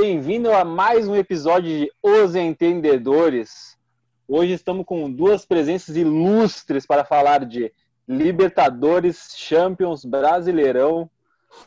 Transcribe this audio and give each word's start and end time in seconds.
bem-vindo 0.00 0.50
a 0.50 0.64
mais 0.64 1.06
um 1.06 1.14
episódio 1.14 1.68
de 1.68 1.92
Os 2.02 2.34
Entendedores. 2.34 3.76
Hoje 4.26 4.54
estamos 4.54 4.86
com 4.86 5.12
duas 5.12 5.44
presenças 5.44 5.94
ilustres 5.94 6.86
para 6.86 7.04
falar 7.04 7.44
de 7.44 7.70
Libertadores, 8.08 9.34
Champions, 9.36 10.02
Brasileirão. 10.06 11.10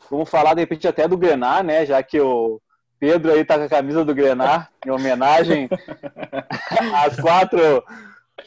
Vamos 0.09 0.31
falar 0.31 0.55
de 0.55 0.61
repente 0.61 0.87
até 0.87 1.07
do 1.07 1.15
Grenar, 1.15 1.63
né? 1.63 1.85
Já 1.85 2.01
que 2.01 2.19
o 2.19 2.59
Pedro 2.99 3.31
aí 3.31 3.45
tá 3.45 3.55
com 3.59 3.65
a 3.65 3.69
camisa 3.69 4.03
do 4.03 4.15
Grenar, 4.15 4.71
em 4.83 4.89
homenagem 4.89 5.69
às 7.05 7.15
quatro 7.19 7.83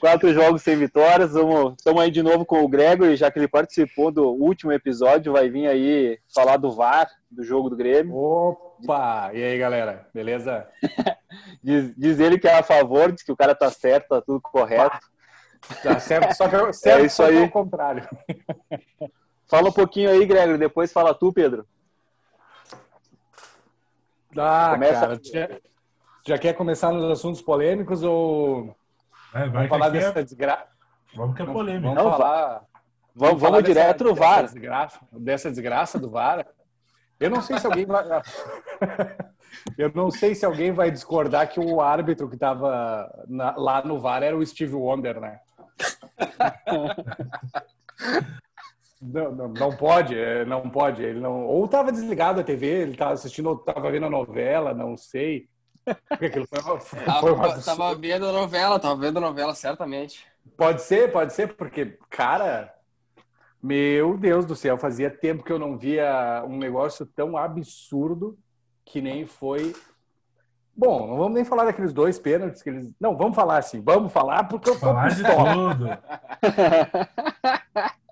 Quatro 0.00 0.32
jogos 0.34 0.62
sem 0.62 0.76
vitórias. 0.76 1.32
Estamos 1.34 2.02
aí 2.02 2.10
de 2.10 2.22
novo 2.22 2.44
com 2.44 2.62
o 2.62 2.68
Gregory, 2.68 3.16
já 3.16 3.30
que 3.30 3.38
ele 3.38 3.48
participou 3.48 4.10
do 4.10 4.28
último 4.30 4.72
episódio. 4.72 5.32
Vai 5.32 5.48
vir 5.48 5.68
aí 5.68 6.18
falar 6.34 6.56
do 6.56 6.72
VAR, 6.72 7.08
do 7.30 7.42
jogo 7.42 7.70
do 7.70 7.76
Grêmio. 7.76 8.14
Opa! 8.14 9.30
E 9.32 9.42
aí, 9.42 9.58
galera? 9.58 10.08
Beleza? 10.12 10.66
diz, 11.62 11.94
diz, 11.96 12.18
ele 12.18 12.38
que 12.38 12.48
é 12.48 12.58
a 12.58 12.62
favor, 12.62 13.12
diz 13.12 13.22
que 13.22 13.32
o 13.32 13.36
cara 13.36 13.54
tá 13.54 13.70
certo, 13.70 14.08
tá 14.08 14.20
tudo 14.20 14.40
correto. 14.40 14.98
Tá 15.82 15.98
certo, 15.98 16.34
só 16.34 16.48
que 16.48 16.56
eu, 16.56 16.72
certo, 16.74 17.02
é 17.02 17.06
isso 17.06 17.22
aí. 17.22 17.42
ao 17.42 17.48
contrário. 17.48 18.06
Fala 19.48 19.68
um 19.68 19.72
pouquinho 19.72 20.10
aí, 20.10 20.26
Gregory, 20.26 20.58
depois 20.58 20.92
fala 20.92 21.14
tu, 21.14 21.32
Pedro. 21.32 21.64
Ah, 24.36 24.70
Começa... 24.72 25.00
cara, 25.00 25.20
já, 25.22 25.48
já 26.26 26.38
quer 26.38 26.52
começar 26.52 26.90
nos 26.90 27.04
assuntos 27.04 27.40
polêmicos 27.40 28.02
ou 28.02 28.74
é, 29.42 29.48
vamos 29.48 29.68
falar 29.68 29.88
dessa 29.90 30.20
é... 30.20 30.24
desgraça. 30.24 30.66
Vamos 31.14 31.36
que 31.36 31.42
é 31.42 31.46
polêmica. 31.46 31.94
Vamos, 31.94 32.02
vamos 32.02 32.18
falar. 32.18 32.62
Vamos, 33.14 33.40
vamos 33.40 33.64
direto 33.64 34.04
no 34.04 34.14
VAR. 34.14 34.42
Dessa 34.42 34.54
desgraça, 34.54 35.00
dessa 35.12 35.50
desgraça 35.50 35.98
do 35.98 36.10
VAR. 36.10 36.46
Eu 37.18 37.30
não 37.30 37.40
sei 37.40 37.58
se 37.58 37.66
alguém 37.66 37.86
vai. 37.86 38.04
Eu 39.78 39.90
não 39.94 40.10
sei 40.10 40.34
se 40.34 40.44
alguém 40.44 40.70
vai 40.70 40.90
discordar 40.90 41.48
que 41.48 41.58
o 41.58 41.80
árbitro 41.80 42.28
que 42.28 42.34
estava 42.34 43.10
lá 43.56 43.82
no 43.82 43.98
VAR 43.98 44.22
era 44.22 44.36
o 44.36 44.44
Steve 44.44 44.74
Wonder, 44.74 45.20
né? 45.20 45.40
Não, 48.98 49.30
não, 49.30 49.48
não, 49.48 49.76
pode, 49.76 50.18
é, 50.18 50.44
não 50.44 50.70
pode. 50.70 51.02
Ele 51.02 51.20
não, 51.20 51.46
ou 51.46 51.66
estava 51.66 51.92
desligado 51.92 52.40
a 52.40 52.44
TV, 52.44 52.66
ele 52.66 52.90
estava 52.92 53.12
assistindo, 53.12 53.50
ou 53.50 53.56
estava 53.56 53.90
vendo 53.90 54.06
a 54.06 54.10
novela, 54.10 54.72
não 54.72 54.96
sei. 54.96 55.48
Porque 56.08 56.26
aquilo 56.26 56.46
foi, 56.46 56.60
foi, 56.80 56.98
foi 57.20 57.32
uma... 57.32 57.60
Tava 57.60 57.94
vendo 57.94 58.32
novela, 58.32 58.78
tava 58.78 58.96
vendo 58.96 59.20
novela, 59.20 59.54
certamente. 59.54 60.26
Pode 60.56 60.82
ser, 60.82 61.12
pode 61.12 61.32
ser, 61.32 61.54
porque, 61.54 61.98
cara, 62.10 62.74
meu 63.62 64.16
Deus 64.16 64.44
do 64.46 64.56
céu, 64.56 64.78
fazia 64.78 65.10
tempo 65.10 65.42
que 65.42 65.52
eu 65.52 65.58
não 65.58 65.76
via 65.76 66.44
um 66.46 66.56
negócio 66.56 67.04
tão 67.06 67.36
absurdo 67.36 68.38
que 68.84 69.00
nem 69.00 69.26
foi. 69.26 69.74
Bom, 70.74 71.06
não 71.06 71.16
vamos 71.16 71.34
nem 71.34 71.44
falar 71.44 71.64
daqueles 71.64 71.92
dois 71.92 72.18
pênaltis 72.18 72.62
que 72.62 72.70
eles. 72.70 72.92
Não, 73.00 73.16
vamos 73.16 73.34
falar 73.34 73.58
assim, 73.58 73.80
vamos 73.80 74.12
falar 74.12 74.44
porque 74.44 74.70
eu 74.70 74.74
tô 74.74 74.80
falar 74.80 75.08
de 75.08 75.22
tudo. 75.22 75.88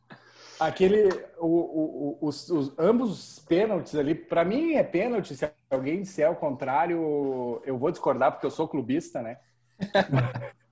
Aquele, 0.58 1.08
o, 1.38 1.46
o, 1.46 2.18
os, 2.20 2.48
os, 2.48 2.78
ambos 2.78 3.10
os 3.10 3.38
pênaltis 3.40 3.94
ali, 3.94 4.14
para 4.14 4.44
mim 4.44 4.74
é 4.74 4.82
pênalti. 4.82 5.34
Se 5.34 5.50
alguém 5.70 6.02
disser 6.02 6.30
o 6.30 6.36
contrário, 6.36 7.60
eu 7.64 7.76
vou 7.76 7.90
discordar 7.90 8.32
porque 8.32 8.46
eu 8.46 8.50
sou 8.50 8.68
clubista, 8.68 9.20
né? 9.20 9.38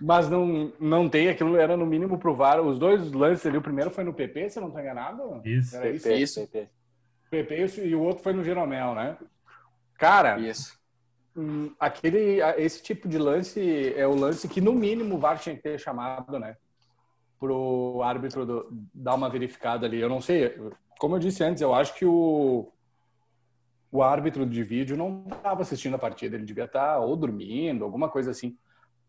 Mas 0.00 0.30
não, 0.30 0.72
não 0.80 1.08
tem, 1.08 1.28
aquilo 1.28 1.56
era 1.56 1.76
no 1.76 1.84
mínimo 1.84 2.18
provar. 2.18 2.60
Os 2.60 2.78
dois 2.78 3.12
lances 3.12 3.44
ali, 3.44 3.58
o 3.58 3.62
primeiro 3.62 3.90
foi 3.90 4.04
no 4.04 4.14
PP, 4.14 4.48
se 4.48 4.58
eu 4.58 4.62
não 4.62 4.68
estou 4.68 4.82
enganado? 4.82 5.42
Isso. 5.44 5.76
Era 5.76 5.90
isso? 5.90 6.10
Isso. 6.10 6.40
PP. 6.40 6.68
PP 7.30 7.80
e 7.84 7.94
o 7.94 8.00
outro 8.00 8.22
foi 8.22 8.32
no 8.32 8.42
Jeromel, 8.42 8.94
né? 8.94 9.16
Cara, 9.98 10.38
isso. 10.40 10.78
Hum, 11.36 11.72
aquele, 11.78 12.40
esse 12.56 12.82
tipo 12.82 13.06
de 13.06 13.18
lance 13.18 13.94
é 13.94 14.06
o 14.06 14.14
lance 14.14 14.48
que 14.48 14.60
no 14.60 14.72
mínimo 14.72 15.14
o 15.14 15.18
VAR 15.18 15.38
tinha 15.38 15.54
que 15.54 15.62
ter 15.62 15.78
chamado, 15.78 16.38
né? 16.38 16.56
Pro 17.40 18.02
árbitro 18.04 18.44
do, 18.44 18.68
dar 18.94 19.14
uma 19.14 19.30
verificada 19.30 19.86
ali. 19.86 19.98
Eu 19.98 20.10
não 20.10 20.20
sei, 20.20 20.54
como 20.98 21.16
eu 21.16 21.18
disse 21.18 21.42
antes, 21.42 21.62
eu 21.62 21.74
acho 21.74 21.94
que 21.94 22.04
o, 22.04 22.70
o 23.90 24.02
árbitro 24.02 24.44
de 24.44 24.62
vídeo 24.62 24.96
não 24.96 25.24
estava 25.32 25.62
assistindo 25.62 25.94
a 25.94 25.98
partida, 25.98 26.36
ele 26.36 26.44
devia 26.44 26.66
estar 26.66 26.94
tá 26.94 26.98
ou 27.00 27.16
dormindo, 27.16 27.82
alguma 27.82 28.10
coisa 28.10 28.30
assim. 28.30 28.56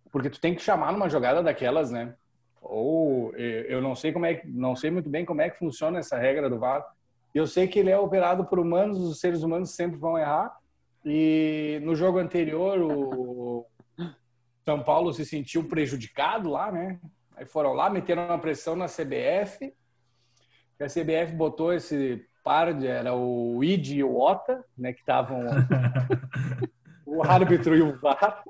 Porque 0.09 0.29
tu 0.29 0.39
tem 0.39 0.55
que 0.55 0.61
chamar 0.61 0.93
numa 0.93 1.09
jogada 1.09 1.43
daquelas, 1.43 1.91
né? 1.91 2.15
Ou 2.61 3.33
eu 3.35 3.81
não 3.81 3.95
sei 3.95 4.13
como 4.13 4.25
é, 4.25 4.41
não 4.45 4.75
sei 4.75 4.89
muito 4.91 5.09
bem 5.09 5.25
como 5.25 5.41
é 5.41 5.49
que 5.49 5.57
funciona 5.57 5.99
essa 5.99 6.17
regra 6.17 6.49
do 6.49 6.59
VAR. 6.59 6.85
Eu 7.33 7.47
sei 7.47 7.67
que 7.67 7.79
ele 7.79 7.89
é 7.89 7.97
operado 7.97 8.45
por 8.45 8.59
humanos, 8.59 8.99
os 8.99 9.19
seres 9.19 9.43
humanos 9.43 9.71
sempre 9.71 9.97
vão 9.97 10.17
errar. 10.17 10.55
E 11.03 11.79
no 11.83 11.95
jogo 11.95 12.19
anterior 12.19 12.79
o 12.79 13.65
São 14.63 14.83
Paulo 14.83 15.11
se 15.13 15.25
sentiu 15.25 15.67
prejudicado 15.67 16.49
lá, 16.49 16.71
né? 16.71 16.99
Aí 17.41 17.45
foram 17.47 17.73
lá, 17.73 17.89
meteram 17.89 18.27
uma 18.27 18.37
pressão 18.37 18.75
na 18.75 18.85
CBF. 18.85 19.73
a 20.79 20.85
CBF 20.85 21.33
botou 21.35 21.73
esse 21.73 22.23
par 22.43 22.71
de. 22.71 22.85
Era 22.85 23.15
o 23.15 23.63
ID 23.63 23.93
e 23.93 24.03
o 24.03 24.15
OTA, 24.15 24.63
né? 24.77 24.93
Que 24.93 24.99
estavam. 24.99 25.41
o 27.03 27.23
árbitro 27.23 27.75
e 27.75 27.81
o 27.81 27.99
VAR. 27.99 28.43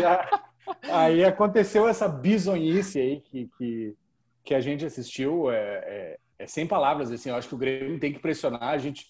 e 0.00 0.04
a, 0.04 0.42
aí 0.90 1.24
aconteceu 1.24 1.88
essa 1.88 2.08
bizonhice 2.08 2.98
aí 2.98 3.20
que, 3.20 3.48
que, 3.56 3.96
que 4.42 4.52
a 4.52 4.60
gente 4.60 4.84
assistiu. 4.84 5.52
É, 5.52 5.58
é, 5.60 6.18
é, 6.40 6.46
sem 6.48 6.66
palavras, 6.66 7.12
assim. 7.12 7.30
Eu 7.30 7.36
acho 7.36 7.46
que 7.46 7.54
o 7.54 7.58
Grêmio 7.58 8.00
tem 8.00 8.12
que 8.12 8.18
pressionar. 8.18 8.64
A 8.64 8.78
gente 8.78 9.06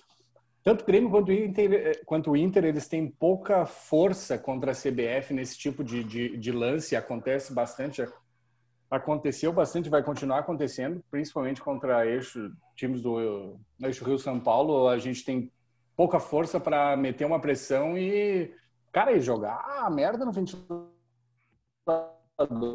tanto 0.68 0.82
o 0.82 0.86
Grêmio 0.86 1.08
quanto 1.08 1.30
o 1.30 1.32
Inter, 1.32 1.72
eh, 1.72 2.00
quanto 2.04 2.30
o 2.30 2.36
Inter 2.36 2.62
eles 2.62 2.86
têm 2.86 3.08
pouca 3.08 3.64
força 3.64 4.36
contra 4.36 4.72
a 4.72 4.74
CBF 4.74 5.32
nesse 5.32 5.56
tipo 5.56 5.82
de, 5.82 6.04
de, 6.04 6.36
de 6.36 6.52
lance. 6.52 6.94
Acontece 6.94 7.54
bastante, 7.54 8.06
aconteceu 8.90 9.50
bastante, 9.50 9.88
vai 9.88 10.02
continuar 10.02 10.40
acontecendo, 10.40 11.02
principalmente 11.10 11.62
contra 11.62 12.06
eixo, 12.06 12.52
times 12.76 13.00
do 13.00 13.58
eixo 13.82 14.04
Rio 14.04 14.18
São 14.18 14.38
Paulo. 14.38 14.88
A 14.88 14.98
gente 14.98 15.24
tem 15.24 15.50
pouca 15.96 16.20
força 16.20 16.60
para 16.60 16.94
meter 16.98 17.24
uma 17.24 17.40
pressão 17.40 17.96
e, 17.96 18.54
cara, 18.92 19.12
e 19.12 19.22
jogar 19.22 19.64
a 19.82 19.88
merda 19.88 20.22
no 20.22 20.32
ventilador. 20.32 20.90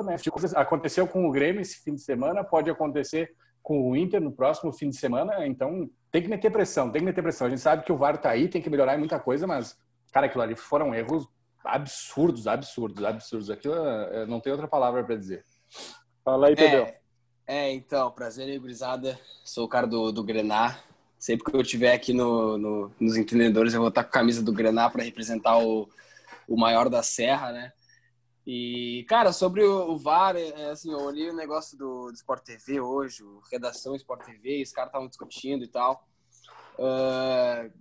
Né? 0.04 0.16
Aconteceu 0.56 1.08
com 1.08 1.28
o 1.28 1.32
Grêmio 1.32 1.62
esse 1.62 1.76
fim 1.84 1.94
de 1.94 2.02
semana, 2.02 2.44
pode 2.44 2.72
acontecer 2.72 3.36
com 3.62 3.88
o 3.88 3.96
Inter 3.96 4.20
no 4.20 4.32
próximo 4.32 4.74
fim 4.74 4.90
de 4.90 4.98
semana, 4.98 5.46
então 5.46 5.88
tem 6.14 6.22
que 6.22 6.30
meter 6.30 6.52
pressão, 6.52 6.92
tem 6.92 7.02
que 7.02 7.06
meter 7.08 7.24
pressão. 7.24 7.48
A 7.48 7.50
gente 7.50 7.62
sabe 7.62 7.84
que 7.84 7.92
o 7.92 7.98
VAR 7.98 8.20
tá 8.20 8.30
aí, 8.30 8.48
tem 8.48 8.62
que 8.62 8.70
melhorar 8.70 8.94
em 8.94 9.00
muita 9.00 9.20
coisa, 9.20 9.48
mas, 9.48 9.76
cara, 10.12 10.28
aquilo 10.28 10.44
ali 10.44 10.56
foram 10.56 10.94
erros 10.94 11.28
absurdos, 11.66 12.46
absurdos, 12.46 13.04
absurdos. 13.04 13.50
Aquilo 13.50 13.74
é, 13.74 14.24
não 14.28 14.40
tem 14.40 14.52
outra 14.52 14.68
palavra 14.68 15.04
para 15.04 15.16
dizer. 15.16 15.44
Fala 16.24 16.48
aí, 16.48 16.56
Pedro. 16.56 16.82
É, 16.82 17.00
é, 17.48 17.74
então, 17.74 18.12
prazer 18.12 18.48
aí, 18.48 18.60
gurizada. 18.60 19.20
Sou 19.44 19.66
o 19.66 19.68
cara 19.68 19.88
do, 19.88 20.12
do 20.12 20.24
Grenar. 20.24 20.84
Sempre 21.18 21.50
que 21.50 21.58
eu 21.58 21.62
estiver 21.62 21.94
aqui 21.94 22.14
no, 22.14 22.60
no, 22.60 22.92
nos 23.00 23.18
entendedores, 23.18 23.74
eu 23.74 23.80
vou 23.80 23.90
estar 23.90 24.04
com 24.04 24.10
a 24.10 24.12
camisa 24.12 24.44
do 24.44 24.54
Grenar 24.54 24.92
para 24.92 25.04
representar 25.04 25.58
o, 25.58 25.90
o 26.48 26.56
maior 26.56 26.90
da 26.90 27.02
Serra, 27.02 27.52
né? 27.52 27.74
E, 28.46 29.06
cara, 29.08 29.32
sobre 29.32 29.64
o, 29.64 29.98
VAR, 29.98 30.36
é, 30.36 30.50
é, 30.50 30.70
assim, 30.72 30.92
eu 30.92 31.00
olhei 31.00 31.30
o 31.30 31.36
negócio 31.36 31.78
do, 31.78 32.08
do 32.08 32.14
Sport 32.14 32.44
TV 32.44 32.80
hoje, 32.82 33.24
o 33.24 33.42
Redação 33.50 33.96
Sport 33.96 34.26
TV, 34.26 34.62
os 34.62 34.72
caras 34.72 34.90
estavam 34.90 35.08
discutindo 35.08 35.64
e 35.64 35.68
tal. 35.68 36.06
Uh, 36.78 37.72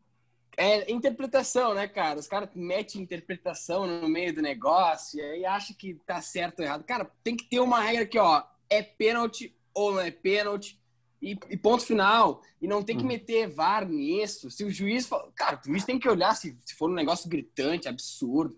é 0.56 0.91
interpretação, 0.93 1.75
né, 1.75 1.89
cara? 1.89 2.21
Os 2.21 2.28
caras 2.28 2.50
metem 2.55 3.03
interpretação 3.03 3.87
no 3.87 4.09
meio 4.09 4.34
do 4.34 4.43
negócio 4.43 5.19
e 5.19 5.23
aí 5.23 5.45
acham 5.45 5.75
que 5.77 5.95
tá 6.06 6.21
certo 6.21 6.61
ou 6.61 6.65
errado. 6.65 6.84
Cara, 6.84 7.11
tem 7.25 7.37
que 7.37 7.44
ter 7.44 7.59
uma 7.59 7.81
regra 7.81 8.05
aqui, 8.05 8.19
ó. 8.19 8.43
É 8.69 8.83
pênalti 8.83 9.56
ou 9.75 9.93
não 9.93 10.00
é 10.00 10.11
pênalti? 10.11 10.79
E, 11.20 11.38
e, 11.49 11.56
ponto 11.56 11.85
final. 11.85 12.43
E 12.61 12.67
não 12.67 12.82
tem 12.82 12.97
que 12.97 13.05
hum. 13.05 13.09
meter 13.09 13.49
VAR 13.49 13.88
nisso. 13.88 14.50
Se 14.50 14.64
o 14.64 14.70
juiz. 14.70 15.09
Cara, 15.35 15.61
o 15.64 15.69
juiz 15.69 15.85
tem 15.85 15.99
que 15.99 16.09
olhar 16.09 16.35
se, 16.35 16.56
se 16.61 16.75
for 16.75 16.91
um 16.91 16.94
negócio 16.94 17.31
gritante, 17.31 17.88
absurdo. 17.88 18.56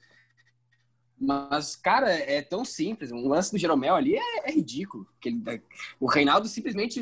Mas, 1.19 1.77
cara, 1.77 2.11
é 2.11 2.43
tão 2.43 2.65
simples. 2.65 3.13
Um 3.13 3.29
lance 3.29 3.53
do 3.53 3.59
Jeromel 3.59 3.95
ali 3.95 4.17
é, 4.17 4.49
é 4.49 4.53
ridículo. 4.53 5.07
Ele, 5.25 5.63
o 5.99 6.07
Reinaldo 6.07 6.49
simplesmente 6.49 7.01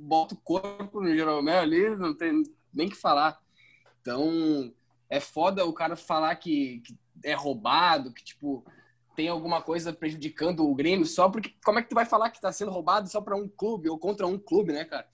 bota 0.00 0.34
o 0.34 0.38
corpo 0.38 1.00
no 1.00 1.14
Jeromel 1.14 1.60
ali, 1.60 1.96
não 1.96 2.14
tem 2.14 2.42
nem 2.74 2.88
que 2.88 2.96
falar. 2.96 3.40
Então, 4.00 4.72
é 5.08 5.20
foda 5.20 5.64
o 5.64 5.72
cara 5.72 5.96
falar 5.96 6.34
que, 6.36 6.80
que 6.80 6.96
é 7.24 7.32
roubado, 7.32 8.12
que, 8.12 8.22
tipo, 8.22 8.64
tem 9.14 9.28
alguma 9.28 9.62
coisa 9.62 9.92
prejudicando 9.92 10.68
o 10.68 10.74
Grêmio 10.74 11.06
só 11.06 11.28
porque 11.28 11.54
como 11.64 11.78
é 11.78 11.82
que 11.82 11.88
tu 11.88 11.94
vai 11.94 12.04
falar 12.04 12.30
que 12.30 12.40
tá 12.40 12.52
sendo 12.52 12.70
roubado 12.70 13.08
só 13.08 13.20
para 13.20 13.34
um 13.34 13.48
clube 13.48 13.88
ou 13.88 13.98
contra 13.98 14.26
um 14.26 14.38
clube, 14.38 14.72
né, 14.72 14.84
cara? 14.84 15.08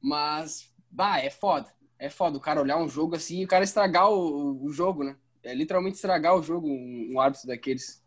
Mas, 0.00 0.72
bah, 0.90 1.20
é 1.20 1.30
foda. 1.30 1.72
É 1.98 2.10
foda 2.10 2.36
o 2.36 2.40
cara 2.40 2.60
olhar 2.60 2.76
um 2.76 2.88
jogo 2.88 3.14
assim 3.14 3.38
e 3.38 3.44
o 3.44 3.48
cara 3.48 3.64
estragar 3.64 4.10
o, 4.10 4.64
o 4.64 4.70
jogo, 4.70 5.04
né? 5.04 5.16
É 5.44 5.54
literalmente 5.54 5.96
estragar 5.96 6.34
o 6.34 6.42
jogo 6.42 6.66
um, 6.66 7.12
um 7.12 7.20
árbitro 7.20 7.46
daqueles. 7.46 8.02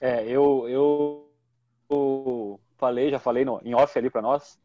É, 0.00 0.24
eu, 0.24 0.68
eu, 0.68 1.32
eu 1.90 2.60
falei, 2.76 3.10
já 3.10 3.18
falei 3.18 3.44
no, 3.44 3.60
em 3.64 3.74
off 3.74 3.98
ali 3.98 4.10
para 4.10 4.22
nós, 4.22 4.58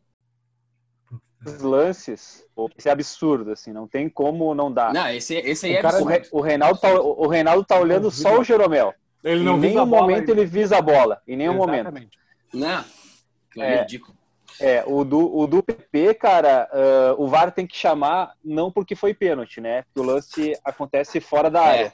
lances, 1.61 2.43
esse 2.77 2.89
é 2.89 2.91
absurdo, 2.91 3.51
assim, 3.51 3.71
não 3.71 3.87
tem 3.87 4.09
como 4.09 4.53
não 4.53 4.71
dar. 4.71 4.93
Não, 4.93 5.07
esse, 5.09 5.35
esse 5.35 5.67
aí 5.67 5.73
o 5.73 5.77
é 5.77 5.81
cara, 5.81 5.97
absurdo. 5.97 6.27
O, 6.31 6.41
Reinaldo 6.41 6.79
tá, 6.79 6.93
o 6.93 7.27
Reinaldo 7.27 7.63
tá 7.63 7.79
olhando 7.79 8.11
só 8.11 8.39
o 8.39 8.43
Jeromel. 8.43 8.93
Ele 9.23 9.43
não 9.43 9.57
em 9.57 9.59
nenhum 9.59 9.85
momento 9.85 10.29
ele 10.29 10.45
visa 10.45 10.77
a 10.77 10.81
bola, 10.81 11.21
em 11.27 11.35
nenhum 11.35 11.55
Exatamente. 11.55 11.85
momento. 11.85 12.17
Não, 12.53 12.85
é, 13.57 13.73
é 13.73 13.81
ridículo. 13.81 14.18
É, 14.59 14.83
o 14.85 15.03
do, 15.03 15.37
o 15.37 15.47
do 15.47 15.63
PP, 15.63 16.15
cara, 16.15 16.69
uh, 16.73 17.23
o 17.23 17.27
VAR 17.27 17.51
tem 17.51 17.65
que 17.65 17.77
chamar, 17.77 18.33
não 18.43 18.71
porque 18.71 18.95
foi 18.95 19.13
pênalti, 19.13 19.61
né? 19.61 19.83
Porque 19.83 19.99
o 19.99 20.03
lance 20.03 20.53
acontece 20.63 21.19
fora 21.19 21.49
da 21.49 21.61
é. 21.65 21.69
área. 21.69 21.93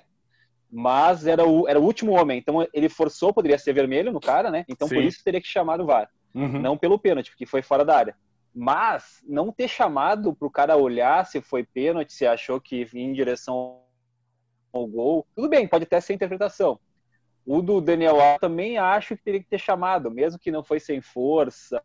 Mas 0.71 1.27
era 1.27 1.45
o, 1.45 1.67
era 1.67 1.79
o 1.79 1.83
último 1.83 2.13
homem, 2.13 2.37
então 2.37 2.67
ele 2.73 2.89
forçou, 2.89 3.33
poderia 3.33 3.57
ser 3.57 3.73
vermelho 3.73 4.11
no 4.11 4.19
cara, 4.19 4.49
né? 4.49 4.65
Então 4.67 4.87
Sim. 4.87 4.95
por 4.95 5.03
isso 5.03 5.23
teria 5.23 5.39
que 5.39 5.47
chamar 5.47 5.79
o 5.79 5.85
VAR. 5.85 6.09
Uhum. 6.33 6.59
Não 6.59 6.77
pelo 6.77 6.99
pênalti, 6.99 7.29
porque 7.29 7.45
foi 7.45 7.61
fora 7.61 7.85
da 7.85 7.95
área. 7.95 8.15
Mas 8.53 9.23
não 9.27 9.51
ter 9.51 9.67
chamado 9.67 10.33
para 10.33 10.47
o 10.47 10.51
cara 10.51 10.75
olhar 10.75 11.25
se 11.25 11.41
foi 11.41 11.63
pênalti, 11.63 12.13
se 12.13 12.25
achou 12.25 12.59
que 12.59 12.83
vinha 12.83 13.09
em 13.09 13.13
direção 13.13 13.81
ao 14.73 14.85
gol, 14.87 15.25
tudo 15.35 15.47
bem, 15.47 15.67
pode 15.67 15.83
até 15.83 16.01
ser 16.01 16.13
interpretação. 16.13 16.79
O 17.45 17.61
do 17.61 17.79
Daniel 17.79 18.19
Alves 18.19 18.39
também 18.39 18.77
acho 18.77 19.15
que 19.15 19.23
teria 19.23 19.39
que 19.39 19.49
ter 19.49 19.59
chamado, 19.59 20.09
mesmo 20.09 20.39
que 20.39 20.51
não 20.51 20.63
foi 20.63 20.79
sem 20.79 20.99
força, 20.99 21.81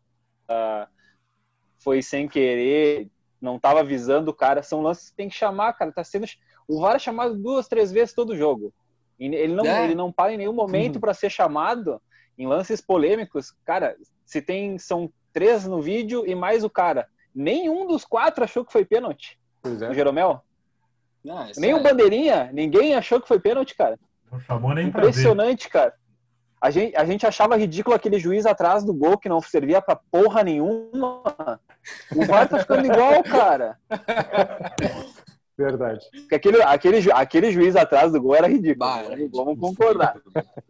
foi 1.79 2.01
sem 2.01 2.27
querer, 2.27 3.09
não 3.41 3.55
estava 3.55 3.79
avisando 3.79 4.31
o 4.31 4.33
cara. 4.33 4.61
São 4.61 4.81
lances 4.81 5.09
que 5.09 5.15
tem 5.15 5.29
que 5.29 5.35
chamar, 5.35 5.73
cara. 5.73 5.91
Tá 5.91 6.03
sendo 6.03 6.25
o 6.67 6.79
VAR 6.79 6.95
é 6.95 6.99
chamado 6.99 7.35
duas, 7.35 7.67
três 7.67 7.91
vezes 7.91 8.13
todo 8.13 8.35
jogo. 8.37 8.73
Ele 9.19 9.53
não, 9.53 9.65
é. 9.65 9.83
ele 9.83 9.95
não 9.95 10.11
para 10.11 10.33
em 10.33 10.37
nenhum 10.37 10.53
momento 10.53 10.95
uhum. 10.95 11.01
para 11.01 11.13
ser 11.13 11.29
chamado 11.29 12.01
em 12.37 12.47
lances 12.47 12.81
polêmicos. 12.81 13.53
Cara, 13.65 13.95
se 14.25 14.41
tem 14.41 14.77
são 14.77 15.11
três 15.33 15.65
no 15.67 15.81
vídeo 15.81 16.25
e 16.25 16.33
mais 16.33 16.63
o 16.63 16.69
cara. 16.69 17.07
Nenhum 17.33 17.85
dos 17.87 18.03
quatro 18.03 18.43
achou 18.43 18.65
que 18.65 18.71
foi 18.71 18.83
pênalti. 18.83 19.39
Pois 19.61 19.81
é. 19.81 19.89
O 19.89 19.93
Jeromel. 19.93 20.41
Não, 21.23 21.47
nem 21.57 21.71
é... 21.71 21.75
o 21.75 21.83
Bandeirinha, 21.83 22.49
ninguém 22.51 22.95
achou 22.95 23.21
que 23.21 23.27
foi 23.27 23.39
pênalti, 23.39 23.75
cara. 23.75 23.99
Não 24.31 24.39
chamou 24.39 24.73
nem 24.73 24.87
Impressionante, 24.87 25.69
cara. 25.69 25.93
A 26.61 26.69
gente, 26.69 26.95
a 26.95 27.03
gente 27.03 27.25
achava 27.25 27.57
ridículo 27.57 27.95
aquele 27.95 28.19
juiz 28.19 28.45
atrás 28.45 28.83
do 28.83 28.93
gol 28.93 29.17
que 29.17 29.27
não 29.27 29.41
servia 29.41 29.81
pra 29.81 29.95
porra 29.95 30.43
nenhuma. 30.43 31.59
O 32.15 32.25
VAR 32.25 32.47
tá 32.47 32.59
ficando 32.59 32.85
igual, 32.85 33.23
cara. 33.23 33.79
Verdade. 35.57 36.05
Aquele, 36.31 36.61
aquele, 36.61 37.11
aquele 37.11 37.51
juiz 37.51 37.75
atrás 37.75 38.11
do 38.11 38.21
gol 38.21 38.35
era 38.35 38.47
ridículo. 38.47 38.77
Bah, 38.77 38.99
era 38.99 39.15
ridículo. 39.15 39.45
Vamos 39.45 39.59
concordar. 39.59 40.15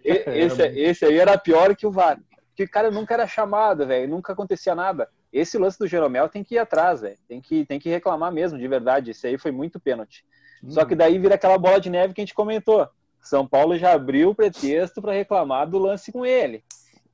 esse, 0.04 0.62
esse 0.64 1.06
aí 1.06 1.20
era 1.20 1.38
pior 1.38 1.76
que 1.76 1.86
o 1.86 1.92
VAR. 1.92 2.18
Porque, 2.48 2.66
cara, 2.68 2.90
nunca 2.90 3.14
era 3.14 3.28
chamado, 3.28 3.86
velho. 3.86 4.10
Nunca 4.10 4.32
acontecia 4.32 4.74
nada. 4.74 5.10
Esse 5.32 5.58
lance 5.58 5.78
do 5.78 5.88
Jeromel 5.88 6.30
tem 6.30 6.44
que 6.44 6.56
ir 6.56 6.60
atrás, 6.60 7.02
velho. 7.02 7.18
Tem 7.28 7.42
que, 7.42 7.66
tem 7.66 7.80
que 7.80 7.90
reclamar 7.90 8.32
mesmo, 8.32 8.58
de 8.58 8.68
verdade. 8.68 9.12
Esse 9.12 9.28
aí 9.28 9.38
foi 9.38 9.52
muito 9.52 9.80
pênalti. 9.80 10.26
Hum. 10.64 10.70
Só 10.72 10.86
que 10.86 10.96
daí 10.96 11.18
vira 11.18 11.36
aquela 11.36 11.58
bola 11.58 11.80
de 11.80 11.90
neve 11.90 12.14
que 12.14 12.22
a 12.22 12.24
gente 12.24 12.34
comentou. 12.34 12.88
São 13.22 13.48
Paulo 13.48 13.78
já 13.78 13.94
abriu 13.94 14.32
o 14.32 14.36
pretexto 14.36 15.02
para 15.02 15.14
reclamar 15.14 15.70
do 15.70 15.78
lance 15.78 16.12
com 16.12 16.26
ele. 16.26 16.64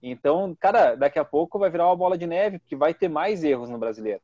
Então, 0.02 0.56
cara, 0.60 0.96
daqui 0.96 1.20
a 1.20 1.26
pouco 1.26 1.60
vai 1.60 1.70
virar 1.70 1.88
uma 1.88 1.96
bola 1.96 2.18
de 2.18 2.28
neve, 2.28 2.60
porque 2.60 2.76
vai 2.76 2.94
ter 2.94 3.10
mais 3.10 3.44
erros 3.44 3.70
no 3.70 3.78
brasileiro. 3.78 4.22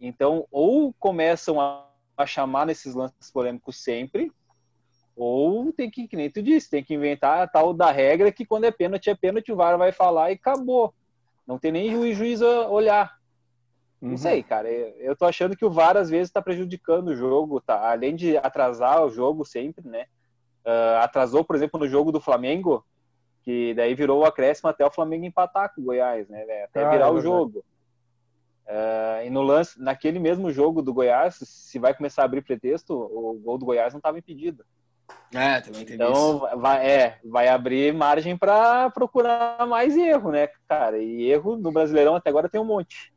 Então, 0.00 0.46
ou 0.50 0.94
começam 0.98 1.60
a, 1.60 1.86
a 2.16 2.26
chamar 2.26 2.66
nesses 2.66 2.94
lances 2.94 3.30
polêmicos 3.30 3.76
sempre, 3.76 4.32
ou 5.16 5.72
tem 5.72 5.90
que, 5.90 6.08
que 6.08 6.16
nem 6.16 6.30
tu 6.30 6.42
disse, 6.42 6.70
tem 6.70 6.82
que 6.82 6.94
inventar 6.94 7.42
a 7.42 7.46
tal 7.46 7.74
da 7.74 7.90
regra 7.90 8.32
que 8.32 8.46
quando 8.46 8.64
é 8.64 8.70
pênalti, 8.70 9.10
é 9.10 9.14
pênalti, 9.14 9.52
o 9.52 9.56
VAR 9.56 9.76
vai 9.76 9.92
falar 9.92 10.30
e 10.30 10.34
acabou. 10.34 10.94
Não 11.46 11.58
tem 11.58 11.72
nem 11.72 11.90
juiz, 11.90 12.16
juiz 12.16 12.40
olhar. 12.40 13.18
Não 14.00 14.12
uhum. 14.12 14.16
sei, 14.16 14.42
cara. 14.42 14.70
Eu 14.70 15.14
tô 15.14 15.26
achando 15.26 15.54
que 15.54 15.64
o 15.64 15.70
VAR 15.70 15.96
às 15.96 16.08
vezes 16.08 16.28
está 16.28 16.40
prejudicando 16.40 17.08
o 17.08 17.16
jogo, 17.16 17.60
tá? 17.60 17.90
Além 17.90 18.16
de 18.16 18.38
atrasar 18.38 19.04
o 19.04 19.10
jogo 19.10 19.44
sempre, 19.44 19.86
né? 19.86 20.06
Uh, 20.64 20.98
atrasou, 21.00 21.44
por 21.44 21.56
exemplo, 21.56 21.80
no 21.80 21.88
jogo 21.88 22.12
do 22.12 22.20
Flamengo, 22.20 22.84
que 23.42 23.72
daí 23.74 23.94
virou 23.94 24.20
o 24.20 24.24
acréscimo 24.24 24.68
até 24.68 24.84
o 24.84 24.90
Flamengo 24.90 25.24
empatar 25.24 25.74
com 25.74 25.80
o 25.80 25.84
Goiás, 25.84 26.28
né? 26.28 26.42
Até 26.64 26.84
ah, 26.84 26.90
virar 26.90 27.06
é 27.06 27.10
o 27.10 27.20
jogo. 27.20 27.64
Uh, 28.66 29.26
e 29.26 29.30
no 29.30 29.42
lance, 29.42 29.80
naquele 29.82 30.18
mesmo 30.18 30.52
jogo 30.52 30.82
do 30.82 30.94
Goiás, 30.94 31.36
se 31.42 31.78
vai 31.78 31.94
começar 31.94 32.22
a 32.22 32.24
abrir 32.24 32.42
pretexto, 32.42 32.94
o 32.94 33.40
gol 33.42 33.58
do 33.58 33.66
Goiás 33.66 33.92
não 33.92 33.98
estava 33.98 34.18
impedido. 34.18 34.64
É, 35.32 35.60
também 35.60 35.84
tem 35.84 35.94
então, 35.96 36.12
isso. 36.12 36.58
Vai, 36.58 36.88
é, 36.88 37.18
vai 37.24 37.48
abrir 37.48 37.92
margem 37.92 38.36
para 38.36 38.90
procurar 38.90 39.66
mais 39.66 39.96
erro, 39.96 40.30
né, 40.30 40.48
cara? 40.68 40.98
E 40.98 41.24
erro 41.24 41.56
no 41.56 41.72
Brasileirão 41.72 42.14
até 42.14 42.30
agora 42.30 42.48
tem 42.48 42.60
um 42.60 42.64
monte. 42.64 43.12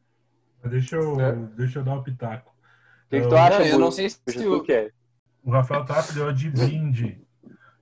Deixa 0.63 0.95
eu, 0.95 1.19
é. 1.19 1.34
deixa 1.34 1.80
eu 1.80 1.84
dar 1.84 1.95
o 1.95 2.00
um 2.00 2.04
pitaco. 2.04 2.51
O 3.06 3.10
que, 3.10 3.22
que 3.22 3.28
tu 3.28 3.36
acha? 3.36 3.63
Eu 3.63 3.78
não 3.78 3.92
sei 3.92 4.10
se 4.10 4.19
tu... 4.25 4.63
quer. 4.63 4.92
O 5.44 5.51
Rafael 5.51 5.86
Tato 5.86 6.13
deu 6.13 6.31
de 6.31 6.50
brinde 6.50 7.22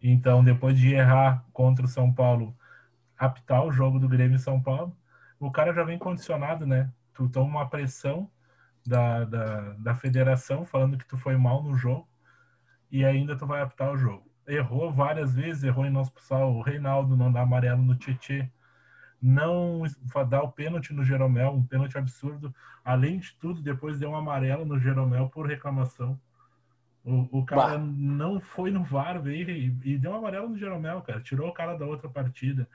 então, 0.02 0.44
depois 0.44 0.78
de 0.78 0.94
errar 0.94 1.46
contra 1.54 1.86
o 1.86 1.90
São 1.90 2.12
Paulo, 2.12 2.56
apitar 3.18 3.64
o 3.66 3.72
jogo 3.72 4.00
do 4.00 4.10
Grêmio 4.10 4.40
São 4.40 4.62
Paulo, 4.62 4.96
o 5.40 5.52
cara 5.52 5.74
já 5.74 5.84
vem 5.84 5.98
condicionado, 5.98 6.66
né? 6.66 6.92
Tu 7.14 7.30
toma 7.30 7.60
uma 7.60 7.70
pressão 7.70 8.30
da, 8.86 9.26
da, 9.26 9.74
da 9.74 9.96
federação 9.96 10.66
falando 10.66 10.98
que 10.98 11.08
tu 11.08 11.18
foi 11.18 11.38
mal 11.38 11.62
no 11.62 11.76
jogo 11.76 12.08
e 12.92 13.06
ainda 13.06 13.36
tu 13.38 13.46
vai 13.46 13.62
apitar 13.62 13.92
o 13.92 13.98
jogo. 13.98 14.30
Errou 14.48 14.92
várias 14.92 15.34
vezes, 15.36 15.64
errou 15.64 15.86
em 15.86 15.92
não 15.92 16.02
expulsar 16.02 16.42
o 16.42 16.62
Reinaldo, 16.62 17.16
não 17.16 17.32
dar 17.32 17.42
amarelo 17.42 17.82
no 17.84 17.96
Tietê, 17.96 18.50
não 19.22 19.84
dar 20.28 20.42
o 20.42 20.52
pênalti 20.52 20.94
no 20.94 21.04
Jeromel, 21.04 21.54
um 21.54 21.64
pênalti 21.64 21.98
absurdo. 21.98 22.54
Além 22.84 23.20
de 23.20 23.36
tudo, 23.36 23.62
depois 23.62 24.00
deu 24.00 24.10
um 24.10 24.16
amarelo 24.16 24.66
no 24.66 24.80
Jeromel 24.80 25.30
por 25.30 25.48
reclamação. 25.48 26.20
O, 27.04 27.40
o 27.40 27.46
cara 27.46 27.78
bah. 27.78 27.78
não 27.80 28.40
foi 28.40 28.70
no 28.70 28.84
VAR, 28.84 29.22
veio 29.22 29.50
e, 29.50 29.76
e, 29.84 29.98
deu 29.98 30.12
um 30.12 30.16
amarelo 30.16 30.50
no 30.50 30.58
Jeromel, 30.58 31.02
cara. 31.02 31.20
Tirou 31.22 31.50
o 31.50 31.54
cara 31.54 31.76
da 31.76 31.86
outra 31.86 32.08
partida. 32.08 32.68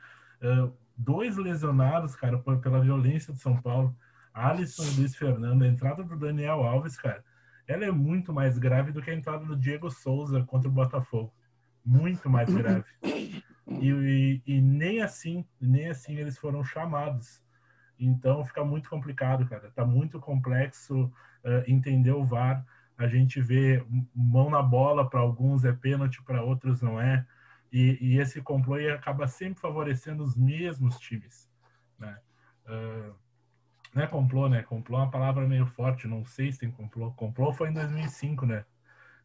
Uh, 0.43 0.73
dois 0.97 1.37
lesionados, 1.37 2.17
cara, 2.17 2.39
por, 2.39 2.59
pela 2.59 2.81
violência 2.81 3.33
do 3.33 3.39
São 3.39 3.57
Paulo. 3.61 3.97
Alisson 4.35 4.85
e 4.85 5.01
Luiz 5.01 5.15
Fernando. 5.15 5.63
A 5.63 5.69
entrada 5.69 6.03
do 6.03 6.17
Daniel 6.17 6.65
Alves, 6.65 6.97
cara, 6.97 7.25
ela 7.69 7.85
é 7.85 7.91
muito 7.91 8.33
mais 8.33 8.59
grave 8.59 8.93
do 8.93 9.01
que 9.01 9.11
a 9.11 9.15
entrada 9.15 9.45
do 9.45 9.57
Diego 9.57 9.91
Souza 9.91 10.43
contra 10.45 10.69
o 10.69 10.73
Botafogo. 10.73 11.33
Muito 11.85 12.29
mais 12.29 12.53
grave. 12.53 12.85
E, 13.81 13.91
e, 13.91 14.43
e 14.47 14.61
nem 14.61 15.03
assim, 15.03 15.45
nem 15.61 15.89
assim 15.89 16.17
eles 16.17 16.39
foram 16.39 16.63
chamados. 16.65 17.43
Então 17.99 18.45
fica 18.45 18.65
muito 18.65 18.89
complicado, 18.89 19.47
cara. 19.49 19.71
Tá 19.75 19.85
muito 19.85 20.21
complexo 20.21 21.05
uh, 21.05 21.63
entender 21.67 22.13
o 22.13 22.25
VAR 22.25 22.65
a 22.99 23.07
gente 23.07 23.41
vê 23.41 23.85
mão 24.15 24.49
na 24.49 24.63
bola, 24.63 25.09
para 25.09 25.21
alguns 25.21 25.65
é 25.65 25.73
pênalti, 25.73 26.23
para 26.23 26.43
outros 26.43 26.81
não 26.81 27.01
é. 27.01 27.27
E, 27.73 27.99
e, 28.01 28.19
esse 28.19 28.41
complô 28.41 28.77
acaba 28.93 29.27
sempre 29.27 29.61
favorecendo 29.61 30.23
os 30.23 30.37
mesmos 30.37 30.99
times. 30.99 31.49
Né? 31.99 32.17
Uh, 32.67 33.13
não 33.95 34.03
é 34.03 34.07
complô, 34.07 34.49
né? 34.49 34.63
Complô 34.63 34.99
é 34.99 35.03
uma 35.03 35.11
palavra 35.11 35.47
meio 35.47 35.67
forte, 35.67 36.07
não 36.07 36.25
sei 36.25 36.53
se 36.53 36.61
tem 36.61 36.71
complô. 36.71 37.11
Complô 37.13 37.53
foi 37.53 37.69
em 37.69 37.75
2005, 37.75 38.47
né? 38.47 38.65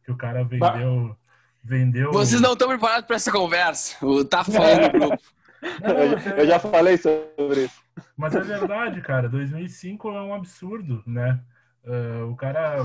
Que 0.04 0.10
o 0.10 0.16
cara 0.16 0.44
vendeu. 0.44 1.16
vendeu... 1.62 2.12
Vocês 2.12 2.40
não 2.40 2.54
estão 2.54 2.68
preparados 2.68 3.06
para 3.06 3.16
essa 3.16 3.30
conversa. 3.30 4.04
O 4.04 4.24
tá 4.24 4.44
falando 4.44 4.92
no 4.92 4.98
grupo. 4.98 5.22
Não, 5.80 6.34
eu 6.38 6.44
já 6.44 6.58
falei 6.58 6.96
sobre 6.96 7.66
isso. 7.66 7.82
Mas 8.16 8.34
é 8.34 8.40
verdade, 8.40 9.00
cara. 9.00 9.28
2005 9.28 10.08
é 10.08 10.20
um 10.20 10.34
absurdo, 10.34 11.04
né? 11.06 11.40
Uh, 11.84 12.30
o 12.30 12.36
cara 12.36 12.76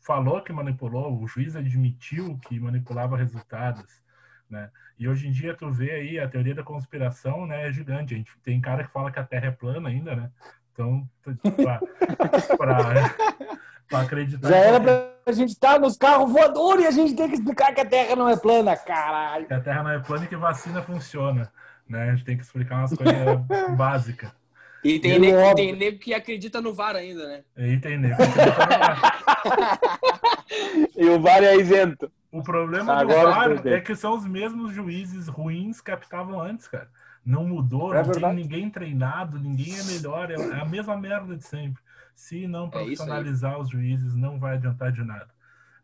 falou 0.00 0.40
que 0.40 0.52
manipulou, 0.52 1.20
o 1.20 1.28
juiz 1.28 1.54
admitiu 1.54 2.38
que 2.38 2.58
manipulava 2.58 3.16
resultados, 3.16 4.02
né? 4.48 4.70
E 4.98 5.06
hoje 5.06 5.28
em 5.28 5.30
dia 5.30 5.54
tu 5.54 5.70
vê 5.70 5.90
aí 5.90 6.18
a 6.18 6.26
teoria 6.26 6.54
da 6.54 6.62
conspiração, 6.62 7.46
né, 7.46 7.68
é 7.68 7.72
gigante. 7.72 8.14
A 8.14 8.16
gente 8.16 8.30
tem 8.42 8.58
cara 8.60 8.84
que 8.84 8.92
fala 8.92 9.12
que 9.12 9.18
a 9.18 9.24
Terra 9.24 9.48
é 9.48 9.50
plana 9.50 9.90
ainda, 9.90 10.16
né? 10.16 10.30
Então, 10.72 11.06
para 12.56 14.00
acreditar. 14.00 14.48
Já 14.48 14.56
era 14.56 14.80
para 14.80 15.10
a 15.26 15.32
gente 15.32 15.50
estar 15.50 15.74
tá 15.74 15.78
nos 15.78 15.98
carros 15.98 16.32
voadores 16.32 16.84
e 16.84 16.88
a 16.88 16.90
gente 16.90 17.14
tem 17.14 17.28
que 17.28 17.34
explicar 17.34 17.74
que 17.74 17.80
a 17.80 17.86
Terra 17.86 18.16
não 18.16 18.28
é 18.28 18.36
plana, 18.36 18.74
caralho. 18.74 19.46
Que 19.46 19.54
a 19.54 19.60
Terra 19.60 19.82
não 19.82 19.90
é 19.90 19.98
plana 19.98 20.24
e 20.24 20.28
que 20.28 20.36
vacina 20.36 20.80
funciona, 20.82 21.52
né? 21.86 22.10
A 22.10 22.14
gente 22.14 22.24
tem 22.24 22.36
que 22.38 22.42
explicar 22.42 22.78
umas 22.78 22.94
coisas 22.94 23.76
básicas. 23.76 24.30
E 24.86 25.00
tem, 25.00 25.18
nego, 25.18 25.54
tem 25.54 25.74
nego 25.74 25.98
que 25.98 26.14
acredita 26.14 26.60
no 26.60 26.72
VAR 26.72 26.94
ainda, 26.94 27.26
né? 27.26 27.42
E 27.56 27.76
tem 27.78 27.98
nego 27.98 28.16
E 30.96 31.08
o 31.08 31.20
VAR 31.20 31.42
é 31.42 31.56
isento. 31.56 32.10
O 32.30 32.42
problema 32.42 32.94
Agora, 32.94 33.48
do 33.48 33.62
VAR 33.62 33.66
é 33.66 33.80
que 33.80 33.96
são 33.96 34.16
os 34.16 34.26
mesmos 34.26 34.72
juízes 34.72 35.26
ruins 35.26 35.80
que 35.80 35.90
apitavam 35.90 36.40
antes, 36.40 36.68
cara. 36.68 36.88
Não 37.24 37.44
mudou, 37.44 37.92
é 37.92 37.98
não 37.98 38.04
verdade. 38.04 38.36
tem 38.36 38.44
ninguém 38.44 38.70
treinado, 38.70 39.38
ninguém 39.38 39.76
é 39.76 39.82
melhor, 39.82 40.30
é 40.30 40.36
a 40.60 40.64
mesma 40.64 40.96
merda 40.96 41.36
de 41.36 41.44
sempre. 41.44 41.82
Se 42.14 42.46
não 42.46 42.66
é 42.66 42.70
profissionalizar 42.70 43.54
é 43.54 43.58
os 43.58 43.68
juízes, 43.68 44.14
não 44.14 44.38
vai 44.38 44.54
adiantar 44.54 44.92
de 44.92 45.02
nada. 45.02 45.28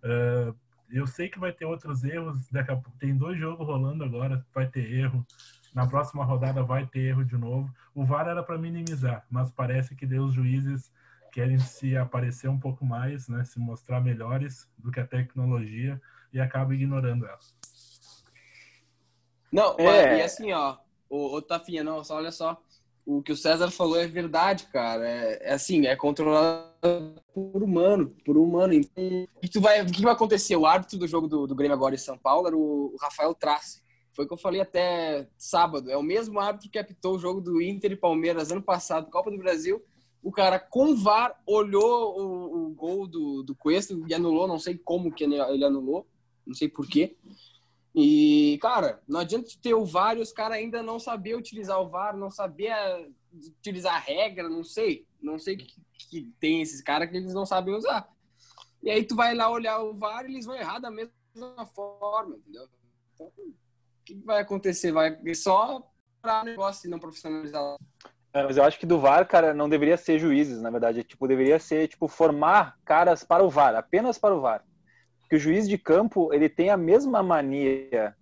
Uh, 0.04 0.54
eu 0.88 1.06
sei 1.06 1.28
que 1.28 1.38
vai 1.38 1.52
ter 1.52 1.64
outros 1.64 2.04
erros, 2.04 2.48
daqui 2.50 2.70
a 2.70 2.76
pouco, 2.76 2.96
tem 2.98 3.16
dois 3.16 3.38
jogos 3.38 3.66
rolando 3.66 4.04
agora, 4.04 4.44
vai 4.54 4.66
ter 4.66 4.92
erro. 4.92 5.26
Na 5.74 5.86
próxima 5.86 6.24
rodada 6.24 6.62
vai 6.62 6.86
ter 6.86 7.00
erro 7.00 7.24
de 7.24 7.36
novo. 7.36 7.72
O 7.94 8.04
VAR 8.04 8.28
era 8.28 8.42
para 8.42 8.58
minimizar, 8.58 9.24
mas 9.30 9.50
parece 9.50 9.94
que 9.94 10.06
deu 10.06 10.24
os 10.24 10.34
juízes 10.34 10.92
querem 11.32 11.58
se 11.58 11.96
aparecer 11.96 12.48
um 12.48 12.60
pouco 12.60 12.84
mais, 12.84 13.26
né? 13.26 13.42
Se 13.44 13.58
mostrar 13.58 14.00
melhores 14.00 14.68
do 14.76 14.92
que 14.92 15.00
a 15.00 15.06
tecnologia 15.06 16.00
e 16.32 16.38
acabam 16.38 16.74
ignorando 16.74 17.24
ela. 17.24 17.38
Não, 19.50 19.74
é. 19.78 20.18
e 20.18 20.22
assim, 20.22 20.52
ó, 20.52 20.76
o, 21.08 21.36
o 21.36 21.42
Tafinha, 21.42 21.82
não, 21.82 22.04
só 22.04 22.16
olha 22.16 22.30
só. 22.30 22.60
O 23.04 23.20
que 23.20 23.32
o 23.32 23.36
César 23.36 23.70
falou 23.70 23.98
é 23.98 24.06
verdade, 24.06 24.66
cara. 24.66 25.06
É, 25.06 25.50
é 25.50 25.52
assim, 25.54 25.86
é 25.86 25.96
controlado 25.96 26.70
por 27.34 27.62
humano, 27.62 28.14
por 28.24 28.36
humano. 28.36 28.74
Então, 28.74 29.28
e 29.42 29.48
tu 29.48 29.60
vai, 29.60 29.82
o 29.82 29.86
que 29.86 30.02
vai 30.02 30.12
acontecer? 30.12 30.54
O 30.54 30.66
árbitro 30.66 30.98
do 30.98 31.08
jogo 31.08 31.26
do, 31.26 31.46
do 31.46 31.54
Grêmio 31.54 31.74
agora 31.74 31.94
em 31.94 31.98
São 31.98 32.16
Paulo 32.16 32.46
era 32.46 32.56
o, 32.56 32.94
o 32.94 32.96
Rafael 33.00 33.34
Trace. 33.34 33.82
Foi 34.14 34.24
o 34.24 34.28
que 34.28 34.34
eu 34.34 34.38
falei 34.38 34.60
até 34.60 35.28
sábado. 35.38 35.90
É 35.90 35.96
o 35.96 36.02
mesmo 36.02 36.38
árbitro 36.38 36.70
que 36.70 36.78
apitou 36.78 37.16
o 37.16 37.18
jogo 37.18 37.40
do 37.40 37.60
Inter 37.62 37.92
e 37.92 37.96
Palmeiras 37.96 38.50
ano 38.50 38.62
passado, 38.62 39.10
Copa 39.10 39.30
do 39.30 39.38
Brasil. 39.38 39.82
O 40.22 40.30
cara 40.30 40.58
com 40.58 40.94
VAR 40.94 41.40
olhou 41.46 42.20
o, 42.20 42.66
o 42.66 42.74
gol 42.74 43.06
do, 43.06 43.42
do 43.42 43.56
Cuesta 43.56 43.94
e 44.06 44.14
anulou. 44.14 44.46
Não 44.46 44.58
sei 44.58 44.76
como 44.76 45.12
que 45.12 45.24
ele 45.24 45.64
anulou, 45.64 46.06
não 46.46 46.54
sei 46.54 46.68
porquê. 46.68 47.16
E, 47.94 48.58
cara, 48.62 49.02
não 49.06 49.20
adianta 49.20 49.50
ter 49.60 49.74
o 49.74 49.84
VAR 49.84 50.16
e 50.16 50.20
os 50.20 50.32
caras 50.32 50.58
ainda 50.58 50.82
não 50.82 50.98
saber 50.98 51.36
utilizar 51.36 51.80
o 51.80 51.88
VAR, 51.88 52.16
não 52.16 52.30
saber 52.30 52.72
utilizar 53.58 53.96
a 53.96 53.98
regra, 53.98 54.48
não 54.48 54.62
sei. 54.62 55.06
Não 55.20 55.38
sei 55.38 55.56
que, 55.56 55.74
que 56.08 56.22
tem 56.38 56.62
esses 56.62 56.80
caras 56.80 57.10
que 57.10 57.16
eles 57.16 57.34
não 57.34 57.44
sabem 57.44 57.74
usar. 57.74 58.08
E 58.82 58.90
aí 58.90 59.04
tu 59.04 59.14
vai 59.14 59.34
lá 59.34 59.50
olhar 59.50 59.80
o 59.80 59.94
VAR 59.94 60.24
e 60.24 60.32
eles 60.32 60.46
vão 60.46 60.54
errar 60.54 60.78
da 60.78 60.90
mesma 60.90 61.66
forma, 61.74 62.36
entendeu? 62.36 62.68
Então, 63.14 63.32
que 64.04 64.14
vai 64.24 64.40
acontecer? 64.40 64.92
Vai 64.92 65.16
só 65.34 65.82
para 66.20 66.44
negócio 66.44 66.86
e 66.86 66.90
não 66.90 66.98
profissionalizar. 66.98 67.76
É, 68.34 68.44
mas 68.44 68.56
eu 68.56 68.64
acho 68.64 68.78
que 68.78 68.86
do 68.86 68.98
VAR, 68.98 69.26
cara, 69.26 69.52
não 69.52 69.68
deveria 69.68 69.96
ser 69.96 70.18
juízes, 70.18 70.60
na 70.62 70.70
verdade. 70.70 71.04
Tipo, 71.04 71.28
deveria 71.28 71.58
ser, 71.58 71.88
tipo, 71.88 72.08
formar 72.08 72.76
caras 72.84 73.22
para 73.24 73.44
o 73.44 73.50
VAR, 73.50 73.74
apenas 73.74 74.18
para 74.18 74.34
o 74.34 74.40
VAR 74.40 74.64
que 75.32 75.36
o 75.36 75.40
juiz 75.40 75.66
de 75.66 75.78
campo 75.78 76.30
ele 76.30 76.46
tem 76.46 76.68
a 76.68 76.76
mesma 76.76 77.22
mania. 77.22 78.14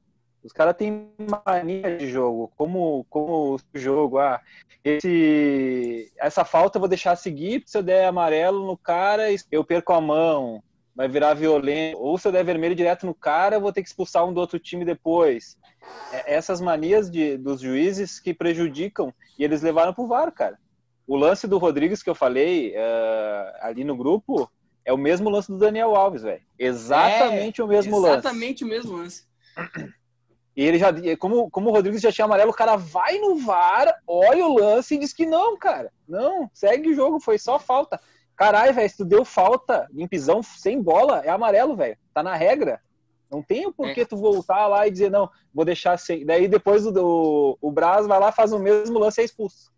Os 0.45 0.53
caras 0.53 0.77
têm 0.77 1.11
mania 1.45 1.97
de 1.97 2.07
jogo, 2.07 2.53
como, 2.57 3.05
como 3.11 3.57
o 3.57 3.59
jogo. 3.75 4.21
Ah, 4.21 4.41
esse, 4.85 6.13
essa 6.17 6.45
falta 6.45 6.77
eu 6.77 6.81
vou 6.81 6.89
deixar 6.89 7.17
seguir, 7.17 7.65
se 7.67 7.77
eu 7.77 7.83
der 7.83 8.05
amarelo 8.05 8.65
no 8.65 8.79
cara, 8.79 9.25
eu 9.51 9.65
perco 9.65 9.93
a 9.93 10.01
mão, 10.01 10.63
vai 10.95 11.09
virar 11.09 11.35
violento. 11.35 11.99
Ou 11.99 12.19
se 12.19 12.29
eu 12.29 12.33
der 12.33 12.45
vermelho 12.45 12.75
direto 12.75 13.07
no 13.07 13.15
cara, 13.15 13.57
eu 13.57 13.61
vou 13.61 13.73
ter 13.73 13.83
que 13.83 13.89
expulsar 13.89 14.27
um 14.27 14.33
do 14.33 14.41
outro 14.41 14.59
time 14.59 14.85
depois. 14.85 15.57
É, 16.13 16.35
essas 16.35 16.61
manias 16.61 17.11
de, 17.11 17.37
dos 17.37 17.61
juízes 17.61 18.21
que 18.21 18.35
prejudicam, 18.35 19.13
e 19.39 19.45
eles 19.45 19.63
levaram 19.63 19.95
pro 19.95 20.07
VAR, 20.07 20.31
cara. 20.33 20.59
O 21.07 21.17
lance 21.17 21.49
do 21.49 21.59
Rodrigues 21.59 22.03
que 22.03 22.11
eu 22.11 22.15
falei 22.15 22.75
uh, 22.75 23.57
ali 23.61 23.83
no 23.83 23.97
grupo, 23.97 24.51
é 24.85 24.93
o 24.93 24.99
mesmo 24.99 25.29
lance 25.29 25.51
do 25.51 25.59
Daniel 25.59 25.95
Alves, 25.95 26.23
velho. 26.23 26.43
Exatamente 26.59 27.61
é, 27.61 27.65
o 27.65 27.67
mesmo 27.67 27.97
exatamente 27.97 28.03
lance. 28.03 28.19
Exatamente 28.19 28.65
o 28.65 28.69
mesmo 28.69 28.97
lance. 28.97 29.25
E 30.57 30.65
ele 30.65 30.79
já, 30.79 30.89
como, 31.19 31.49
como 31.49 31.71
o 31.71 31.73
Rodrigues 31.73 32.03
já 32.03 32.13
tinha 32.13 32.25
amarelo, 32.25 32.51
o 32.51 32.55
cara 32.55 32.77
vai 32.77 33.19
no 33.19 33.37
VAR, 33.37 33.95
olha 34.07 34.45
o 34.45 34.59
lance 34.59 34.95
e 34.95 34.99
diz 34.99 35.13
que 35.13 35.25
não, 35.25 35.57
cara. 35.57 35.93
Não, 36.09 36.51
segue 36.53 36.91
o 36.91 36.95
jogo, 36.95 37.21
foi 37.21 37.39
só 37.39 37.59
falta. 37.59 38.01
Caralho, 38.41 38.73
velho, 38.73 38.89
se 38.89 38.97
tu 38.97 39.05
deu 39.05 39.23
falta 39.23 39.87
em 39.95 40.09
pisão 40.09 40.43
sem 40.43 40.81
bola, 40.81 41.21
é 41.23 41.29
amarelo, 41.29 41.77
velho. 41.77 41.99
Tá 42.15 42.23
na 42.23 42.35
regra. 42.35 42.81
Não 43.31 43.43
tem 43.43 43.67
o 43.67 43.73
porquê 43.73 44.01
é. 44.01 44.05
tu 44.07 44.17
voltar 44.17 44.67
lá 44.67 44.87
e 44.87 44.91
dizer, 44.91 45.11
não, 45.11 45.29
vou 45.53 45.63
deixar 45.63 45.99
sem. 45.99 46.25
Daí 46.25 46.49
depois 46.49 46.87
o, 46.87 46.91
o, 46.91 47.59
o 47.61 47.71
Braz 47.71 48.07
vai 48.07 48.19
lá, 48.19 48.33
faz 48.33 48.51
o 48.55 48.59
mesmo 48.59 48.99
lance 48.99 49.21
e 49.21 49.23
é 49.23 49.25
expulso. 49.27 49.71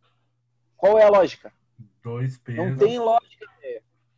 Qual 0.77 0.97
é 0.97 1.03
a 1.03 1.09
lógica? 1.09 1.53
Dois 2.05 2.39
pesos. 2.39 2.65
Não 2.65 2.77
tem 2.77 3.01
lógica, 3.01 3.47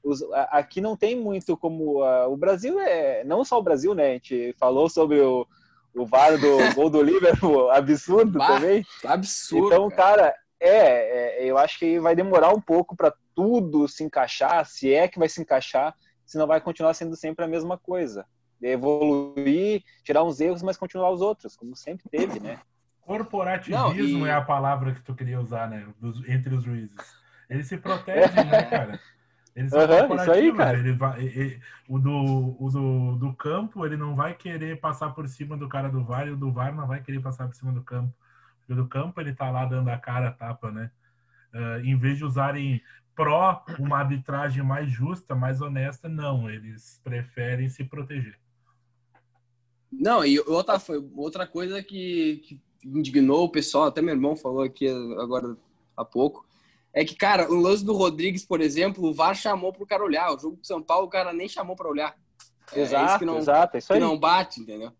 os, 0.02 0.22
aqui 0.50 0.78
não 0.78 0.94
tem 0.94 1.18
muito 1.18 1.56
como. 1.56 2.04
Uh, 2.04 2.30
o 2.30 2.36
Brasil 2.36 2.78
é. 2.78 3.24
Não 3.24 3.46
só 3.46 3.58
o 3.58 3.62
Brasil, 3.62 3.94
né? 3.94 4.10
A 4.10 4.12
gente 4.12 4.54
falou 4.58 4.90
sobre 4.90 5.22
o, 5.22 5.46
o 5.94 6.04
VAR 6.04 6.38
do 6.38 6.58
gol 6.76 6.90
do 6.90 7.00
Liverpool, 7.00 7.70
absurdo 7.70 8.38
bah, 8.38 8.48
também. 8.48 8.84
Absurdo. 9.06 9.68
Então, 9.68 9.88
cara, 9.88 10.22
cara 10.24 10.34
é, 10.60 11.40
é, 11.40 11.44
eu 11.50 11.56
acho 11.56 11.78
que 11.78 11.98
vai 11.98 12.14
demorar 12.14 12.52
um 12.52 12.60
pouco 12.60 12.94
para 12.94 13.14
tudo 13.34 13.88
se 13.88 14.04
encaixar, 14.04 14.64
se 14.66 14.92
é 14.92 15.08
que 15.08 15.18
vai 15.18 15.28
se 15.28 15.40
encaixar, 15.40 15.94
senão 16.24 16.46
vai 16.46 16.60
continuar 16.60 16.94
sendo 16.94 17.16
sempre 17.16 17.44
a 17.44 17.48
mesma 17.48 17.76
coisa. 17.76 18.26
Evoluir, 18.62 19.82
tirar 20.02 20.22
uns 20.22 20.40
erros, 20.40 20.62
mas 20.62 20.76
continuar 20.76 21.10
os 21.10 21.20
outros, 21.20 21.56
como 21.56 21.76
sempre 21.76 22.08
teve, 22.08 22.40
né? 22.40 22.58
Corporativismo 23.02 24.20
não, 24.20 24.26
e... 24.26 24.30
é 24.30 24.34
a 24.34 24.40
palavra 24.40 24.94
que 24.94 25.02
tu 25.02 25.14
queria 25.14 25.38
usar, 25.38 25.68
né? 25.68 25.86
Dos, 26.00 26.26
entre 26.26 26.54
os 26.54 26.64
juízes. 26.64 26.96
Eles 27.50 27.66
se 27.66 27.76
protegem, 27.76 28.44
né, 28.46 28.62
cara? 28.70 29.00
Eles 29.54 29.70
são 29.70 29.80
uhum, 29.80 30.16
isso 30.16 30.32
aí, 30.32 30.52
cara. 30.52 30.78
Ele 30.78 30.92
vai, 30.92 31.22
ele, 31.22 31.60
o 31.88 31.98
do, 31.98 32.56
o 32.58 32.70
do, 32.70 33.16
do 33.16 33.32
campo, 33.34 33.86
ele 33.86 33.96
não 33.96 34.16
vai 34.16 34.34
querer 34.34 34.80
passar 34.80 35.10
por 35.10 35.28
cima 35.28 35.56
do 35.56 35.68
cara 35.68 35.88
do 35.88 36.02
VAR, 36.02 36.26
e 36.26 36.30
o 36.30 36.36
do 36.36 36.50
VAR 36.50 36.74
não 36.74 36.86
vai 36.86 37.00
querer 37.00 37.20
passar 37.20 37.46
por 37.46 37.54
cima 37.54 37.70
do 37.70 37.82
campo. 37.82 38.12
Porque 38.60 38.74
do 38.74 38.88
campo 38.88 39.20
ele 39.20 39.32
tá 39.32 39.50
lá 39.50 39.64
dando 39.64 39.88
a 39.90 39.98
cara 39.98 40.28
a 40.28 40.32
tapa, 40.32 40.72
né? 40.72 40.90
Uh, 41.54 41.84
em 41.84 41.96
vez 41.96 42.18
de 42.18 42.24
usarem 42.24 42.82
pró 43.14 43.64
uma 43.78 43.98
arbitragem 43.98 44.62
mais 44.62 44.90
justa, 44.90 45.34
mais 45.34 45.60
honesta, 45.60 46.08
não. 46.08 46.50
Eles 46.50 47.00
preferem 47.02 47.68
se 47.68 47.84
proteger. 47.84 48.38
Não, 49.92 50.24
e 50.24 50.40
outra, 50.40 50.78
foi, 50.78 51.04
outra 51.14 51.46
coisa 51.46 51.82
que, 51.82 52.42
que 52.44 52.60
indignou 52.84 53.44
o 53.44 53.48
pessoal, 53.48 53.84
até 53.84 54.02
meu 54.02 54.14
irmão 54.14 54.36
falou 54.36 54.62
aqui 54.62 54.88
agora 54.88 55.56
há 55.96 56.04
pouco, 56.04 56.44
é 56.92 57.04
que, 57.04 57.14
cara, 57.14 57.50
o 57.50 57.54
lance 57.54 57.84
do 57.84 57.92
Rodrigues, 57.92 58.44
por 58.44 58.60
exemplo, 58.60 59.04
o 59.04 59.12
VAR 59.12 59.34
chamou 59.34 59.72
pro 59.72 59.86
cara 59.86 60.04
olhar. 60.04 60.32
O 60.32 60.38
jogo 60.38 60.56
do 60.56 60.66
São 60.66 60.80
Paulo, 60.80 61.06
o 61.06 61.10
cara 61.10 61.32
nem 61.32 61.48
chamou 61.48 61.74
para 61.74 61.88
olhar. 61.88 62.16
É, 62.72 62.80
exato, 62.80 63.02
é 63.02 63.06
isso 63.06 63.18
que 63.18 63.24
não, 63.24 63.38
exato, 63.38 63.76
é 63.76 63.78
isso 63.78 63.92
aí. 63.92 63.98
Que 63.98 64.04
não 64.04 64.18
bate, 64.18 64.60
entendeu? 64.60 64.92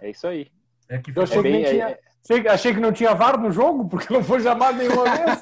É 0.00 0.10
isso 0.10 0.26
aí. 0.26 0.50
É 0.88 0.98
que 0.98 1.12
achei, 1.20 1.38
é 1.38 1.42
bem, 1.42 1.62
que 1.62 1.70
tinha, 1.70 1.90
é... 1.90 2.00
achei 2.48 2.74
que 2.74 2.80
não 2.80 2.92
tinha 2.92 3.14
VAR 3.14 3.38
no 3.38 3.50
jogo, 3.50 3.88
porque 3.88 4.12
não 4.12 4.22
foi 4.22 4.40
chamado 4.40 4.76
nenhuma 4.76 5.04
vez. 5.04 5.40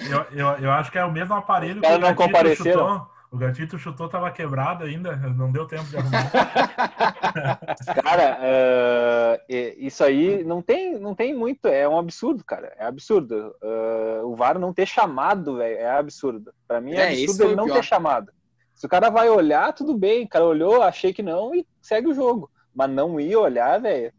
eu, 0.10 0.38
eu, 0.38 0.48
eu 0.58 0.70
acho 0.70 0.90
que 0.90 0.98
é 0.98 1.04
o 1.04 1.12
mesmo 1.12 1.34
aparelho 1.34 1.80
que 1.80 1.86
o 1.86 1.98
não 1.98 2.14
compareceram. 2.14 2.88
chutou. 2.88 3.10
O 3.32 3.36
gatito 3.36 3.78
chutou, 3.78 4.08
tava 4.08 4.28
quebrado 4.32 4.82
ainda, 4.82 5.14
não 5.16 5.52
deu 5.52 5.64
tempo 5.64 5.84
de 5.84 5.96
arrumar. 5.96 6.30
cara, 8.02 8.38
uh, 8.40 9.40
isso 9.48 10.02
aí 10.02 10.42
não 10.42 10.60
tem, 10.60 10.98
não 10.98 11.14
tem 11.14 11.32
muito, 11.32 11.68
é 11.68 11.88
um 11.88 11.96
absurdo, 11.96 12.42
cara, 12.42 12.74
é 12.76 12.84
absurdo. 12.84 13.54
Uh, 13.62 14.26
o 14.26 14.34
VAR 14.34 14.58
não 14.58 14.74
ter 14.74 14.84
chamado, 14.84 15.58
velho, 15.58 15.78
é 15.78 15.90
absurdo. 15.90 16.52
Para 16.66 16.80
mim 16.80 16.94
é, 16.94 16.96
é 16.96 17.22
absurdo 17.22 17.44
ele 17.44 17.54
não 17.54 17.68
ter 17.68 17.84
chamado. 17.84 18.32
Se 18.74 18.84
o 18.84 18.88
cara 18.88 19.10
vai 19.10 19.28
olhar, 19.28 19.72
tudo 19.74 19.96
bem, 19.96 20.24
o 20.24 20.28
cara 20.28 20.44
olhou, 20.44 20.82
achei 20.82 21.12
que 21.12 21.22
não 21.22 21.54
e 21.54 21.64
segue 21.80 22.08
o 22.08 22.14
jogo. 22.14 22.50
Mas 22.74 22.90
não 22.90 23.20
ir 23.20 23.36
olhar, 23.36 23.80
velho. 23.80 24.12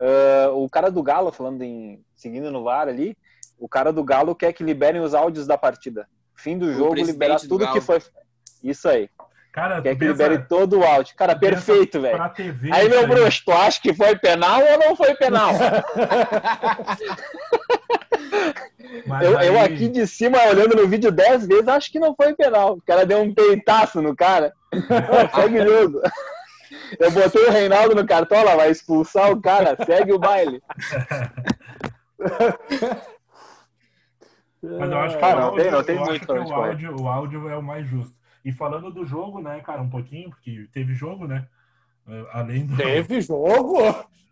Uh, 0.00 0.64
o 0.64 0.68
cara 0.68 0.90
do 0.90 1.02
Galo, 1.02 1.32
falando 1.32 1.62
em 1.62 2.04
seguindo 2.14 2.50
no 2.50 2.64
VAR 2.64 2.88
ali, 2.88 3.16
o 3.58 3.68
cara 3.68 3.92
do 3.92 4.04
Galo 4.04 4.34
quer 4.34 4.52
que 4.52 4.62
liberem 4.62 5.00
os 5.00 5.14
áudios 5.14 5.46
da 5.46 5.56
partida 5.56 6.06
fim 6.36 6.56
do 6.56 6.72
jogo, 6.72 6.94
liberar 6.94 7.40
tudo 7.40 7.66
que 7.72 7.80
foi. 7.80 8.00
Isso 8.62 8.88
aí. 8.88 9.10
Cara, 9.52 9.82
Quer 9.82 9.96
que 9.96 10.04
libere 10.04 10.38
todo 10.46 10.78
o 10.78 10.84
áudio. 10.84 11.16
Cara, 11.16 11.34
perfeito, 11.34 11.98
velho. 11.98 12.22
Aí, 12.70 12.88
meu 12.90 13.08
bruxo, 13.08 13.42
tu 13.46 13.52
acha 13.52 13.80
que 13.80 13.94
foi 13.94 14.14
penal 14.16 14.60
ou 14.60 14.78
não 14.78 14.94
foi 14.94 15.14
penal? 15.14 15.52
eu, 19.22 19.38
aí... 19.38 19.46
eu, 19.46 19.58
aqui 19.58 19.88
de 19.88 20.06
cima, 20.06 20.44
olhando 20.44 20.76
no 20.76 20.86
vídeo 20.86 21.10
dez 21.10 21.46
vezes, 21.46 21.68
acho 21.68 21.90
que 21.90 21.98
não 21.98 22.14
foi 22.14 22.34
penal. 22.34 22.74
O 22.74 22.82
cara 22.82 23.06
deu 23.06 23.22
um 23.22 23.32
peitaço 23.32 24.02
no 24.02 24.14
cara. 24.14 24.52
segue 25.34 25.60
o 25.60 25.66
jogo. 25.66 26.02
Eu 26.98 27.10
botei 27.10 27.46
o 27.46 27.50
Reinaldo 27.50 27.94
no 27.94 28.06
cartola, 28.06 28.56
vai 28.56 28.70
expulsar 28.70 29.30
o 29.30 29.40
cara, 29.40 29.76
segue 29.84 30.12
o 30.12 30.18
baile. 30.18 30.62
Mas 34.62 34.90
eu 34.90 34.98
acho 34.98 35.18
que, 35.18 35.24
ah, 35.24 35.36
não, 35.36 35.42
áudio, 35.44 35.62
tem, 35.62 35.70
não 35.70 35.84
tem 35.84 35.98
muito 35.98 36.26
que 36.26 36.32
o, 36.32 36.54
áudio, 36.54 37.00
o 37.00 37.08
áudio 37.08 37.48
é 37.48 37.56
o 37.56 37.62
mais 37.62 37.86
justo. 37.86 38.14
E 38.44 38.52
falando 38.52 38.90
do 38.90 39.04
jogo, 39.04 39.40
né, 39.40 39.60
cara, 39.60 39.82
um 39.82 39.88
pouquinho, 39.88 40.30
porque 40.30 40.68
teve 40.72 40.94
jogo, 40.94 41.26
né? 41.26 41.46
Uh, 42.06 42.26
além 42.32 42.66
do... 42.66 42.76
Teve 42.76 43.20
jogo? 43.20 43.78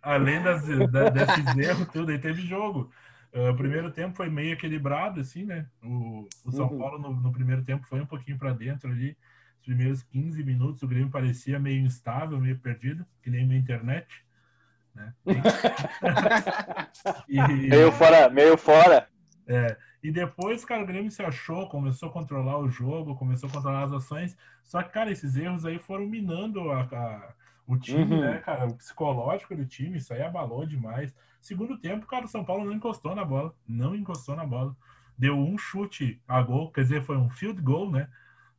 Além 0.02 0.42
das, 0.42 0.66
da, 0.90 1.08
desses 1.08 1.56
erros, 1.56 1.88
tudo, 1.88 2.10
aí 2.12 2.18
teve 2.18 2.42
jogo. 2.42 2.90
Uh, 3.32 3.50
o 3.50 3.56
primeiro 3.56 3.90
tempo 3.90 4.14
foi 4.14 4.28
meio 4.28 4.52
equilibrado, 4.52 5.20
assim, 5.20 5.44
né? 5.44 5.66
O, 5.82 6.28
o 6.44 6.52
São 6.52 6.68
uhum. 6.68 6.78
Paulo, 6.78 6.98
no, 6.98 7.12
no, 7.12 7.32
primeiro 7.32 7.64
tempo, 7.64 7.86
foi 7.88 8.00
um 8.00 8.06
pouquinho 8.06 8.38
para 8.38 8.52
dentro 8.52 8.90
ali. 8.90 9.16
Os 9.64 9.64
primeiros 9.64 10.02
15 10.02 10.44
minutos, 10.44 10.82
o 10.82 10.86
Grêmio 10.86 11.08
parecia 11.08 11.58
meio 11.58 11.80
instável, 11.80 12.38
meio 12.38 12.58
perdido, 12.58 13.06
que 13.22 13.30
nem 13.30 13.46
minha 13.46 13.58
internet. 13.58 14.06
Né? 14.94 15.14
e... 17.26 17.40
Meio 17.70 17.90
fora, 17.90 18.28
meio 18.28 18.58
fora. 18.58 19.08
É, 19.46 19.74
e 20.02 20.12
depois, 20.12 20.66
cara, 20.66 20.82
o 20.82 20.86
Grêmio 20.86 21.10
se 21.10 21.22
achou, 21.22 21.66
começou 21.66 22.10
a 22.10 22.12
controlar 22.12 22.58
o 22.58 22.68
jogo, 22.68 23.16
começou 23.16 23.48
a 23.48 23.52
controlar 23.52 23.84
as 23.84 23.92
ações. 23.94 24.36
Só 24.62 24.82
que, 24.82 24.90
cara, 24.90 25.10
esses 25.10 25.34
erros 25.34 25.64
aí 25.64 25.78
foram 25.78 26.06
minando 26.06 26.70
a, 26.70 26.82
a, 26.82 27.32
o 27.66 27.78
time, 27.78 28.16
uhum. 28.16 28.20
né, 28.20 28.36
cara? 28.40 28.66
O 28.66 28.74
psicológico 28.74 29.56
do 29.56 29.64
time, 29.64 29.96
isso 29.96 30.12
aí 30.12 30.20
abalou 30.20 30.66
demais. 30.66 31.14
Segundo 31.40 31.78
tempo, 31.78 32.06
cara, 32.06 32.26
o 32.26 32.28
São 32.28 32.44
Paulo 32.44 32.66
não 32.66 32.74
encostou 32.74 33.14
na 33.14 33.24
bola. 33.24 33.54
Não 33.66 33.94
encostou 33.94 34.36
na 34.36 34.44
bola. 34.44 34.76
deu 35.16 35.38
um 35.38 35.56
chute 35.56 36.20
a 36.28 36.42
gol, 36.42 36.70
quer 36.70 36.82
dizer, 36.82 37.02
foi 37.02 37.16
um 37.16 37.30
field 37.30 37.62
goal, 37.62 37.90
né? 37.90 38.10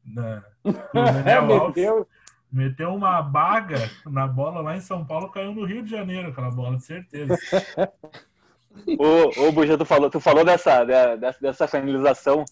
Na, 0.05 0.43
Daniel 0.93 1.53
Alves. 1.61 2.05
Meteu. 2.51 2.93
Uma 2.93 3.21
baga 3.21 3.89
na 4.05 4.27
bola 4.27 4.61
lá 4.61 4.77
em 4.77 4.81
São 4.81 5.03
Paulo, 5.03 5.29
caiu 5.29 5.53
no 5.53 5.65
Rio 5.65 5.83
de 5.83 5.89
Janeiro 5.91 6.29
aquela 6.29 6.49
bola, 6.51 6.77
de 6.77 6.85
certeza. 6.85 7.35
Ô, 8.99 9.47
ô 9.47 9.51
Buja, 9.51 9.77
tu 9.77 9.85
falou, 9.85 10.09
tu 10.09 10.19
falou 10.19 10.43
dessa, 10.43 10.83
dessa, 10.83 11.39
dessa 11.41 11.67
finalização. 11.67 12.43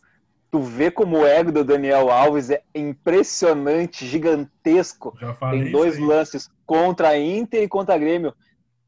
Tu 0.50 0.60
vê 0.62 0.90
como 0.92 1.20
o 1.20 1.26
ego 1.26 1.52
do 1.52 1.64
Daniel 1.64 2.10
Alves 2.12 2.50
é 2.50 2.62
impressionante, 2.74 4.06
gigantesco. 4.06 5.16
Já 5.20 5.34
falei 5.34 5.64
Tem 5.64 5.72
dois 5.72 5.98
lances 5.98 6.50
contra 6.66 7.10
a 7.10 7.20
Inter 7.20 7.64
e 7.64 7.68
contra 7.68 7.96
a 7.96 7.98
Grêmio. 7.98 8.34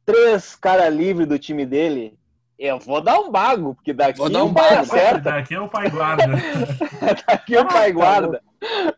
Três 0.06 0.56
cara 0.56 0.88
livre 0.88 1.26
do 1.26 1.40
time 1.40 1.66
dele. 1.66 2.18
Eu 2.58 2.80
vou 2.80 3.02
dar 3.02 3.20
um 3.20 3.30
bago, 3.32 3.76
porque 3.76 3.92
daqui 3.92 4.20
Vou 4.20 4.30
dar 4.30 4.44
um 4.44 4.50
o 4.52 4.54
pai 4.54 4.70
bago. 4.70 4.82
acerta, 4.82 5.32
Daqui 5.32 5.56
é 5.56 5.60
o 5.60 5.68
pai 5.68 5.90
guarda. 5.90 6.28
daqui 7.28 7.58
o 7.58 7.66
pai 7.66 7.84
Ah, 7.84 7.88
tá 7.88 7.92
guarda. 7.92 8.44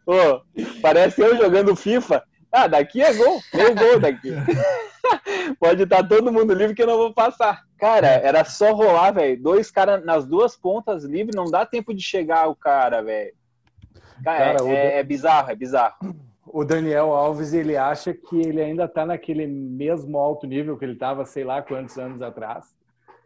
Ô, 0.06 0.42
parece 0.82 1.22
eu 1.22 1.36
jogando 1.38 1.76
FIFA. 1.76 2.24
Ah, 2.52 2.68
daqui 2.68 3.02
é 3.02 3.14
gol, 3.14 3.42
tem 3.52 3.76
gol 3.76 4.00
daqui. 4.00 4.32
Pode 5.60 5.84
estar 5.84 6.08
todo 6.08 6.32
mundo 6.32 6.54
livre 6.54 6.76
que 6.76 6.82
eu 6.82 6.88
não 6.88 6.98
vou 6.98 7.14
passar. 7.14 7.62
Cara, 7.78 8.08
era 8.08 8.44
só 8.44 8.74
rolar, 8.74 9.12
velho. 9.12 9.42
Dois 9.42 9.70
caras 9.70 10.04
nas 10.04 10.26
duas 10.26 10.56
pontas 10.56 11.04
livre, 11.04 11.36
não 11.36 11.46
dá 11.46 11.66
tempo 11.66 11.94
de 11.94 12.02
chegar 12.02 12.48
o 12.48 12.56
cara, 12.56 13.02
velho. 13.02 13.34
Cara, 14.24 14.46
Cara, 14.58 14.64
o 14.64 14.68
é, 14.70 14.72
Dan- 14.74 14.96
é 15.00 15.04
bizarro, 15.04 15.52
é 15.52 15.56
bizarro. 15.56 15.96
O 16.46 16.64
Daniel 16.64 17.12
Alves, 17.14 17.54
ele 17.54 17.76
acha 17.78 18.14
que 18.14 18.40
ele 18.40 18.62
ainda 18.62 18.88
tá 18.88 19.06
naquele 19.06 19.46
mesmo 19.46 20.18
alto 20.18 20.48
nível 20.48 20.78
que 20.78 20.86
ele 20.86 20.96
tava, 20.96 21.26
sei 21.26 21.44
lá 21.44 21.62
quantos 21.62 21.98
anos 21.98 22.22
atrás. 22.22 22.66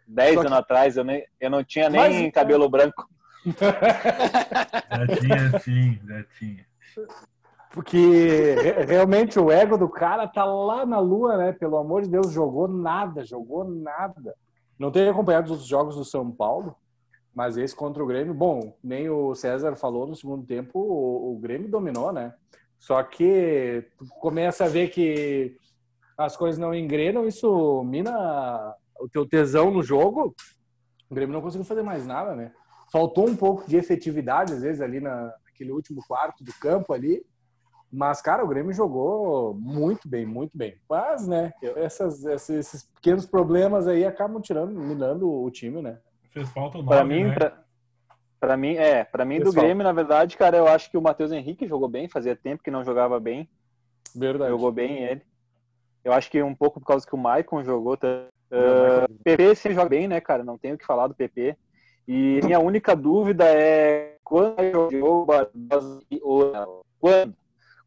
Dez 0.07 0.31
que- 0.31 0.39
anos 0.39 0.51
atrás 0.51 0.97
eu, 0.97 1.03
nem, 1.03 1.23
eu 1.39 1.49
não 1.49 1.63
tinha 1.63 1.89
nem 1.89 2.23
Mas, 2.23 2.33
cabelo 2.33 2.67
branco. 2.67 3.07
Já 3.45 5.07
tinha, 5.19 5.59
sim, 5.59 5.99
já 6.05 6.23
tinha. 6.37 6.65
Porque 7.71 8.55
re- 8.61 8.83
realmente 8.85 9.39
o 9.39 9.49
ego 9.51 9.77
do 9.77 9.87
cara 9.87 10.27
tá 10.27 10.43
lá 10.43 10.85
na 10.85 10.99
lua, 10.99 11.37
né? 11.37 11.51
Pelo 11.53 11.77
amor 11.77 12.01
de 12.01 12.09
Deus, 12.09 12.31
jogou 12.31 12.67
nada, 12.67 13.23
jogou 13.25 13.63
nada. 13.63 14.35
Não 14.77 14.91
tenho 14.91 15.09
acompanhado 15.11 15.53
os 15.53 15.65
jogos 15.65 15.95
do 15.95 16.03
São 16.03 16.29
Paulo, 16.31 16.75
mas 17.33 17.55
esse 17.57 17.75
contra 17.75 18.03
o 18.03 18.07
Grêmio, 18.07 18.33
bom, 18.33 18.75
nem 18.83 19.09
o 19.09 19.33
César 19.35 19.75
falou 19.75 20.05
no 20.05 20.15
segundo 20.15 20.45
tempo, 20.45 20.77
o, 20.79 21.33
o 21.33 21.39
Grêmio 21.39 21.69
dominou, 21.69 22.11
né? 22.11 22.33
Só 22.77 23.01
que 23.03 23.87
começa 24.19 24.65
a 24.65 24.67
ver 24.67 24.89
que 24.89 25.55
as 26.17 26.35
coisas 26.35 26.59
não 26.59 26.73
engrenam, 26.73 27.25
isso 27.27 27.83
mina 27.85 28.75
o 28.99 29.07
teu 29.07 29.25
tesão 29.25 29.71
no 29.71 29.81
jogo. 29.81 30.35
O 31.09 31.15
Grêmio 31.15 31.33
não 31.33 31.41
conseguiu 31.41 31.65
fazer 31.65 31.83
mais 31.83 32.05
nada, 32.05 32.35
né? 32.35 32.51
Faltou 32.91 33.27
um 33.27 33.35
pouco 33.35 33.67
de 33.67 33.77
efetividade, 33.77 34.53
às 34.53 34.61
vezes, 34.61 34.81
ali 34.81 34.99
na, 34.99 35.33
naquele 35.45 35.71
último 35.71 36.01
quarto 36.05 36.43
do 36.43 36.53
campo 36.59 36.93
ali. 36.93 37.23
Mas, 37.91 38.21
cara, 38.21 38.43
o 38.43 38.47
Grêmio 38.47 38.73
jogou 38.73 39.53
muito 39.53 40.07
bem, 40.07 40.25
muito 40.25 40.57
bem. 40.57 40.77
Mas, 40.89 41.27
né, 41.27 41.51
essas, 41.75 42.23
esses, 42.25 42.49
esses 42.49 42.83
pequenos 42.83 43.25
problemas 43.25 43.87
aí 43.87 44.05
acabam 44.05 44.41
tirando, 44.41 44.73
minando 44.79 45.29
o 45.29 45.51
time, 45.51 45.81
né? 45.81 45.99
Fez 46.31 46.49
falta 46.49 46.77
o 46.77 46.81
nome, 46.81 46.95
Pra 46.95 47.03
mim, 47.03 47.23
né? 47.25 47.33
pra, 47.33 47.63
pra 48.39 48.57
mim, 48.57 48.75
é, 48.75 49.03
para 49.03 49.25
mim 49.25 49.39
do. 49.39 49.51
Grêmio, 49.51 49.83
na 49.83 49.91
verdade, 49.91 50.37
cara, 50.37 50.57
eu 50.57 50.67
acho 50.67 50.89
que 50.89 50.97
o 50.97 51.01
Matheus 51.01 51.31
Henrique 51.31 51.67
jogou 51.67 51.89
bem, 51.89 52.07
fazia 52.07 52.35
tempo 52.35 52.63
que 52.63 52.71
não 52.71 52.83
jogava 52.83 53.19
bem. 53.19 53.49
Verdade. 54.15 54.51
Jogou 54.51 54.71
bem 54.71 55.03
ele. 55.03 55.21
Eu 56.03 56.13
acho 56.13 56.31
que 56.31 56.41
um 56.41 56.55
pouco 56.55 56.79
por 56.79 56.87
causa 56.87 57.05
que 57.05 57.13
o 57.13 57.17
Maicon 57.17 57.63
jogou. 57.63 57.97
Tá? 57.97 58.07
Não, 58.49 59.05
O 59.05 59.23
PP 59.23 59.55
sempre 59.55 59.75
joga 59.75 59.89
bem, 59.89 60.07
né, 60.07 60.19
cara? 60.19 60.43
Não 60.43 60.57
tenho 60.57 60.75
o 60.75 60.77
que 60.77 60.85
falar 60.85 61.07
do 61.07 61.15
PP. 61.15 61.57
E 62.13 62.41
minha 62.43 62.59
única 62.59 62.93
dúvida 62.93 63.45
é 63.45 64.15
quando 64.23 64.89
o 65.01 65.25
Barbosa 65.25 66.01
e 66.11 66.19
o- 66.21 66.51
Quando? 66.99 67.35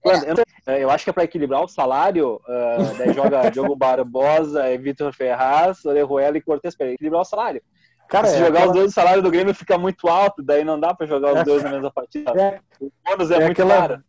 Quando? 0.01 0.27
Eu, 0.27 0.37
sei. 0.37 0.45
É, 0.67 0.83
eu 0.83 0.89
acho 0.91 1.05
que 1.05 1.11
é 1.11 1.13
para 1.13 1.25
equilibrar 1.25 1.63
o 1.63 1.69
salário. 1.69 2.41
ah, 2.49 2.77
daí 2.99 3.13
joga 3.13 3.51
Diogo 3.51 3.77
Barbosa, 3.77 4.71
e 4.71 4.79
Vitor 4.79 5.13
Ferraz, 5.13 5.85
Orejuela 5.85 6.39
e 6.39 6.41
Cortez 6.41 6.75
para 6.75 6.91
equilibrar 6.93 7.21
o 7.21 7.25
salário. 7.25 7.61
Cara, 8.09 8.27
Se 8.29 8.37
é 8.37 8.39
jogar 8.39 8.51
aquela- 8.61 8.67
os 8.67 8.73
dois, 8.79 8.91
o 8.91 8.95
salário 8.95 9.23
do 9.23 9.31
Grêmio 9.31 9.55
fica 9.55 9.77
muito 9.77 10.09
alto, 10.09 10.43
daí 10.43 10.65
não 10.65 10.79
dá 10.81 10.95
para 10.95 11.07
jogar 11.07 11.33
os 11.35 11.39
É. 11.41 11.45
dois 11.45 11.63
na 11.63 11.71
mesma 11.71 11.91
partida. 11.91 12.31
É, 12.39 12.61
O 12.81 12.91
bônus 13.07 13.31
é, 13.31 13.35
é 13.37 13.39
muito 13.41 13.53
aquela- 13.63 13.77
caro. 13.89 14.05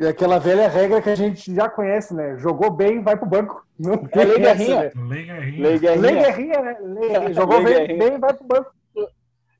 é 0.00 0.08
aquela 0.08 0.38
velha 0.38 0.68
regra 0.68 1.00
que 1.02 1.10
a 1.10 1.14
gente 1.16 1.54
já 1.54 1.68
conhece, 1.68 2.12
né? 2.14 2.36
Jogou 2.38 2.70
bem, 2.70 3.02
vai 3.02 3.16
pro 3.16 3.26
banco. 3.28 3.64
Não 3.78 3.94
É 4.12 4.24
lei 4.24 4.44
essa, 4.44 4.54
Guerrinha. 4.54 4.82
né? 4.82 4.92
Lei 5.08 5.24
Guerrinha. 5.24 5.62
Lei 5.62 5.78
Guerrinha. 5.78 6.00
Lei 6.00 6.14
Guerrinha, 6.22 6.60
né? 6.60 6.76
Lei- 6.80 7.34
Jogou 7.34 7.58
Lei 7.58 7.64
bem, 7.64 7.86
Guerrinha. 7.86 8.10
bem, 8.10 8.18
vai 8.20 8.32
pro 8.34 8.46
banco. 8.46 8.70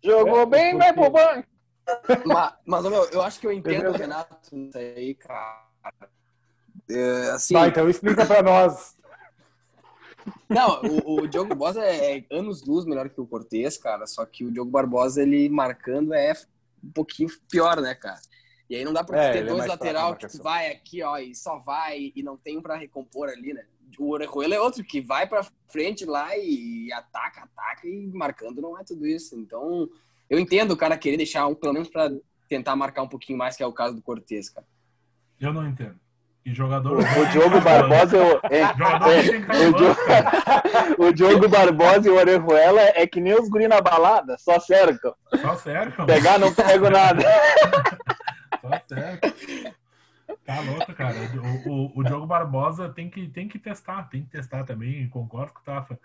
Jogou 0.05 0.40
É, 0.40 0.47
bem, 0.47 0.77
vai 0.77 0.93
pro 0.93 1.11
banco. 1.11 1.49
Mas, 2.67 2.83
meu, 2.85 3.05
eu 3.11 3.23
acho 3.23 3.40
que 3.40 3.47
eu 3.47 3.53
entendo 3.53 3.88
o 3.88 3.93
Renato 3.93 4.37
nisso 4.55 4.77
aí, 4.77 5.14
cara. 5.14 5.64
É, 6.90 7.31
assim, 7.31 7.55
Vai, 7.55 7.69
então 7.69 7.88
explica 7.88 8.27
pra 8.27 8.43
nós. 8.43 8.97
não, 10.49 10.83
o, 10.83 11.23
o 11.23 11.29
Diogo 11.29 11.49
Barbosa 11.51 11.83
é, 11.83 12.19
é 12.19 12.27
anos 12.31 12.62
luz 12.67 12.85
melhor 12.85 13.09
que 13.09 13.21
o 13.21 13.27
Cortez, 13.27 13.79
cara. 13.79 14.07
Só 14.07 14.25
que 14.27 14.45
o 14.45 14.51
Diogo 14.51 14.71
Barbosa, 14.71 15.23
ele 15.23 15.49
marcando 15.49 16.12
é 16.12 16.33
um 16.83 16.90
pouquinho 16.90 17.31
pior, 17.51 17.81
né, 17.81 17.95
cara? 17.95 18.21
E 18.69 18.77
aí 18.77 18.85
não 18.85 18.93
dá 18.93 19.05
pra 19.05 19.23
É, 19.23 19.33
ter 19.33 19.38
é 19.38 19.47
dois 19.47 19.67
lateral 19.67 20.17
que 20.17 20.27
vai 20.38 20.71
aqui, 20.71 21.03
ó, 21.03 21.19
e 21.19 21.35
só 21.35 21.59
vai 21.59 22.12
e 22.14 22.23
não 22.23 22.37
tem 22.37 22.59
um 22.59 22.62
pra 22.62 22.77
recompor 22.77 23.29
ali, 23.29 23.53
né? 23.53 23.64
O 23.98 24.11
Orejuela 24.11 24.54
é 24.54 24.61
outro 24.61 24.85
que 24.85 25.00
vai 25.00 25.26
pra 25.26 25.46
frente 25.68 26.04
lá 26.04 26.37
e 26.37 26.92
ataca, 26.92 27.42
ataca 27.42 27.87
e 27.87 28.07
marcando 28.12 28.61
não 28.61 28.78
é 28.78 28.85
tudo 28.85 29.07
isso. 29.07 29.38
Então, 29.38 29.88
eu 30.28 30.38
entendo 30.38 30.72
o 30.72 30.76
cara 30.76 30.96
querer 30.96 31.16
deixar 31.16 31.46
um, 31.46 31.54
pelo 31.54 31.72
menos 31.72 31.88
pra 31.88 32.11
tentar 32.48 32.76
marcar 32.76 33.02
um 33.02 33.09
pouquinho 33.09 33.38
mais, 33.38 33.57
que 33.57 33.62
é 33.62 33.66
o 33.66 33.72
caso 33.72 33.94
do 33.94 34.02
Cortez, 34.02 34.48
cara. 34.48 34.66
Eu 35.40 35.52
não 35.52 35.66
entendo. 35.66 35.98
E 36.44 36.52
jogador. 36.52 36.98
O 36.98 37.26
Diogo 37.33 37.59
Barbosa, 37.61 38.18
é, 38.50 38.61
é, 38.61 38.72
que 38.74 39.66
o, 39.66 39.72
Diogo, 39.72 40.00
o 40.98 41.12
Diogo 41.12 41.48
Barbosa 41.48 42.07
e 42.07 42.11
o 42.11 42.16
Orejuela 42.16 42.83
é 42.83 43.07
que 43.07 43.18
nem 43.18 43.33
os 43.33 43.48
guri 43.48 43.66
na 43.66 43.80
balada, 43.80 44.37
só 44.38 44.61
cercam. 44.61 45.14
Só 45.40 45.57
sério. 45.57 45.92
Pegar, 46.04 46.38
não 46.38 46.52
pego 46.52 46.90
nada. 46.90 47.22
Só 48.61 48.70
certo. 48.87 49.35
Tá 50.44 50.61
louco, 50.61 50.92
cara. 50.94 51.14
O, 51.66 51.70
o, 51.70 51.92
o 52.00 52.04
Diogo 52.04 52.26
Barbosa 52.26 52.88
tem 52.88 53.09
que, 53.09 53.28
tem 53.28 53.48
que 53.48 53.59
testar, 53.59 54.04
tem 54.11 54.22
que 54.22 54.30
testar 54.30 54.64
também, 54.64 55.09
concordo 55.09 55.52
com 55.52 55.61
o 55.61 55.64
Tafa. 55.64 55.98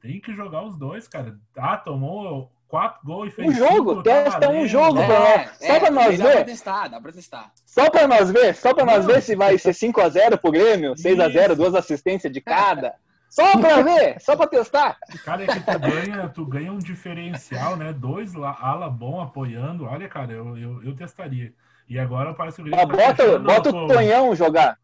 Tem 0.00 0.20
que 0.20 0.34
jogar 0.34 0.62
os 0.62 0.76
dois, 0.76 1.06
cara. 1.08 1.36
Ah, 1.56 1.76
tomou 1.76 2.50
quatro 2.68 3.00
gols 3.04 3.28
e 3.28 3.30
fez 3.30 3.48
Um 3.48 3.52
jogo, 3.54 3.90
cinco, 3.90 4.02
tá 4.02 4.24
testa 4.24 4.48
um 4.50 4.66
jogo, 4.66 4.98
É, 5.00 5.06
pra- 5.06 5.54
só 5.54 5.78
pra 5.80 5.90
nós 5.90 6.18
dá 6.18 6.24
pra 6.24 6.34
ver. 6.34 6.44
testar, 6.44 6.88
dá 6.88 7.00
pra 7.00 7.12
testar. 7.12 7.52
Só 7.64 7.88
pra 7.88 8.08
nós 8.08 8.30
ver, 8.30 8.54
só 8.56 8.74
pra 8.74 8.84
nós 8.84 9.06
ver 9.06 9.22
se 9.22 9.36
vai 9.36 9.56
ser 9.58 9.72
5x0 9.72 10.36
pro 10.38 10.50
Grêmio, 10.50 10.94
6x0, 10.96 11.46
Isso. 11.52 11.56
duas 11.56 11.74
assistências 11.74 12.32
de 12.32 12.40
cada. 12.40 12.94
Só 13.30 13.58
pra 13.58 13.82
ver, 13.82 14.20
só 14.20 14.36
pra 14.36 14.46
testar. 14.46 14.96
Cara, 15.24 15.42
é 15.44 15.46
que 15.46 15.60
tu 15.60 15.78
ganha, 15.80 16.28
tu 16.28 16.46
ganha 16.46 16.72
um 16.72 16.78
diferencial, 16.78 17.76
né? 17.76 17.92
Dois 17.92 18.34
ala 18.36 18.88
bom 18.88 19.20
apoiando. 19.20 19.84
Olha, 19.86 20.08
cara, 20.08 20.32
eu, 20.32 20.56
eu, 20.58 20.82
eu 20.84 20.94
testaria. 20.96 21.52
E 21.88 21.98
agora 21.98 22.32
parece 22.34 22.56
que 22.56 22.62
o 22.62 22.64
Grêmio 22.64 22.86
Mas 22.88 22.96
tá 22.96 23.24
bota, 23.24 23.38
bota 23.38 23.72
com- 23.72 23.84
o 23.84 23.88
Tonhão 23.88 24.34
jogar. 24.34 24.78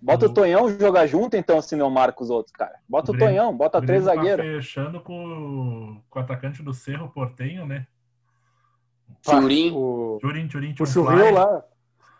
Bota 0.00 0.26
O- 0.26 0.28
o 0.28 0.34
Tonhão 0.34 0.68
jogar 0.68 1.06
junto, 1.06 1.36
então, 1.36 1.62
se 1.62 1.76
não 1.76 1.88
marca 1.88 2.22
os 2.22 2.28
outros, 2.30 2.52
cara. 2.52 2.74
Bota 2.88 3.10
O 3.10 3.14
o 3.14 3.16
Grêmio- 3.16 3.34
Tonhão, 3.36 3.56
bota 3.56 3.78
o 3.78 3.82
três 3.82 4.04
zagueiros. 4.04 4.44
Tá 4.44 4.52
fechando 4.52 5.00
com, 5.00 6.00
com 6.10 6.18
o 6.18 6.22
atacante 6.22 6.62
do 6.62 6.74
Cerro 6.74 7.08
Portenho, 7.08 7.64
né? 7.66 7.86
Churim. 9.24 9.70
O, 9.72 10.18
Turin, 10.20 10.48
Turin, 10.48 10.74
o 10.80 10.86
churril 10.86 11.32
lá. 11.32 11.62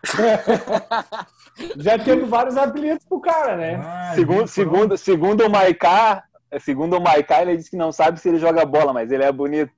Já 1.77 1.97
temos 1.99 2.29
vários 2.29 2.57
apelidos 2.57 3.05
pro 3.05 3.19
cara, 3.19 3.55
né? 3.57 3.75
Ah, 3.83 4.11
Segundo, 4.15 4.47
segundo, 4.47 4.97
segundo 4.97 5.45
o 5.45 5.49
Maiká, 5.49 6.23
segundo 6.59 6.97
o 6.97 7.01
Maiká, 7.01 7.41
ele 7.41 7.57
disse 7.57 7.69
que 7.69 7.77
não 7.77 7.91
sabe 7.91 8.19
se 8.19 8.29
ele 8.29 8.37
joga 8.39 8.65
bola, 8.65 8.93
mas 8.93 9.11
ele 9.11 9.23
é 9.23 9.31
bonito. 9.31 9.71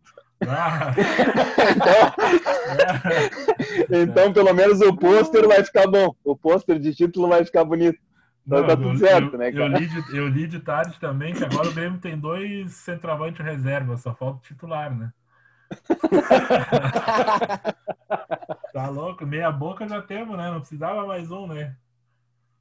Ah, 0.47 0.93
Então, 3.89 3.89
então 4.01 4.33
pelo 4.33 4.53
menos 4.53 4.81
o 4.81 4.95
pôster 4.95 5.47
vai 5.47 5.63
ficar 5.63 5.87
bom. 5.87 6.15
O 6.23 6.35
pôster 6.35 6.79
de 6.79 6.93
título 6.93 7.27
vai 7.27 7.45
ficar 7.45 7.63
bonito. 7.63 7.97
Então 8.45 8.65
tá 8.65 8.77
tudo 8.77 8.97
certo, 8.99 9.33
eu, 9.33 9.39
né, 9.39 9.49
eu, 9.49 9.53
cara? 9.53 9.79
li 9.79 9.87
de, 9.87 10.17
eu 10.17 10.27
li 10.27 10.45
de 10.45 10.59
tarde 10.59 10.99
também 10.99 11.33
que 11.33 11.43
agora 11.43 11.67
o 11.67 11.73
Grêmio 11.73 11.99
tem 11.99 12.15
dois 12.15 12.73
centroavantes 12.73 13.43
reserva, 13.43 13.97
só 13.97 14.13
falta 14.13 14.37
o 14.37 14.41
titular, 14.41 14.95
né? 14.95 15.11
Tá 18.71 18.89
louco? 18.89 19.25
Meia 19.25 19.51
boca 19.51 19.87
já 19.87 20.01
temos, 20.01 20.37
né? 20.37 20.51
Não 20.51 20.59
precisava 20.59 21.07
mais 21.07 21.31
um, 21.31 21.47
né? 21.47 21.75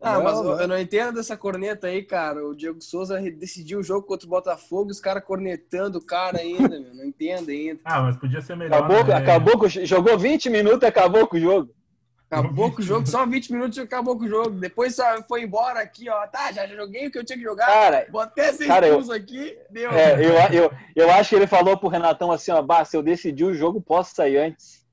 Ah, 0.04 0.14
Não, 0.14 0.22
mas 0.24 0.34
não. 0.40 0.60
eu, 0.60 0.68
não 0.68 0.78
entendo 0.78 1.14
dessa 1.14 1.36
corneta 1.36 1.86
aí, 1.86 2.02
cara. 2.02 2.44
O 2.46 2.54
Diego 2.54 2.80
Souza 2.82 3.20
decidiu 3.20 3.78
o 3.78 3.82
jogo 3.82 4.06
contra 4.06 4.26
o 4.26 4.30
Botafogo 4.30 4.90
e 4.90 4.92
os 4.92 5.00
caras 5.00 5.24
cornetando 5.24 5.98
o 5.98 6.04
cara 6.04 6.38
ainda, 6.38 6.68
meu. 6.80 6.94
Não 6.94 7.04
entendo 7.04 7.50
ainda. 7.50 7.80
Ah, 7.84 8.02
mas 8.02 8.16
podia 8.16 8.40
ser 8.42 8.56
melhor. 8.56 8.76
Acabou, 8.78 9.04
né? 9.04 9.14
acabou 9.14 9.58
com, 9.58 9.68
jogou 9.68 10.18
20 10.18 10.50
minutos 10.50 10.82
e 10.82 10.86
acabou 10.86 11.26
com 11.26 11.36
o 11.36 11.40
jogo. 11.40 11.70
Acabou 12.30 12.72
com 12.72 12.80
o 12.80 12.84
jogo, 12.84 13.06
só 13.06 13.24
20 13.24 13.52
minutos 13.52 13.78
acabou 13.78 14.18
com 14.18 14.24
o 14.24 14.28
jogo. 14.28 14.50
Depois 14.58 14.96
só 14.96 15.04
foi 15.28 15.42
embora 15.42 15.78
aqui, 15.80 16.08
ó. 16.10 16.26
Tá, 16.26 16.50
já 16.50 16.66
joguei 16.66 17.06
o 17.06 17.10
que 17.10 17.18
eu 17.18 17.24
tinha 17.24 17.36
que 17.38 17.44
jogar. 17.44 17.66
Cara, 17.66 18.06
Vou 18.10 18.20
até 18.20 18.52
ser 18.52 18.66
cara, 18.66 18.88
eu- 18.88 19.12
aqui. 19.12 19.56
Deu. 19.70 19.90
É, 19.92 20.14
eu, 20.14 20.62
eu, 20.64 20.72
eu 20.96 21.10
acho 21.12 21.28
que 21.30 21.36
ele 21.36 21.46
falou 21.46 21.76
pro 21.78 21.88
Renatão 21.88 22.32
assim, 22.32 22.50
ó, 22.50 22.60
bah, 22.60 22.84
se 22.84 22.96
eu 22.96 23.02
decidir 23.04 23.44
o 23.44 23.54
jogo, 23.54 23.80
posso 23.80 24.16
sair 24.16 24.36
antes. 24.38 24.84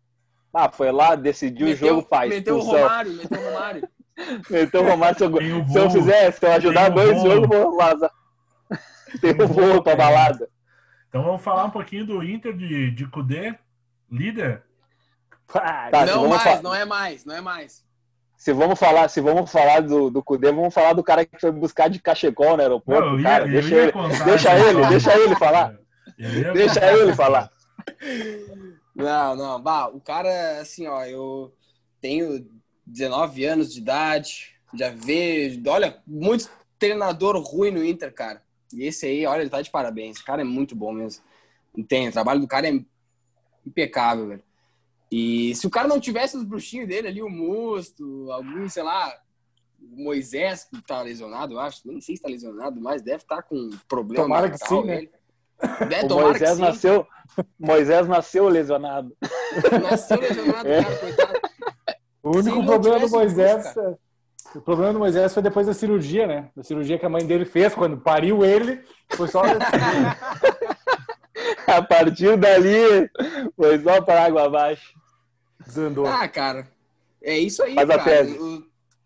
Ah, 0.53 0.69
foi 0.69 0.91
lá, 0.91 1.15
decidiu 1.15 1.67
o 1.67 1.75
jogo, 1.75 2.03
pai. 2.03 2.27
meteu 2.27 2.57
o. 2.57 2.61
Romário, 2.61 3.13
meteu 3.13 3.39
o 3.39 3.43
Romário. 3.45 3.89
Meteu 4.49 4.81
o 4.83 4.89
Romário. 4.89 5.17
Se 5.17 5.23
eu, 5.23 5.31
se 5.67 5.77
eu 5.79 5.89
fizer, 5.89 6.31
se 6.31 6.45
eu 6.45 6.51
ajudar 6.53 6.83
Tem 6.83 6.91
o 6.91 6.95
dois 6.95 7.21
voo. 7.21 7.31
jogos, 7.31 7.51
eu 7.57 7.63
vou 7.63 7.77
vazar. 7.77 8.11
Tem 9.19 9.31
o 9.41 9.47
voo 9.47 9.83
pra 9.83 9.95
balada. 9.95 10.49
Então 11.09 11.23
vamos 11.23 11.41
falar 11.41 11.65
um 11.65 11.69
pouquinho 11.69 12.05
do 12.05 12.23
Inter 12.23 12.55
de, 12.55 12.91
de 12.91 13.05
Kudê, 13.07 13.53
líder. 14.09 14.63
Tá, 15.47 15.89
não 16.05 16.29
mais, 16.29 16.61
não 16.61 16.73
é 16.73 16.85
mais, 16.85 17.25
não 17.25 17.35
é 17.35 17.41
mais. 17.41 17.83
Se 18.37 18.53
vamos 18.53 18.79
falar, 18.79 19.07
se 19.09 19.19
vamos 19.21 19.51
falar 19.51 19.81
do, 19.81 20.09
do 20.09 20.23
Cudê, 20.23 20.51
vamos 20.51 20.73
falar 20.73 20.93
do 20.93 21.03
cara 21.03 21.25
que 21.25 21.39
foi 21.39 21.51
buscar 21.51 21.89
de 21.89 21.99
cachecol 22.01 22.55
no 22.55 22.63
aeroporto. 22.63 23.01
Não, 23.01 23.13
eu 23.13 23.19
ia- 23.19 23.23
cara, 23.29 23.45
deixa 23.47 23.75
ele, 23.75 23.91
contar 23.91 24.23
deixa 24.23 24.57
ele, 24.59 24.87
deixa 24.87 25.17
ele 25.19 25.35
falar. 25.35 25.75
Deixa 26.17 26.73
contar 26.79 26.93
ele 26.97 27.13
falar. 27.13 27.51
Não, 28.95 29.35
não. 29.35 29.61
Bah, 29.61 29.87
o 29.87 29.99
cara, 29.99 30.59
assim, 30.61 30.87
ó, 30.87 31.03
eu 31.05 31.53
tenho 32.01 32.45
19 32.91 33.45
anos 33.45 33.73
de 33.73 33.79
idade, 33.79 34.53
já 34.73 34.89
vejo. 34.89 35.61
Olha, 35.67 36.01
muito 36.05 36.49
treinador 36.77 37.37
ruim 37.37 37.71
no 37.71 37.83
Inter, 37.83 38.13
cara. 38.13 38.41
E 38.73 38.83
esse 38.83 39.05
aí, 39.05 39.25
olha, 39.25 39.41
ele 39.41 39.49
tá 39.49 39.61
de 39.61 39.69
parabéns. 39.69 40.19
O 40.19 40.25
cara 40.25 40.41
é 40.41 40.45
muito 40.45 40.75
bom 40.75 40.91
mesmo. 40.91 41.23
Entende? 41.75 42.09
O 42.09 42.13
trabalho 42.13 42.39
do 42.39 42.47
cara 42.47 42.67
é 42.67 42.79
impecável, 43.65 44.27
velho. 44.27 44.43
E 45.11 45.53
se 45.55 45.67
o 45.67 45.69
cara 45.69 45.87
não 45.87 45.99
tivesse 45.99 46.37
os 46.37 46.43
bruxinhos 46.43 46.87
dele 46.87 47.07
ali, 47.07 47.21
o 47.21 47.29
Musto, 47.29 48.31
algum, 48.31 48.67
sei 48.69 48.83
lá, 48.83 49.13
o 49.81 50.03
Moisés, 50.03 50.63
que 50.63 50.81
tá 50.81 51.01
lesionado, 51.01 51.53
eu 51.53 51.59
acho. 51.59 51.81
Nem 51.85 51.99
sei 51.99 52.15
se 52.15 52.21
tá 52.21 52.29
lesionado, 52.29 52.79
mas 52.79 53.01
deve 53.01 53.23
estar 53.23 53.41
com 53.41 53.69
problema. 53.87 54.23
Tomara 54.23 54.49
que 54.49 54.57
sim, 54.57 54.83
né? 54.83 55.07
É, 55.61 56.05
O 56.05 56.19
Moisés 56.19 56.55
sim. 56.55 56.61
nasceu, 56.61 57.07
Moisés 57.59 58.07
nasceu 58.07 58.47
lesionado. 58.47 59.15
Nasceu 59.83 60.19
lesionado, 60.19 60.67
cara, 60.67 60.97
coitado. 60.97 61.40
O 62.23 62.37
único 62.37 62.63
problema 62.65 62.99
do 62.99 63.09
Moisés. 63.09 63.75
é- 63.77 63.95
O 64.55 64.61
problema 64.61 64.93
do 64.93 64.99
Moisés 64.99 65.33
foi 65.33 65.41
depois 65.43 65.65
da 65.67 65.73
cirurgia, 65.73 66.27
né? 66.27 66.49
Da 66.55 66.63
cirurgia 66.63 66.99
que 66.99 67.05
a 67.05 67.09
mãe 67.09 67.25
dele 67.25 67.45
fez 67.45 67.73
quando 67.73 67.97
pariu 67.97 68.43
ele. 68.43 68.83
Foi 69.15 69.27
só. 69.27 69.41
A 71.67 71.81
partir 71.81 72.37
dali, 72.37 73.09
foi 73.55 73.79
só 73.81 74.01
para 74.01 74.25
água 74.25 74.45
abaixo. 74.45 74.93
Desandou. 75.65 76.05
Ah, 76.05 76.27
cara, 76.27 76.67
é 77.21 77.37
isso 77.37 77.63
aí, 77.63 77.75
Faz 77.75 77.89
a 77.89 77.97
cara. 77.97 78.03
tese. 78.03 78.37
O, 78.39 78.63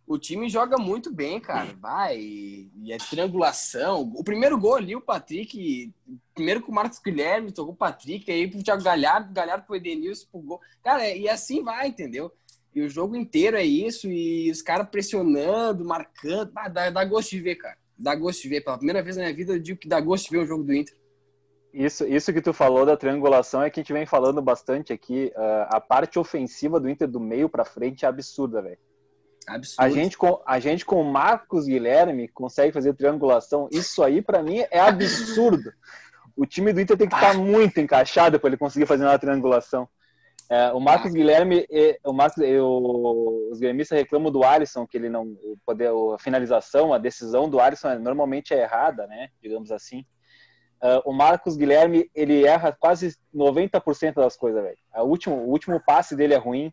o 0.07 0.17
time 0.17 0.49
joga 0.49 0.77
muito 0.77 1.13
bem, 1.13 1.39
cara. 1.39 1.75
Vai, 1.79 2.17
e, 2.17 2.71
e 2.81 2.91
é 2.93 2.97
triangulação. 2.97 4.01
O 4.15 4.23
primeiro 4.23 4.57
gol 4.57 4.75
ali, 4.75 4.95
o 4.95 5.01
Patrick, 5.01 5.91
primeiro 6.33 6.61
com 6.61 6.71
o 6.71 6.75
Marcos 6.75 6.99
Guilherme, 6.99 7.51
tocou 7.51 7.73
o 7.73 7.77
Patrick, 7.77 8.31
aí 8.31 8.47
pro 8.49 8.63
Thiago 8.63 8.83
Galhardo, 8.83 9.33
Galhardo 9.33 9.65
pro 9.65 9.75
Edenilson, 9.75 10.25
pro 10.31 10.41
gol. 10.41 10.61
Cara, 10.83 11.07
e 11.09 11.29
assim 11.29 11.63
vai, 11.63 11.87
entendeu? 11.87 12.31
E 12.75 12.81
o 12.81 12.89
jogo 12.89 13.15
inteiro 13.15 13.55
é 13.55 13.63
isso, 13.63 14.11
e 14.11 14.51
os 14.51 14.61
caras 14.61 14.89
pressionando, 14.89 15.85
marcando. 15.85 16.51
Ah, 16.53 16.67
dá, 16.67 16.89
dá 16.89 17.05
gosto 17.05 17.29
de 17.29 17.39
ver, 17.39 17.55
cara. 17.55 17.77
Dá 17.97 18.13
gosto 18.13 18.41
de 18.41 18.49
ver. 18.49 18.61
Pela 18.61 18.77
primeira 18.77 19.01
vez 19.01 19.15
na 19.15 19.23
minha 19.23 19.33
vida, 19.33 19.53
eu 19.53 19.59
digo 19.59 19.79
que 19.79 19.87
dá 19.87 20.01
gosto 20.01 20.25
de 20.25 20.31
ver 20.31 20.43
o 20.43 20.45
jogo 20.45 20.63
do 20.65 20.73
Inter. 20.73 20.93
Isso, 21.73 22.05
isso 22.05 22.33
que 22.33 22.41
tu 22.41 22.51
falou 22.51 22.85
da 22.85 22.97
triangulação 22.97 23.63
é 23.63 23.69
que 23.69 23.79
a 23.79 23.83
gente 23.83 23.93
vem 23.93 24.05
falando 24.05 24.41
bastante 24.41 24.91
aqui. 24.91 25.31
ah, 25.37 25.69
a 25.71 25.79
parte 25.79 26.19
ofensiva 26.19 26.77
do 26.77 26.89
Inter 26.89 27.07
do 27.07 27.19
meio 27.19 27.47
para 27.47 27.63
frente 27.63 28.03
é 28.03 28.09
absurda, 28.09 28.61
velho. 28.61 28.77
Absurdo. 29.47 29.81
A 29.85 29.89
gente, 29.89 30.17
com, 30.17 30.41
a 30.45 30.59
gente 30.59 30.83
com 30.83 30.99
o 30.99 31.09
Marcos 31.09 31.65
Guilherme 31.67 32.27
consegue 32.27 32.73
fazer 32.73 32.93
triangulação. 32.93 33.69
Isso 33.71 34.03
aí, 34.03 34.21
para 34.21 34.43
mim, 34.43 34.65
é 34.69 34.79
absurdo. 34.79 35.71
O 36.35 36.45
time 36.45 36.73
do 36.73 36.81
Inter 36.81 36.97
tem 36.97 37.07
que 37.07 37.15
estar 37.15 37.33
muito 37.35 37.79
encaixado 37.79 38.37
para 38.37 38.49
ele 38.49 38.57
conseguir 38.57 38.85
fazer 38.85 39.05
uma 39.05 39.17
triangulação. 39.17 39.87
É, 40.49 40.71
o 40.73 40.79
Marcos 40.79 41.11
Guilherme, 41.11 41.65
é, 41.71 41.97
o 42.05 42.13
Marcos, 42.13 42.43
é, 42.43 42.61
o- 42.61 43.49
os 43.51 43.59
gremistas 43.59 43.97
reclamam 43.97 44.31
do 44.31 44.43
Alisson, 44.43 44.85
que 44.85 44.95
ele 44.97 45.09
não. 45.09 45.23
O 45.23 45.57
poder, 45.65 45.89
a 45.89 46.19
finalização, 46.19 46.93
a 46.93 46.97
decisão 46.99 47.49
do 47.49 47.59
Alisson 47.59 47.89
é- 47.89 47.97
normalmente 47.99 48.53
é 48.53 48.61
errada, 48.61 49.07
né? 49.07 49.29
Digamos 49.41 49.71
assim. 49.71 50.05
Ah, 50.81 51.01
o 51.05 51.11
Marcos 51.13 51.55
Guilherme, 51.57 52.09
ele 52.13 52.45
erra 52.45 52.71
quase 52.71 53.17
90% 53.33 54.15
das 54.21 54.35
coisas, 54.37 54.61
velho. 54.61 54.77
A 54.93 55.01
último- 55.03 55.37
O 55.37 55.49
último 55.49 55.81
passe 55.83 56.15
dele 56.15 56.35
é 56.35 56.37
ruim. 56.37 56.71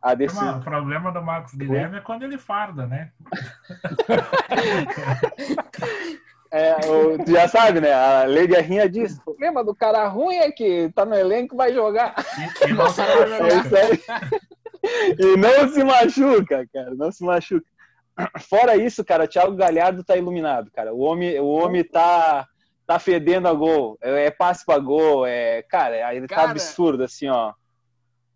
A 0.00 0.12
O 0.12 0.16
decisão. 0.16 0.60
problema 0.60 1.10
do 1.10 1.20
Marcos 1.20 1.54
Guilherme 1.54 1.98
é 1.98 2.00
quando 2.00 2.22
ele 2.22 2.38
farda, 2.38 2.86
né? 2.86 3.10
É, 6.50 6.74
o- 6.88 7.22
tu 7.22 7.30
já 7.30 7.46
sabe, 7.46 7.80
né? 7.80 7.92
A 7.92 8.24
Lei 8.24 8.46
Guerrinha 8.46 8.88
diz: 8.88 9.18
o 9.18 9.22
problema 9.24 9.62
do 9.62 9.74
cara 9.74 10.06
ruim 10.08 10.36
é 10.36 10.50
que 10.50 10.90
tá 10.94 11.04
no 11.04 11.14
elenco 11.14 11.56
vai 11.56 11.72
jogar. 11.74 12.14
E, 12.62 12.70
e 12.70 12.72
não 12.72 12.86
É 12.86 12.90
jogar. 12.90 13.66
isso 13.66 13.76
aí. 13.76 14.00
E 15.18 15.36
não 15.36 15.68
se 15.68 15.84
machuca, 15.84 16.66
cara. 16.72 16.94
Não 16.94 17.12
se 17.12 17.22
machuca. 17.24 17.66
Fora 18.48 18.76
isso, 18.76 19.04
cara, 19.04 19.24
o 19.24 19.28
Thiago 19.28 19.54
Galhardo 19.54 20.02
tá 20.02 20.16
iluminado, 20.16 20.70
cara. 20.72 20.92
O 20.94 21.00
homem, 21.00 21.38
o 21.38 21.46
homem 21.46 21.84
tá, 21.84 22.46
tá 22.86 22.98
fedendo 22.98 23.46
a 23.48 23.52
gol. 23.52 23.98
É, 24.00 24.26
é 24.26 24.30
passe 24.30 24.64
pra 24.64 24.78
gol. 24.78 25.26
É, 25.26 25.62
cara, 25.62 26.14
ele 26.14 26.26
tá 26.26 26.36
Cara. 26.36 26.50
absurdo, 26.50 27.04
assim, 27.04 27.28
ó. 27.28 27.52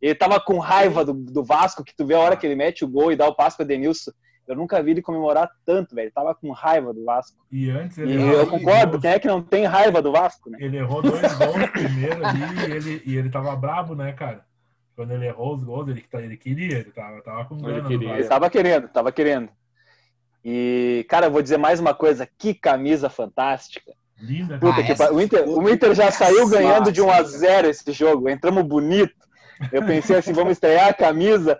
Ele 0.00 0.14
tava 0.14 0.38
com 0.40 0.58
raiva 0.58 1.04
do, 1.04 1.12
do 1.14 1.42
Vasco, 1.44 1.82
que 1.84 1.94
tu 1.96 2.04
vê 2.04 2.14
a 2.14 2.20
hora 2.20 2.36
que 2.36 2.46
ele 2.46 2.56
mete 2.56 2.84
o 2.84 2.88
gol 2.88 3.10
e 3.12 3.16
dá 3.16 3.26
o 3.26 3.34
passe 3.34 3.56
pra 3.56 3.64
Denilson. 3.66 4.10
Eu 4.46 4.56
nunca 4.56 4.82
vi 4.82 4.90
ele 4.90 5.02
comemorar 5.02 5.50
tanto, 5.64 5.94
velho. 5.94 6.06
Ele 6.06 6.12
tava 6.12 6.34
com 6.34 6.50
raiva 6.50 6.92
do 6.92 7.04
Vasco. 7.04 7.46
E 7.50 7.70
antes 7.70 7.98
E 7.98 8.02
ele 8.02 8.22
eu 8.22 8.40
errou 8.40 8.46
concordo, 8.46 8.90
dois 8.92 9.02
quem 9.02 9.10
é 9.10 9.18
que 9.18 9.28
não 9.28 9.42
tem 9.42 9.64
raiva 9.64 10.02
do 10.02 10.10
Vasco, 10.12 10.50
né? 10.50 10.58
Ele 10.60 10.78
errou 10.78 11.00
dois 11.00 11.20
gols 11.20 11.70
primeiro 11.70 12.26
ali 12.26 12.40
e 12.40 12.72
ele, 12.72 13.02
e 13.06 13.16
ele 13.16 13.30
tava 13.30 13.54
brabo, 13.54 13.94
né, 13.94 14.12
cara? 14.12 14.44
Quando 14.96 15.12
ele 15.12 15.26
errou 15.26 15.54
os 15.54 15.62
gols, 15.62 15.88
ele, 15.88 16.04
ele 16.14 16.36
queria, 16.36 16.78
ele 16.78 16.90
tava, 16.90 17.22
tava 17.22 17.44
com 17.44 17.56
Ele 17.68 17.82
queria. 17.82 18.08
Ele 18.08 18.16
Vasco. 18.18 18.28
tava 18.28 18.50
querendo, 18.50 18.88
tava 18.88 19.12
querendo. 19.12 19.48
E, 20.44 21.06
cara, 21.08 21.26
eu 21.26 21.30
vou 21.30 21.40
dizer 21.42 21.56
mais 21.56 21.78
uma 21.78 21.94
coisa. 21.94 22.28
Que 22.38 22.52
camisa 22.52 23.08
fantástica. 23.08 23.92
Linda, 24.20 24.58
Puta 24.58 24.82
cara. 24.82 24.94
que 24.94 25.14
o, 25.14 25.20
Inter, 25.20 25.48
o 25.48 25.70
Inter 25.70 25.94
já 25.94 26.10
saiu 26.10 26.48
ganhando 26.48 26.92
de 26.92 27.00
1 27.00 27.08
a 27.08 27.12
cara. 27.14 27.24
0 27.24 27.68
esse 27.68 27.92
jogo. 27.92 28.28
Entramos 28.28 28.64
bonito. 28.64 29.14
Eu 29.72 29.84
pensei 29.84 30.16
assim, 30.16 30.32
vamos 30.32 30.52
estrear 30.52 30.88
a 30.88 30.94
camisa. 30.94 31.58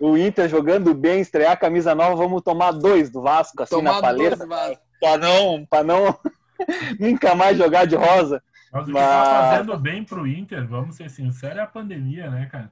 O 0.00 0.16
Inter 0.16 0.48
jogando 0.48 0.94
bem, 0.94 1.20
estrear 1.20 1.52
a 1.52 1.56
camisa 1.56 1.94
nova, 1.94 2.16
vamos 2.16 2.42
tomar 2.42 2.72
dois 2.72 3.10
do 3.10 3.20
Vasco, 3.20 3.62
assim, 3.62 3.82
na 3.82 3.92
Tomar 3.94 4.12
dois 4.14 4.30
paleta. 4.30 4.44
do 4.44 4.48
Vasco. 4.48 4.82
Pra 5.00 5.18
não, 5.18 5.66
pra 5.66 5.82
não 5.84 6.18
nunca 6.98 7.34
mais 7.34 7.56
jogar 7.58 7.86
de 7.86 7.96
rosa. 7.96 8.42
Mas 8.72 8.84
o 8.84 8.86
que 8.86 8.92
tá 8.92 9.50
fazendo 9.50 9.76
bem 9.78 10.04
pro 10.04 10.26
Inter, 10.26 10.66
vamos 10.66 10.96
ser 10.96 11.10
sinceros, 11.10 11.58
é 11.58 11.60
a 11.60 11.66
pandemia, 11.66 12.30
né, 12.30 12.48
cara? 12.50 12.70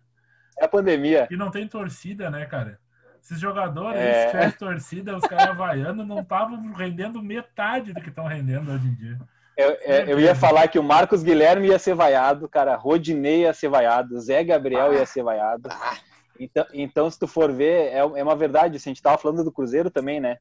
É 0.58 0.64
a 0.64 0.68
pandemia. 0.68 1.26
E 1.30 1.36
não 1.36 1.50
tem 1.50 1.66
torcida, 1.68 2.30
né, 2.30 2.46
cara? 2.46 2.78
Esses 3.22 3.40
jogadores, 3.40 4.00
É. 4.00 4.24
se 4.26 4.30
tivesse 4.30 4.58
torcida, 4.58 5.16
os 5.16 5.24
caras 5.24 5.48
havaianos 5.48 6.06
não 6.06 6.20
estavam 6.20 6.72
rendendo 6.72 7.22
metade 7.22 7.92
do 7.92 8.00
que 8.00 8.08
estão 8.08 8.26
rendendo 8.26 8.70
hoje 8.72 8.86
em 8.86 8.94
dia. 8.94 9.18
Eu, 9.56 9.70
eu- 9.70 10.04
eu 10.10 10.20
ia 10.20 10.34
falar 10.36 10.68
que 10.68 10.78
o 10.78 10.82
Marcos 10.84 11.22
Guilherme 11.22 11.66
ia 11.68 11.78
ser 11.80 11.94
vaiado, 11.94 12.48
cara. 12.48 12.76
Rodinei 12.76 13.40
ia 13.42 13.52
ser 13.52 13.68
vaiado, 13.68 14.18
Zé 14.20 14.42
Gabriel 14.44 14.94
ia 14.94 15.04
ser 15.04 15.22
vaiado. 15.24 15.68
Ah, 15.70 15.96
Então, 16.38 16.66
então, 16.72 17.11
se 17.11 17.18
tu 17.18 17.27
for 17.27 17.53
ver, 17.53 17.88
é, 17.92 17.98
é 17.98 18.22
uma 18.22 18.37
verdade. 18.37 18.77
assim, 18.77 18.90
a 18.90 18.92
gente 18.94 19.03
tava 19.03 19.18
falando 19.18 19.44
do 19.44 19.53
Cruzeiro 19.53 19.90
também, 19.90 20.20
né? 20.20 20.38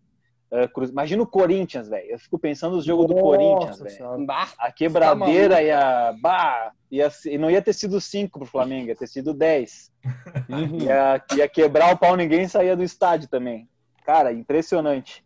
É, 0.50 0.68
Cru- 0.68 0.86
Imagina 0.86 1.22
o 1.24 1.28
Corinthians, 1.28 1.90
velho. 1.90 2.10
Eu 2.10 2.20
fico 2.20 2.40
pensando 2.40 2.76
nos 2.78 2.86
jogos 2.86 3.08
do 3.08 3.16
Corinthians, 3.22 3.80
velho. 3.80 4.26
A 4.58 4.72
quebradeira 4.72 5.56
Tá 5.56 5.62
ia. 5.62 6.16
Bah, 6.22 6.72
ia 6.90 7.10
e 7.26 7.38
não 7.38 7.52
ia 7.52 7.62
ter 7.62 7.74
sido 7.74 8.00
5 8.00 8.40
pro 8.40 8.48
Flamengo, 8.48 8.88
ia 8.88 8.96
ter 8.96 9.08
sido 9.08 9.34
10. 9.34 9.92
Uhum. 10.50 10.80
Ia, 10.84 11.22
ia 11.36 11.50
quebrar 11.50 11.94
o 11.94 11.98
pau, 11.98 12.16
ninguém 12.16 12.48
saía 12.48 12.76
do 12.76 12.84
estádio 12.84 13.28
também. 13.28 13.68
Cara, 14.06 14.32
impressionante. 14.32 15.22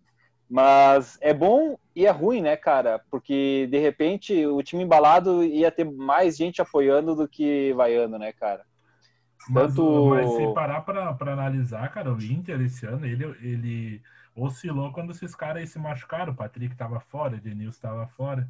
Mas 0.50 1.18
é 1.22 1.34
bom 1.34 1.78
e 1.96 2.06
é 2.08 2.10
ruim, 2.10 2.42
né, 2.42 2.58
cara? 2.58 3.00
Porque 3.12 3.68
de 3.70 3.78
repente 3.78 4.46
o 4.48 4.62
time 4.64 4.84
embalado 4.84 5.44
ia 5.44 5.70
ter 5.72 5.84
mais 5.86 6.36
gente 6.36 6.62
apoiando 6.62 7.16
do 7.16 7.28
que 7.28 7.72
vaiando, 7.74 8.18
né, 8.18 8.34
cara? 8.34 8.64
Mas, 9.49 9.75
Tanto- 9.75 10.10
mas 10.10 10.30
se 10.30 10.54
parar 10.54 10.82
pra, 10.82 11.13
pra 11.13 11.34
analisar, 11.34 11.89
cara, 11.91 12.13
o 12.13 12.21
Inter 12.21 12.60
esse 12.62 12.86
ano, 12.86 13.06
ele, 13.06 13.23
ele 13.41 14.01
oscilou 14.36 14.91
quando 14.91 15.12
esses 15.12 15.34
caras 15.36 15.58
aí 15.58 15.67
se 15.67 15.80
machucaram. 15.80 16.34
O 16.34 16.36
Patrick 16.36 16.75
tava 16.75 16.99
fora, 16.99 17.36
o 17.36 17.39
Denilson 17.39 17.80
tava 17.82 18.08
fora. 18.08 18.47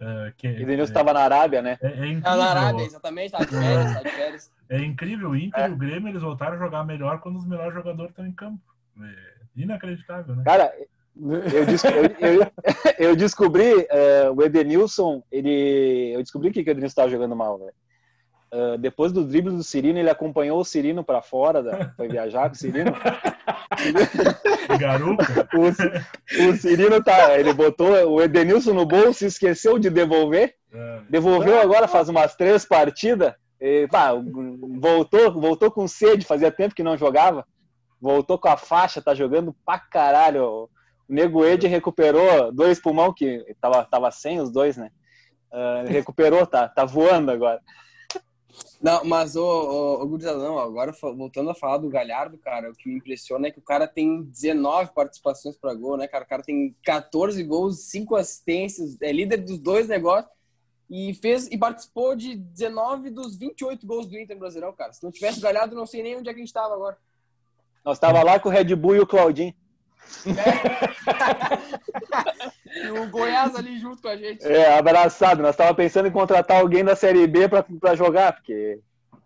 eh, 0.00 0.32
que, 0.36 0.48
E 0.48 0.62
o 0.64 0.66
Denilson 0.66 0.90
estava 0.90 1.12
na 1.12 1.20
Arábia, 1.20 1.62
né? 1.62 1.78
é, 1.80 1.86
é 1.86 1.90
incrível. 2.06 2.22
tá 2.22 2.36
na 2.36 2.44
Arábia, 2.50 2.84
exatamente, 2.84 3.30
tá 3.32 3.38
de 3.38 3.46
férias, 3.46 3.92
tá 3.94 4.02
de 4.02 4.10
férias. 4.10 4.52
É 4.68 4.78
incrível, 4.78 5.30
o 5.30 5.36
Inter 5.36 5.68
e 5.68 5.72
o 5.72 5.76
Grêmio 5.76 6.08
eles 6.08 6.22
voltaram 6.22 6.54
a 6.54 6.58
jogar 6.58 6.84
melhor 6.84 7.20
quando 7.20 7.36
os 7.36 7.46
melhores 7.46 7.74
jogadores 7.74 8.10
estão 8.10 8.26
em 8.26 8.32
campo. 8.32 8.60
É 9.00 9.32
inacreditável, 9.54 10.34
né? 10.34 10.42
Cara, 10.44 10.72
eu, 11.16 11.66
des- 11.66 11.84
eu- 11.84 12.40
eu- 12.40 12.52
eu 13.10 13.16
descobri 13.16 13.86
eh, 13.90 14.30
o 14.34 14.42
Edenilson, 14.42 15.22
ele. 15.30 16.12
Eu 16.14 16.22
descobri 16.22 16.50
que, 16.50 16.64
que 16.64 16.70
o 16.70 16.72
Edenilson 16.72 16.92
estava 16.92 17.10
jogando 17.10 17.36
mal, 17.36 17.58
velho. 17.58 17.72
Uh, 18.52 18.78
depois 18.78 19.12
do 19.12 19.24
drible 19.24 19.56
do 19.56 19.64
Cirino, 19.64 19.98
ele 19.98 20.10
acompanhou 20.10 20.60
o 20.60 20.64
Cirino 20.64 21.02
para 21.02 21.22
fora, 21.22 21.62
da, 21.62 21.92
foi 21.96 22.08
viajar 22.08 22.48
com 22.48 22.54
o 22.54 22.58
Cirino. 22.58 22.92
Garupa. 24.78 25.24
O, 25.54 26.48
o 26.48 26.56
Cirino 26.56 27.02
tá, 27.02 27.38
ele 27.38 27.52
botou 27.52 27.90
o 28.10 28.22
Edenilson 28.22 28.72
no 28.72 28.86
bolso 28.86 29.24
e 29.24 29.26
esqueceu 29.26 29.78
de 29.78 29.90
devolver. 29.90 30.54
É. 30.72 31.00
Devolveu 31.08 31.60
agora 31.60 31.86
faz 31.86 32.08
umas 32.08 32.34
três 32.34 32.64
partidas. 32.64 33.34
E, 33.60 33.86
pá, 33.88 34.12
voltou, 34.80 35.32
voltou 35.32 35.70
com 35.70 35.86
sede, 35.86 36.26
fazia 36.26 36.50
tempo 36.50 36.74
que 36.74 36.82
não 36.82 36.96
jogava. 36.96 37.46
Voltou 38.00 38.38
com 38.38 38.48
a 38.48 38.56
faixa, 38.56 39.02
tá 39.02 39.14
jogando 39.14 39.54
pra 39.64 39.78
caralho. 39.78 40.44
O 40.44 40.70
Nego 41.08 41.44
Ed 41.44 41.66
recuperou 41.66 42.50
dois 42.50 42.80
pulmão 42.80 43.12
que 43.12 43.44
tava, 43.60 43.84
tava 43.84 44.10
sem 44.10 44.40
os 44.40 44.50
dois, 44.50 44.76
né? 44.76 44.90
Uh, 45.52 45.86
recuperou, 45.86 46.46
tá, 46.46 46.66
tá 46.66 46.84
voando 46.84 47.30
agora. 47.30 47.60
Não, 48.82 49.04
mas 49.04 49.36
o, 49.36 49.44
o, 49.44 50.02
o 50.02 50.08
Gurizada, 50.08 50.38
não, 50.38 50.58
agora 50.58 50.92
voltando 50.92 51.50
a 51.50 51.54
falar 51.54 51.78
do 51.78 51.88
Galhardo, 51.88 52.36
cara, 52.36 52.68
o 52.68 52.74
que 52.74 52.88
me 52.88 52.96
impressiona 52.96 53.46
é 53.46 53.50
que 53.52 53.60
o 53.60 53.62
cara 53.62 53.86
tem 53.86 54.24
19 54.24 54.90
participações 54.92 55.56
para 55.56 55.72
gol, 55.72 55.96
né, 55.96 56.08
cara? 56.08 56.24
O 56.24 56.26
cara 56.26 56.42
tem 56.42 56.74
14 56.84 57.44
gols, 57.44 57.84
5 57.84 58.16
assistências, 58.16 59.00
é 59.00 59.12
líder 59.12 59.36
dos 59.36 59.60
dois 59.60 59.86
negócios 59.86 60.28
e 60.90 61.14
fez 61.14 61.46
e 61.46 61.56
participou 61.56 62.16
de 62.16 62.34
19 62.34 63.10
dos 63.10 63.36
28 63.36 63.86
gols 63.86 64.08
do 64.08 64.18
Inter 64.18 64.36
Brasileirão, 64.36 64.74
cara. 64.74 64.92
Se 64.92 65.04
não 65.04 65.12
tivesse 65.12 65.38
o 65.38 65.42
Galhardo, 65.42 65.76
não 65.76 65.86
sei 65.86 66.02
nem 66.02 66.16
onde 66.16 66.28
é 66.28 66.34
que 66.34 66.40
a 66.40 66.42
gente 66.42 66.52
tava 66.52 66.74
agora. 66.74 66.98
Nós 67.84 68.00
tava 68.00 68.20
lá 68.24 68.40
com 68.40 68.48
o 68.48 68.52
Red 68.52 68.74
Bull 68.74 68.96
e 68.96 69.00
o 69.00 69.06
Claudinho. 69.06 69.54
É. 70.26 72.52
e 72.84 72.90
o 72.90 73.08
Goiás 73.08 73.54
ali 73.54 73.78
junto 73.78 74.02
com 74.02 74.08
a 74.08 74.16
gente. 74.16 74.44
É, 74.44 74.78
abraçado. 74.78 75.42
Nós 75.42 75.56
tava 75.56 75.74
pensando 75.74 76.08
em 76.08 76.12
contratar 76.12 76.60
alguém 76.60 76.84
da 76.84 76.96
Série 76.96 77.26
B 77.26 77.48
para 77.48 77.94
jogar, 77.94 78.32
porque 78.32 78.80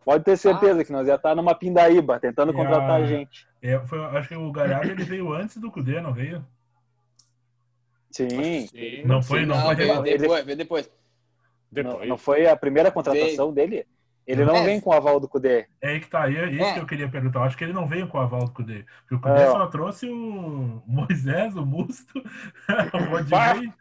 pode 0.04 0.24
ter 0.24 0.36
certeza 0.36 0.80
ah. 0.80 0.84
que 0.84 0.92
nós 0.92 1.06
ia 1.08 1.14
estar 1.14 1.34
numa 1.34 1.54
pindaíba 1.54 2.20
tentando 2.20 2.52
contratar 2.52 2.90
a, 2.90 2.96
a 2.96 3.04
gente. 3.04 3.46
É, 3.62 3.78
foi, 3.80 3.98
acho 3.98 4.28
que 4.28 4.36
o 4.36 4.52
Galhardo 4.52 4.90
ele 4.90 5.04
veio 5.04 5.32
antes 5.32 5.56
do 5.56 5.70
Cudê, 5.70 6.00
não 6.00 6.12
veio? 6.12 6.44
Sim. 8.10 8.66
Sim. 8.68 9.02
Não 9.04 9.22
foi, 9.22 9.40
Sim, 9.40 9.46
não, 9.46 9.56
não, 9.56 9.64
foi. 9.64 9.74
veio 9.74 10.18
depois, 10.18 10.44
veio 10.44 10.58
depois. 10.58 10.90
Não, 11.72 12.06
não, 12.06 12.16
foi 12.16 12.46
a 12.46 12.56
primeira 12.56 12.90
contratação 12.90 13.52
veio. 13.52 13.68
dele? 13.68 13.86
Ele 14.26 14.44
não 14.44 14.56
é. 14.56 14.64
vem 14.64 14.80
com 14.80 14.90
o 14.90 14.92
aval 14.92 15.20
do 15.20 15.28
Cudê. 15.28 15.66
É 15.80 15.90
aí 15.90 16.00
que 16.00 16.08
tá, 16.08 16.24
aí 16.24 16.36
é 16.36 16.50
isso 16.50 16.64
é. 16.64 16.74
que 16.74 16.80
eu 16.80 16.86
queria 16.86 17.08
perguntar. 17.08 17.38
Eu 17.38 17.44
acho 17.44 17.56
que 17.56 17.62
ele 17.62 17.72
não 17.72 17.86
veio 17.86 18.08
com 18.08 18.18
o 18.18 18.20
aval 18.20 18.44
do 18.44 18.50
Cudê. 18.50 18.84
Porque 19.02 19.14
o 19.14 19.20
Cudê 19.20 19.42
é. 19.42 19.46
só 19.46 19.66
trouxe 19.68 20.08
o 20.08 20.82
Moisés, 20.84 21.54
o 21.54 21.64
Musto, 21.64 22.18
o 22.92 23.04
Rodinei. 23.10 23.72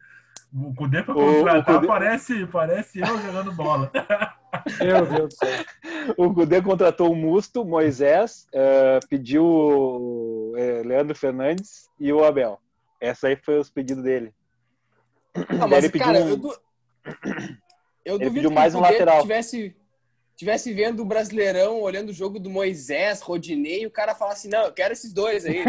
O 0.53 0.73
Cudê 0.73 1.01
pra 1.01 1.13
contratar 1.13 1.75
Cudê... 1.75 1.87
parece, 1.87 2.45
parece 2.45 2.99
eu 2.99 3.07
jogando 3.07 3.51
bola. 3.53 3.91
Meu 4.79 5.05
Deus 5.05 5.29
do 5.29 5.33
céu. 5.33 5.65
O 6.15 6.33
Cudê 6.33 6.61
contratou 6.61 7.11
o 7.11 7.15
Musto, 7.15 7.65
Moisés, 7.65 8.47
uh, 8.53 9.05
pediu 9.09 9.43
o 9.43 10.53
uh, 10.53 10.87
Leandro 10.87 11.15
Fernandes 11.15 11.89
e 11.99 12.13
o 12.13 12.23
Abel. 12.23 12.61
Essa 13.01 13.27
aí 13.27 13.35
foi 13.35 13.57
os 13.59 13.69
pedidos 13.69 14.03
dele. 14.03 14.33
Ah, 15.59 15.67
mas, 15.67 15.89
cara, 15.91 16.19
um... 16.19 16.29
eu, 16.29 16.37
du... 16.37 16.55
eu 18.05 18.19
duvido 18.19 18.51
mais 18.51 18.73
que 18.73 18.79
um 18.79 18.81
lateral. 18.81 19.21
tivesse 19.21 19.75
tivesse 20.35 20.73
vendo 20.73 21.01
o 21.01 21.05
Brasileirão, 21.05 21.81
olhando 21.81 22.09
o 22.09 22.13
jogo 22.13 22.39
do 22.39 22.49
Moisés, 22.49 23.21
Rodinei, 23.21 23.83
e 23.83 23.87
o 23.87 23.91
cara 23.91 24.13
fala 24.13 24.33
assim, 24.33 24.49
não, 24.49 24.65
eu 24.65 24.73
quero 24.73 24.93
esses 24.93 25.13
dois 25.13 25.45
aí. 25.45 25.63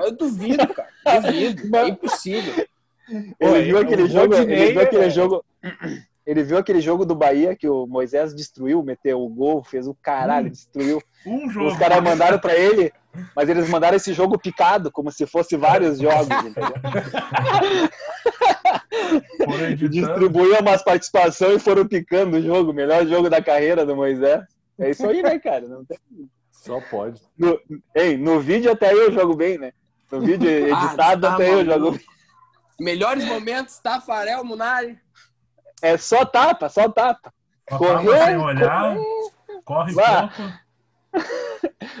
Eu 0.00 0.12
duvido, 0.12 0.62
eu 0.62 0.66
duvido 0.66 0.74
cara. 0.74 1.20
Duvido. 1.20 1.76
É 1.76 1.88
impossível. 1.88 2.66
Ele 3.40 3.62
viu 3.62 3.78
aquele 3.78 4.06
jogo, 4.06 4.34
ele 4.34 4.72
viu 4.72 4.80
aquele 4.82 5.10
jogo. 5.10 5.44
Ele 6.26 6.42
viu 6.42 6.58
aquele 6.58 6.80
jogo 6.82 7.06
do 7.06 7.14
Bahia 7.14 7.56
que 7.56 7.66
o 7.66 7.86
Moisés 7.86 8.34
destruiu, 8.34 8.82
meteu 8.82 9.18
o 9.22 9.30
gol, 9.30 9.64
fez 9.64 9.88
o 9.88 9.94
caralho, 9.94 10.48
um, 10.48 10.50
destruiu. 10.50 11.02
Um 11.26 11.48
jogo. 11.48 11.68
Os 11.68 11.78
caras 11.78 12.02
mandaram 12.02 12.38
para 12.38 12.54
ele, 12.54 12.92
mas 13.34 13.48
eles 13.48 13.66
mandaram 13.70 13.96
esse 13.96 14.12
jogo 14.12 14.38
picado, 14.38 14.92
como 14.92 15.10
se 15.10 15.26
fosse 15.26 15.56
vários 15.56 15.98
jogos, 15.98 16.28
entendeu? 16.44 16.74
Distribuíam 19.90 20.60
umas 20.60 20.82
participações 20.82 21.56
e 21.56 21.64
foram 21.64 21.86
picando 21.86 22.36
o 22.36 22.42
jogo, 22.42 22.72
melhor 22.72 23.06
jogo 23.06 23.28
da 23.28 23.42
carreira 23.42 23.84
do 23.84 23.96
Moisés. 23.96 24.42
É 24.78 24.90
isso 24.90 25.06
aí, 25.08 25.22
né, 25.22 25.38
cara? 25.38 25.66
Não 25.66 25.84
tem... 25.84 25.98
Só 26.52 26.80
pode. 26.80 27.20
No, 27.36 27.58
ei, 27.94 28.16
no 28.16 28.40
vídeo 28.40 28.70
até 28.70 28.92
eu 28.92 29.12
jogo 29.12 29.34
bem, 29.34 29.58
né? 29.58 29.72
No 30.10 30.20
vídeo 30.20 30.48
editado 30.50 31.26
ah, 31.26 31.30
tá 31.30 31.34
até 31.34 31.50
maluco. 31.50 31.70
eu 31.70 31.74
jogo 31.74 31.90
bem. 31.92 32.06
Melhores 32.80 33.24
momentos, 33.24 33.78
Tafarel, 33.78 34.44
Munari. 34.44 34.98
É 35.82 35.96
só 35.96 36.24
tapa, 36.24 36.68
só 36.68 36.88
tapa. 36.88 37.32
Correu, 37.68 38.24
sem 38.24 38.36
olhar, 38.36 38.96
corre 39.64 39.92
lá. 39.94 40.28
pouco. 40.28 40.52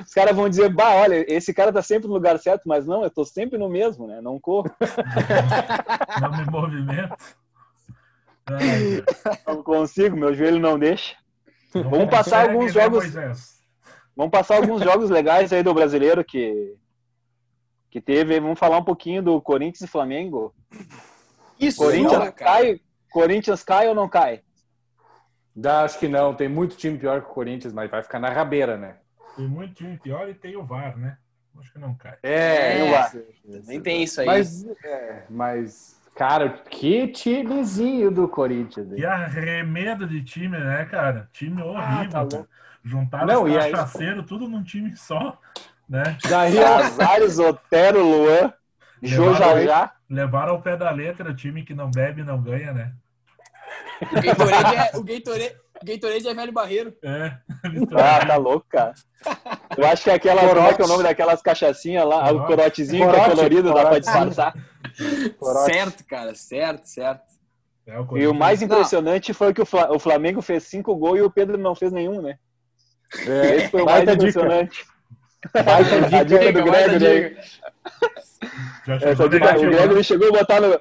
Os 0.04 0.12
caras 0.14 0.34
vão 0.34 0.48
dizer, 0.48 0.68
bah, 0.68 0.94
olha, 0.94 1.24
esse 1.32 1.52
cara 1.52 1.72
tá 1.72 1.82
sempre 1.82 2.08
no 2.08 2.14
lugar 2.14 2.38
certo, 2.38 2.62
mas 2.66 2.86
não, 2.86 3.02
eu 3.02 3.10
tô 3.10 3.24
sempre 3.24 3.58
no 3.58 3.68
mesmo, 3.68 4.06
né? 4.06 4.20
Não 4.20 4.38
corro. 4.38 4.70
não 6.20 6.36
me 6.36 6.44
movimento. 6.50 7.16
Não 9.46 9.62
consigo, 9.62 10.16
meu 10.16 10.34
joelho 10.34 10.58
não 10.58 10.78
deixa. 10.78 11.16
Vamos 11.72 12.08
passar 12.08 12.48
alguns 12.48 12.72
jogos. 12.72 13.04
Vamos 14.16 14.32
passar 14.32 14.56
alguns 14.56 14.82
jogos 14.82 15.10
legais 15.10 15.52
aí 15.52 15.62
do 15.62 15.74
brasileiro 15.74 16.24
que, 16.24 16.74
que 17.90 18.00
teve. 18.00 18.40
Vamos 18.40 18.58
falar 18.58 18.78
um 18.78 18.84
pouquinho 18.84 19.22
do 19.22 19.40
Corinthians 19.40 19.82
e 19.82 19.92
Flamengo. 19.92 20.54
Isso, 21.60 21.78
Corinthians 21.78 22.24
não, 22.24 22.32
cai, 22.32 22.80
Corinthians 23.10 23.62
cai 23.62 23.88
ou 23.88 23.94
não 23.94 24.08
cai? 24.08 24.42
Dá, 25.60 25.82
acho 25.82 25.98
que 25.98 26.06
não. 26.06 26.32
Tem 26.34 26.48
muito 26.48 26.76
time 26.76 26.96
pior 26.96 27.20
que 27.20 27.28
o 27.28 27.34
Corinthians, 27.34 27.72
mas 27.72 27.90
vai 27.90 28.00
ficar 28.00 28.20
na 28.20 28.30
rabeira, 28.30 28.76
né? 28.76 28.94
Tem 29.36 29.48
muito 29.48 29.74
time 29.74 29.98
pior 29.98 30.28
e 30.28 30.34
tem 30.34 30.56
o 30.56 30.64
VAR, 30.64 30.96
né? 30.96 31.18
Acho 31.58 31.72
que 31.72 31.80
não 31.80 31.94
cai. 31.94 32.16
É, 32.22 32.78
é 32.78 32.84
o 32.84 32.90
VAR. 32.92 33.12
Nem 33.66 33.80
tem 33.80 34.04
isso 34.04 34.20
aí. 34.20 34.26
Mas, 34.28 34.64
é, 34.84 35.24
mas, 35.28 36.00
cara, 36.14 36.48
que 36.48 37.08
timezinho 37.08 38.08
do 38.08 38.28
Corinthians. 38.28 38.92
Hein? 38.92 39.00
E 39.00 39.04
arremedo 39.04 40.06
de 40.06 40.22
time, 40.22 40.56
né, 40.56 40.84
cara? 40.84 41.28
Time 41.32 41.60
horrível. 41.60 42.20
Ah, 42.20 42.26
tá 42.26 42.44
Juntaram 42.84 43.26
não, 43.26 43.42
os 43.42 43.52
cachaceiros, 43.52 44.20
aí... 44.20 44.26
tudo 44.26 44.48
num 44.48 44.62
time 44.62 44.96
só, 44.96 45.36
né? 45.88 46.16
Daí, 46.30 46.56
Azares, 46.62 47.40
Otero, 47.40 48.00
Luan, 48.00 48.52
Jô 49.02 49.34
já. 49.34 49.92
Levaram 50.08 50.52
ao 50.52 50.62
pé 50.62 50.76
da 50.76 50.88
letra 50.92 51.30
o 51.30 51.34
time 51.34 51.64
que 51.64 51.74
não 51.74 51.90
bebe 51.90 52.22
não 52.22 52.40
ganha, 52.40 52.72
né? 52.72 52.92
O 54.00 54.22
Gatorade 54.22 54.74
é, 54.76 54.96
o 54.96 55.02
Gatorade, 55.02 55.56
o 55.82 55.84
Gatorade 55.84 56.28
é 56.28 56.34
velho 56.34 56.52
barreiro. 56.52 56.94
É. 57.02 57.32
Ah, 57.92 58.24
tá 58.24 58.36
louco, 58.36 58.66
cara. 58.68 58.94
Eu 59.76 59.84
acho 59.86 60.04
que 60.04 60.10
é 60.10 60.14
aquela. 60.14 60.40
Como 60.48 60.66
é 60.66 60.74
que 60.74 60.82
é 60.82 60.84
o 60.84 60.88
nome 60.88 61.02
daquelas 61.02 61.42
cachaçinhas 61.42 62.06
lá? 62.06 62.30
O 62.30 62.46
corotezinho 62.46 63.04
corote, 63.04 63.24
que 63.24 63.30
é 63.30 63.34
colorido, 63.34 63.68
corote. 63.68 63.84
dá 63.84 63.90
pra 63.90 63.98
disfarçar. 63.98 64.54
Corote. 65.38 65.72
Certo, 65.72 66.04
cara, 66.06 66.34
certo, 66.34 66.84
certo. 66.86 67.22
É, 67.86 67.98
o 67.98 68.18
e 68.18 68.26
o 68.26 68.34
mais 68.34 68.62
impressionante 68.62 69.30
não. 69.30 69.34
foi 69.34 69.52
que 69.52 69.62
o 69.62 69.98
Flamengo 69.98 70.40
fez 70.40 70.64
cinco 70.64 70.94
gols 70.94 71.18
e 71.18 71.22
o 71.22 71.30
Pedro 71.30 71.58
não 71.58 71.74
fez 71.74 71.90
nenhum, 71.90 72.20
né? 72.20 72.38
É, 73.26 73.56
Esse 73.56 73.68
foi 73.68 73.82
o 73.82 73.86
mais 73.86 74.08
impressionante. 74.08 74.84
Dica. 74.84 76.18
a 76.18 76.22
dica 76.24 76.52
do 76.52 76.62
Gregory. 76.64 77.36
Essa 78.86 79.28
dica, 79.28 79.56
o 79.56 79.70
Gregory 79.70 80.04
chegou 80.04 80.28
a 80.28 80.32
botar 80.32 80.60
no, 80.60 80.78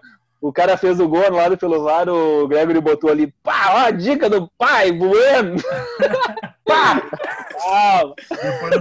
o 0.47 0.53
cara 0.53 0.77
fez 0.77 0.97
o 0.99 1.10
gol 1.10 1.25
anulado 1.25 1.57
pelo 1.57 1.83
VAR, 1.83 2.07
o 2.07 2.47
Gregory 2.47 2.79
botou 2.79 3.10
ali, 3.10 3.27
pá, 3.43 3.73
ó 3.73 3.77
a 3.88 3.91
dica 3.91 4.29
do 4.29 4.49
pai, 4.57 4.93
bueno! 4.93 5.57
pá! 6.63 7.01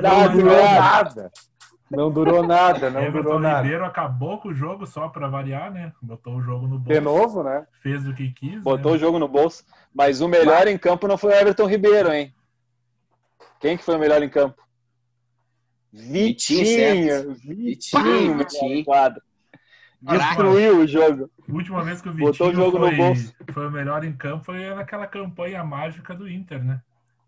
Não 0.00 0.32
durou 0.32 0.62
nada. 0.62 1.32
Não 1.90 2.10
durou 2.10 2.42
nada, 2.46 2.90
não 2.90 3.00
Everton 3.00 3.22
durou 3.22 3.40
nada. 3.40 3.62
Ribeiro 3.62 3.84
acabou 3.84 4.38
com 4.38 4.48
o 4.48 4.54
jogo 4.54 4.86
só 4.86 5.08
para 5.08 5.28
variar, 5.28 5.72
né? 5.72 5.92
Botou 6.00 6.36
o 6.36 6.42
jogo 6.42 6.66
no 6.66 6.78
bolso. 6.78 6.92
De 6.92 7.00
novo, 7.00 7.42
né? 7.42 7.66
Fez 7.82 8.06
o 8.06 8.14
que 8.14 8.32
quis. 8.32 8.60
Botou 8.62 8.92
né? 8.92 8.96
o 8.96 9.00
jogo 9.00 9.18
no 9.18 9.28
bolso. 9.28 9.64
Mas 9.94 10.20
o 10.20 10.28
melhor 10.28 10.66
em 10.66 10.78
campo 10.78 11.06
não 11.06 11.16
foi 11.16 11.32
o 11.32 11.34
Everton 11.34 11.66
Ribeiro, 11.66 12.12
hein? 12.12 12.32
Quem 13.60 13.76
que 13.76 13.84
foi 13.84 13.96
o 13.96 14.00
melhor 14.00 14.22
em 14.22 14.28
campo? 14.28 14.60
Vitinho! 15.92 17.34
Vitinho, 17.34 17.34
Vitinho, 17.34 18.38
Vitinho. 18.38 18.84
Destruiu 20.02 20.80
o 20.80 20.86
jogo. 20.86 21.30
A 21.48 21.52
última 21.52 21.82
vez 21.82 22.02
que 22.02 22.08
o 22.08 22.12
Vitinho 22.12 22.32
Botou 22.32 22.48
o 22.48 22.54
jogo 22.54 22.78
foi, 22.78 22.90
no 22.90 22.96
bolso. 22.96 23.34
foi 23.52 23.66
o 23.66 23.70
melhor 23.70 24.04
em 24.04 24.12
campo 24.12 24.44
foi 24.44 24.74
naquela 24.74 25.06
campanha 25.06 25.64
mágica 25.64 26.14
do 26.14 26.28
Inter, 26.28 26.62
né? 26.62 26.80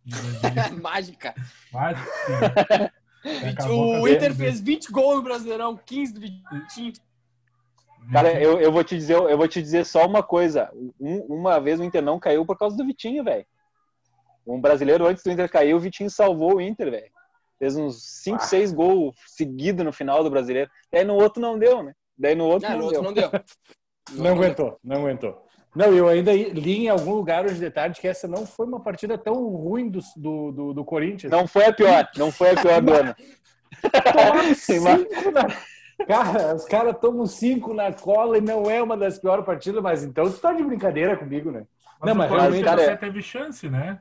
mágica. 0.82 1.34
Mágica. 1.72 2.92
o 3.68 4.06
Inter 4.06 4.34
fez 4.34 4.60
20 4.60 4.90
gols 4.90 5.16
no 5.16 5.22
Brasileirão, 5.22 5.76
15 5.76 6.14
do 6.14 6.20
Vitinho. 6.20 6.92
Cara, 8.12 8.40
eu, 8.40 8.58
eu, 8.58 8.72
vou 8.72 8.82
te 8.82 8.96
dizer, 8.96 9.16
eu 9.16 9.36
vou 9.36 9.48
te 9.48 9.60
dizer 9.60 9.84
só 9.84 10.06
uma 10.06 10.22
coisa. 10.22 10.70
Um, 10.98 11.18
uma 11.28 11.60
vez 11.60 11.78
o 11.78 11.84
Inter 11.84 12.02
não 12.02 12.18
caiu 12.18 12.46
por 12.46 12.56
causa 12.56 12.76
do 12.76 12.86
Vitinho, 12.86 13.22
velho. 13.22 13.44
Um 14.46 14.60
brasileiro 14.60 15.06
antes 15.06 15.22
do 15.22 15.30
Inter 15.30 15.50
cair, 15.50 15.74
o 15.74 15.80
Vitinho 15.80 16.08
salvou 16.08 16.56
o 16.56 16.60
Inter, 16.60 16.90
velho. 16.90 17.10
Fez 17.58 17.76
uns 17.76 18.02
5, 18.22 18.44
6 18.44 18.72
gols 18.72 19.14
seguidos 19.26 19.84
no 19.84 19.92
final 19.92 20.22
do 20.24 20.30
brasileiro. 20.30 20.70
Aí 20.92 21.04
no 21.04 21.14
outro 21.14 21.42
não 21.42 21.58
deu, 21.58 21.82
né? 21.82 21.92
Daí 22.18 22.34
no 22.34 22.46
outro 22.46 22.68
não, 22.68 22.78
não, 22.78 22.84
no 22.84 22.90
deu. 22.90 23.00
outro 23.00 23.14
não 23.14 23.30
deu. 23.30 23.40
não 24.12 24.30
aguentou, 24.32 24.78
não 24.82 24.96
aguentou. 24.96 25.48
Não, 25.74 25.92
eu 25.92 26.08
ainda 26.08 26.32
li 26.32 26.86
em 26.86 26.88
algum 26.88 27.14
lugar 27.14 27.44
hoje 27.44 27.60
de 27.60 27.70
tarde 27.70 28.00
que 28.00 28.08
essa 28.08 28.26
não 28.26 28.46
foi 28.46 28.66
uma 28.66 28.80
partida 28.80 29.16
tão 29.16 29.34
ruim 29.48 29.88
do, 29.88 30.00
do, 30.16 30.50
do, 30.50 30.74
do 30.74 30.84
Corinthians. 30.84 31.30
Não 31.30 31.46
foi 31.46 31.66
a 31.66 31.72
pior, 31.72 32.08
não 32.16 32.32
foi 32.32 32.50
a 32.50 32.60
pior 32.60 32.82
do 32.82 32.92
ano. 32.92 33.14
Na... 35.32 36.06
Cara, 36.06 36.54
os 36.54 36.64
caras 36.64 36.96
tomam 37.00 37.26
cinco 37.26 37.74
na 37.74 37.92
cola 37.92 38.38
e 38.38 38.40
não 38.40 38.70
é 38.70 38.82
uma 38.82 38.96
das 38.96 39.18
piores 39.18 39.44
partidas, 39.44 39.82
mas 39.82 40.02
então 40.04 40.30
tu 40.30 40.38
tá 40.38 40.52
de 40.52 40.62
brincadeira 40.62 41.16
comigo, 41.16 41.50
né? 41.50 41.66
Mas 42.00 42.08
Não, 42.08 42.14
mas 42.14 42.30
realmente, 42.30 42.64
cara, 42.64 42.96
teve 42.96 43.20
chance, 43.20 43.68
né? 43.68 44.00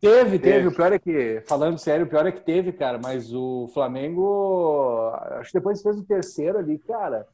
Teve, 0.00 0.38
teve. 0.38 0.38
Teve. 0.38 0.68
O 0.68 0.74
pior 0.74 0.92
é 0.92 0.98
que, 0.98 1.42
falando 1.46 1.78
sério, 1.78 2.04
o 2.04 2.08
pior 2.08 2.26
é 2.26 2.32
que 2.32 2.40
teve, 2.40 2.72
cara. 2.72 2.98
Mas 3.02 3.32
o 3.32 3.70
Flamengo, 3.72 5.10
acho 5.38 5.50
que 5.50 5.58
depois 5.58 5.80
fez 5.80 5.96
o 5.96 6.04
terceiro 6.04 6.58
ali, 6.58 6.78
cara. 6.78 7.26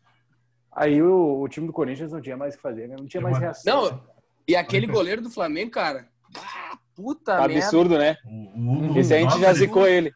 Aí 0.75 1.03
o, 1.03 1.41
o 1.43 1.49
time 1.49 1.67
do 1.67 1.73
Corinthians 1.73 2.13
não 2.13 2.21
tinha 2.21 2.37
mais 2.37 2.55
o 2.55 2.57
que 2.57 2.63
fazer, 2.63 2.89
né? 2.89 2.97
Não 2.99 3.07
tinha 3.07 3.21
mais 3.21 3.39
reação. 3.39 3.83
Não, 3.91 4.01
e 4.49 4.57
aquele 4.57 4.87
goleiro 4.87 5.21
do 5.23 5.31
Flamengo, 5.31 5.71
cara. 5.71 6.07
Ah, 6.37 6.77
puta 6.97 7.39
merda. 7.41 7.55
Absurdo, 7.59 7.99
né? 7.99 8.17
O, 8.25 8.59
o 8.59 8.85
Hugo, 8.87 8.99
Esse 8.99 9.15
a 9.15 9.19
gente 9.21 9.39
já 9.39 9.51
ele- 9.51 9.59
zicou 9.59 9.87
ele. 9.87 10.13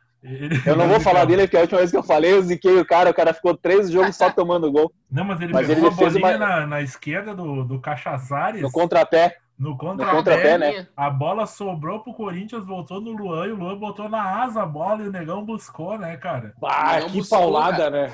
Eu 0.67 0.75
não 0.75 0.89
vou 0.89 0.99
falar 0.99 1.25
dele, 1.25 1.43
porque 1.43 1.57
a 1.57 1.61
última 1.61 1.79
vez 1.79 1.91
que 1.93 1.97
eu 1.97 2.03
falei, 2.03 2.33
eu 2.33 2.43
ziquei 2.43 2.77
o 2.81 2.85
cara, 2.85 3.11
o 3.11 3.15
cara 3.15 3.33
ficou 3.33 3.57
três 3.57 3.89
jogos 3.91 4.17
só 4.17 4.29
tomando 4.33 4.73
gol 4.73 4.91
Não, 5.09 5.25
mas 5.25 5.41
ele 5.41 5.53
Mas 5.53 5.69
pegou 5.69 5.85
ele 5.85 5.89
uma 5.89 5.97
fez 5.97 6.13
bolinha 6.15 6.37
uma- 6.37 6.49
na, 6.49 6.67
na 6.67 6.83
esquerda 6.83 7.33
do, 7.33 7.63
do 7.63 7.81
Cachazares, 7.81 8.61
no 8.61 8.73
contrapé. 8.73 9.37
no 9.57 9.71
No 9.71 9.77
contrapé. 9.79 10.13
contrapé, 10.17 10.59
né? 10.59 10.89
A 10.97 11.11
bola 11.11 11.47
sobrou 11.47 12.01
pro 12.01 12.13
Corinthians, 12.13 12.67
voltou 12.67 13.01
no 13.01 13.13
Luan, 13.13 13.47
e 13.47 13.53
o 13.53 13.57
Luan 13.57 13.79
botou 13.79 14.09
na 14.09 14.43
asa 14.43 14.63
a 14.63 14.67
bola 14.67 15.05
e 15.05 15.09
o 15.09 15.13
Negão 15.13 15.45
buscou, 15.45 15.97
né, 15.97 16.17
cara? 16.17 16.55
Ah, 16.65 16.99
Não 17.01 17.09
que 17.11 17.19
buscou, 17.19 17.39
paulada, 17.39 17.77
cara. 17.85 17.91
né? 18.09 18.13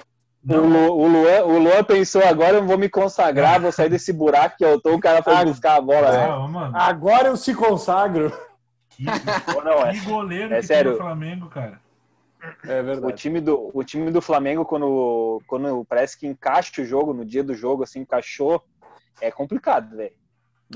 O, 0.49 0.57
Lu- 0.57 0.93
o, 0.99 1.07
Luan, 1.07 1.45
o 1.45 1.59
Luan 1.59 1.85
pensou, 1.85 2.23
agora 2.25 2.57
eu 2.57 2.67
vou 2.67 2.77
me 2.77 2.89
consagrar, 2.89 3.61
vou 3.61 3.71
sair 3.71 3.89
desse 3.89 4.13
buraco 4.13 4.57
que 4.57 4.65
eu 4.65 4.81
tô, 4.81 4.95
o 4.95 5.01
cara 5.01 5.23
foi 5.23 5.35
Ah, 5.35 5.45
buscar 5.45 5.77
a 5.77 5.81
bola, 5.81 6.11
né? 6.11 6.29
Ah, 6.29 6.49
mano, 6.49 6.77
Agora 6.77 7.29
eu 7.29 7.37
se 7.37 7.55
consagro. 7.55 8.33
que, 8.91 9.05
não, 9.65 9.87
é? 9.87 9.93
que 9.93 10.01
goleiro 10.01 10.53
É 10.53 10.61
que 10.61 10.67
sério. 10.67 10.93
tem 10.93 11.01
o 11.01 11.05
Flamengo, 11.05 11.49
cara. 11.49 11.81
É 12.67 12.81
O 12.81 12.85
verdade. 12.85 13.15
time, 13.15 13.41
do, 13.41 13.71
o 13.73 13.85
time 13.85 14.11
do 14.11 14.21
Flamengo, 14.21 14.65
quando, 14.65 15.41
quando 15.47 15.85
parece 15.85 16.19
que 16.19 16.27
encaixa 16.27 16.83
o 16.83 16.85
jogo, 16.85 17.15
no 17.15 17.25
dia 17.25 17.45
do 17.45 17.55
jogo, 17.55 17.85
assim, 17.85 18.01
encaixou, 18.01 18.61
é 19.21 19.31
complicado, 19.31 19.97
velho. 19.97 20.13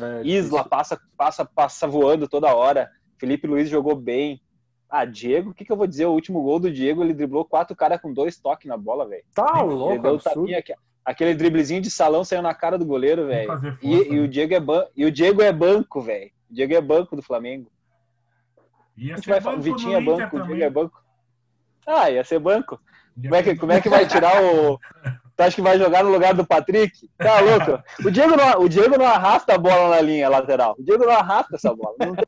É, 0.00 0.22
Isla 0.22 0.62
passa, 0.62 1.00
passa, 1.16 1.44
passa 1.44 1.86
voando 1.88 2.28
toda 2.28 2.54
hora. 2.54 2.88
Felipe 3.18 3.48
Luiz 3.48 3.68
jogou 3.68 3.96
bem. 3.96 4.40
Ah, 5.00 5.04
Diego, 5.04 5.50
o 5.50 5.54
que, 5.54 5.64
que 5.64 5.70
eu 5.72 5.76
vou 5.76 5.86
dizer? 5.86 6.06
O 6.06 6.12
último 6.12 6.42
gol 6.42 6.58
do 6.58 6.70
Diego, 6.72 7.02
ele 7.02 7.12
driblou 7.12 7.44
quatro 7.44 7.76
caras 7.76 8.00
com 8.00 8.12
dois 8.12 8.38
toques 8.38 8.66
na 8.68 8.76
bola, 8.76 9.06
velho. 9.06 9.24
Tá 9.34 9.60
Ele 9.60 9.74
louco, 9.74 10.02
deu 10.02 10.12
um 10.12 10.14
absurdo. 10.14 10.40
tapinha. 10.48 10.62
Aquele 11.04 11.34
driblezinho 11.34 11.80
de 11.80 11.90
salão 11.90 12.24
saiu 12.24 12.42
na 12.42 12.54
cara 12.54 12.76
do 12.78 12.84
goleiro, 12.84 13.26
velho. 13.26 13.78
E, 13.82 13.94
e 13.94 14.10
né? 14.10 14.20
o 14.20 14.26
Diego 14.28 14.54
é 14.54 14.60
ban... 14.60 14.84
e 14.96 15.04
o 15.04 15.10
Diego 15.12 15.42
é 15.42 15.52
banco, 15.52 16.00
velho. 16.00 16.30
O 16.50 16.54
Diego 16.54 16.74
é 16.74 16.80
banco 16.80 17.14
do 17.14 17.22
Flamengo. 17.22 17.70
Ia 18.96 19.12
A 19.12 19.16
gente 19.16 19.24
ser 19.24 19.30
vai 19.32 19.40
falar, 19.40 19.58
o 19.58 19.60
Vitinho 19.60 19.96
é 19.96 20.00
banco, 20.00 20.36
o. 20.36 20.42
Diego 20.46 20.62
é 20.62 20.70
banco. 20.70 21.02
Ah, 21.86 22.10
ia 22.10 22.24
ser 22.24 22.38
banco. 22.38 22.80
Como 23.20 23.34
é 23.34 23.42
que, 23.42 23.54
como 23.56 23.72
é 23.72 23.80
que 23.80 23.88
vai 23.88 24.06
tirar 24.06 24.42
o. 24.42 24.78
Tu 25.36 25.42
acha 25.42 25.56
que 25.56 25.60
vai 25.60 25.78
jogar 25.78 26.02
no 26.02 26.10
lugar 26.10 26.32
do 26.32 26.46
Patrick? 26.46 27.10
Tá 27.18 27.40
louco? 27.40 27.82
O 28.06 28.10
Diego 28.10 28.34
não, 28.38 28.62
o 28.62 28.68
Diego 28.70 28.96
não 28.96 29.04
arrasta 29.04 29.54
a 29.54 29.58
bola 29.58 29.90
na 29.94 30.00
linha 30.00 30.30
lateral. 30.30 30.74
O 30.78 30.82
Diego 30.82 31.04
não 31.04 31.12
arrasta 31.12 31.56
essa 31.56 31.74
bola. 31.74 31.94
Não 32.00 32.14
tem- 32.14 32.24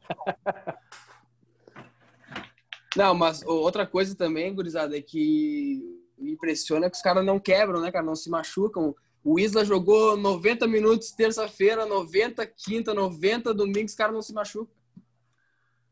Não, 2.98 3.14
mas 3.14 3.44
outra 3.46 3.86
coisa 3.86 4.12
também, 4.16 4.52
gurizada, 4.52 4.98
é 4.98 5.00
que 5.00 5.80
me 6.18 6.32
impressiona 6.32 6.90
que 6.90 6.96
os 6.96 7.02
caras 7.02 7.24
não 7.24 7.38
quebram, 7.38 7.80
né, 7.80 7.92
cara? 7.92 8.04
Não 8.04 8.16
se 8.16 8.28
machucam. 8.28 8.92
O 9.22 9.38
Isla 9.38 9.64
jogou 9.64 10.16
90 10.16 10.66
minutos 10.66 11.12
terça-feira, 11.12 11.86
90 11.86 12.44
quinta, 12.44 12.92
90 12.92 13.54
domingo, 13.54 13.86
os 13.86 13.94
caras 13.94 14.12
não 14.14 14.20
se 14.20 14.32
machucam. 14.34 14.74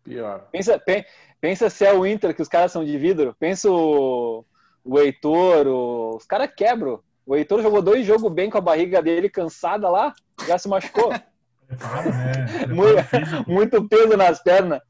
Pior. 0.03 0.49
Pensa, 0.51 0.79
pen- 0.81 1.05
pensa 1.40 1.71
se 1.71 1.85
é 1.85 1.92
o 1.95 2.05
Inter, 2.05 2.35
que 2.35 2.42
os 2.42 2.49
caras 2.49 2.73
são 2.73 2.85
de 2.85 2.99
vidro. 2.99 3.37
Pensa 3.38 3.71
o, 3.71 4.45
o 4.85 4.99
Heitor, 4.99 5.69
o- 5.69 6.16
os 6.16 6.25
caras 6.27 6.51
quebram. 6.57 6.99
O 7.25 7.37
Heitor 7.37 7.62
jogou 7.62 7.81
dois 7.83 8.05
jogos 8.05 8.33
bem 8.33 8.51
com 8.51 8.59
a 8.59 8.61
barriga 8.61 9.01
dele 9.01 9.29
cansada 9.31 9.88
lá, 9.88 10.12
já 10.45 10.59
se 10.59 10.69
machucou. 10.69 11.11
Preparo, 11.69 12.11
né? 12.11 12.47
Preparo 12.49 12.75
Muito-. 12.75 13.49
Muito 13.51 13.88
peso 13.88 14.16
nas 14.16 14.42
pernas. 14.42 14.81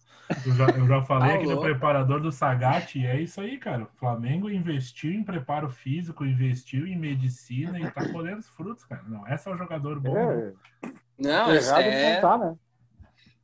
Eu 0.44 0.54
já, 0.54 0.66
eu 0.70 0.86
já 0.86 1.02
falei 1.02 1.36
aqui 1.36 1.46
do 1.46 1.60
preparador 1.60 2.20
do 2.20 2.32
Sagat 2.32 2.98
e 2.98 3.06
é 3.06 3.20
isso 3.20 3.40
aí, 3.40 3.58
cara. 3.58 3.84
O 3.84 3.98
Flamengo 3.98 4.50
investiu 4.50 5.12
em 5.12 5.22
preparo 5.22 5.70
físico, 5.70 6.24
investiu 6.24 6.86
em 6.86 6.96
medicina 6.96 7.78
e 7.78 7.90
tá 7.90 8.08
colhendo 8.10 8.40
os 8.40 8.48
frutos, 8.48 8.84
cara. 8.84 9.02
Não, 9.06 9.26
esse 9.28 9.48
é 9.48 9.52
o 9.52 9.56
jogador 9.56 10.00
bom. 10.00 10.14
né? 10.14 10.52
É, 10.82 10.92
Não, 11.18 11.54
isso 11.54 11.68
errado 11.68 11.82
é... 11.82 12.14
não 12.14 12.20
tá, 12.20 12.38
né? 12.38 12.56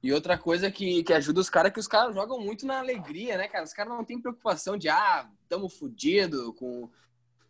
E 0.03 0.13
outra 0.13 0.37
coisa 0.37 0.69
que, 0.69 1.05
que 1.05 1.13
ajuda 1.13 1.41
os 1.41 1.49
caras 1.49 1.71
é 1.71 1.73
que 1.73 1.79
os 1.79 1.87
caras 1.87 2.13
jogam 2.13 2.41
muito 2.41 2.67
na 2.67 2.81
alegria, 2.81 3.39
né, 3.39 3.47
cara? 3.47 3.65
Os 3.65 3.73
caras 3.73 3.93
não 3.93 4.05
têm 4.05 4.21
preocupação 4.21 4.77
de, 4.77 4.89
ah, 4.89 5.29
tamo 5.49 5.69
fudido 5.69 6.53
com, 6.55 6.91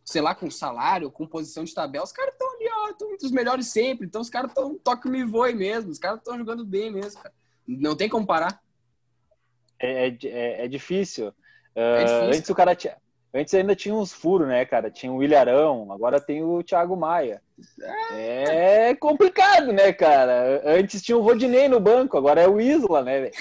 sei 0.05 0.21
lá, 0.21 0.35
com 0.35 0.51
salário, 0.51 1.11
com 1.11 1.27
posição 1.27 1.65
de 1.65 1.75
tabela. 1.75 2.05
Os 2.05 2.13
caras 2.13 2.35
estão 2.35 2.55
ali, 2.55 2.69
ó, 2.71 2.91
estão 2.91 3.11
entre 3.11 3.25
os 3.25 3.33
melhores 3.33 3.69
sempre. 3.69 4.07
Então 4.07 4.21
os 4.21 4.29
caras 4.29 4.51
estão 4.51 4.79
toque 4.79 5.09
me 5.09 5.25
voe 5.25 5.55
mesmo. 5.55 5.91
Os 5.91 5.99
caras 5.99 6.19
estão 6.19 6.37
jogando 6.37 6.63
bem 6.63 6.93
mesmo, 6.93 7.23
cara. 7.23 7.35
Não 7.67 7.97
tem 7.97 8.09
como 8.09 8.27
parar. 8.27 8.61
É, 9.83 10.07
é, 10.09 10.17
é- 10.25 10.65
é 10.65 10.69
difícil. 10.69 11.33
É 11.75 11.83
Ah, 11.83 12.05
difícil. 12.05 12.29
Antes 12.39 12.51
o 12.51 12.55
cara 12.55 12.75
tinha. 12.75 12.97
Antes 13.35 13.55
ainda 13.55 13.75
tinha 13.75 13.95
uns 13.95 14.13
furos, 14.13 14.47
né, 14.47 14.63
cara? 14.67 14.91
Tinha 14.91 15.11
o 15.11 15.23
Ilharão, 15.23 15.91
agora 15.91 16.21
tem 16.21 16.45
o 16.45 16.63
Thiago 16.63 16.95
Maia. 16.95 17.41
É 18.11 18.95
complicado, 18.95 19.73
né, 19.73 19.91
cara? 19.91 20.61
Antes 20.67 21.01
tinha 21.01 21.17
o 21.17 21.23
Rodinei 21.23 21.67
no 21.67 21.81
banco, 21.81 22.19
agora 22.19 22.43
é 22.43 22.49
o 22.49 22.61
Isla, 22.61 23.03
né, 23.03 23.21
velho? 23.23 23.33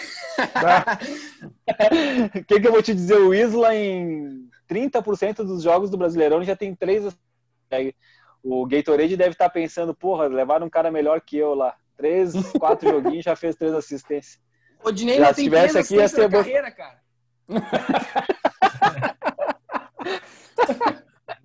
O 2.40 2.44
que, 2.48 2.60
que 2.60 2.68
eu 2.68 2.72
vou 2.72 2.82
te 2.82 2.94
dizer? 2.94 3.18
O 3.18 3.34
Isla, 3.34 3.76
em 3.76 4.48
30% 4.70 5.44
dos 5.44 5.62
jogos 5.62 5.90
do 5.90 5.98
Brasileirão, 5.98 6.42
já 6.42 6.56
tem 6.56 6.74
três. 6.74 7.14
O 8.42 8.66
Gatorade 8.66 9.18
deve 9.18 9.32
estar 9.32 9.50
pensando, 9.50 9.94
porra, 9.94 10.28
levaram 10.28 10.68
um 10.68 10.70
cara 10.70 10.90
melhor 10.90 11.20
que 11.20 11.38
eu 11.38 11.54
lá. 11.54 11.76
Três, 11.98 12.34
quatro 12.58 12.90
joguinhos 12.90 13.26
já 13.26 13.36
fez 13.36 13.56
três 13.58 13.74
assistências. 13.74 14.40
O 14.84 14.92
Dinei 14.92 15.18
Já 15.18 15.34
tem 15.34 15.46
tivesse 15.46 15.78
aqui, 15.78 15.96
ia 15.96 16.06
assistências 16.06 16.12
ser 16.12 16.30
carreira, 16.32 16.72
cara. 16.72 17.02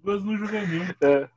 Duas 0.03 0.25
no 0.25 0.37
juvenil. 0.37 0.85
É. 1.03 1.29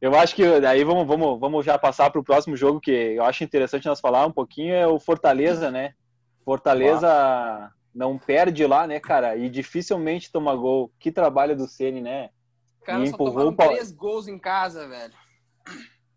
Eu 0.00 0.14
acho 0.14 0.34
que 0.34 0.60
daí 0.60 0.82
vamos, 0.82 1.06
vamos, 1.06 1.38
vamos 1.38 1.64
já 1.64 1.78
passar 1.78 2.10
para 2.10 2.20
o 2.20 2.24
próximo 2.24 2.56
jogo 2.56 2.80
que 2.80 2.90
eu 2.90 3.24
acho 3.24 3.44
interessante 3.44 3.86
nós 3.86 4.00
falar 4.00 4.26
um 4.26 4.32
pouquinho 4.32 4.74
é 4.74 4.86
o 4.86 4.98
Fortaleza, 4.98 5.70
né? 5.70 5.94
Fortaleza 6.44 7.70
não 7.94 8.16
perde 8.16 8.66
lá, 8.66 8.86
né, 8.86 8.98
cara? 8.98 9.36
E 9.36 9.50
dificilmente 9.50 10.32
toma 10.32 10.54
gol. 10.54 10.90
Que 10.98 11.12
trabalho 11.12 11.54
do 11.54 11.66
Ceni, 11.68 12.00
né? 12.00 12.30
Os 12.78 12.84
caras 12.84 13.02
E 13.02 13.10
só 13.10 13.14
empurrou 13.14 13.52
pau. 13.52 13.68
três 13.68 13.92
gols 13.92 14.26
em 14.26 14.38
casa, 14.38 14.88
velho. 14.88 15.12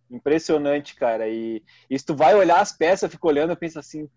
Impressionante, 0.09 0.95
cara. 0.95 1.27
E, 1.27 1.61
e 1.89 1.99
se 1.99 2.05
tu 2.05 2.15
vai 2.15 2.35
olhar 2.35 2.61
as 2.61 2.71
peças, 2.71 3.11
fica 3.11 3.27
olhando 3.27 3.51
e 3.51 3.55
pensa 3.57 3.79
assim: 3.79 4.09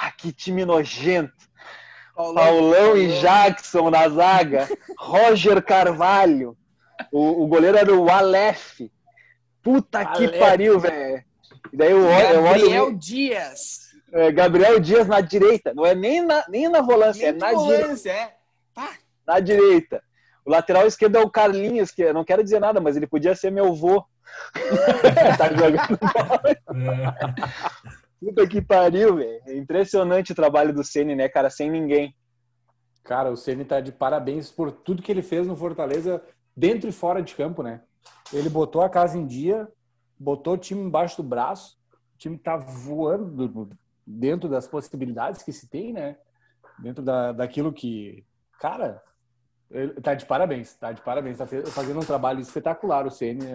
ah, 0.00 0.10
que 0.12 0.32
time 0.32 0.64
nojento. 0.64 1.32
Paulão 2.14 2.96
e 2.96 3.20
Jackson 3.20 3.90
na 3.90 4.08
zaga, 4.08 4.68
Roger 4.98 5.62
Carvalho, 5.62 6.56
o, 7.12 7.44
o 7.44 7.46
goleiro 7.46 7.78
era 7.78 7.94
o 7.94 8.10
Aleph. 8.10 8.80
Puta 9.62 10.04
que 10.04 10.24
Aleph. 10.26 10.38
pariu, 10.40 10.80
velho. 10.80 11.22
E 11.72 11.76
daí 11.76 11.90
eu 11.92 12.04
olho, 12.04 12.28
eu 12.28 12.42
olho 12.44 12.60
Gabriel 12.62 12.92
Dias. 12.94 13.80
é, 14.12 14.32
Gabriel 14.32 14.80
Dias 14.80 15.06
na 15.06 15.20
direita, 15.20 15.72
não 15.74 15.84
é 15.86 15.94
nem 15.94 16.20
na, 16.24 16.44
nem 16.48 16.68
na 16.68 16.80
volância, 16.80 17.26
é 17.28 17.32
Nem 17.32 17.40
na, 17.40 17.52
de 17.52 17.58
dire- 17.66 17.82
volância, 17.82 18.10
é. 18.12 18.32
Na 19.26 19.38
direita. 19.40 20.02
O 20.44 20.50
lateral 20.50 20.86
esquerdo 20.86 21.16
é 21.16 21.20
o 21.20 21.30
Carlinhos, 21.30 21.90
que 21.90 22.02
eu 22.02 22.14
não 22.14 22.24
quero 22.24 22.42
dizer 22.42 22.58
nada, 22.58 22.80
mas 22.80 22.96
ele 22.96 23.06
podia 23.06 23.34
ser 23.34 23.52
meu 23.52 23.74
vô. 23.74 24.02
tá 25.38 25.48
jogando 25.50 25.76
É, 26.46 26.58
Puta 28.20 28.46
que 28.46 28.60
pariu, 28.60 29.16
velho. 29.16 29.40
É 29.46 29.56
impressionante 29.56 30.32
o 30.32 30.34
trabalho 30.34 30.74
do 30.74 30.82
Ceni, 30.82 31.14
né, 31.14 31.28
cara? 31.28 31.48
Sem 31.50 31.70
ninguém. 31.70 32.14
Cara, 33.04 33.30
o 33.30 33.36
Ceni 33.36 33.64
tá 33.64 33.80
de 33.80 33.92
parabéns 33.92 34.50
por 34.50 34.70
tudo 34.72 35.02
que 35.02 35.10
ele 35.10 35.22
fez 35.22 35.46
no 35.46 35.56
Fortaleza, 35.56 36.22
dentro 36.56 36.88
e 36.88 36.92
fora 36.92 37.22
de 37.22 37.34
campo, 37.34 37.62
né? 37.62 37.82
Ele 38.32 38.50
botou 38.50 38.82
a 38.82 38.90
casa 38.90 39.16
em 39.16 39.26
dia, 39.26 39.68
botou 40.18 40.54
o 40.54 40.58
time 40.58 40.82
embaixo 40.82 41.22
do 41.22 41.26
braço, 41.26 41.78
o 42.14 42.18
time 42.18 42.36
tá 42.36 42.56
voando 42.56 43.70
dentro 44.06 44.48
das 44.48 44.66
possibilidades 44.66 45.42
que 45.42 45.52
se 45.52 45.68
tem, 45.68 45.92
né? 45.92 46.16
Dentro 46.78 47.02
da, 47.02 47.32
daquilo 47.32 47.72
que. 47.72 48.26
Cara, 48.60 49.00
ele 49.70 49.94
tá 50.00 50.14
de 50.14 50.26
parabéns, 50.26 50.74
tá 50.74 50.92
de 50.92 51.00
parabéns. 51.02 51.38
Tá 51.38 51.46
fazendo 51.46 52.00
um 52.00 52.04
trabalho 52.04 52.40
espetacular 52.40 53.06
o 53.06 53.10
Ceni. 53.10 53.46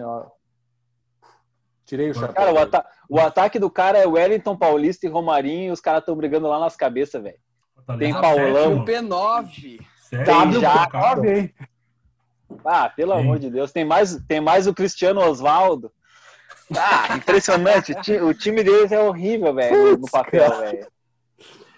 Tirei 1.86 2.10
o 2.10 2.14
chapéu. 2.14 2.32
Cara, 2.34 2.52
o, 2.52 2.58
ata- 2.58 2.86
o 3.08 3.20
ataque 3.20 3.58
do 3.58 3.70
cara 3.70 3.98
é 3.98 4.06
Wellington 4.06 4.56
Paulista 4.56 5.06
e 5.06 5.08
Romarinho 5.10 5.68
e 5.68 5.70
os 5.70 5.80
caras 5.80 6.00
estão 6.00 6.16
brigando 6.16 6.48
lá 6.48 6.58
nas 6.58 6.76
cabeças, 6.76 7.22
velho. 7.22 7.36
Tem 7.98 8.12
Paulão. 8.12 8.84
sétimo. 8.86 9.08
P9. 9.08 9.80
Sétimo 10.00 10.24
W 10.24 10.60
colocado. 10.62 11.16
Sobe, 11.16 11.30
hein? 11.38 11.54
Ah, 12.64 12.88
pelo 12.88 13.12
Sim. 13.14 13.20
amor 13.20 13.38
de 13.38 13.50
Deus. 13.50 13.72
Tem 13.72 13.84
mais, 13.84 14.16
tem 14.26 14.40
mais 14.40 14.66
o 14.66 14.72
Cristiano 14.74 15.20
Osvaldo. 15.20 15.92
Ah, 16.74 17.16
impressionante. 17.16 17.92
O 17.92 18.00
ti- 18.00 18.16
O 18.20 18.32
time 18.32 18.62
deles 18.64 18.90
é 18.90 18.98
horrível, 19.00 19.52
velho, 19.54 19.98
no 19.98 20.10
papel, 20.10 20.48
velho. 20.60 20.86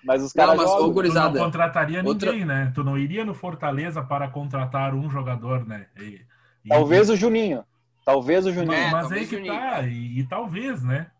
Mas 0.04 0.22
os 0.22 0.32
Não, 0.32 0.44
caras 0.44 0.56
mas, 0.60 0.70
ô, 0.70 0.78
jogam. 0.78 1.02
Tu 1.02 1.12
não 1.14 1.32
contrataria 1.32 2.02
outra- 2.04 2.30
ninguém, 2.30 2.46
né? 2.46 2.70
Tu 2.72 2.84
não 2.84 2.96
iria 2.96 3.24
no 3.24 3.34
Fortaleza 3.34 4.00
para 4.02 4.28
contratar 4.28 4.94
um 4.94 5.10
jogador, 5.10 5.66
né? 5.66 5.86
E- 5.98 6.20
e- 6.64 6.68
Talvez 6.68 7.10
o 7.10 7.16
Juninho. 7.16 7.64
Talvez 8.06 8.46
o 8.46 8.52
Juninho. 8.52 8.72
É, 8.72 8.90
Mas 8.92 9.00
talvez 9.02 9.22
aí 9.22 9.28
que 9.28 9.36
Juninho. 9.36 9.52
tá, 9.52 9.82
e, 9.82 10.18
e 10.20 10.26
talvez, 10.28 10.80
né? 10.84 11.10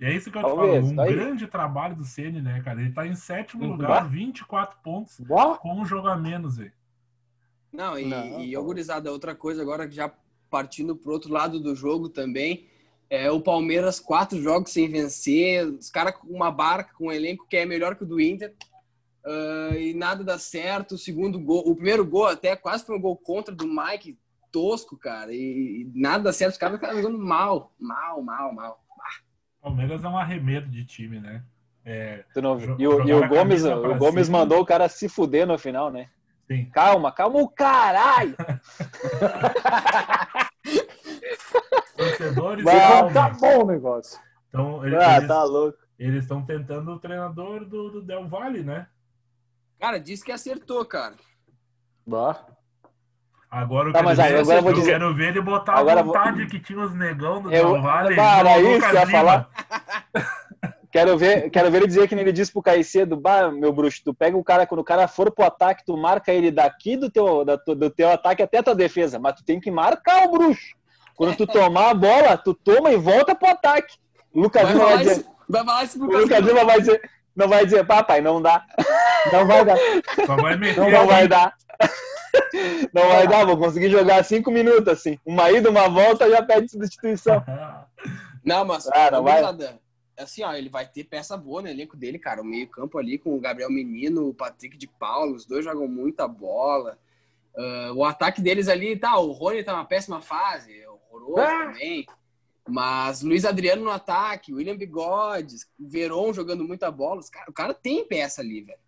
E 0.00 0.04
é 0.04 0.12
isso 0.12 0.30
que 0.32 0.36
eu 0.36 0.42
Talvez, 0.42 0.72
te 0.72 0.80
falo, 0.80 0.92
um 0.92 0.96
tá 0.96 1.02
aí. 1.04 1.14
grande 1.14 1.46
trabalho 1.46 1.94
do 1.94 2.04
Ceni, 2.04 2.42
né, 2.42 2.60
cara? 2.62 2.80
Ele 2.80 2.92
tá 2.92 3.06
em 3.06 3.14
sétimo 3.14 3.64
Uhum. 3.64 3.70
lugar, 3.72 4.06
24 4.10 4.78
pontos, 4.82 5.18
Bom, 5.20 5.54
com 5.54 5.80
um 5.80 5.86
jogo 5.86 6.08
a 6.08 6.16
menos, 6.16 6.56
velho. 6.56 6.72
Não, 7.72 7.96
e, 7.98 8.04
Não, 8.04 8.40
e 8.40 8.52
tá 8.52 8.60
gurizada, 8.60 9.12
outra 9.12 9.34
coisa 9.34 9.62
agora, 9.62 9.88
já 9.90 10.12
partindo 10.50 10.96
pro 10.96 11.12
outro 11.12 11.32
lado 11.32 11.60
do 11.60 11.74
jogo 11.74 12.08
também, 12.08 12.66
é 13.08 13.30
o 13.30 13.40
Palmeiras, 13.40 14.00
quatro 14.00 14.42
jogos 14.42 14.72
sem 14.72 14.90
vencer, 14.90 15.64
os 15.66 15.88
caras 15.88 16.16
com 16.16 16.26
uma 16.26 16.50
barca, 16.50 16.94
com 16.94 17.06
um 17.06 17.12
elenco 17.12 17.46
que 17.48 17.56
é 17.56 17.64
melhor 17.64 17.94
que 17.94 18.02
o 18.02 18.06
do 18.06 18.20
Inter, 18.20 18.52
ah, 19.24 19.76
e 19.78 19.94
nada 19.94 20.24
dá 20.24 20.38
certo, 20.38 20.96
o 20.96 20.98
segundo 20.98 21.38
gol, 21.38 21.62
o 21.66 21.74
primeiro 21.74 22.04
gol 22.04 22.26
até 22.26 22.56
quase 22.56 22.84
foi 22.84 22.96
um 22.96 23.00
gol 23.00 23.16
contra 23.16 23.54
do 23.54 23.66
Mike, 23.66 24.18
tosco, 24.56 24.96
cara, 24.96 25.34
e, 25.34 25.82
e 25.82 25.90
nada 25.94 26.32
certo, 26.32 26.52
os 26.52 26.58
caras 26.58 26.80
ficam 26.80 26.96
jogando 26.96 27.18
mal, 27.18 27.74
mal, 27.78 28.22
mal, 28.22 28.54
mal. 28.54 28.82
Palmeiras 29.60 30.02
é 30.02 30.08
um 30.08 30.16
arremedo 30.16 30.66
de 30.70 30.82
time, 30.86 31.20
né? 31.20 31.44
É, 31.84 32.24
Tu 32.32 32.40
não? 32.40 32.58
E 32.78 32.88
o, 32.88 33.06
e 33.06 33.12
o 33.12 33.28
Gomes, 33.28 33.64
o 33.64 33.94
Gomes 33.96 34.26
cima. 34.26 34.38
mandou 34.38 34.60
o 34.60 34.64
cara 34.64 34.88
se 34.88 35.08
fuder 35.10 35.46
no 35.46 35.58
final, 35.58 35.90
né? 35.90 36.08
sim. 36.48 36.64
Calma, 36.70 37.12
calma 37.12 37.38
o 37.40 37.48
caralho! 37.48 38.34
Torcedores 41.96 42.64
calma. 42.64 43.12
tá 43.12 43.28
bom 43.30 43.64
o 43.64 43.66
negócio. 43.66 44.18
Então, 44.48 44.84
ele- 44.86 44.96
Ah, 44.96 45.16
eles 45.16 45.28
tá 45.28 45.42
louco. 45.44 45.78
eles 45.98 46.22
estão 46.22 46.44
tentando 46.44 46.92
o 46.92 46.98
treinador 46.98 47.64
do, 47.64 47.90
do 47.90 48.02
Del 48.02 48.28
Valle, 48.28 48.62
né? 48.62 48.86
Cara, 49.78 49.98
disse 49.98 50.24
que 50.24 50.32
acertou, 50.32 50.84
cara. 50.86 51.14
Bah. 52.06 52.46
Agora 53.50 53.88
eu 53.88 53.92
Tá, 53.92 54.00
quero, 54.04 54.20
aí, 54.22 54.36
agora 54.38 54.58
eu 54.58 54.62
vou 54.62 54.70
eu 54.72 54.76
dizer- 54.76 54.90
quero 54.92 55.14
ver 55.14 55.28
ele 55.28 55.40
botar 55.40 55.74
Agora 55.74 56.00
a 56.00 56.02
eu 56.02 56.04
vou- 56.04 56.14
vontade 56.14 56.46
que 56.46 56.58
tinha 56.58 56.80
os 56.80 56.92
negão 56.94 57.40
do 57.42 57.52
Eu- 57.52 57.76
era 57.76 58.56
Lucas 58.56 58.84
isso 58.90 58.94
ia 58.94 59.06
falar. 59.06 59.48
Quero 60.92 61.18
ver, 61.18 61.50
quero 61.50 61.70
ver 61.70 61.78
ele 61.78 61.86
dizer 61.88 62.08
que 62.08 62.14
nem 62.14 62.22
ele 62.24 62.32
disse 62.32 62.50
pro 62.50 62.62
Caicedo, 62.62 63.16
bah, 63.18 63.50
meu 63.50 63.70
bruxo, 63.70 64.00
tu 64.02 64.14
pega 64.14 64.34
o 64.34 64.42
cara, 64.42 64.66
quando 64.66 64.80
o 64.80 64.84
cara 64.84 65.06
for 65.06 65.30
pro 65.30 65.44
ataque, 65.44 65.84
tu 65.84 65.94
marca 65.94 66.32
ele 66.32 66.50
daqui 66.50 66.96
do 66.96 67.10
teu, 67.10 67.44
da, 67.44 67.56
do 67.56 67.90
teu 67.90 68.08
ataque 68.10 68.42
até 68.42 68.58
a 68.58 68.62
tua 68.62 68.74
defesa, 68.74 69.18
mas 69.18 69.34
tu 69.34 69.44
tem 69.44 69.60
que 69.60 69.70
marcar 69.70 70.24
o 70.24 70.30
bruxo. 70.30 70.74
Quando 71.14 71.36
tu 71.36 71.46
tomar 71.46 71.90
a 71.90 71.94
bola, 71.94 72.38
tu 72.38 72.54
toma 72.54 72.92
e 72.92 72.96
volta 72.96 73.34
pro 73.34 73.50
ataque. 73.50 73.94
O 74.32 74.40
Lucas 74.40 74.62
Vai 74.62 74.72
vai 74.72 74.80
falar, 74.86 74.96
dizer, 75.02 75.12
isso, 75.20 75.30
vai 75.50 75.64
falar 75.66 75.84
isso 75.84 75.98
pro 75.98 76.08
o 76.08 76.18
Lucas. 76.22 76.38
Lima 76.46 76.64
vai 76.64 76.78
dizer, 76.80 77.10
não 77.36 77.48
vai 77.48 77.64
dizer, 77.66 77.84
papai, 77.86 78.20
não 78.22 78.40
dá, 78.40 78.64
Não 79.30 79.46
vai 79.46 79.64
dar. 79.66 79.76
Só 80.24 80.36
vai 80.36 80.56
meter 80.56 80.90
não, 80.90 81.06
vai 81.06 81.28
dar. 81.28 81.52
Não 82.92 83.08
vai 83.08 83.26
dar, 83.28 83.44
vou 83.44 83.56
conseguir 83.56 83.90
jogar 83.90 84.24
cinco 84.24 84.50
minutos 84.50 84.88
assim. 84.88 85.18
Uma 85.24 85.50
ida, 85.50 85.70
uma 85.70 85.88
volta, 85.88 86.28
já 86.30 86.42
pede 86.42 86.70
substituição. 86.70 87.42
Não, 88.44 88.64
mas 88.64 88.86
Ah, 88.88 89.10
não 89.10 89.20
ô, 89.20 89.24
vai? 89.24 89.42
assim, 90.16 90.42
ó, 90.44 90.52
ele 90.54 90.68
vai 90.68 90.86
ter 90.86 91.02
peça 91.04 91.36
boa 91.36 91.62
no 91.62 91.68
elenco 91.68 91.96
dele, 91.96 92.18
cara. 92.18 92.40
O 92.40 92.44
meio-campo 92.44 92.96
ali 92.96 93.18
com 93.18 93.34
o 93.34 93.40
Gabriel 93.40 93.70
Menino, 93.70 94.28
o 94.28 94.34
Patrick 94.34 94.76
de 94.76 94.86
Paulo, 94.86 95.34
os 95.34 95.44
dois 95.44 95.64
jogam 95.64 95.88
muita 95.88 96.28
bola. 96.28 96.96
Ah, 97.56 97.92
o 97.94 98.04
ataque 98.04 98.40
deles 98.40 98.68
ali, 98.68 98.96
tá, 98.96 99.18
o 99.18 99.32
Rony 99.32 99.64
tá 99.64 99.72
numa 99.72 99.84
péssima 99.84 100.20
fase, 100.22 100.72
é 100.80 100.88
horroroso 100.88 101.40
Ah! 101.40 101.66
também. 101.66 102.06
Mas 102.68 103.22
Luiz 103.22 103.44
Adriano 103.44 103.84
no 103.84 103.90
ataque, 103.90 104.52
William 104.52 104.76
Bigodes, 104.76 105.66
Veron 105.78 106.32
jogando 106.32 106.64
muita 106.64 106.90
bola. 106.90 107.20
Cara- 107.30 107.46
o 107.50 107.52
cara 107.52 107.72
tem 107.74 108.04
peça 108.06 108.40
ali, 108.40 108.62
velho. 108.62 108.78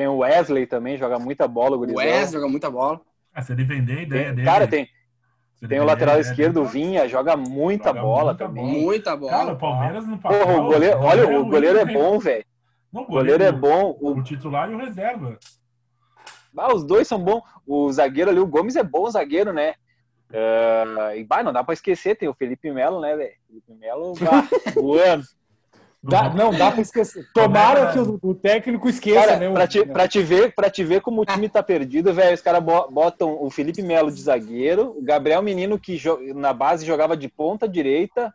Tem 0.00 0.08
o 0.08 0.16
Wesley 0.20 0.64
também, 0.66 0.96
joga 0.96 1.18
muita 1.18 1.46
bola, 1.46 1.72
o 1.72 1.74
O 1.74 1.78
gurizão. 1.80 2.02
Wes 2.02 2.32
joga 2.32 2.48
muita 2.48 2.70
bola. 2.70 3.02
Ah, 3.34 3.42
se 3.42 3.52
ele 3.52 3.64
vender 3.64 3.98
a 3.98 4.02
ideia 4.02 4.24
Tem- 4.28 4.34
dele. 4.34 4.46
cara, 4.46 4.66
tem, 4.66 4.88
se 5.56 5.68
tem 5.68 5.78
o 5.78 5.84
lateral 5.84 6.18
ideia 6.18 6.30
esquerdo, 6.32 6.62
o 6.62 6.64
Vinha, 6.64 7.06
joga 7.06 7.36
muita 7.36 7.88
Joga 7.90 8.00
bola 8.00 8.24
muita 8.32 8.44
também. 8.46 8.64
bola. 8.64 8.78
Muita 8.82 9.14
bola. 9.18 9.30
Cara, 9.30 9.52
o 9.52 9.58
Palmeiras 9.58 10.06
no 10.06 10.16
papel. 10.18 10.38
Porra, 10.40 10.58
o 10.58 10.64
goleiro, 10.64 10.98
olha, 11.00 11.26
não 11.30 11.42
o 11.42 11.44
goleiro 11.50 11.78
é 11.80 11.84
bom, 11.84 12.18
velho. 12.18 12.44
O 12.90 13.04
goleiro 13.04 13.44
é 13.44 13.52
bom. 13.52 13.94
O, 14.00 14.12
O 14.12 14.22
titular 14.22 14.70
e 14.70 14.74
o 14.74 14.78
reserva. 14.78 15.38
ah, 16.56 16.74
os 16.74 16.82
dois 16.82 17.06
são 17.06 17.18
bons. 17.22 17.42
O 17.66 17.92
zagueiro 17.92 18.30
ali, 18.30 18.40
o 18.40 18.46
Gomes 18.46 18.76
é 18.76 18.82
bom 18.82 19.10
zagueiro, 19.10 19.52
né? 19.52 19.74
Ah, 20.32 21.14
e 21.14 21.22
bah, 21.24 21.42
não 21.42 21.52
dá 21.52 21.62
pra 21.62 21.74
esquecer, 21.74 22.16
tem 22.16 22.26
o 22.26 22.32
Felipe 22.34 22.70
Melo, 22.72 23.02
né, 23.02 23.14
velho? 23.16 23.34
Felipe 23.46 23.74
Melo, 23.74 24.14
voando. 24.74 25.24
Dá- 26.02 26.30
não, 26.32 26.50
dá 26.50 26.72
pra 26.72 26.80
esquecer. 26.80 27.28
Tomara 27.34 27.92
que 27.92 27.98
o, 27.98 28.18
o 28.22 28.34
técnico 28.34 28.88
esqueça, 28.88 29.20
Cara, 29.26 29.38
né? 29.38 29.50
pra 29.52 29.66
te, 29.66 29.84
pra, 29.84 30.08
te 30.08 30.22
ver, 30.22 30.54
pra 30.54 30.70
te 30.70 30.82
ver 30.82 31.02
como 31.02 31.20
o 31.20 31.26
time 31.26 31.46
tá 31.48 31.62
perdido, 31.62 32.14
velho, 32.14 32.34
os 32.34 32.40
caras 32.40 32.62
bo- 32.62 32.88
botam 32.90 33.36
o 33.42 33.50
Felipe 33.50 33.82
Melo 33.82 34.10
de 34.10 34.22
zagueiro, 34.22 34.96
o 34.98 35.02
Gabriel 35.02 35.42
Menino, 35.42 35.78
que 35.78 36.00
na 36.34 36.54
base 36.54 36.86
jogava 36.86 37.14
de 37.16 37.28
ponta 37.28 37.68
direita, 37.68 38.32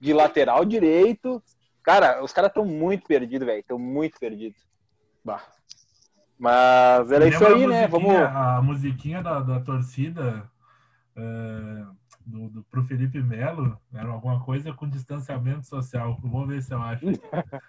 de 0.00 0.14
lateral 0.14 0.64
direito. 0.64 1.42
Cara, 1.82 2.24
os 2.24 2.32
caras 2.32 2.48
estão 2.48 2.64
muito 2.64 3.06
perdidos, 3.06 3.46
velho, 3.46 3.60
estão 3.60 3.78
muito 3.78 4.18
perdidos. 4.18 4.60
Bah. 5.22 5.42
Mas 6.38 7.12
era 7.12 7.28
isso 7.28 7.46
aí, 7.46 7.64
a 7.64 7.68
né? 7.68 7.88
Vamos. 7.88 8.16
A 8.16 8.60
musiquinha 8.62 9.22
da, 9.22 9.40
da 9.40 9.60
torcida 9.60 10.50
é, 11.14 11.20
do, 12.26 12.48
do, 12.48 12.62
pro 12.64 12.84
Felipe 12.84 13.22
Melo 13.22 13.78
era 13.92 14.08
alguma 14.08 14.42
coisa 14.44 14.72
com 14.72 14.88
distanciamento 14.88 15.66
social. 15.66 16.18
Vou 16.22 16.46
ver 16.46 16.62
se 16.62 16.72
eu 16.72 16.80
acho. 16.82 17.04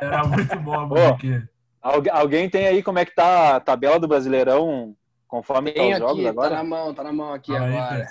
Era 0.00 0.24
muito. 0.26 0.52
Algu- 1.80 2.10
alguém 2.10 2.50
tem 2.50 2.66
aí 2.66 2.82
como 2.82 2.98
é 2.98 3.04
que 3.04 3.14
tá 3.14 3.56
a 3.56 3.60
tabela 3.60 3.98
do 3.98 4.08
Brasileirão 4.08 4.96
conforme 5.28 5.72
tá 5.72 5.80
Tem 5.80 5.92
os 5.92 5.98
jogos 5.98 6.18
aqui, 6.18 6.28
agora? 6.28 6.50
tá 6.50 6.56
na 6.56 6.64
mão, 6.64 6.94
tá 6.94 7.04
na 7.04 7.12
mão 7.12 7.32
aqui 7.32 7.54
aí, 7.54 7.76
agora. 7.76 8.08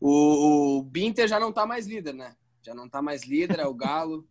O, 0.00 0.78
o 0.78 0.82
Binter 0.82 1.26
já 1.28 1.38
não 1.40 1.52
tá 1.52 1.66
mais 1.66 1.86
líder, 1.86 2.14
né? 2.14 2.34
Já 2.62 2.74
não 2.74 2.88
tá 2.88 3.00
mais 3.00 3.24
líder, 3.24 3.58
é 3.60 3.66
o 3.66 3.74
Galo. 3.74 4.26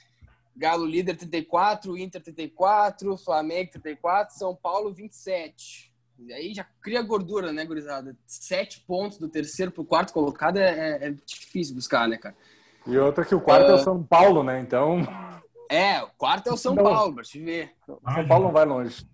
Galo 0.56 0.86
líder 0.86 1.16
34, 1.16 1.98
Inter 1.98 2.22
34, 2.22 3.16
Flamengo 3.18 3.70
34, 3.72 4.36
São 4.36 4.54
Paulo 4.56 4.92
27. 4.92 5.85
E 6.18 6.32
aí 6.32 6.54
já 6.54 6.64
cria 6.80 7.02
gordura, 7.02 7.52
né, 7.52 7.64
gurizada? 7.64 8.16
Sete 8.26 8.80
pontos 8.80 9.18
do 9.18 9.28
terceiro 9.28 9.70
pro 9.70 9.84
quarto 9.84 10.12
colocado 10.12 10.56
é, 10.58 10.68
é- 11.02 11.08
é 11.08 11.10
difícil 11.24 11.74
buscar, 11.74 12.08
né, 12.08 12.16
cara? 12.16 12.34
E 12.86 12.96
outra 12.98 13.24
que 13.24 13.34
o 13.34 13.40
quarto 13.40 13.66
é 13.68 13.72
Ah. 13.72 13.74
o 13.74 13.78
São 13.78 14.02
Paulo, 14.02 14.42
né? 14.42 14.60
Então, 14.60 15.00
É, 15.68 16.00
o 16.02 16.08
quarto 16.16 16.48
é 16.48 16.52
o 16.52 16.56
São 16.56 16.74
Não. 16.76 16.84
Paulo, 16.84 17.14
pra 17.16 17.24
te 17.24 17.40
ver. 17.40 17.72
São 17.84 17.98
Paulo 18.28 18.44
não 18.44 18.52
vai 18.52 18.64
longe. 18.64 19.04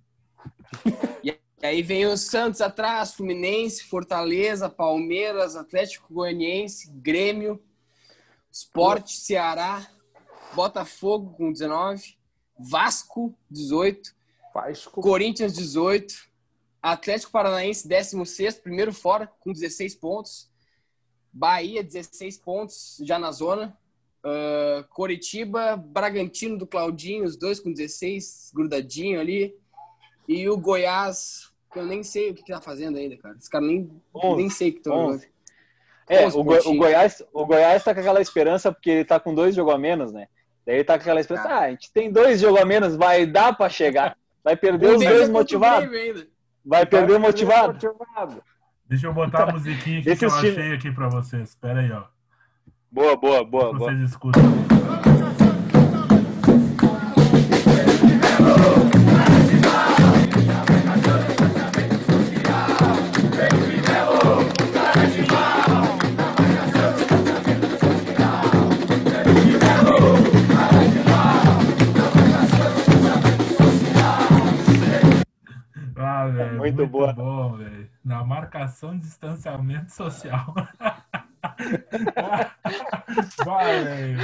E 1.25 1.39
aí 1.63 1.83
vem 1.83 2.05
o 2.07 2.17
Santos 2.17 2.61
atrás, 2.61 3.15
Fluminense, 3.15 3.85
Fortaleza, 3.85 4.69
Palmeiras, 4.69 5.57
Atlético 5.57 6.13
Goianiense, 6.13 6.91
Grêmio, 6.93 7.63
Sport, 8.51 9.09
Ceará, 9.09 9.87
Botafogo 10.55 11.33
com 11.35 11.51
19, 11.53 12.17
Vasco 12.59 13.35
18, 13.51 14.15
Faz 14.53 14.85
com... 14.87 15.01
Corinthians 15.01 15.55
18, 15.55 16.15
Atlético 16.83 17.31
Paranaense 17.33 17.87
16, 17.87 18.57
primeiro 18.57 18.93
fora 18.93 19.31
com 19.41 19.53
16 19.53 19.95
pontos, 19.95 20.51
Bahia 21.33 21.83
16 21.83 22.39
pontos 22.39 22.99
já 23.03 23.19
na 23.19 23.31
zona, 23.33 23.77
Ah, 24.25 24.85
Coritiba, 24.91 25.77
Bragantino 25.77 26.57
do 26.57 26.67
Claudinho, 26.67 27.25
os 27.25 27.37
dois 27.37 27.59
com 27.59 27.73
16, 27.73 28.53
grudadinho 28.55 29.21
ali, 29.21 29.57
e 30.29 30.49
o 30.49 30.57
Goiás, 30.57 31.51
que 31.73 31.79
eu 31.81 31.85
nem 31.85 32.03
sei 32.05 32.31
o 32.31 32.35
que, 32.35 32.43
que 32.45 32.53
tá 32.53 32.61
fazendo 32.61 32.99
ainda, 32.99 33.17
cara. 33.17 33.35
Esse 33.37 33.51
cara 33.51 33.65
nem, 33.65 33.91
nem 34.37 34.49
sei 34.51 34.71
o 34.71 34.75
que 34.81 34.89
onze. 34.91 35.29
É, 36.09 36.27
o, 36.29 36.45
Goi- 36.45 36.61
o. 36.67 36.77
Goiás, 36.77 37.23
o 37.33 37.47
Goiás 37.47 37.83
tá 37.83 37.93
com 37.95 38.01
aquela 38.01 38.21
esperança 38.21 38.71
porque 38.71 38.91
ele 38.91 39.05
tá 39.05 39.19
com 39.19 39.35
dois 39.35 39.55
jogos 39.57 39.75
a 39.75 39.79
menos, 39.79 40.13
né? 40.13 40.29
Daí 40.67 40.77
ele 40.77 40.85
tá 40.85 40.95
com 40.95 41.01
aquela 41.03 41.21
esperança, 41.21 41.49
Tá. 41.49 41.55
ah, 41.57 41.61
a 41.63 41.71
gente 41.71 41.91
tem 41.93 42.11
dois 42.13 42.41
jogos 42.41 42.61
a 42.61 42.65
menos, 42.65 42.95
vai 42.97 43.27
dar 43.27 43.57
pra 43.57 43.69
chegar. 43.69 44.17
Vai 44.45 44.57
perder 44.57 44.87
os 44.91 45.03
dois 45.05 45.29
motivados. 45.31 45.89
Vai 46.65 46.87
perder 46.87 47.19
motivado. 47.19 47.73
motivado. 47.73 48.43
Deixa 48.89 49.07
eu 49.07 49.13
botar 49.15 49.49
a 49.49 49.53
musiquinha 49.53 50.01
aqui 50.01 50.17
que 50.17 50.25
eu 50.25 50.29
achei 50.29 50.73
aqui 50.73 50.93
pra 50.93 51.09
vocês. 51.09 51.51
Espera 51.51 51.81
aí, 51.81 51.91
ó. 51.91 52.05
Boa, 52.91 53.17
boa, 53.17 53.45
boa, 53.45 53.73
boa. 53.73 53.91
Vocês 53.91 54.11
escutam. 54.11 54.43
Ah, 76.23 76.29
velho, 76.29 76.59
Muito 76.59 76.77
muito, 76.77 76.91
boa. 76.91 77.13
bom, 77.13 77.57
velho. 77.57 77.89
Na 78.05 78.25
marcação 78.25 78.93
de 78.99 79.01
distanciamento 79.07 79.93
social. 79.93 80.55
Vai. 83.45 84.15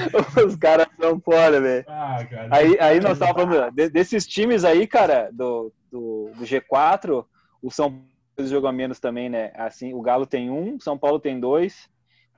Os 0.46 0.57
caras 0.57 0.86
são 1.01 1.20
fora, 1.20 1.61
velho. 1.61 1.84
Ah, 1.88 2.24
cara. 2.28 2.49
Aí, 2.51 2.78
aí 2.80 3.01
nós 3.01 3.18
tava 3.18 3.34
falando 3.34 3.70
de- 3.72 3.90
desses 3.90 4.26
times 4.26 4.64
aí, 4.64 4.86
cara, 4.86 5.30
do, 5.32 5.72
do, 5.90 6.30
do 6.36 6.44
G4, 6.44 7.24
o 7.62 7.70
São 7.70 7.90
Paulo 7.90 8.49
jogou 8.51 8.68
a 8.68 8.72
menos 8.72 9.01
também, 9.01 9.28
né? 9.28 9.53
Assim, 9.57 9.92
o 9.92 10.01
Galo 10.01 10.26
tem 10.26 10.51
um, 10.51 10.76
o 10.76 10.80
São 10.80 10.96
Paulo 10.96 11.18
tem 11.18 11.38
dois. 11.40 11.88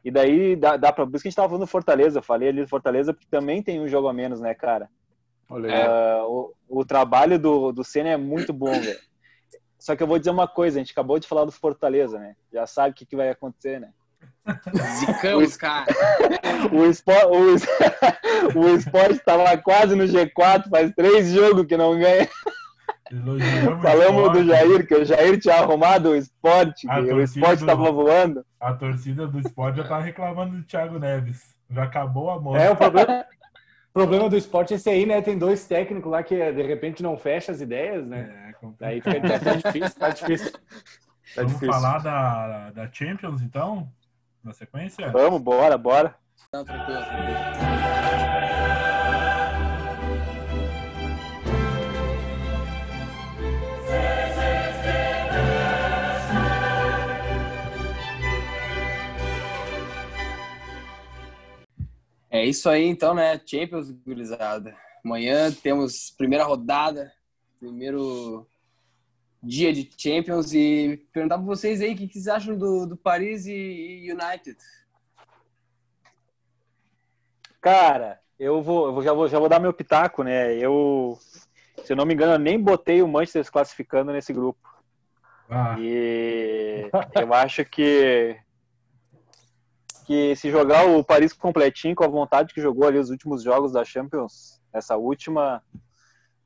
E 0.02 0.10
daí 0.10 0.56
dá, 0.56 0.76
dá 0.78 0.90
pra. 0.92 1.04
Por 1.06 1.14
isso 1.14 1.22
que 1.22 1.28
a 1.28 1.30
gente 1.30 1.36
tava 1.36 1.48
falando 1.48 1.64
do 1.64 1.70
Fortaleza. 1.70 2.18
Eu 2.20 2.22
falei 2.22 2.48
ali 2.48 2.62
do 2.62 2.68
Fortaleza, 2.68 3.12
porque 3.12 3.26
também 3.30 3.62
tem 3.62 3.78
um 3.80 3.88
jogo 3.88 4.08
a 4.08 4.12
menos, 4.14 4.40
né, 4.40 4.54
cara? 4.54 4.88
Olha 5.48 5.68
aí. 5.68 5.82
Ah, 5.82 6.24
o, 6.26 6.54
o 6.68 6.84
trabalho 6.86 7.38
do, 7.38 7.70
do 7.70 7.84
Senna 7.84 8.08
é 8.08 8.16
muito 8.16 8.50
bom, 8.52 8.72
velho. 8.72 8.98
Só 9.80 9.96
que 9.96 10.02
eu 10.02 10.06
vou 10.06 10.18
dizer 10.18 10.30
uma 10.30 10.46
coisa, 10.46 10.78
a 10.78 10.82
gente 10.82 10.92
acabou 10.92 11.18
de 11.18 11.26
falar 11.26 11.44
do 11.44 11.50
Fortaleza, 11.52 12.18
né? 12.18 12.36
Já 12.52 12.66
sabe 12.66 12.90
o 12.90 12.94
que, 12.94 13.06
que 13.06 13.16
vai 13.16 13.30
acontecer, 13.30 13.80
né? 13.80 13.88
Zicamos, 14.98 15.56
cara. 15.56 15.86
O 16.72 16.84
Sport, 16.86 17.24
o, 17.24 18.58
o 18.60 18.76
Sport 18.76 19.18
tava 19.24 19.56
quase 19.56 19.96
no 19.96 20.04
G4, 20.04 20.68
faz 20.68 20.92
três 20.94 21.32
jogos 21.32 21.64
que 21.66 21.76
não 21.76 21.98
ganha. 21.98 22.28
Elogiamos 23.10 23.82
Falamos 23.82 24.32
do 24.32 24.40
esporte. 24.40 24.46
Jair, 24.46 24.86
que 24.86 24.94
o 24.94 25.04
Jair 25.04 25.40
tinha 25.40 25.54
arrumado 25.54 26.10
o 26.10 26.16
esporte, 26.16 26.86
que 26.86 27.12
o 27.12 27.20
esporte 27.22 27.60
do- 27.60 27.66
tava 27.66 27.90
voando. 27.90 28.44
A 28.60 28.74
torcida 28.74 29.26
do 29.26 29.40
esporte 29.40 29.78
já 29.78 29.84
tá 29.88 29.98
reclamando 29.98 30.56
do 30.58 30.62
Thiago 30.64 30.98
Neves. 30.98 31.54
Já 31.70 31.84
acabou 31.84 32.30
a 32.30 32.38
moda. 32.38 32.62
É, 32.62 32.70
o 32.70 32.76
problema, 32.76 33.24
o 33.88 33.92
problema 33.92 34.28
do 34.28 34.36
esporte 34.36 34.74
é 34.74 34.76
esse 34.76 34.90
aí, 34.90 35.06
né? 35.06 35.22
Tem 35.22 35.38
dois 35.38 35.66
técnicos 35.66 36.10
lá 36.10 36.22
que 36.22 36.34
de 36.52 36.62
repente 36.62 37.02
não 37.02 37.16
fecham 37.16 37.54
as 37.54 37.60
ideias, 37.60 38.06
né? 38.08 38.48
É. 38.48 38.49
Daí 38.78 39.00
fica, 39.00 39.40
tá 39.40 39.54
difícil, 39.54 39.98
tá 39.98 40.08
difícil. 40.10 40.52
Tá 41.32 41.42
Vamos 41.42 41.52
difícil. 41.60 41.72
falar 41.72 41.98
da, 41.98 42.70
da 42.72 42.92
Champions, 42.92 43.40
então? 43.40 43.88
Na 44.42 44.52
sequência? 44.52 45.12
Vamos, 45.12 45.40
bora, 45.40 45.78
bora. 45.78 46.16
Não, 46.52 46.64
tranquilo. 46.64 46.98
É 62.28 62.44
isso 62.44 62.68
aí, 62.68 62.86
então, 62.86 63.14
né? 63.14 63.40
Champions, 63.46 63.90
gurizada. 63.90 64.76
Amanhã 65.04 65.52
temos 65.52 66.10
primeira 66.10 66.44
rodada, 66.44 67.12
primeiro 67.58 68.49
dia 69.42 69.72
de 69.72 69.90
Champions 69.96 70.52
e 70.52 71.06
perguntar 71.12 71.36
para 71.38 71.46
vocês 71.46 71.80
aí 71.80 71.94
o 71.94 71.96
que 71.96 72.06
que 72.06 72.14
vocês 72.14 72.28
acham 72.28 72.56
do, 72.56 72.86
do 72.86 72.96
Paris 72.96 73.46
e, 73.46 73.52
e 73.52 74.12
United. 74.12 74.56
Cara, 77.60 78.20
eu 78.38 78.62
vou, 78.62 78.86
eu 78.86 78.92
vou- 78.94 79.02
já, 79.02 79.12
vou, 79.12 79.28
já 79.28 79.38
vou 79.38 79.48
dar 79.48 79.60
meu 79.60 79.72
pitaco, 79.72 80.22
né? 80.22 80.54
Eu, 80.56 81.18
se 81.84 81.92
eu 81.92 81.96
não 81.96 82.06
me 82.06 82.14
engano, 82.14 82.32
eu 82.34 82.38
nem 82.38 82.58
botei 82.58 83.02
o 83.02 83.08
Manchester 83.08 83.44
se 83.44 83.52
classificando 83.52 84.12
nesse 84.12 84.32
grupo. 84.32 84.58
Ah, 85.48 85.76
E 85.80 86.88
eu 87.14 87.34
acho 87.34 87.64
que 87.64 88.36
que 90.06 90.34
se 90.34 90.50
jogar 90.50 90.86
o 90.88 91.04
Paris 91.04 91.32
completinho 91.32 91.94
com 91.94 92.02
a 92.02 92.08
vontade 92.08 92.52
que 92.52 92.60
jogou 92.60 92.88
ali 92.88 92.98
os 92.98 93.10
últimos 93.10 93.44
jogos 93.44 93.70
da 93.72 93.84
Champions, 93.84 94.60
essa 94.72 94.96
última 94.96 95.62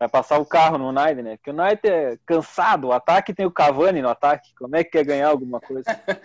vai 0.05 0.09
passar 0.09 0.39
o 0.39 0.47
carro 0.47 0.79
no 0.79 0.89
United, 0.89 1.23
né? 1.23 1.37
Porque 1.37 1.51
o 1.51 1.55
United 1.55 1.89
é 1.89 2.19
cansado, 2.27 2.89
o 2.89 2.93
ataque 2.93 3.35
tem 3.35 3.47
o 3.47 3.51
Cavani 3.51 4.03
no 4.03 4.09
ataque, 4.09 4.55
como 4.59 4.77
é 4.77 4.85
que 4.85 4.91
quer 4.91 5.05
ganhar 5.05 5.29
alguma 5.29 5.61
coisa? 5.61 5.85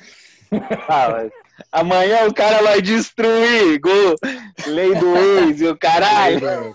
Ah, 0.90 1.30
amanhã 1.72 2.28
o 2.28 2.34
cara 2.34 2.64
vai 2.64 2.82
destruir, 2.82 3.80
gol, 3.80 4.16
lei 4.66 4.96
do 4.96 5.16
ex 5.16 5.62
e 5.62 5.68
o 5.68 5.78
caralho. 5.78 6.40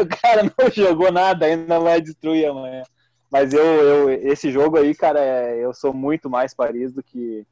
o 0.00 0.06
cara 0.06 0.44
não 0.44 0.70
jogou 0.70 1.10
nada, 1.10 1.46
ainda 1.46 1.80
vai 1.80 2.00
destruir 2.00 2.46
amanhã. 2.46 2.84
Mas 3.28 3.52
eu, 3.52 3.64
eu 3.64 4.10
esse 4.30 4.52
jogo 4.52 4.78
aí, 4.78 4.94
cara, 4.94 5.18
é- 5.18 5.58
eu 5.58 5.74
sou 5.74 5.92
muito 5.92 6.30
mais 6.30 6.54
Paris 6.54 6.92
do 6.92 7.02
que, 7.02 7.44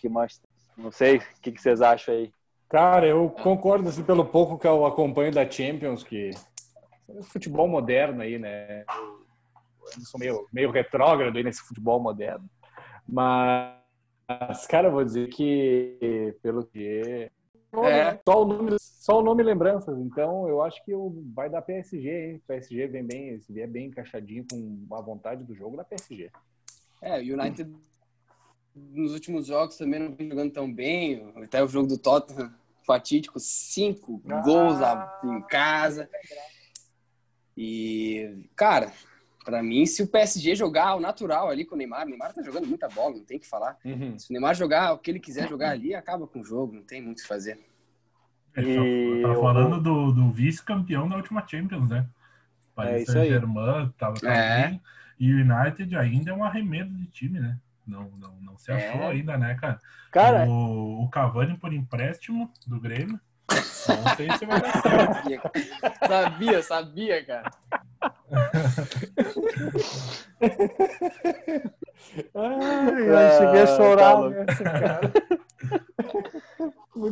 que 0.00 0.08
Manchester. 0.08 0.50
Não 0.76 0.90
sei, 0.90 1.18
o 1.18 1.22
que, 1.40 1.52
que 1.52 1.62
vocês 1.62 1.80
acham 1.80 2.12
aí? 2.12 2.32
Cara, 2.68 3.06
eu 3.06 3.30
concordo 3.30 3.88
assim, 3.88 4.02
pelo 4.02 4.24
pouco 4.24 4.58
que 4.58 4.66
eu 4.66 4.84
acompanho 4.84 5.30
da 5.30 5.48
Champions, 5.48 6.02
que 6.02 6.30
é 7.18 7.22
futebol 7.22 7.66
moderno 7.68 8.22
aí, 8.22 8.38
né? 8.38 8.84
Eu 9.96 10.00
sou 10.04 10.18
meio, 10.18 10.46
meio 10.52 10.70
retrógrado 10.70 11.36
aí 11.36 11.42
nesse 11.42 11.62
futebol 11.62 12.00
moderno. 12.00 12.48
Mas, 13.06 14.66
cara, 14.68 14.88
eu 14.88 14.92
vou 14.92 15.04
dizer 15.04 15.28
que 15.28 16.34
pelo 16.42 16.64
que 16.66 17.30
É. 17.74 18.18
só 18.26 18.42
o 18.42 18.44
nome, 18.44 18.76
só 18.78 19.18
o 19.20 19.22
nome 19.22 19.42
e 19.42 19.46
lembranças. 19.46 19.98
Então, 19.98 20.48
eu 20.48 20.62
acho 20.62 20.82
que 20.84 20.92
vai 21.34 21.48
dar 21.50 21.62
PSG, 21.62 22.08
hein? 22.32 22.42
PSG 22.46 22.86
vem 22.86 23.04
bem, 23.04 23.40
se 23.40 23.52
vier 23.52 23.68
bem 23.68 23.86
encaixadinho 23.86 24.44
com 24.50 24.94
a 24.94 25.00
vontade 25.00 25.42
do 25.44 25.54
jogo, 25.54 25.76
dá 25.76 25.84
PSG. 25.84 26.30
É, 27.00 27.18
o 27.18 27.34
United 27.34 27.70
nos 28.74 29.12
últimos 29.12 29.46
jogos 29.46 29.76
também 29.76 30.00
não 30.00 30.14
vem 30.14 30.28
jogando 30.28 30.52
tão 30.52 30.72
bem. 30.72 31.30
Até 31.36 31.62
o 31.62 31.68
jogo 31.68 31.88
do 31.88 31.98
Tottenham, 31.98 32.52
fatídico, 32.86 33.38
cinco 33.40 34.22
Ah. 34.28 34.40
gols 34.42 34.78
lá 34.80 35.20
em 35.24 35.42
casa. 35.42 36.08
E, 37.56 38.46
cara, 38.56 38.90
pra 39.44 39.62
mim, 39.62 39.84
se 39.86 40.02
o 40.02 40.06
PSG 40.06 40.54
jogar 40.54 40.94
o 40.96 41.00
natural 41.00 41.48
ali 41.50 41.64
com 41.64 41.74
o 41.74 41.78
Neymar, 41.78 42.06
o 42.06 42.08
Neymar 42.10 42.32
tá 42.32 42.42
jogando 42.42 42.66
muita 42.66 42.88
bola, 42.88 43.16
não 43.16 43.24
tem 43.24 43.38
que 43.38 43.46
falar. 43.48 43.76
Se 44.18 44.30
o 44.30 44.32
Neymar 44.32 44.54
jogar 44.54 44.92
o 44.92 44.98
que 44.98 45.10
ele 45.10 45.20
quiser 45.20 45.48
jogar 45.48 45.70
ali, 45.70 45.94
acaba 45.94 46.26
com 46.26 46.40
o 46.40 46.44
jogo, 46.44 46.72
não 46.74 46.82
tem 46.82 47.02
muito 47.02 47.18
o 47.18 47.22
que 47.22 47.28
fazer. 47.28 47.58
ele 48.56 48.70
E 48.72 49.22
eu- 49.22 49.40
falando 49.40 49.80
do, 49.80 50.12
do 50.12 50.30
vice-campeão 50.30 51.08
da 51.08 51.16
última 51.16 51.46
Champions, 51.46 51.88
né? 51.88 52.06
É 52.06 52.74
Paris 52.74 53.08
aí. 53.08 53.14
Saint-Germain 53.14 53.92
tava, 53.98 54.14
tava 54.20 54.34
É. 54.34 54.68
bem. 54.68 54.82
E 55.18 55.32
o 55.32 55.36
United 55.40 55.96
ainda 55.96 56.30
é 56.30 56.34
um 56.34 56.44
arremedo 56.44 56.92
de 56.94 57.06
time, 57.06 57.38
né? 57.40 57.58
Não, 57.86 58.10
não, 58.18 58.34
não 58.40 58.58
se 58.58 58.70
achou 58.72 59.02
É. 59.02 59.10
ainda, 59.10 59.36
né, 59.38 59.54
cara? 59.54 59.80
Cara, 60.10 60.46
O, 60.48 61.04
o 61.04 61.08
Cavani 61.10 61.56
por 61.58 61.72
empréstimo 61.72 62.50
do 62.66 62.78
Grêmio. 62.80 63.18
Não 63.88 64.16
sei 64.16 64.30
se 64.38 64.46
vai 64.46 64.60
dar 64.60 64.82
certo. 64.82 65.50
Sabia, 66.06 66.62
sabia, 66.62 67.24
cara. 67.24 67.50
Ai, 72.34 73.10
ai, 73.10 73.30
cheguei 73.38 73.62
a 73.62 73.66
chorar 73.66 74.30
nessa, 74.30 74.64
cara. 74.64 75.12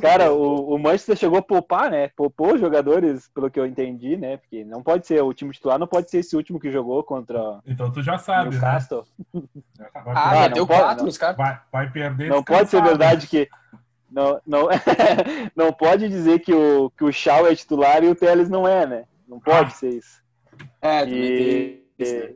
cara 0.01 0.33
o, 0.33 0.75
o 0.75 0.79
Manchester 0.79 1.17
chegou 1.17 1.39
a 1.39 1.43
poupar, 1.43 1.91
né? 1.91 2.09
Poupou 2.17 2.55
os 2.55 2.61
jogadores, 2.61 3.29
pelo 3.35 3.51
que 3.51 3.59
eu 3.59 3.67
entendi, 3.67 4.17
né? 4.17 4.37
Porque 4.37 4.65
não 4.65 4.83
pode 4.83 5.07
ser, 5.07 5.23
o 5.23 5.33
time 5.33 5.53
titular 5.53 5.79
não 5.79 5.87
pode 5.87 6.11
ser 6.11 6.19
esse 6.19 6.37
último 6.37 6.61
que 6.61 6.71
jogou 6.71 7.03
contra 7.03 7.59
Então 7.67 7.91
tu 7.91 8.03
já 8.03 8.17
o 8.17 8.19
sabe, 8.19 8.57
né? 8.57 8.61
Vai, 8.61 8.79
Ah, 10.15 10.45
Ah, 10.45 10.49
não 10.49 10.67
pode, 10.67 10.81
quatro 10.81 11.07
não. 11.07 11.13
caras. 11.13 11.37
vai, 11.37 11.61
vai 11.73 11.91
perder 11.91 12.29
Não 12.29 12.43
pode 12.43 12.69
ser 12.69 12.83
verdade 12.83 13.27
que. 13.27 13.49
Não, 14.11 14.41
não, 14.47 14.69
não 15.55 15.73
pode 15.73 16.09
dizer 16.09 16.41
que 16.41 16.53
o, 16.53 16.91
que 16.91 17.05
o 17.05 17.13
Shaw 17.13 17.47
é 17.47 17.55
titular 17.55 18.03
e 18.03 18.09
o 18.09 18.15
Teles 18.15 18.49
não 18.49 18.67
é, 18.67 18.87
né? 18.87 19.05
Não 19.29 19.39
pode 19.39 19.69
Ah. 19.69 19.75
ser 19.75 19.91
isso. 19.91 20.21
É, 20.83 21.05
E, 21.05 21.07
tem 21.97 22.07
isso, 22.07 22.15
né? 22.17 22.35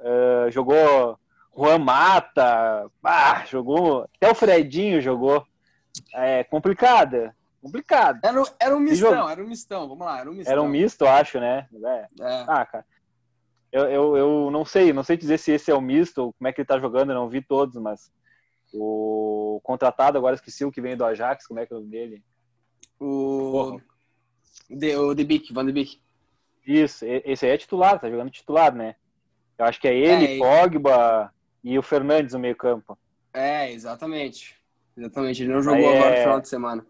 eh, 0.00 0.50
jogou 0.50 1.18
Juan 1.56 1.78
Mata, 1.78 2.86
ah, 3.02 3.44
jogou. 3.46 4.06
Até 4.16 4.30
o 4.30 4.34
Fredinho 4.34 5.00
jogou. 5.00 5.44
É 6.14 6.44
complicada. 6.44 7.34
Complicado. 7.62 8.20
Era, 8.22 8.40
um- 8.40 8.46
era 8.58 8.76
um 8.76 8.80
mistão, 8.80 9.28
era 9.28 9.42
um 9.42 9.46
mistão, 9.48 9.88
vamos 9.88 10.06
lá, 10.06 10.20
era 10.20 10.30
um 10.30 10.34
mistão. 10.34 10.52
Era 10.52 10.62
um 10.62 10.68
misto, 10.68 11.02
eu 11.04 11.08
acho, 11.10 11.40
né? 11.40 11.66
É. 11.84 12.06
É. 12.20 12.44
Ah, 12.46 12.64
cara. 12.64 12.84
Eu, 13.72 13.84
eu, 13.88 14.16
eu 14.16 14.50
não 14.50 14.64
sei, 14.64 14.92
não 14.92 15.02
sei 15.04 15.16
dizer 15.16 15.38
se 15.38 15.52
esse 15.52 15.70
é 15.70 15.74
o 15.74 15.80
misto, 15.80 16.18
ou 16.24 16.32
como 16.32 16.48
é 16.48 16.52
que 16.52 16.60
ele 16.60 16.66
tá 16.66 16.78
jogando, 16.78 17.10
eu 17.10 17.14
não 17.14 17.28
vi 17.28 17.40
todos, 17.42 17.76
mas 17.76 18.10
o 18.72 19.60
contratado, 19.62 20.16
agora 20.18 20.34
esqueci 20.34 20.64
o 20.64 20.70
que 20.72 20.80
vem 20.80 20.96
do 20.96 21.04
Ajax, 21.04 21.46
como 21.46 21.60
é 21.60 21.66
que 21.66 21.72
é 21.72 21.76
o 21.76 21.80
nome 21.80 21.90
dele? 21.90 22.24
O, 22.98 23.80
de, 24.68 24.96
o 24.96 25.14
De 25.14 25.24
Beek, 25.24 25.52
Van 25.52 25.64
de 25.66 25.72
Beek. 25.72 26.00
Isso, 26.66 27.04
e- 27.04 27.22
esse 27.24 27.46
aí 27.46 27.52
é 27.52 27.58
titular, 27.58 27.98
tá 27.98 28.10
jogando 28.10 28.30
titular, 28.30 28.74
né? 28.74 28.94
Eu 29.58 29.64
acho 29.64 29.80
que 29.80 29.88
é 29.88 29.96
ele, 29.96 30.24
É, 30.26 30.36
e- 30.36 30.38
Pogba 30.38 31.32
e 31.64 31.78
o 31.78 31.82
Fernandes 31.82 32.34
no 32.34 32.40
meio 32.40 32.56
campo. 32.56 32.98
É, 33.32 33.70
exatamente. 33.72 34.56
Exatamente, 34.96 35.42
ele 35.42 35.52
não 35.52 35.62
jogou 35.62 35.78
Aí 35.88 35.96
agora 35.96 36.10
é- 36.10 36.16
no 36.16 36.22
final 36.22 36.40
de 36.40 36.48
semana. 36.48 36.86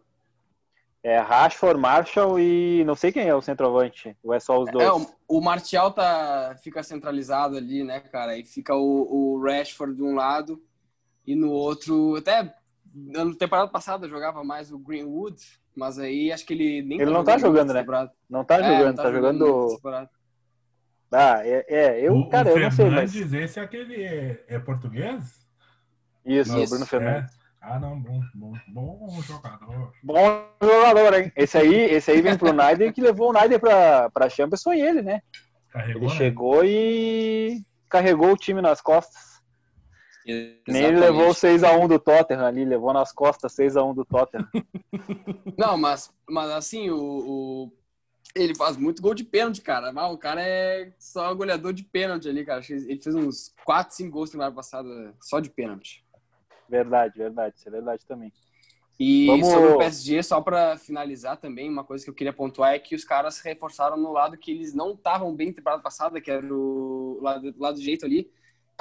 É 1.03 1.19
Rashford, 1.19 1.81
Marshall 1.81 2.39
e 2.39 2.85
não 2.85 2.95
sei 2.95 3.11
quem 3.11 3.27
é 3.27 3.35
o 3.35 3.41
centroavante, 3.41 4.15
ou 4.23 4.35
é 4.35 4.41
só 4.41 4.59
os 4.59 4.71
dois? 4.71 4.87
É, 4.87 4.93
o, 4.93 5.07
o 5.39 5.41
Martial 5.41 5.91
tá, 5.93 6.55
fica 6.63 6.83
centralizado 6.83 7.57
ali, 7.57 7.83
né, 7.83 8.01
cara? 8.01 8.33
Aí 8.33 8.45
fica 8.45 8.75
o, 8.77 9.07
o 9.37 9.43
Rashford 9.43 9.97
de 9.97 10.03
um 10.03 10.15
lado 10.15 10.63
e 11.27 11.35
no 11.35 11.51
outro. 11.51 12.17
Até 12.17 12.55
na 12.95 13.35
temporada 13.35 13.71
passada 13.71 14.09
jogava 14.09 14.43
mais 14.43 14.73
o 14.73 14.79
Greenwood, 14.79 15.41
mas 15.77 15.99
aí 15.99 16.33
acho 16.33 16.45
que 16.45 16.55
ele 16.55 16.83
nem 16.83 17.01
Ele 17.01 17.11
não 17.11 17.25
tá 17.25 17.39
jogando, 17.39 17.73
né? 17.73 17.85
Não 18.29 18.45
tá 18.45 18.57
É, 18.57 18.63
jogando, 18.65 18.97
não 18.97 19.05
tá, 19.05 19.13
jogando. 19.13 19.47
muito 19.47 19.75
temporada. 19.77 20.11
Ah, 21.13 21.41
é, 21.45 21.65
é, 21.69 22.01
eu, 22.01 22.15
o, 22.17 22.29
cara, 22.29 22.49
o 22.49 22.53
eu 22.53 22.61
não 22.61 22.71
sei, 22.71 22.89
mas. 22.89 23.13
Fernandes, 23.13 23.33
esse 23.33 23.59
é 23.59 23.63
aquele. 23.63 24.03
É, 24.03 24.45
é 24.49 24.59
português? 24.59 25.41
Isso, 26.25 26.53
Bruno 26.69 26.87
Fernandes. 26.87 27.35
É. 27.35 27.41
Ah, 27.63 27.79
não, 27.79 28.01
bom, 28.01 28.21
bom, 28.35 28.55
bom 28.69 29.23
jogador. 29.23 29.93
Bom 30.03 30.47
jogador, 30.63 31.15
hein? 31.15 31.33
Esse 31.37 31.59
aí, 31.59 31.75
esse 31.75 32.11
aí 32.11 32.23
vem 32.23 32.37
pro 32.39 32.49
Snyder 32.49 32.93
que 32.93 33.03
levou 33.03 33.29
o 33.29 33.33
Snyder 33.35 33.61
pra, 33.61 34.09
pra 34.11 34.31
Champions 34.31 34.63
foi 34.63 34.81
ele, 34.81 35.03
né? 35.03 35.21
Carregou, 35.69 36.03
Ele 36.03 36.11
né? 36.11 36.17
chegou 36.17 36.65
e 36.65 37.63
carregou 37.89 38.33
o 38.33 38.37
time 38.37 38.63
nas 38.63 38.81
costas. 38.81 39.30
Nem 40.27 40.35
ele 40.37 40.63
Exatamente. 40.67 41.01
levou 41.01 41.29
o 41.29 41.35
6x1 41.35 41.89
do 41.89 41.99
Tottenham 41.99 42.45
ali, 42.47 42.65
levou 42.65 42.93
nas 42.93 43.13
costas 43.13 43.53
6x1 43.55 43.95
do 43.95 44.05
Tottenham. 44.05 44.49
Não, 45.57 45.77
mas, 45.79 46.13
mas 46.29 46.51
assim, 46.51 46.91
o, 46.91 46.99
o- 46.99 47.73
ele 48.35 48.55
faz 48.55 48.77
muito 48.77 49.03
gol 49.03 49.15
de 49.15 49.25
pênalti, 49.25 49.61
cara. 49.63 49.91
O 50.11 50.19
cara 50.19 50.41
é 50.43 50.93
só 50.99 51.35
goleador 51.35 51.73
de 51.73 51.83
pênalti 51.85 52.29
ali, 52.29 52.45
cara. 52.45 52.63
Ele 52.69 53.01
fez 53.01 53.15
uns 53.15 53.55
4, 53.65 53.95
5 53.97 54.11
gols 54.11 54.29
na 54.29 54.33
temporada 54.33 54.55
passada 54.55 55.15
só 55.21 55.41
de 55.41 55.51
pênalti. 55.51 56.05
Verdade, 56.69 57.19
verdade, 57.19 57.57
isso 57.57 57.69
é 57.69 57.73
verdade 57.73 58.05
também. 58.07 58.33
E 59.01 59.27
Vamos- 59.27 59.49
sobre 59.49 59.71
o 59.73 59.79
PSG, 59.79 60.23
só 60.23 60.41
pra 60.43 60.77
finalizar 60.77 61.39
também, 61.39 61.69
uma 61.71 61.83
coisa 61.83 62.05
que 62.05 62.11
eu 62.11 62.15
queria 62.15 62.33
pontuar 62.35 62.75
é 62.75 62.79
que 62.79 62.95
os 62.95 63.03
caras 63.03 63.37
se 63.37 63.45
reforçaram 63.49 63.97
no 63.97 64.13
lado 64.13 64.37
que 64.37 64.51
eles 64.53 64.75
não 64.75 64.93
estavam 64.93 65.35
bem 65.35 65.53
temporada 65.53 65.83
passada, 65.83 66.21
que 66.21 66.31
era 66.31 66.47
o 66.55 67.19
lado, 67.23 67.53
lado 67.59 67.81
direito 67.81 68.05
ali. 68.05 68.31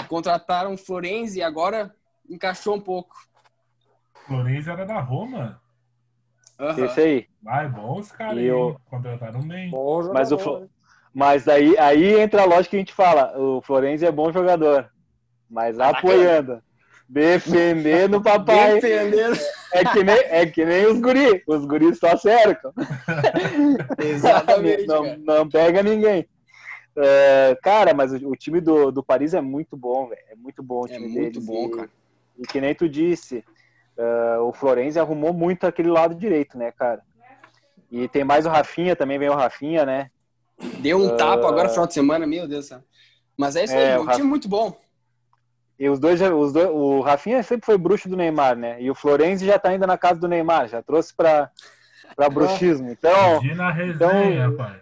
Contrataram 0.08 0.74
o 0.74 0.78
Florenzi 0.78 1.40
e 1.40 1.44
agora 1.44 1.94
encaixou 2.30 2.76
um 2.76 2.82
pouco. 2.82 3.16
Florenzi 4.26 4.70
era 4.70 4.86
da 4.86 5.00
Roma. 5.00 5.62
Aham. 6.60 6.86
Esse 6.86 7.00
aí. 7.00 7.28
Ah, 7.48 7.64
é 7.64 7.68
bom 7.70 8.00
os 8.00 8.12
caras 8.12 8.38
E 8.38 8.46
eu-? 8.46 8.80
Contrataram 8.90 9.40
bem. 9.42 9.72
Bom. 9.72 10.12
Mas 10.14 10.32
o 10.32 10.38
Flo- 10.38 10.70
Mas 11.14 11.48
aí, 11.48 11.78
aí 11.78 12.20
entra 12.20 12.42
a 12.42 12.46
lógica 12.46 12.72
que 12.72 12.76
a 12.76 12.80
gente 12.80 12.94
fala, 12.94 13.38
o 13.40 13.62
Florenzi 13.62 14.06
é 14.06 14.12
bom 14.12 14.32
jogador, 14.32 14.90
mas 15.50 15.80
apoiando, 15.80 16.62
defendendo 17.08 18.18
o 18.18 18.22
papai, 18.22 18.76
Defendendo. 18.76 19.40
é 19.74 19.86
que 19.86 20.04
nem, 20.04 20.16
é 20.16 20.46
que 20.46 20.66
nem 20.66 20.86
os 20.86 21.00
guri, 21.00 21.44
os 21.48 21.66
guris 21.66 21.98
só 21.98 22.16
cercam, 22.18 22.72
Exatamente, 23.98 24.86
não, 24.86 25.18
não 25.18 25.50
pega 25.50 25.82
ninguém. 25.82 26.28
É, 26.96 27.58
cara, 27.64 27.94
mas 27.94 28.12
o, 28.14 28.30
o 28.30 28.36
time 28.36 28.60
do, 28.60 28.92
do 28.92 29.04
Paris 29.04 29.34
é 29.34 29.42
muito 29.42 29.78
bom, 29.78 30.08
velho, 30.08 30.22
é 30.30 30.36
muito 30.36 30.62
bom 30.64 30.82
o 30.82 30.86
É 30.86 30.90
time 30.90 31.08
muito 31.08 31.34
deles, 31.34 31.46
bom, 31.46 31.66
e- 31.68 31.72
cara. 31.72 31.90
E 32.38 32.44
que 32.48 32.60
nem 32.62 32.74
tu 32.74 32.88
disse, 32.90 33.44
é, 33.98 34.38
o 34.40 34.52
Florenzi 34.54 35.00
arrumou 35.00 35.34
muito 35.34 35.66
aquele 35.68 35.90
lado 35.90 36.16
direito, 36.16 36.58
né, 36.58 36.72
cara? 36.72 37.02
E 37.92 38.08
tem 38.08 38.24
mais 38.24 38.46
o 38.46 38.50
Rafinha, 38.50 38.96
também 38.96 39.18
vem 39.20 39.30
o 39.30 39.36
Rafinha, 39.36 39.86
né? 39.86 40.10
Deu 40.80 40.98
um 40.98 41.16
tapa 41.18 41.48
agora 41.48 41.64
no 41.64 41.70
final 41.70 41.88
de 41.88 41.94
semana, 41.94 42.28
meu 42.28 42.48
Deus 42.48 42.66
do 42.66 42.68
céu. 42.70 42.84
Mas 43.38 43.56
é 43.56 43.64
isso 43.64 43.74
aí, 43.76 43.84
É, 43.84 43.98
um 43.98 44.02
o 44.02 44.06
Rafa- 44.06 44.18
time 44.18 44.30
muito 44.30 44.48
bom. 44.50 44.78
E 45.80 45.88
os 45.90 45.98
dois, 46.00 46.20
já- 46.20 46.34
os 46.34 46.52
dois, 46.52 46.70
o 46.70 47.00
Rafinha 47.00 47.42
sempre 47.44 47.66
foi 47.66 47.78
bruxo 47.78 48.10
do 48.10 48.18
Neymar, 48.18 48.58
né? 48.58 48.82
E 48.82 48.92
o 48.92 48.96
Florenzi 48.96 49.46
já 49.46 49.58
tá 49.58 49.70
ainda 49.70 49.88
na 49.88 49.98
casa 49.98 50.20
do 50.20 50.28
Neymar, 50.28 50.68
já 50.68 50.82
trouxe 50.82 51.14
pra, 51.16 51.50
pra 52.16 52.30
bruxismo. 52.30 52.90
Então, 52.92 53.38
Imagina 53.42 53.64
a 53.68 53.72
resenha, 53.72 54.46
então- 54.46 54.58
pai. 54.58 54.80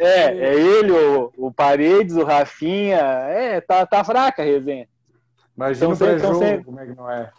É, 0.00 0.36
é 0.36 0.54
ele, 0.54 0.92
o, 0.92 1.32
o 1.36 1.52
Paredes, 1.52 2.16
o 2.16 2.24
Rafinha. 2.24 2.98
É, 2.98 3.60
tá, 3.60 3.84
tá 3.86 4.02
fraca 4.04 4.42
a 4.42 4.44
resenha. 4.44 4.88
Imagina 5.56 5.76
Então 5.76 5.90
o 5.92 5.96
sempre- 5.96 6.16
então 6.16 6.30
pré-jogo, 6.38 6.44
sempre- 6.44 6.64
como 6.64 6.80
é 6.80 6.86
que 6.86 6.94
não 6.96 7.10
é. 7.10 7.30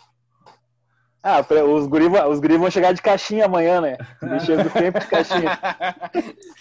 Ah, 1.24 1.40
os 1.40 1.86
guri, 1.86 2.06
os 2.08 2.40
guri 2.40 2.58
vão 2.58 2.72
chegar 2.72 2.94
de 2.94 3.02
caixinha 3.02 3.46
amanhã, 3.46 3.80
né? 3.80 3.96
Chegam 4.44 4.68
sempre 4.72 5.02
de 5.02 5.08
caixinha. 5.08 5.60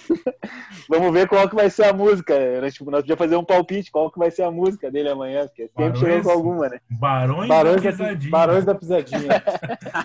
Vamos 0.88 1.12
ver 1.12 1.26
qual 1.28 1.48
que 1.48 1.54
vai 1.54 1.70
ser 1.70 1.84
a 1.84 1.92
música. 1.94 2.34
Nós, 2.60 2.74
tipo, 2.74 2.90
nós 2.90 3.00
podíamos 3.00 3.18
fazer 3.18 3.36
um 3.36 3.44
palpite, 3.44 3.90
qual 3.90 4.10
que 4.10 4.18
vai 4.18 4.30
ser 4.30 4.42
a 4.42 4.50
música 4.50 4.90
dele 4.90 5.08
amanhã, 5.08 5.46
porque 5.46 5.62
sempre 5.62 5.74
Barões- 5.84 5.98
chegando 5.98 6.22
com 6.24 6.30
alguma, 6.30 6.68
né? 6.68 6.78
Barões, 6.90 7.48
Barões 7.48 7.82
da, 7.82 7.90
pisadinha. 7.90 8.30
Barões 8.30 8.64
da 8.66 8.74
Pisadinha. 8.74 9.42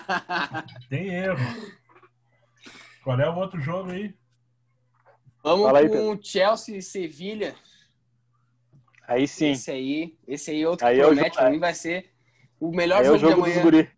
Tem 0.88 1.08
erro. 1.08 1.38
Qual 3.04 3.20
é 3.20 3.28
o 3.28 3.34
outro 3.36 3.60
jogo 3.60 3.90
aí? 3.90 4.14
Vamos 5.46 5.66
Fala 5.66 5.78
aí, 5.78 5.88
com 5.88 6.10
o 6.10 6.18
Chelsea 6.20 6.76
e 6.76 6.82
Sevilha. 6.82 7.54
Aí 9.06 9.28
sim. 9.28 9.52
Esse 9.52 9.70
aí, 9.70 10.16
esse 10.26 10.50
aí 10.50 10.62
é 10.62 10.68
outro 10.68 10.84
Aí 10.84 10.96
que 10.96 11.00
é 11.00 11.04
o 11.04 11.08
promete, 11.10 11.28
jogo- 11.28 11.38
pra 11.40 11.50
mim 11.50 11.58
vai 11.60 11.72
ser 11.72 12.10
o 12.58 12.72
melhor 12.72 13.00
Aí 13.00 13.06
é 13.06 13.10
o 13.12 13.16
jogo, 13.16 13.30
jogo 13.30 13.42
de 13.44 13.50
dos 13.52 13.58
amanhã. 13.58 13.62
guri. 13.62 13.90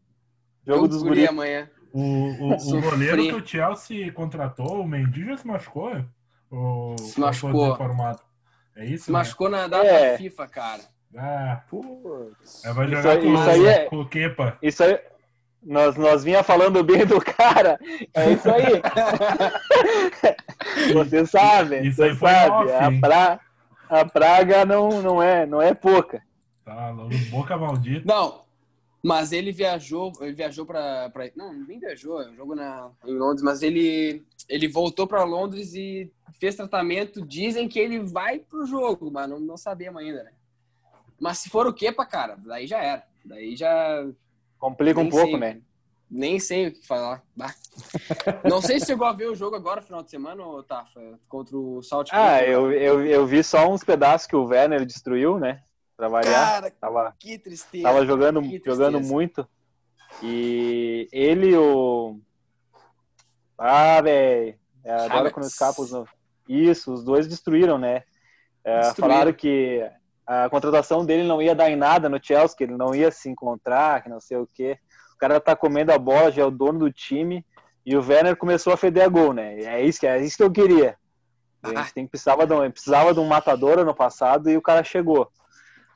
Jogo 0.66 0.88
dos 0.88 1.02
guri. 1.02 1.26
amanhã. 1.26 1.70
O, 1.90 2.00
o, 2.02 2.52
o 2.52 2.80
goleiro 2.82 3.16
que 3.22 3.32
o 3.34 3.46
Chelsea 3.46 4.12
contratou, 4.12 4.82
o 4.82 4.86
Mendy, 4.86 5.24
já 5.24 5.38
se 5.38 5.46
machucou? 5.46 6.04
Ou, 6.50 6.98
Se 6.98 7.18
ou 7.18 7.26
machucou. 7.26 7.78
É 8.76 8.84
isso? 8.84 9.06
Se 9.06 9.10
né? 9.10 9.18
machucou 9.18 9.48
na 9.48 9.66
data 9.66 9.86
É. 9.86 10.18
FIFA, 10.18 10.46
cara. 10.48 10.82
Ah, 11.16 11.62
Putz. 11.70 12.62
aí 12.66 12.72
vai 12.74 12.84
Isso 12.88 12.94
jogar 12.96 13.10
aí- 13.12 13.22
com, 13.22 13.32
isso 13.34 13.48
aí 13.50 13.66
é- 13.66 13.84
com 13.86 13.96
o 14.00 14.06
Kepa. 14.06 14.58
Isso 14.60 14.82
aí, 14.84 15.00
nós, 15.68 15.96
nós 15.96 16.24
vinha 16.24 16.42
falando 16.42 16.82
bem 16.82 17.04
do 17.06 17.20
cara. 17.20 17.78
É 18.14 18.32
isso 18.32 18.48
aí. 18.50 18.82
Você 20.92 21.26
sabe, 21.26 21.86
Isso 21.86 21.96
você 21.96 22.04
aí 22.04 22.14
foi 22.16 22.30
sabe. 22.30 22.70
off, 22.70 22.72
a, 22.72 23.00
pra- 23.00 23.40
a 23.88 24.04
praga 24.04 24.64
não, 24.64 25.02
não, 25.02 25.22
é, 25.22 25.46
não 25.46 25.60
é 25.62 25.74
pouca. 25.74 26.22
Tá 26.64 26.90
louco, 26.90 27.14
boca 27.30 27.56
maldita. 27.56 28.02
Não, 28.06 28.42
mas 29.02 29.32
ele 29.32 29.52
viajou, 29.52 30.12
ele 30.20 30.32
viajou 30.32 30.66
pra, 30.66 31.08
pra- 31.10 31.30
não, 31.36 31.52
nem 31.52 31.78
viajou, 31.78 32.20
é 32.22 32.28
um 32.28 32.36
jogo 32.36 32.54
na, 32.54 32.90
em 33.06 33.14
Londres, 33.14 33.42
mas 33.42 33.62
ele 33.62 34.22
ele 34.48 34.68
voltou 34.68 35.06
pra 35.06 35.24
Londres 35.24 35.74
e 35.74 36.10
fez 36.38 36.54
tratamento. 36.56 37.24
Dizem 37.24 37.68
que 37.68 37.78
ele 37.78 38.00
vai 38.00 38.38
pro 38.38 38.66
jogo, 38.66 39.10
mas 39.10 39.28
não, 39.28 39.38
não 39.38 39.56
sabemos 39.56 40.02
ainda, 40.02 40.24
né? 40.24 40.30
Mas 41.20 41.38
se 41.38 41.50
for 41.50 41.66
o 41.66 41.72
Kepa, 41.72 42.04
cara, 42.06 42.36
daí 42.44 42.66
já 42.66 42.78
era. 42.82 43.02
Daí 43.24 43.56
já 43.56 44.06
Complica 44.58 45.00
um 45.00 45.04
Nem 45.04 45.10
pouco, 45.10 45.30
sei. 45.30 45.36
né? 45.38 45.60
nem 46.10 46.40
sei 46.40 46.68
o 46.68 46.72
que 46.72 46.86
falar. 46.86 47.22
Bah. 47.36 47.54
Não 48.48 48.62
sei 48.62 48.80
se 48.80 48.86
chegou 48.86 49.06
a 49.06 49.12
ver 49.12 49.28
o 49.28 49.34
jogo 49.34 49.54
agora, 49.56 49.82
final 49.82 50.02
de 50.02 50.10
semana, 50.10 50.42
ou 50.42 50.62
Tafa, 50.62 51.00
contra 51.28 51.54
o 51.56 51.82
Salt 51.82 52.08
Ah, 52.12 52.42
eu, 52.42 52.72
eu, 52.72 53.04
eu 53.04 53.26
vi 53.26 53.44
só 53.44 53.68
uns 53.70 53.84
pedaços 53.84 54.26
que 54.26 54.34
o 54.34 54.44
Werner 54.46 54.86
destruiu, 54.86 55.38
né? 55.38 55.62
Pra 55.96 56.08
variar. 56.08 56.34
Cara, 56.62 56.70
Tava, 56.80 57.14
que 57.18 57.38
tristeza. 57.38 57.82
tava 57.82 58.06
jogando, 58.06 58.40
que 58.40 58.60
jogando 58.64 58.94
tristeza. 58.96 59.12
muito. 59.14 59.48
E 60.22 61.08
ele, 61.12 61.54
o. 61.56 62.18
Ah, 63.58 64.00
velho. 64.00 64.54
Agora 64.84 65.04
Havertz. 65.12 65.32
quando 65.34 65.46
escapa 65.46 65.82
os. 65.82 65.92
Isso, 66.48 66.92
os 66.92 67.04
dois 67.04 67.26
destruíram, 67.26 67.76
né? 67.78 68.04
É, 68.64 68.94
falaram 68.94 69.32
que 69.32 69.86
a 70.28 70.50
contratação 70.50 71.06
dele 71.06 71.26
não 71.26 71.40
ia 71.40 71.54
dar 71.54 71.70
em 71.70 71.76
nada 71.76 72.06
no 72.06 72.22
Chelsea, 72.22 72.54
que 72.54 72.62
ele 72.62 72.76
não 72.76 72.94
ia 72.94 73.10
se 73.10 73.30
encontrar, 73.30 74.02
que 74.02 74.10
não 74.10 74.20
sei 74.20 74.36
o 74.36 74.46
quê. 74.46 74.78
O 75.14 75.16
cara 75.16 75.40
tá 75.40 75.56
comendo 75.56 75.90
a 75.90 75.98
bola, 75.98 76.30
já 76.30 76.42
é 76.42 76.44
o 76.44 76.50
dono 76.50 76.80
do 76.80 76.92
time. 76.92 77.42
E 77.84 77.96
o 77.96 78.06
Werner 78.06 78.36
começou 78.36 78.74
a 78.74 78.76
feder 78.76 79.04
a 79.04 79.08
gol, 79.08 79.32
né? 79.32 79.58
É 79.60 79.82
isso 79.82 79.98
que, 79.98 80.06
é 80.06 80.22
isso 80.22 80.36
que 80.36 80.42
eu 80.42 80.52
queria. 80.52 80.98
A 81.62 81.74
gente 81.74 81.94
tem, 81.94 82.06
precisava, 82.06 82.46
de 82.46 82.52
um, 82.52 82.70
precisava 82.70 83.14
de 83.14 83.20
um 83.20 83.26
matador 83.26 83.78
ano 83.78 83.94
passado 83.94 84.50
e 84.50 84.56
o 84.56 84.60
cara 84.60 84.84
chegou. 84.84 85.32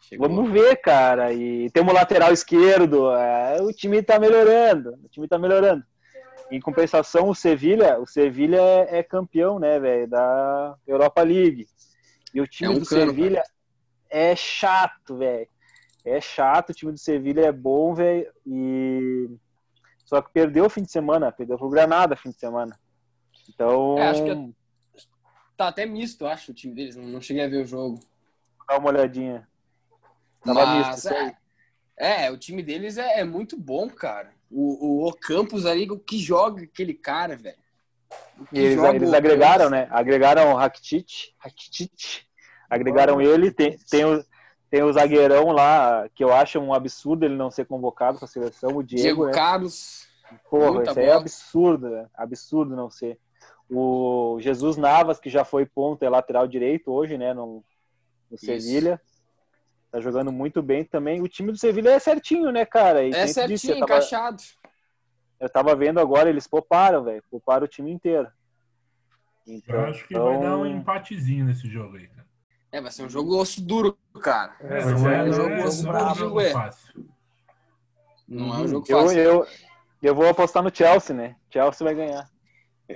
Chegou. 0.01 0.27
Vamos 0.27 0.51
ver, 0.51 0.77
cara. 0.77 1.31
E 1.31 1.69
temos 1.71 1.93
lateral 1.93 2.33
esquerdo. 2.33 3.15
é, 3.15 3.61
o 3.61 3.71
time 3.71 4.03
tá 4.03 4.19
melhorando. 4.19 4.95
O 5.05 5.09
time 5.11 5.29
tá 5.29 5.39
melhorando. 5.39 5.85
Em 6.51 6.59
compensação, 6.59 7.29
o 7.29 7.35
Sevilha, 7.35 8.01
o 8.01 8.07
Sevilha 8.07 8.61
é, 8.61 8.99
é 8.99 9.03
campeão, 9.03 9.59
né, 9.59 9.79
velho, 9.79 10.09
da 10.09 10.75
Europa 10.87 11.23
League. 11.23 11.67
E 12.35 12.41
o 12.41 12.47
time 12.47 12.73
É 12.73 12.77
um 12.77 12.81
do 12.81 12.87
cano, 12.87 13.11
Sevilha 13.11 13.43
é 14.13 14.37
chato, 14.37 15.17
velho. 15.17 15.49
É 16.05 16.21
chato, 16.21 16.71
o 16.71 16.75
time 16.75 16.93
do 16.93 16.99
Sevilha 16.99 17.47
é 17.47 17.53
bom, 17.53 17.95
velho. 17.95 18.31
E 18.47 19.31
só 20.05 20.21
que 20.21 20.33
perdeu 20.33 20.67
o 20.67 20.71
fim 20.71 20.83
de 20.83 20.93
semana, 20.93 21.33
perdeu 21.33 21.57
pro 21.57 21.71
Granada 21.71 22.15
fim 22.15 22.31
de 22.31 22.39
semana. 22.39 22.79
Então, 23.49 23.99
É, 23.99 24.09
acho 24.09 24.25
que 24.25 24.55
Tá 25.57 25.69
até 25.69 25.87
misto, 25.87 26.27
acho, 26.27 26.51
o 26.51 26.55
time 26.55 26.75
deles. 26.75 26.97
Não, 26.97 27.21
cheguei 27.21 27.45
a 27.45 27.49
ver 27.49 27.63
o 27.63 27.67
jogo. 27.67 28.01
dá 28.69 28.79
uma 28.79 28.89
olhadinha. 28.89 29.49
Tava 30.45 30.67
Mas, 30.67 31.05
misto, 31.05 31.09
é, 31.09 31.37
é, 32.25 32.31
o 32.31 32.37
time 32.37 32.63
deles 32.63 32.99
é, 32.99 33.21
é 33.21 33.25
muito 33.25 33.57
bom, 33.57 33.89
cara. 33.89 34.33
O, 34.51 35.05
o 35.05 35.09
Ocampos 35.09 35.65
ali, 35.65 35.89
o 35.91 35.99
que 35.99 36.19
joga 36.19 36.65
aquele 36.65 36.95
cara, 36.95 37.37
velho. 37.37 37.57
O 38.39 38.47
eles, 38.53 38.83
eles 38.83 39.11
o 39.11 39.15
agregaram, 39.15 39.71
né? 39.71 39.87
Agregaram 39.91 40.53
o 40.53 40.57
Rakitic, 40.57 41.33
Rakitic. 41.39 42.27
Agregaram 42.75 43.21
ele, 43.21 43.51
tem, 43.51 43.77
tem, 43.91 44.05
o, 44.05 44.25
tem 44.71 44.83
o 44.83 44.93
zagueirão 44.93 45.51
lá, 45.51 46.09
que 46.15 46.25
eu 46.25 46.33
acho 46.33 46.59
um 46.59 46.73
absurdo 46.73 47.25
ele 47.25 47.37
não 47.37 47.51
ser 47.51 47.67
convocado 47.67 48.19
para 48.19 48.25
a 48.25 48.29
seleção, 48.29 48.77
o 48.77 48.83
Diego, 48.83 49.03
Diego 49.03 49.27
né? 49.27 49.33
Carlos. 49.33 50.07
Porra, 50.49 50.83
isso 50.85 50.99
aí 50.99 51.07
é 51.07 51.13
absurdo, 51.13 51.91
né? 51.91 52.07
Absurdo 52.15 52.75
não 52.75 52.89
ser. 52.89 53.19
O 53.71 54.39
Jesus 54.41 54.77
Navas, 54.77 55.21
que 55.21 55.29
já 55.29 55.45
foi 55.45 55.67
ponta, 55.67 56.05
é 56.05 56.09
lateral 56.09 56.47
direito 56.49 56.91
hoje, 56.91 57.19
né? 57.19 57.35
No, 57.35 57.63
no. 58.31 58.39
Sevilha. 58.39 59.01
Tá 59.91 60.01
jogando 60.01 60.33
muito 60.33 60.63
bem 60.63 60.85
também. 60.85 61.21
O 61.21 61.29
time 61.29 61.53
do 61.53 61.59
Sevilha 61.59 61.91
é 61.91 61.99
certinho, 61.99 62.51
né, 62.51 62.65
cara? 62.65 63.05
E 63.05 63.11
É 63.11 63.27
certinho, 63.27 63.49
disse, 63.49 63.69
eu 63.69 63.75
tava- 63.81 63.85
encaixado. 63.85 64.43
eu 65.39 65.51
tava 65.51 65.77
vendo 65.77 66.01
agora, 66.01 66.31
eles 66.31 66.47
pouparam, 66.47 67.05
velho. 67.05 67.23
Pouparam 67.31 67.65
o 67.67 67.69
time 67.69 67.91
inteiro. 67.93 68.27
Eu 69.47 69.55
Então, 69.55 69.85
acho 69.85 70.07
que 70.09 70.15
vai 70.19 70.41
dar 70.41 70.57
um 70.57 70.65
empatezinho 70.65 71.45
nesse 71.45 71.69
jogo 71.69 71.97
aí, 71.97 72.09
cara. 72.09 72.27
É, 72.73 72.81
vai 72.81 72.91
ser 72.91 73.05
um 73.05 73.11
jogo 73.11 73.37
osso 73.37 73.61
duro, 73.61 73.97
cara. 74.21 74.57
É, 74.61 74.79
é, 74.79 74.81
ser 74.83 74.95
não 74.95 75.33
jogo 75.33 75.51
é, 75.51 75.65
osso 75.65 75.83
não 75.83 75.91
é 75.91 75.95
um 75.95 75.99
bravo, 75.99 76.19
jogo 76.19 76.37
ué. 76.37 76.51
fácil. 76.51 77.05
Não 78.27 78.55
é 78.55 78.59
um 78.59 78.69
jogo 78.69 78.87
eu, 78.89 79.01
fácil. 79.03 79.19
eu, 79.19 79.47
eu 80.03 80.15
vou 80.15 80.27
apostar 80.29 80.63
no 80.63 80.75
Chelsea, 80.75 81.15
né? 81.15 81.37
Chelsea 81.51 81.85
vai 81.85 81.95
ganhar. 81.95 82.29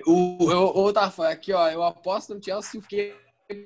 O, 0.07 0.51
eu, 0.51 0.63
ô, 0.77 0.93
Tafa, 0.93 1.29
aqui, 1.29 1.53
ó, 1.53 1.69
eu 1.69 1.83
aposto 1.83 2.35
no 2.35 2.43
Chelsea 2.43 2.81
o 2.81 2.83
que 2.83 3.15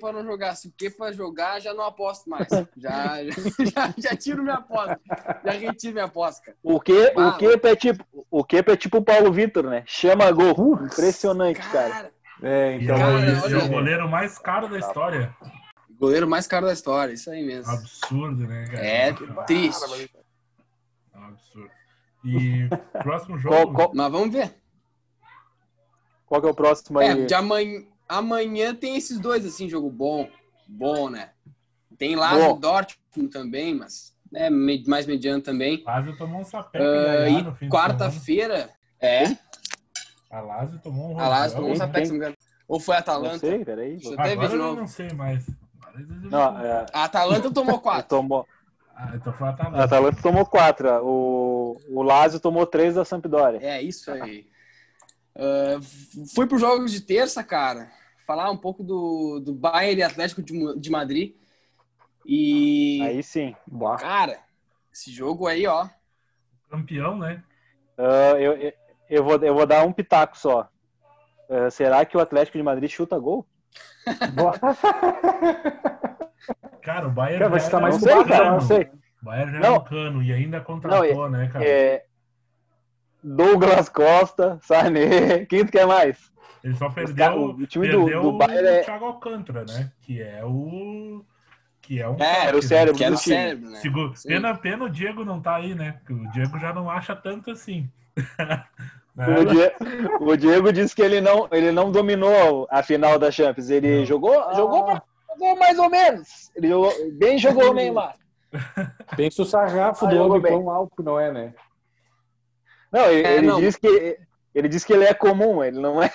para 0.01 0.13
não 0.13 0.25
jogar. 0.25 0.55
Se 0.57 0.69
o 0.69 0.73
que 0.77 0.91
para 0.91 1.13
jogar, 1.13 1.61
já 1.61 1.73
não 1.73 1.85
aposto 1.85 2.29
mais. 2.29 2.47
Já, 2.77 3.25
já, 3.25 3.95
já 3.97 4.17
tiro 4.17 4.43
minha 4.43 4.57
aposta. 4.57 5.01
Já 5.45 5.53
retiro 5.53 5.95
minha 5.95 6.05
aposta, 6.05 6.43
cara. 6.45 6.57
O 6.63 6.79
que, 6.81 6.93
o 7.17 7.33
que 7.37 7.47
é 7.67 7.77
tipo 7.77 8.05
o 8.31 8.45
que 8.45 8.57
é 8.59 8.77
tipo 8.77 8.99
o 8.99 9.05
Paulo 9.05 9.33
Vitor, 9.33 9.65
né? 9.65 9.83
Chama 9.87 10.31
gol. 10.31 10.79
Impressionante, 10.85 11.61
cara. 11.61 11.91
Cara, 11.91 12.11
É, 12.43 12.73
é, 12.73 12.77
então. 12.77 12.97
o, 12.97 12.99
Cara, 12.99 13.31
é 13.31 13.41
olha- 13.43 13.65
o 13.65 13.69
goleiro 13.69 14.09
mais 14.09 14.39
caro 14.39 14.69
da 14.69 14.79
história. 14.79 15.35
Goleiro 16.01 16.27
mais 16.27 16.47
caro 16.47 16.67
da 16.67 16.73
história, 16.73 17.13
isso 17.13 17.31
aí 17.31 17.45
mesmo. 17.45 17.71
Absurdo, 17.71 18.47
né, 18.47 18.65
cara? 18.67 18.85
É 18.87 19.13
triste. 19.47 20.11
É 21.15 21.19
absurdo. 21.19 21.71
E 22.25 22.69
próximo 23.03 23.39
jogo. 23.39 23.55
Qual, 23.55 23.73
qual, 23.75 23.91
Mas 23.95 24.11
vamos 24.13 24.33
ver. 24.33 24.55
qual 26.27 26.41
que 26.41 26.47
é 26.47 26.51
o 26.51 26.55
próximo 26.55 27.01
É, 27.01 27.11
aí? 27.13 27.27
de 27.27 27.35
amanhã, 27.35 27.83
amanhã 28.09 28.75
tem 28.75 28.97
esses 28.97 29.21
dois, 29.21 29.45
assim, 29.45 29.69
jogo 29.69 29.91
bom. 29.91 30.29
Bom, 30.67 31.11
né? 31.11 31.31
Tem 31.99 32.15
Bom. 32.17 32.57
e 32.57 32.61
Dortmund 32.61 33.29
também, 33.31 33.75
mas 33.75 34.17
é 34.35 34.49
me- 34.49 34.85
mais 34.87 35.07
mediano 35.07 35.43
também. 35.43 35.83
Lazio 35.85 36.17
tomou 36.17 36.41
um 36.41 36.45
sapeca 36.45 36.85
Ah, 36.85 37.29
e 37.29 37.69
quarta-feira, 37.69 38.71
é. 38.99 39.25
A 40.31 40.41
Lazio 40.41 40.79
tomou 40.79 41.11
um 41.11 41.19
a 41.19 41.29
tomou 41.57 41.71
um 41.73 41.75
quem- 41.99 42.05
se 42.07 42.13
não 42.13 42.19
me 42.19 42.25
engano. 42.25 42.37
Ou 42.69 42.79
foi 42.79 42.95
a 42.95 42.99
Não 42.99 43.03
Atalanta? 43.03 43.39
sei, 43.41 43.65
peraí. 43.65 43.97
Deixa 43.97 44.09
eu 44.11 44.21
até 44.21 44.37
ver 44.37 44.49
de 44.49 44.55
eu 44.55 44.59
novo. 44.59 44.77
não 44.81 44.87
sei 44.87 45.09
mais. 45.13 45.45
Não, 46.31 46.59
é, 46.61 46.87
A 46.93 47.05
Atalanta 47.05 47.51
tomou 47.53 47.81
quatro. 47.81 48.09
tomou, 48.09 48.47
Ah, 48.95 49.13
então 49.15 49.33
foi 49.33 49.47
a 49.47 49.51
a 49.51 49.53
Atalanta. 49.55 49.85
Atalanta 49.85 50.23
tomou 50.23 50.47
quatro. 50.47 50.89
O, 51.05 51.77
o 51.89 52.03
Lazio 52.03 52.41
tomou 52.41 52.67
três 52.67 52.95
da 52.95 53.05
Sampdoria. 53.05 53.61
É 53.63 53.83
isso 53.83 54.11
aí. 54.11 54.49
Ah, 55.35 55.79
fui 56.35 56.47
para 56.47 56.57
os 56.57 56.61
jogos 56.61 56.93
de 56.93 57.01
terça, 57.01 57.43
cara. 57.43 57.91
Falar 58.27 58.51
um 58.51 58.57
pouco 58.57 58.83
do, 58.85 59.41
do 59.45 59.53
Bayern 59.53 60.01
e 60.01 60.05
Atlético 60.05 60.43
de, 60.43 60.79
de 60.79 60.91
Madrid. 60.91 61.35
E, 62.25 63.01
Aí 63.03 63.23
sim. 63.23 63.57
Bah. 63.67 63.97
cara, 63.97 64.39
esse 64.93 65.11
jogo 65.11 65.47
aí, 65.47 65.67
ó. 65.67 65.89
Campeão, 66.69 67.19
né? 67.19 67.43
Ah, 67.99 68.35
eu, 68.39 68.53
eu, 68.57 68.73
eu 69.09 69.25
vou, 69.25 69.37
eu 69.43 69.55
vou 69.55 69.67
dar 69.67 69.85
um 69.85 69.93
pitaco 69.93 70.39
só. 70.39 70.69
Ah, 71.49 71.71
será 71.71 72.05
que 72.05 72.17
o 72.17 72.21
Atlético 72.21 72.57
de 72.59 72.63
Madrid 72.63 72.89
chuta 72.91 73.19
gol? 73.19 73.45
Cara, 76.83 77.07
o 77.07 77.11
Bayern 77.11 77.39
Cara, 77.45 77.57
era 77.63 77.81
mais 77.81 78.01
Não 78.03 78.21
um 78.21 78.25
cara, 78.25 78.39
cano. 78.45 78.51
não 78.53 78.61
sei. 78.63 78.91
O 79.23 79.25
Bayern 79.25 79.53
já 79.53 79.61
Não. 79.61 79.69
era 79.75 79.81
um 79.81 79.85
cano 79.85 80.23
e 80.23 80.33
ainda 80.33 80.61
contratou, 80.61 81.29
né, 81.29 81.49
cara? 81.53 81.65
É, 81.65 82.05
Douglas 83.23 83.89
Costa, 83.91 84.59
Sané, 84.63 85.45
quem 85.47 85.65
tu 85.65 85.71
quer 85.73 85.87
mais? 85.87 86.31
Ele 86.65 86.75
só 86.75 86.89
perdeu, 86.91 87.45
o 87.45 87.67
time 87.67 87.89
do- 87.89 88.05
perdeu 88.05 88.23
do 88.23 88.33
Bayern 88.39 88.67
é- 88.69 88.81
o 88.81 88.85
Thiago 88.85 89.05
Alcântara, 89.05 89.65
né? 89.65 89.93
Que 90.03 90.21
é 90.23 90.45
o... 90.45 91.25
Que 91.83 92.01
é 92.01 92.09
um 92.09 92.17
É, 92.21 92.47
era 92.47 92.57
o 92.57 92.61
né? 92.61 92.67
cérebro 92.67 92.97
Que 92.97 93.05
era 93.05 93.15
o 93.15 93.17
do 93.17 93.21
cérebro, 93.23 93.71
né? 93.71 93.81
Pena, 94.27 94.55
pena 94.57 94.85
o 94.85 94.91
Diego 94.91 95.25
não 95.25 95.41
tá 95.41 95.57
aí, 95.57 95.75
né? 95.75 95.93
Porque 95.93 96.13
o 96.13 96.31
Diego 96.33 96.59
já 96.59 96.73
não 96.73 96.91
acha 96.91 97.15
tanto 97.17 97.51
assim. 97.51 97.91
O 99.41 99.45
Diego, 99.45 100.31
o 100.33 100.37
Diego 100.37 100.73
disse 100.73 100.95
que 100.95 101.03
ele 101.03 101.21
não, 101.21 101.47
ele 101.53 101.71
não 101.73 101.91
dominou 101.93 102.67
a 102.71 102.83
final 102.83 103.19
da 103.19 103.31
Champions. 103.31 103.69
Ele 103.71 103.99
Não. 103.99 104.05
jogou, 104.07 104.33
jogou, 104.55 104.87
jogou 105.29 105.57
mais 105.57 105.79
ou 105.79 105.91
menos. 105.91 106.51
Ele 106.57 106.69
jogou, 106.69 106.93
bem 107.13 107.39
jogou 107.39 107.71
o 107.71 107.75
Neymar. 107.75 108.15
Pensa 109.17 109.43
o 109.43 109.45
sarrafo 109.45 110.07
Ah, 110.07 110.09
do 110.09 110.17
jogou 110.17 110.31
homem, 110.31 110.43
bem. 110.43 110.53
quão 110.53 110.71
alto 110.71 111.03
não 111.03 111.21
é, 111.21 111.31
né? 111.31 111.55
Não, 112.91 113.07
ele, 113.11 113.27
É, 113.27 113.37
ele 113.37 113.47
não. 113.47 113.61
diz 113.61 113.77
que 113.77 114.19
ele 114.55 114.69
diz 114.69 114.85
que 114.85 114.93
ele 114.93 115.05
é 115.05 115.15
comum, 115.15 115.63
ele 115.63 115.79
não 115.79 116.03
é. 116.03 116.11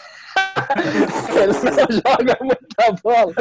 ele 1.42 1.54
não 1.54 1.88
joga 1.92 2.38
muita 2.42 3.02
bola. 3.04 3.34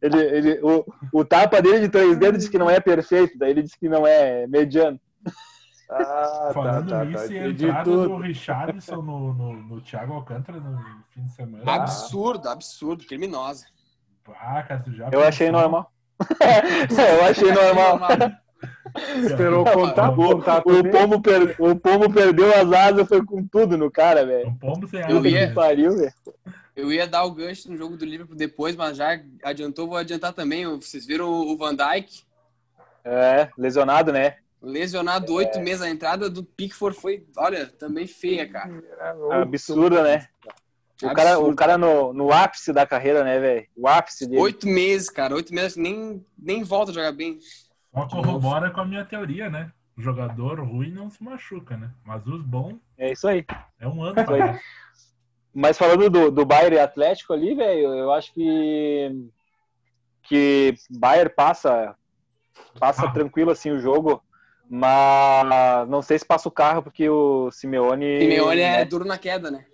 Ele, 0.00 0.22
ele, 0.22 0.60
o, 0.62 0.84
o 1.12 1.24
tapa 1.24 1.60
dele 1.60 1.80
de 1.80 1.88
três 1.90 2.16
dedos 2.16 2.40
diz 2.40 2.48
que 2.48 2.58
não 2.58 2.70
é 2.70 2.80
perfeito, 2.80 3.36
daí 3.36 3.50
ele 3.50 3.62
diz 3.62 3.74
que 3.74 3.88
não 3.88 4.06
é 4.06 4.46
mediano. 4.46 4.98
Ah, 5.92 6.50
Falando 6.54 7.04
nisso, 7.04 7.32
e 7.32 7.38
a 7.38 7.48
entrada 7.48 7.90
do. 7.90 8.16
Richardson 8.18 9.02
no, 9.02 9.34
no, 9.34 9.52
no 9.54 9.80
Thiago 9.80 10.12
Alcântara 10.14 10.60
no 10.60 10.78
fim 11.10 11.24
de 11.24 11.32
semana. 11.32 11.64
Absurdo, 11.66 12.48
absurdo, 12.48 13.04
criminosa. 13.04 13.66
Ah, 14.40 14.62
cara, 14.62 14.80
tu 14.82 14.92
já 14.92 15.08
Eu 15.10 15.22
achei 15.24 15.48
pensou? 15.48 15.62
normal. 15.62 15.92
eu 17.20 17.24
achei 17.24 17.50
normal. 17.52 17.98
Esperou 19.24 19.64
Não, 19.64 19.72
contar, 19.72 20.10
o, 20.10 20.16
contar 20.16 20.58
o, 20.58 20.90
pombo 20.90 21.20
per- 21.20 21.56
o 21.58 21.74
pombo 21.74 22.12
perdeu 22.12 22.54
as 22.54 22.70
asas, 22.72 23.08
foi 23.08 23.24
com 23.24 23.44
tudo 23.46 23.76
no 23.76 23.90
cara, 23.90 24.24
velho. 24.24 24.48
Um 24.48 24.54
pombo 24.54 24.86
sem 24.86 25.00
Eu 25.10 25.24
ia-? 25.26 25.52
Pariu, 25.52 25.96
velho. 25.96 26.12
Eu 26.76 26.92
ia 26.92 27.06
dar 27.06 27.24
o 27.24 27.32
gancho 27.32 27.70
no 27.70 27.76
jogo 27.76 27.96
do 27.96 28.04
Liverpool 28.04 28.36
depois, 28.36 28.76
mas 28.76 28.96
já 28.96 29.20
adiantou, 29.42 29.88
vou 29.88 29.96
adiantar 29.96 30.32
também. 30.32 30.66
Vocês 30.76 31.04
viram 31.04 31.28
o 31.30 31.56
Van 31.56 31.74
Dijk 31.74 32.22
É, 33.04 33.48
lesionado, 33.58 34.12
né? 34.12 34.36
Lesionado 34.62 35.32
oito 35.34 35.58
meses. 35.60 35.82
A 35.82 35.90
entrada 35.90 36.28
do 36.30 36.44
Pickford 36.44 36.96
foi, 36.98 37.26
olha, 37.36 37.66
também 37.66 38.06
feia, 38.06 38.48
cara. 38.48 38.82
Absurdo, 39.42 40.02
né? 40.02 40.26
O 41.02 41.14
cara, 41.14 41.38
o 41.38 41.54
cara 41.56 41.78
no, 41.78 42.12
no 42.12 42.30
ápice 42.30 42.72
da 42.74 42.86
carreira, 42.86 43.24
né, 43.24 43.38
velho? 43.38 43.66
O 43.74 43.88
ápice 43.88 44.26
dele. 44.28 44.40
Oito 44.42 44.66
meses, 44.66 45.08
cara. 45.08 45.34
Oito 45.34 45.54
meses, 45.54 45.76
nem, 45.76 46.24
nem 46.38 46.62
volta 46.62 46.90
a 46.90 46.94
jogar 46.94 47.12
bem. 47.12 47.38
Só 47.94 48.06
corrobora 48.06 48.70
com 48.70 48.80
a 48.80 48.84
minha 48.84 49.04
teoria, 49.04 49.48
né? 49.48 49.72
O 49.96 50.02
jogador 50.02 50.60
ruim 50.60 50.92
não 50.92 51.10
se 51.10 51.22
machuca, 51.22 51.76
né? 51.76 51.90
Mas 52.04 52.26
os 52.26 52.42
bons 52.42 52.76
É 52.98 53.12
isso 53.12 53.26
aí. 53.26 53.44
é 53.78 53.88
um 53.88 54.02
ano 54.02 54.14
pra 54.14 54.38
cá. 54.38 54.60
Mas 55.54 55.76
falando 55.76 56.08
do, 56.08 56.30
do 56.30 56.44
Bayern 56.44 56.76
e 56.76 56.78
Atlético 56.78 57.32
ali, 57.32 57.54
velho, 57.54 57.94
eu 57.94 58.12
acho 58.12 58.32
que 58.34 59.10
que 60.22 60.74
Bayern 60.90 61.30
passa 61.34 61.96
passa 62.78 63.06
Ah. 63.06 63.10
tranquilo 63.10 63.50
assim 63.50 63.70
o 63.70 63.80
jogo, 63.80 64.22
mas 64.70 65.88
não 65.88 66.00
sei 66.00 66.16
se 66.18 66.24
passa 66.24 66.48
o 66.48 66.52
carro 66.52 66.82
porque 66.82 67.08
o 67.10 67.50
Simeone, 67.50 68.20
Simeone 68.20 68.60
é 68.60 68.78
né, 68.78 68.84
duro 68.84 69.04
na 69.04 69.18
queda, 69.18 69.50
né? 69.50 69.66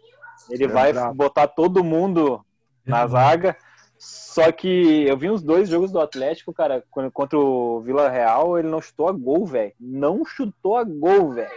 ele 0.48 0.64
É 0.64 0.68
vai 0.68 0.92
brabo. 0.92 1.14
botar 1.14 1.46
todo 1.46 1.84
mundo 1.84 2.44
na 2.84 3.06
zaga. 3.06 3.56
Só 3.98 4.52
que 4.52 5.04
eu 5.06 5.16
vi 5.16 5.30
uns 5.30 5.42
dois 5.42 5.68
jogos 5.68 5.90
do 5.90 5.98
Atlético, 6.00 6.52
cara, 6.52 6.84
quando- 6.90 7.10
contra 7.10 7.38
o 7.38 7.80
Vila 7.80 8.08
Real, 8.10 8.58
ele 8.58 8.68
não 8.68 8.80
chutou 8.80 9.08
a 9.08 9.12
gol, 9.12 9.46
velho. 9.46 9.72
Não 9.80 10.24
chutou 10.24 10.76
a 10.76 10.84
gol, 10.84 11.32
velho. 11.32 11.50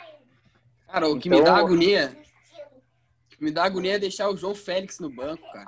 Cara, 0.88 1.08
o 1.10 1.20
que 1.20 1.28
Então- 1.28 1.40
me 1.40 1.46
dá 1.46 1.58
agonia. 1.58 2.18
O 3.26 3.30
que 3.38 3.44
me 3.44 3.52
dá 3.52 3.66
agonia 3.66 3.96
é 3.96 4.00
deixar 4.00 4.30
o 4.30 4.38
João 4.38 4.56
Félix 4.56 5.00
no 5.00 5.10
banco, 5.10 5.44
cara. 5.52 5.68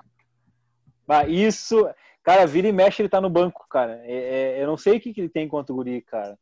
Ah, 1.08 1.28
isso, 1.28 1.88
cara, 2.24 2.48
vira 2.48 2.70
e 2.70 2.72
mexe, 2.72 3.02
ele 3.02 3.10
tá 3.10 3.20
no 3.20 3.30
banco, 3.30 3.66
cara. 3.70 4.02
É- 4.06 4.56
é- 4.58 4.64
eu 4.64 4.68
não 4.68 4.78
sei 4.78 4.98
o 4.98 5.02
que, 5.02 5.14
que 5.14 5.20
ele 5.22 5.30
tem 5.30 5.48
contra 5.50 5.74
o 5.74 5.76
Guri, 5.76 6.02
cara. 6.02 6.40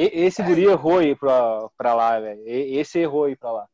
E- 0.00 0.24
esse 0.26 0.42
Guri 0.42 0.64
errou 0.64 1.02
ir 1.02 1.16
pra, 1.18 1.68
pra 1.76 1.94
lá, 1.94 2.20
velho. 2.20 2.42
Esse 2.46 2.98
errou 3.00 3.28
ir 3.28 3.36
pra 3.36 3.50
lá. 3.52 3.68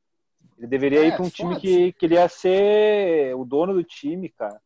Ele 0.57 0.66
deveria 0.66 1.01
É, 1.01 1.07
ir 1.09 1.16
pra 1.16 1.25
um 1.25 1.29
time 1.29 1.59
que, 1.61 1.93
que 1.93 2.07
ele 2.07 2.14
ia 2.14 2.29
ser 2.29 3.35
o 3.37 3.45
dono 3.45 3.75
do 3.75 3.83
time, 3.85 4.29
cara. 4.31 4.61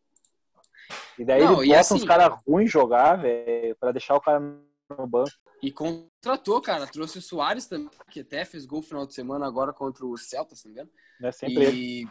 E 1.19 1.25
daí 1.25 1.43
Não, 1.43 1.61
ele 1.63 1.69
bota 1.71 1.81
assim- 1.81 1.95
uns 1.95 2.05
caras 2.05 2.39
ruins 2.47 2.71
jogar, 2.71 3.17
velho, 3.17 3.75
pra 3.77 3.91
deixar 3.93 4.15
o 4.15 4.21
cara 4.21 4.39
no 4.41 5.07
banco. 5.07 5.31
E 5.61 5.73
contratou, 5.73 6.61
cara. 6.63 6.87
Trouxe 6.87 7.19
o 7.19 7.23
Soares 7.23 7.67
também, 7.67 7.91
que 8.11 8.21
até 8.21 8.45
fez 8.45 8.65
gol 8.65 8.79
no 8.81 8.87
final 8.87 9.07
de 9.07 9.13
semana 9.15 9.45
agora 9.47 9.73
contra 9.73 10.07
o 10.07 10.17
Celta, 10.17 10.55
se 10.55 10.67
não 10.67 10.75
me 10.75 10.81
engano. 10.81 10.91
Né? 11.21 11.33
Sempre 11.33 11.65
ele. 11.65 12.03
E... 12.05 12.09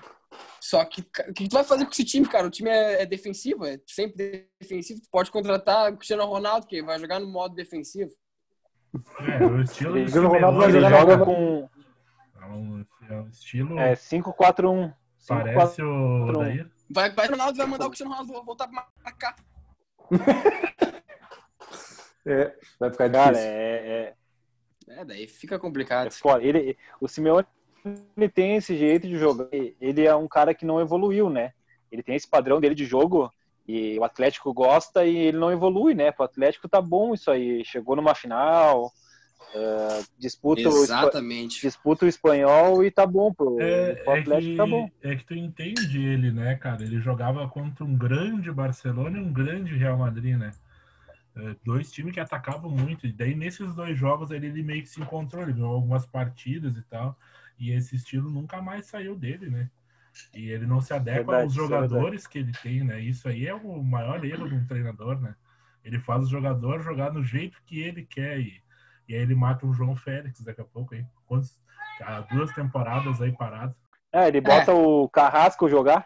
Só 0.60 0.84
que 0.84 1.00
o 1.30 1.34
que 1.34 1.48
tu 1.48 1.54
vai 1.54 1.64
fazer 1.64 1.86
com 1.86 1.92
esse 1.92 2.04
time, 2.04 2.28
cara? 2.28 2.46
O 2.46 2.52
time 2.52 2.70
é, 2.70 3.04
é 3.04 3.06
defensivo, 3.06 3.66
é 3.66 3.80
sempre 3.88 4.50
defensivo. 4.60 5.00
Tu 5.00 5.08
pode 5.10 5.32
contratar 5.32 5.94
o 5.94 5.96
Cristiano 5.96 6.26
Ronaldo, 6.26 6.68
que 6.68 6.82
vai 6.84 7.00
jogar 7.00 7.20
no 7.22 7.28
modo 7.28 7.56
defensivo. 7.56 8.12
É, 9.40 9.46
o 9.46 9.62
estilo 9.62 9.94
do 9.94 10.00
Cristiano 10.00 10.28
Ronaldo 10.30 10.58
vai 10.60 10.70
Ele 10.70 10.80
joga 10.90 11.18
na- 11.18 11.26
com 11.26 11.70
é 12.42 12.46
um, 12.46 12.86
é 13.10 13.14
um 13.20 13.28
estilo 13.28 13.80
é, 13.80 13.94
5-4-1. 13.96 14.94
parece 15.28 15.82
o 15.82 16.28
Odair. 16.28 16.70
Vai, 16.90 17.12
vai 17.12 17.28
o 17.28 17.32
Ronaldo 17.32 17.58
vai 17.58 17.68
mandar 17.68 17.86
o 17.86 17.90
Cristiano 17.90 18.12
Ronaldo 18.14 18.46
voltar 18.46 18.68
pra 18.68 18.88
marcar. 19.04 19.36
É, 22.26 22.54
vai 22.78 22.92
ficar 22.92 23.10
Cara, 23.10 23.32
difícil. 23.32 23.50
é, 23.52 24.14
É, 24.90 25.06
daí 25.06 25.28
fica 25.28 25.56
é, 25.56 25.60
complicado. 25.60 26.08
é 26.08 26.12
foda. 26.12 26.44
Ele, 26.44 26.78
o 27.00 27.08
Simeone 27.08 27.46
ele 28.18 28.28
tem 28.28 28.58
esse 28.58 28.76
jeito 28.78 29.08
de 29.08 29.18
jogar. 29.18 29.48
Ele 29.52 30.06
é 30.06 30.14
um 30.14 30.28
cara 30.28 30.54
que 30.54 30.66
não 30.66 30.82
evoluiu, 30.82 31.30
né? 31.30 31.54
Ele 31.90 32.04
tem 32.04 32.16
esse 32.16 32.28
padrão 32.28 32.60
dele 32.60 32.76
de 32.76 32.84
jogo 32.86 33.32
e 33.68 34.00
o 34.00 34.04
Atlético 34.04 34.54
gosta 34.54 35.06
e 35.06 35.16
ele 35.16 35.38
não 35.38 35.52
evolui, 35.52 35.94
né? 35.94 36.14
O 36.18 36.24
Atlético 36.24 36.70
tá 36.70 36.82
bom 36.82 37.14
isso 37.14 37.30
aí. 37.30 37.66
Chegou 37.66 37.96
numa 37.98 38.16
final, 38.16 38.94
eh, 39.54 40.04
disputa, 40.18 40.70
o, 40.70 40.84
Exatamente. 40.84 41.62
disputa 41.62 42.06
o 42.06 42.08
espanhol 42.08 42.84
e 42.84 42.90
tá 42.90 43.06
bom 43.06 43.34
pro, 43.34 43.60
É, 43.60 43.96
pro 43.96 44.14
é, 44.14 44.20
Atlético, 44.22 44.52
que, 44.52 44.58
tá 44.58 44.66
bom. 44.66 44.90
é 45.04 45.16
que 45.16 45.26
tu 45.26 45.34
entende 45.34 46.02
ele, 46.02 46.32
né, 46.32 46.56
cara? 46.56 46.84
Ele 46.84 47.00
jogava 47.00 47.48
contra 47.50 47.84
um 47.84 47.98
grande 47.98 48.52
Barcelona 48.52 49.18
e 49.18 49.22
um 49.22 49.34
grande 49.34 49.76
Real 49.76 49.98
Madrid, 49.98 50.38
né? 50.38 50.52
É, 51.36 51.56
dois 51.64 51.92
times 51.92 52.14
que 52.14 52.20
atacavam 52.20 52.72
muito. 52.72 53.06
E 53.06 53.12
daí, 53.12 53.36
nesses 53.36 53.76
dois 53.76 53.98
jogos, 53.98 54.32
ele, 54.32 54.48
ele 54.48 54.64
meio 54.64 54.82
que 54.82 54.90
se 54.90 55.02
encontrou. 55.02 55.44
Ele 55.44 55.54
ganhou 55.54 55.74
algumas 55.74 56.06
partidas 56.06 56.76
e 56.78 56.82
tal. 56.84 57.18
E 57.60 57.72
esse 57.72 57.96
estilo 57.96 58.30
nunca 58.30 58.62
mais 58.62 58.86
saiu 58.86 59.16
dele, 59.16 59.50
né? 59.50 59.70
E 60.34 60.50
ele 60.50 60.66
não 60.66 60.82
se 60.82 60.94
adequa 60.94 61.18
Verdade, 61.18 61.44
aos 61.44 61.54
é 61.54 61.56
jogadores 61.56 62.28
que 62.28 62.40
ele 62.40 62.52
tem, 62.64 62.84
né? 62.84 63.00
Isso 63.00 63.28
aí 63.28 63.48
é 63.48 63.54
o 63.54 63.84
maior 63.84 64.24
erro 64.24 64.48
de 64.48 64.56
um 64.56 64.66
treinador, 64.66 65.20
né? 65.20 65.36
Ele 65.84 66.00
faz 66.00 66.24
o 66.24 66.30
jogador 66.30 66.82
jogar 66.82 67.12
no 67.12 67.24
jeito 67.24 67.62
que 67.66 67.82
ele 67.82 68.06
quer. 68.06 68.40
E, 68.40 68.62
e 69.08 69.16
aí 69.16 69.22
ele 69.22 69.36
mata 69.36 69.66
o 69.66 69.74
João 69.74 69.96
Félix 69.96 70.42
daqui 70.42 70.62
a 70.62 70.66
pouco, 70.66 70.94
hein? 70.94 71.08
Quantos, 71.26 71.60
há 72.02 72.22
duas 72.22 72.52
temporadas 72.54 73.22
aí 73.22 73.32
parado. 73.32 73.76
É, 74.12 74.28
ele 74.28 74.42
bota 74.42 74.74
o 74.74 75.08
Carrasco 75.10 75.70
jogar, 75.70 76.06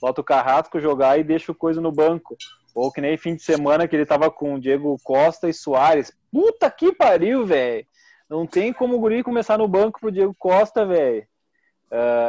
bota 0.00 0.20
o 0.20 0.24
Carrasco 0.24 0.80
jogar 0.80 1.18
e 1.18 1.24
deixa 1.24 1.52
o 1.52 1.54
coisa 1.54 1.80
no 1.80 1.92
banco. 1.92 2.36
Ou 2.74 2.92
que 2.92 3.00
nem 3.00 3.16
fim 3.16 3.34
de 3.34 3.42
semana 3.42 3.88
que 3.88 3.96
ele 3.96 4.04
tava 4.04 4.30
com 4.30 4.54
o 4.54 4.60
Diego 4.60 4.96
Costa 5.02 5.48
e 5.48 5.54
Soares. 5.54 6.12
Puta 6.30 6.70
que 6.70 6.92
pariu, 6.92 7.46
velho. 7.46 7.86
Não 8.28 8.46
tem 8.46 8.72
como 8.72 8.96
o 8.96 9.00
Guri 9.00 9.22
começar 9.22 9.56
no 9.56 9.68
banco 9.68 10.00
pro 10.00 10.12
Diego 10.12 10.34
Costa, 10.38 10.84
velho. 10.84 11.26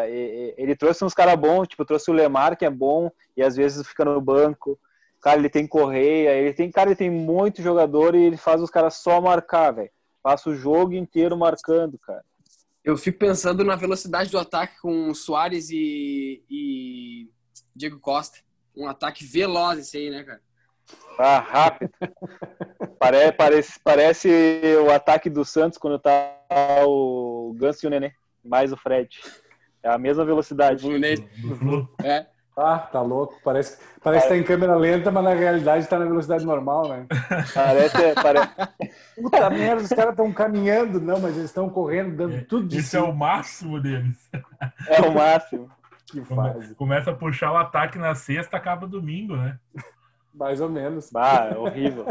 E- 0.10 0.54
e- 0.58 0.62
ele 0.62 0.76
trouxe 0.76 1.04
uns 1.04 1.14
caras 1.14 1.36
bons, 1.36 1.68
tipo, 1.68 1.84
trouxe 1.86 2.10
o 2.10 2.14
Lemar, 2.14 2.56
que 2.58 2.66
é 2.66 2.70
bom, 2.70 3.12
e 3.36 3.44
às 3.44 3.56
vezes 3.56 3.88
fica 3.88 4.06
no 4.06 4.20
banco. 4.22 4.80
Cara, 5.22 5.40
ele 5.40 5.50
tem 5.50 5.68
Correia, 5.68 6.32
ele 6.36 6.54
tem, 6.54 6.72
cara, 6.72 6.90
ele 6.90 6.96
tem 6.96 7.10
muito 7.10 7.62
jogador 7.62 8.16
e 8.16 8.24
ele 8.24 8.38
faz 8.38 8.62
os 8.62 8.70
caras 8.70 8.96
só 8.96 9.20
marcar, 9.20 9.72
velho. 9.72 9.90
Passa 10.22 10.50
o 10.50 10.56
jogo 10.56 10.94
inteiro 10.94 11.36
marcando, 11.38 11.98
cara. 12.00 12.24
Eu 12.84 12.96
fico 12.98 13.18
pensando 13.20 13.64
na 13.66 13.76
velocidade 13.76 14.30
do 14.30 14.38
ataque 14.40 14.80
com 14.82 15.14
Soares 15.14 15.70
e, 15.70 16.44
e 16.50 17.30
Diego 17.76 18.00
Costa. 18.00 18.38
Um 18.76 18.88
ataque 18.88 19.26
veloz 19.26 19.80
esse 19.80 19.98
aí, 19.98 20.10
né, 20.10 20.24
cara? 20.24 20.42
Ah, 21.20 21.40
rápido. 21.40 21.92
Pare- 23.00 23.32
parece, 23.34 23.80
parece 23.84 24.30
o 24.86 24.92
ataque 24.92 25.30
do 25.30 25.44
Santos 25.44 25.78
quando 25.78 26.00
tá 26.00 26.34
o 26.86 27.54
Ganso 27.58 27.86
e 27.86 27.88
o 27.88 27.90
Nenê, 27.90 28.14
mais 28.44 28.72
o 28.72 28.78
Fred. 28.78 29.10
É 29.88 29.94
a 29.94 29.98
mesma 29.98 30.26
velocidade. 30.26 30.82
Fluminense. 30.82 31.26
É. 32.04 32.26
Ah, 32.58 32.80
tá 32.80 33.02
louco. 33.02 33.36
Parece, 33.44 33.78
parece 34.04 34.24
que 34.24 34.30
tá 34.34 34.38
em 34.38 34.44
câmera 34.44 34.76
lenta, 34.76 35.12
mas 35.12 35.24
na 35.24 35.34
realidade 35.34 35.88
tá 35.88 35.98
na 36.00 36.06
velocidade 36.06 36.44
normal, 36.46 36.90
né? 36.90 37.06
Parece, 37.54 38.14
pare- 38.16 38.50
Puta 39.22 39.50
merda, 39.50 39.84
os 39.84 39.90
caras 39.90 40.12
estão 40.12 40.34
caminhando. 40.34 41.00
Não, 41.00 41.20
mas 41.20 41.36
eles 41.38 41.50
estão 41.52 41.70
correndo, 41.70 42.16
dando 42.18 42.44
tudo 42.46 42.68
de 42.68 42.80
Esse 42.80 42.90
si. 42.90 42.98
é 42.98 43.02
o 43.02 43.16
máximo 43.16 43.80
deles. 43.80 44.18
é 44.88 45.02
o 45.02 45.14
máximo. 45.14 45.70
Que 46.08 46.20
Come- 46.22 46.54
fase. 46.54 46.76
Começa 46.76 47.12
a 47.12 47.16
puxar 47.16 47.52
o 47.54 47.58
ataque 47.58 47.98
na 48.00 48.16
sexta, 48.16 48.58
acaba 48.58 48.88
domingo, 48.88 49.38
né? 49.38 49.58
Mais 50.34 50.60
ou 50.60 50.68
menos. 50.70 51.12
Bah, 51.12 51.50
é 51.54 51.58
horrível. 51.58 52.06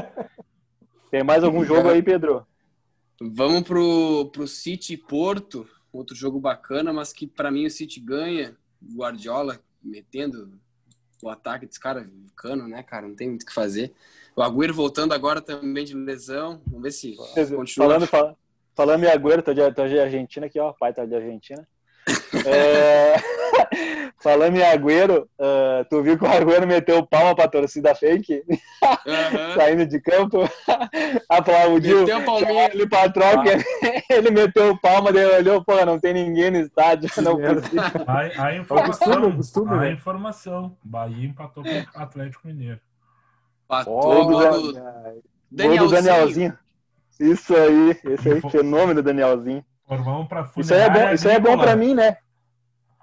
Tem 1.11 1.23
mais 1.25 1.43
algum 1.45 1.63
jogo 1.67 1.89
aí, 1.91 2.03
Pedro? 2.03 2.47
Vamos 3.21 3.63
pro, 3.63 4.31
pro 4.33 4.47
City 4.47 4.95
e 4.95 4.97
Porto. 4.97 5.67
Outro 5.97 6.15
jogo 6.15 6.39
bacana, 6.39 6.93
mas 6.93 7.13
que 7.13 7.27
pra 7.27 7.51
mim 7.51 7.67
o 7.67 7.71
City 7.71 7.99
ganha. 8.01 8.57
Guardiola 8.95 9.59
metendo 9.83 10.53
o 11.23 11.29
ataque 11.31 11.67
desse 11.67 11.81
cara, 11.81 12.07
cano, 12.37 12.69
né, 12.69 12.83
cara? 12.83 13.09
Não 13.09 13.17
tem 13.17 13.29
muito 13.29 13.43
o 13.43 13.47
que 13.47 13.55
fazer. 13.55 13.93
O 14.37 14.43
Agüero 14.43 14.75
voltando 14.75 15.15
agora 15.15 15.41
também 15.41 15.85
de 15.85 15.95
lesão. 15.95 16.61
Vamos 16.67 16.83
ver 16.83 16.91
se 16.91 17.17
continua. 17.17 17.89
Falando, 17.89 18.07
fal- 18.07 18.39
falando 18.75 19.05
em 19.05 19.09
Agüero, 19.09 19.43
tô 19.43 19.55
de, 19.55 19.73
tô 19.73 19.89
de 19.89 19.99
Argentina 19.99 20.47
aqui, 20.47 20.61
ó. 20.61 20.73
Pai 20.75 20.93
tá 20.93 21.05
de 21.07 21.15
Argentina. 21.15 21.67
É, 22.47 23.17
Falando 24.27 24.57
em 24.57 24.63
Agüero, 24.65 25.29
ah, 25.39 25.87
tu 25.89 26.03
viu 26.03 26.19
que 26.19 26.25
o 26.25 26.27
Agüero 26.27 26.67
meteu 26.67 27.07
palma 27.07 27.33
pra 27.33 27.47
torcida 27.47 27.95
fake, 27.95 28.43
Aham. 28.83 29.55
saindo 29.55 29.87
de 29.87 30.01
campo, 30.01 30.39
aplaudiu, 31.31 32.01
Meteu 32.01 32.17
a 32.19 32.23
palminha. 32.23 32.47
chamou 32.49 32.63
ele 32.73 32.89
pra 32.89 33.09
troca, 33.09 33.51
ele 34.11 34.31
meteu 34.33 34.77
palma, 34.79 35.13
daí 35.13 35.25
olhou, 35.27 35.63
pô, 35.65 35.85
não 35.85 36.01
tem 36.01 36.13
ninguém 36.13 36.51
no 36.51 36.57
estádio, 36.59 37.09
não. 37.23 37.39
A, 38.05 38.47
a 38.49 38.53
É 38.55 38.59
costume, 38.59 38.59
informação. 38.59 39.29
é 39.29 39.33
costume, 39.37 39.71
a 39.73 39.77
né? 39.77 39.93
informação. 39.93 40.77
Bahia 40.83 41.27
empatou 41.29 41.63
com 41.63 41.71
o 41.71 42.03
Atlético 42.03 42.49
Mineiro. 42.49 42.81
Patou 43.69 44.01
Gol 44.01 44.25
gol 44.25 44.25
do, 44.25 44.39
do 44.39 44.73
Dan- 44.73 44.89
gol 44.91 45.23
do 45.23 45.23
Danielzinho. 45.53 46.03
Danielzinho. 46.03 46.59
Isso 47.21 47.55
aí, 47.55 47.97
esse 48.13 48.29
aí, 48.29 48.41
fenômeno 48.51 49.03
Danielzinho. 49.05 49.65
Para 50.29 50.49
Isso 50.57 50.75
aí 50.75 50.81
é 50.81 50.91
bom, 50.91 51.13
isso 51.15 51.29
aí 51.29 51.35
é 51.37 51.39
bom 51.41 51.57
pra 51.57 51.77
mim, 51.77 51.95
né? 51.95 52.17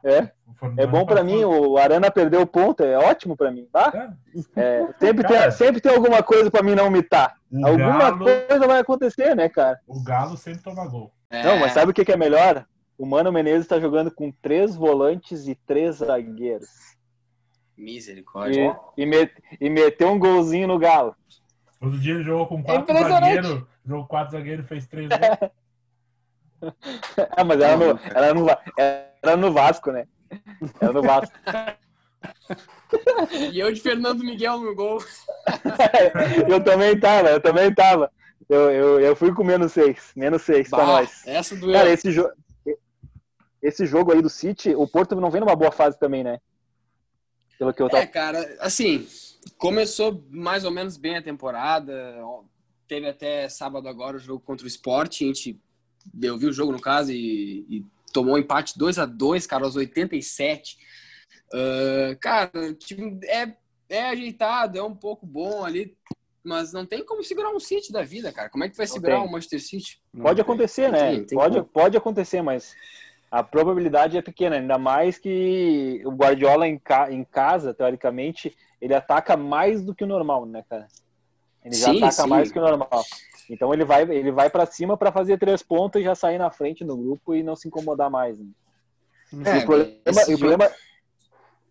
É, 0.03 0.29
é 0.77 0.85
bom 0.85 1.05
pra 1.05 1.23
mim, 1.23 1.43
o 1.45 1.77
Arana 1.77 2.11
perdeu 2.11 2.41
o 2.41 2.47
ponto, 2.47 2.83
é 2.83 2.97
ótimo 2.97 3.37
pra 3.37 3.49
mim, 3.51 3.65
tá? 3.71 4.13
É, 4.55 4.87
sempre, 4.99 5.23
Cara. 5.23 5.41
tem, 5.43 5.51
sempre 5.51 5.81
tem 5.81 5.93
alguma 5.93 6.21
coisa 6.21 6.51
pra 6.51 6.61
mim 6.61 6.75
não 6.75 6.89
mitar. 6.91 7.35
Alguma 7.63 7.97
Galo, 8.11 8.19
coisa 8.25 8.67
vai 8.67 8.79
acontecer, 8.79 9.35
né, 9.35 9.47
cara? 9.49 9.79
o 9.87 10.03
Galo 10.03 10.35
sempre 10.35 10.61
toma 10.61 10.85
gol. 10.87 11.11
É. 11.29 11.43
Não, 11.43 11.57
mas 11.59 11.71
sabe 11.71 11.91
o 11.91 11.93
que, 11.93 12.03
que 12.05 12.11
é 12.11 12.17
melhor? 12.17 12.65
O 12.97 13.05
Mano 13.05 13.31
Menezes 13.31 13.67
tá 13.67 13.79
jogando 13.79 14.11
com 14.11 14.31
três 14.41 14.75
volantes 14.75 15.47
e 15.47 15.55
três 15.55 15.95
zagueiros. 15.97 16.69
Misericórdia. 17.77 18.77
E, 18.97 19.01
e, 19.03 19.05
met- 19.05 19.43
e 19.59 19.69
meteu 19.69 20.09
um 20.11 20.19
golzinho 20.19 20.67
no 20.67 20.77
Galo. 20.77 21.15
Outro 21.81 21.99
dia 21.99 22.13
ele 22.13 22.23
jogou 22.23 22.45
com 22.47 22.61
quatro 22.63 22.83
impressionante. 22.83 23.35
zagueiros, 23.35 23.63
jogou 23.85 24.05
quatro 24.05 24.31
zagueiros 24.37 24.65
e 24.65 24.67
fez 24.67 24.85
três 24.87 25.09
gols. 25.09 25.51
Ah, 27.36 27.43
mas 27.43 27.59
era 27.59 27.78
no, 27.78 27.99
era, 28.16 28.34
no, 28.34 28.45
Va- 28.45 28.64
era 29.22 29.38
no 29.38 29.51
Vasco, 29.51 29.91
né? 29.91 30.07
Era 30.82 30.93
no 30.93 31.01
Vasco. 31.01 31.36
E 33.51 33.59
eu 33.59 33.72
de 33.72 33.82
Fernando 33.82 34.24
Miguel 34.24 34.59
no 34.59 34.76
gol. 34.76 34.99
eu 36.47 36.64
também 36.64 36.99
tava, 36.99 37.30
eu 37.30 37.41
também 37.41 37.74
tava. 37.74 38.11
Eu, 38.49 38.72
eu, 38.72 38.99
eu 38.99 39.16
fui 39.16 39.34
com 39.34 39.43
menos 39.43 39.72
seis. 39.74 40.11
Menos 40.16 40.41
seis 40.43 40.70
pra 40.70 40.86
nós. 40.86 41.26
Essa 41.26 41.55
doeu. 41.55 41.74
Cara, 41.74 41.89
esse, 41.89 42.11
jo 42.11 42.30
esse 43.61 43.86
jogo 43.86 44.11
aí 44.11 44.22
do 44.22 44.30
City, 44.30 44.76
o 44.76 44.86
Porto 44.86 45.16
não 45.16 45.32
vem 45.32 45.39
numa 45.39 45.55
boa 45.55 45.72
fase 45.72 45.97
também, 45.97 46.24
né? 46.24 46.39
Pelo 47.57 47.74
que 47.74 47.82
eu 47.82 47.88
É, 47.88 47.89
tava. 47.89 48.07
cara, 48.07 48.57
assim, 48.59 49.07
começou 49.57 50.22
mais 50.30 50.66
ou 50.66 50.72
menos 50.72 50.97
bem 50.97 51.16
a 51.18 51.24
temporada. 51.24 52.22
Teve 52.88 53.07
até 53.07 53.47
sábado 53.47 53.88
agora 53.88 54.18
o 54.18 54.20
jogo 54.20 54.41
contra 54.41 54.66
o 54.66 54.68
Sport. 54.68 55.22
A 55.22 55.26
gente, 55.26 55.57
eu 56.21 56.37
vi 56.37 56.47
o 56.47 56.53
jogo 56.53 56.71
no 56.71 56.79
caso 56.81 57.11
e, 57.11 57.65
e 57.69 57.85
tomou 58.11 58.35
um 58.35 58.37
empate 58.37 58.77
2 58.77 58.99
a 58.99 59.05
2 59.05 59.45
cara, 59.47 59.65
aos 59.65 59.75
87. 59.75 60.77
Ah, 61.53 62.15
cara, 62.19 62.51
o 62.55 62.73
time 62.73 63.19
é, 63.25 63.53
é 63.89 64.09
ajeitado, 64.09 64.77
é 64.77 64.83
um 64.83 64.95
pouco 64.95 65.25
bom 65.25 65.63
ali, 65.63 65.95
mas 66.43 66.73
não 66.73 66.85
tem 66.85 67.05
como 67.05 67.23
segurar 67.23 67.51
um 67.51 67.59
City 67.59 67.91
da 67.91 68.01
vida, 68.03 68.31
cara. 68.31 68.49
Como 68.49 68.63
é 68.63 68.69
que 68.69 68.75
vai 68.75 68.85
Não 68.87 68.93
segurar 68.93 69.19
tem. 69.19 69.27
o 69.27 69.31
Manchester 69.31 69.61
City? 69.61 70.01
Pode 70.21 70.41
acontecer, 70.41 70.91
né? 70.91 71.11
tem- 71.11 71.25
tem 71.25 71.37
pode, 71.37 71.55
como. 71.57 71.65
pode 71.69 71.95
acontecer, 71.97 72.41
mas 72.41 72.75
a 73.31 73.43
probabilidade 73.43 74.17
é 74.17 74.21
pequena. 74.21 74.57
Ainda 74.57 74.77
mais 74.77 75.17
que 75.17 76.01
o 76.05 76.11
Guardiola 76.11 76.67
em, 76.67 76.77
ca 76.77 77.11
em 77.11 77.23
casa, 77.23 77.73
teoricamente, 77.73 78.55
ele 78.81 78.93
ataca 78.93 79.37
mais 79.37 79.81
do 79.83 79.95
que 79.95 80.03
o 80.03 80.07
normal, 80.07 80.45
né, 80.45 80.63
cara? 80.69 80.87
Ele 81.63 81.75
já 81.75 81.91
Sim, 81.91 81.97
ataca 81.97 82.23
sim. 82.23 82.29
mais 82.29 82.49
do 82.49 82.53
que 82.53 82.59
o 82.59 82.61
normal. 82.61 83.05
Então 83.49 83.73
ele 83.73 83.83
vai, 83.83 84.03
ele 84.03 84.31
vai 84.31 84.49
para 84.49 84.65
cima 84.65 84.95
para 84.97 85.11
fazer 85.11 85.37
três 85.37 85.61
pontos 85.61 85.99
e 86.01 86.03
já 86.03 86.15
sair 86.15 86.37
na 86.37 86.49
frente 86.49 86.83
no 86.83 86.95
grupo 86.97 87.35
e 87.35 87.43
não 87.43 87.55
se 87.55 87.67
incomodar 87.67 88.09
mais. 88.09 88.39
Né? 88.39 88.47
É, 89.45 89.57
o 89.57 89.65
problema, 89.65 89.93
esse 90.05 90.21
o 90.33 90.37
jogo- 90.37 90.39
problema 90.57 90.71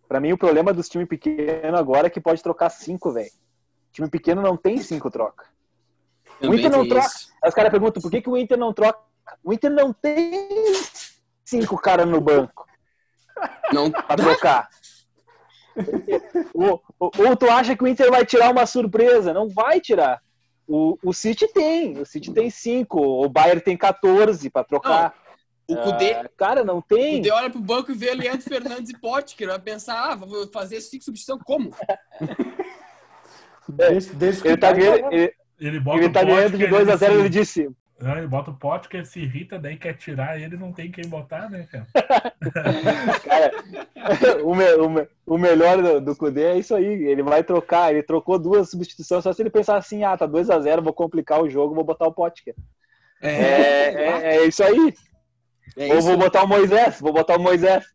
para 0.07 0.19
mim 0.19 0.31
o 0.33 0.37
problema 0.37 0.71
dos 0.73 0.87
times 0.89 1.07
pequenos 1.07 1.79
agora 1.79 2.07
é 2.07 2.09
que 2.09 2.21
pode 2.21 2.43
trocar 2.43 2.69
cinco, 2.69 3.11
velho. 3.11 3.31
Time 3.91 4.09
pequeno 4.09 4.41
não 4.41 4.55
tem 4.55 4.77
cinco 4.77 5.09
troca. 5.09 5.45
Também 6.39 6.59
Inter 6.59 6.71
não 6.71 6.87
troca. 6.87 7.07
isso. 7.07 7.33
Aí 7.41 7.49
os 7.49 7.55
caras 7.55 7.71
perguntam 7.71 8.01
por 8.01 8.11
que, 8.11 8.21
que 8.21 8.29
o 8.29 8.37
Inter 8.37 8.57
não 8.57 8.73
troca. 8.73 8.99
O 9.43 9.51
Inter 9.53 9.71
não 9.71 9.91
tem 9.93 10.49
cinco 11.45 11.77
caras 11.77 12.05
no 12.07 12.19
banco 12.21 12.67
Não 13.71 13.89
pra 13.89 14.15
trocar. 14.15 14.69
ou, 16.53 16.83
ou- 16.99 17.11
ou 17.17 17.35
tu 17.35 17.49
acha 17.49 17.75
que 17.75 17.83
o 17.83 17.87
Inter 17.87 18.09
vai 18.11 18.25
tirar 18.25 18.51
uma 18.51 18.65
surpresa? 18.65 19.33
Não 19.33 19.49
vai 19.49 19.79
tirar. 19.79 20.21
O, 20.67 20.97
o 21.03 21.13
City 21.13 21.47
tem. 21.47 21.97
O 21.99 22.05
City 22.05 22.31
tem 22.31 22.49
cinco. 22.49 22.99
O 23.01 23.27
Bayern 23.29 23.61
tem 23.61 23.75
14 23.77 24.49
pra 24.49 24.63
trocar. 24.63 25.13
O 25.67 25.77
Cudê, 25.77 26.13
Ah, 26.13 26.29
cara, 26.37 26.63
não 26.63 26.79
o 26.79 26.81
tem. 26.81 27.17
Cudê 27.17 27.31
olha 27.31 27.49
pro 27.49 27.59
banco 27.61 27.91
e 27.91 27.95
vê 27.95 28.13
Leandro 28.13 28.41
Fernandes 28.41 28.91
e 28.91 28.97
Potker. 28.99 29.47
Vai 29.47 29.59
pensar, 29.59 30.11
ah, 30.11 30.15
vou 30.15 30.47
fazer 30.51 30.81
cinco 30.81 31.03
substituição 31.03 31.39
como? 31.43 31.71
Desde, 33.67 34.13
desde 34.15 34.41
que 34.41 34.47
Ele 34.49 34.57
tá 34.57 34.67
tá 34.67 34.73
ganhando, 34.73 35.13
ele, 35.13 35.33
Ele 35.59 35.77
ele 35.77 36.05
o 36.07 36.11
tá 36.11 36.23
ganhando 36.23 36.57
de 36.57 36.63
que 36.65 36.67
2 36.69 36.87
a 36.87 36.91
ele 36.91 36.97
0 36.97 37.13
se- 37.13 37.19
ele 37.19 37.29
disse. 37.29 37.69
Não, 37.99 38.17
ele 38.17 38.27
bota 38.27 38.51
o 38.51 38.55
pote 38.55 38.89
que 38.89 38.97
ele 38.97 39.05
se 39.05 39.21
irrita, 39.21 39.57
daí 39.57 39.77
quer 39.77 39.93
tirar 39.93 40.39
ele, 40.39 40.57
não 40.57 40.73
tem 40.73 40.91
quem 40.91 41.07
botar, 41.07 41.49
né, 41.49 41.67
cara? 41.71 41.87
Cara, 43.23 44.43
o, 44.43 44.53
me- 44.55 44.73
o 44.75 44.89
me- 44.89 45.07
o 45.25 45.37
melhor 45.37 45.81
do, 45.81 46.01
do 46.01 46.15
Kudê 46.15 46.43
é 46.43 46.57
isso 46.57 46.75
aí. 46.75 46.85
Ele 46.85 47.23
vai 47.23 47.43
trocar. 47.43 47.91
Ele 47.91 48.03
trocou 48.03 48.37
duas 48.37 48.69
substituições. 48.69 49.23
Só 49.23 49.31
se 49.31 49.41
ele 49.41 49.49
pensar 49.49 49.77
assim: 49.77 50.03
ah, 50.03 50.17
tá 50.17 50.25
2 50.25 50.49
a 50.49 50.59
0 50.59 50.81
vou 50.81 50.93
complicar 50.93 51.41
o 51.41 51.49
jogo, 51.49 51.75
vou 51.75 51.83
botar 51.83 52.05
o 52.07 52.13
Potker. 52.13 52.55
É, 53.21 53.29
é, 53.29 54.35
é 54.37 54.45
isso 54.47 54.63
aí. 54.63 54.93
É 55.77 55.87
Ou 55.93 55.99
isso. 55.99 56.07
vou 56.07 56.17
botar 56.17 56.43
o 56.43 56.47
Moisés, 56.47 56.99
vou 56.99 57.13
botar 57.13 57.37
o 57.37 57.41
Moisés. 57.41 57.85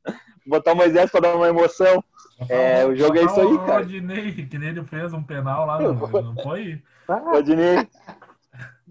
Vou 0.46 0.58
botar 0.58 0.72
o 0.72 0.76
Moisés 0.76 1.10
pra 1.10 1.20
dar 1.20 1.36
uma 1.36 1.48
emoção. 1.48 2.02
É, 2.48 2.86
o 2.86 2.94
jogo 2.96 3.18
é 3.18 3.24
isso 3.24 3.40
aí, 3.40 3.46
O 3.46 3.58
cara. 3.66 3.78
Rodinei, 3.80 4.32
que 4.32 4.58
nem 4.58 4.68
ele 4.70 4.84
fez 4.84 5.12
um 5.12 5.22
penal 5.22 5.66
lá, 5.66 5.78
no, 5.80 5.92
não 5.92 6.36
foi? 6.42 6.80
Rodinei. 7.08 7.86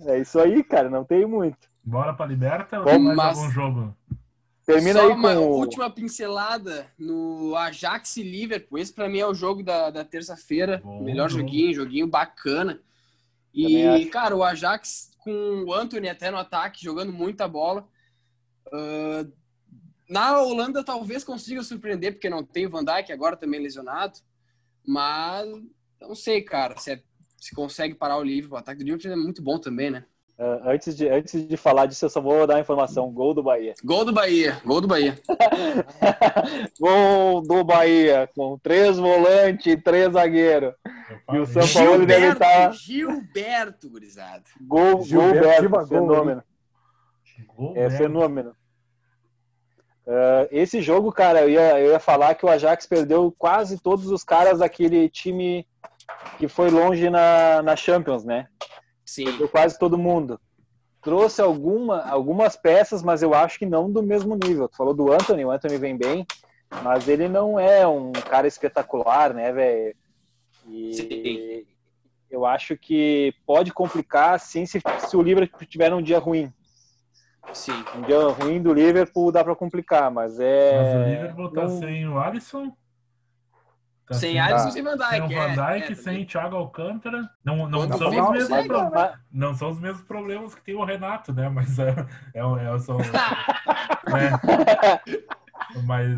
É 0.05 0.19
isso 0.19 0.39
aí, 0.39 0.63
cara, 0.63 0.89
não 0.89 1.03
tem 1.03 1.25
muito. 1.25 1.57
Bora 1.83 2.13
pra 2.13 2.25
Liberta 2.25 2.79
ou 2.79 2.85
tem 2.85 2.99
mais 2.99 3.15
mas- 3.17 3.37
algum 3.37 3.51
jogo? 3.51 3.95
Termina 4.65 4.99
Só 4.99 5.07
aí 5.07 5.13
uma 5.13 5.33
o... 5.39 5.59
última 5.59 5.89
pincelada 5.89 6.87
no 6.99 7.55
Ajax 7.55 8.17
e 8.17 8.23
Liverpool. 8.23 8.77
Esse 8.77 8.91
pra 8.93 9.07
mim 9.07 9.19
é 9.19 9.25
o 9.25 9.33
jogo 9.33 9.63
da, 9.63 9.89
da 9.89 10.03
terça-feira. 10.03 10.81
Bom 10.83 11.01
Melhor 11.03 11.29
jogo. 11.29 11.43
joguinho, 11.43 11.73
joguinho 11.73 12.05
bacana. 12.07 12.81
E, 13.53 14.05
cara, 14.07 14.35
o 14.35 14.43
Ajax 14.43 15.11
com 15.19 15.63
o 15.65 15.73
Anthony 15.73 16.09
até 16.09 16.29
no 16.29 16.37
ataque, 16.37 16.83
jogando 16.83 17.13
muita 17.13 17.47
bola. 17.47 17.87
Ah, 18.73 19.25
na 20.09 20.37
Holanda 20.41 20.83
talvez 20.83 21.23
consiga 21.23 21.63
surpreender, 21.63 22.13
porque 22.13 22.29
não 22.29 22.43
tem 22.43 22.65
o 22.65 22.69
Van 22.69 22.83
Dijk 22.83 23.11
agora 23.13 23.37
também 23.37 23.61
lesionado. 23.61 24.19
Mas 24.85 25.47
não 26.01 26.13
sei, 26.13 26.41
cara, 26.41 26.77
se, 26.77 26.91
é- 26.91 27.03
se 27.37 27.53
consegue 27.55 27.95
parar 27.95 28.17
o 28.17 28.23
Liverpool. 28.23 28.57
O 28.57 28.59
ataque 28.59 28.79
do 28.79 28.85
Liverpool 28.85 29.11
é 29.11 29.15
muito 29.15 29.41
bom 29.41 29.59
também, 29.59 29.89
né? 29.89 30.05
Ah, 30.39 30.71
antes, 30.71 30.95
de, 30.95 31.09
antes 31.09 31.47
de 31.47 31.57
falar 31.57 31.87
disso, 31.87 32.05
eu 32.05 32.09
só 32.09 32.21
vou 32.21 32.45
dar 32.45 32.55
uma 32.55 32.61
informação. 32.61 33.11
Gol 33.11 33.33
do 33.33 33.41
Bahia. 33.41 33.73
Gol 33.83 34.05
do 34.05 34.13
Bahia, 34.13 34.61
gol 34.63 34.81
do 34.81 34.87
Bahia. 34.87 35.19
Gol 36.79 37.41
do 37.41 37.63
Bahia, 37.63 38.29
com 38.35 38.57
três 38.59 38.97
volantes 38.97 39.65
e 39.65 39.75
três 39.75 40.13
zagueiros. 40.13 40.75
E 41.33 41.39
o. 41.39 41.45
São 41.47 41.83
Paulo 41.83 42.05
deve 42.05 42.33
estar. 42.33 42.71
Gilberto, 42.73 43.89
gurizada. 43.89 44.43
Gol, 44.61 45.01
Gilberto, 45.01 45.61
Gilberto, 45.61 45.87
fenômeno. 45.87 46.43
Gol 47.55 47.73
É 47.75 47.89
fenômeno. 47.89 48.55
Ah, 50.07 50.47
esse 50.51 50.83
jogo, 50.83 51.11
cara, 51.11 51.41
eu 51.41 51.49
ia, 51.49 51.79
eu 51.79 51.91
ia 51.91 51.99
falar 51.99 52.35
que 52.35 52.45
o 52.45 52.49
Ajax 52.49 52.85
perdeu 52.85 53.33
quase 53.39 53.81
todos 53.81 54.11
os 54.11 54.23
caras 54.23 54.59
daquele 54.59 55.09
time 55.09 55.67
que 56.37 56.47
foi 56.47 56.69
longe 56.69 57.09
na, 57.09 57.61
na 57.61 57.75
Champions, 57.75 58.23
né? 58.23 58.47
Sim. 59.05 59.25
Perdeu 59.25 59.49
quase 59.49 59.77
todo 59.79 59.97
mundo. 59.97 60.39
Trouxe 61.01 61.41
alguma, 61.41 62.01
algumas 62.03 62.55
peças, 62.55 63.01
mas 63.01 63.21
eu 63.23 63.33
acho 63.33 63.57
que 63.59 63.65
não 63.65 63.91
do 63.91 64.03
mesmo 64.03 64.35
nível. 64.35 64.67
Tu 64.67 64.75
falou 64.77 64.93
do 64.93 65.11
Anthony, 65.11 65.45
o 65.45 65.51
Anthony 65.51 65.77
vem 65.77 65.95
bem, 65.97 66.25
mas 66.83 67.07
ele 67.07 67.27
não 67.29 67.59
é 67.59 67.87
um 67.87 68.11
cara 68.11 68.47
espetacular, 68.47 69.33
né, 69.33 69.51
velho? 69.51 69.95
E 70.67 70.93
Sim. 70.93 71.65
eu 72.29 72.45
acho 72.45 72.75
que 72.75 73.33
pode 73.45 73.71
complicar, 73.71 74.37
sim, 74.39 74.65
se, 74.65 74.81
se 75.07 75.15
o 75.15 75.21
Liverpool 75.21 75.65
tiver 75.65 75.93
um 75.93 76.01
dia 76.01 76.19
ruim. 76.19 76.51
Sim. 77.53 77.85
Um 77.95 78.01
dia 78.01 78.19
ruim 78.27 78.61
do 78.61 78.73
Liverpool 78.73 79.31
dá 79.31 79.41
para 79.43 79.55
complicar, 79.55 80.11
mas 80.11 80.37
é. 80.39 80.77
Mas 80.77 80.95
o 80.95 81.09
Liverpool 81.09 81.51
tá 81.53 81.61
não- 81.61 81.79
sem 81.79 82.05
o 82.09 82.19
Alisson. 82.19 82.75
Tá 84.07 84.13
Sem 84.15 84.39
Alisson 84.39 84.67
Ah. 84.67 84.69
e 84.69 84.71
sem 84.71 84.83
Van 84.83 84.95
Dijk. 84.97 85.09
Sem 85.09 85.21
o 85.21 85.27
Van 85.27 85.35
é, 85.35 85.49
Dijk, 85.79 85.91
é, 85.91 85.95
sem 85.95 86.25
Thiago 86.25 86.55
Alcântara. 86.55 87.29
Não, 87.43 87.67
não, 87.69 87.79
Quando 87.79 87.97
são 87.97 88.07
os 88.09 88.15
mesmos 88.31 88.43
sai, 88.47 88.65
pro- 88.65 88.89
mas- 88.89 89.19
não 89.31 89.53
são 89.55 89.69
os 89.71 89.79
mesmos 89.81 90.01
problemas 90.03 90.55
que 90.55 90.61
tem 90.63 90.75
o 90.75 90.83
Renato, 90.85 91.33
né? 91.33 91.49
Mas 91.49 91.77
é, 91.77 91.89
é, 92.33 92.39
é 92.39 92.79
são, 92.79 92.97
né? 94.07 94.39
mas, 95.85 96.17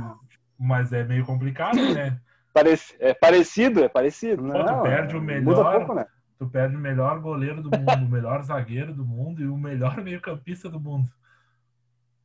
mas 0.58 0.94
é 0.94 1.04
meio 1.04 1.26
complicado, 1.26 1.76
né? 1.94 2.20
Parece- 2.54 2.96
é 3.00 3.14
parecido, 3.14 3.84
é 3.84 3.90
parecido. 3.90 4.44
Pô, 4.44 4.64
tu 4.66 4.82
perde 4.84 5.16
o 5.16 5.22
Muda 5.22 5.34
melhor. 5.34 5.78
pouco, 5.78 5.94
né? 5.96 6.06
Tu 6.38 6.48
perde 6.48 6.76
o 6.76 6.80
melhor 6.80 7.20
goleiro 7.20 7.62
do 7.62 7.70
mundo, 7.78 8.06
o 8.06 8.10
melhor 8.10 8.42
zagueiro 8.44 8.94
do 8.94 9.06
mundo 9.06 9.42
e 9.42 9.48
o 9.48 9.58
melhor 9.58 9.98
meio-campista 10.04 10.70
do 10.70 10.80
mundo. 10.80 11.10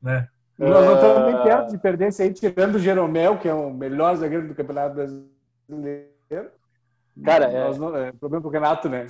Né? 0.00 0.28
Nós 0.58 0.84
não 0.84 0.94
estamos 0.94 1.32
nem 1.34 1.42
perto 1.42 1.70
de 1.72 1.78
perder 1.78 2.08
esse 2.08 2.22
aí, 2.22 2.32
tirando 2.32 2.76
o 2.76 2.78
Jeromel, 2.78 3.38
que 3.38 3.48
é 3.48 3.54
o 3.54 3.72
melhor 3.72 4.14
zagueiro 4.16 4.46
do 4.46 4.54
Campeonato 4.54 4.94
Brasileiro. 4.94 5.33
Cara, 7.24 7.46
é- 7.50 7.64
Nós 7.64 7.78
não- 7.78 7.96
é 7.96 8.12
problema 8.12 8.42
pro 8.42 8.50
Renato, 8.50 8.88
né? 8.88 9.06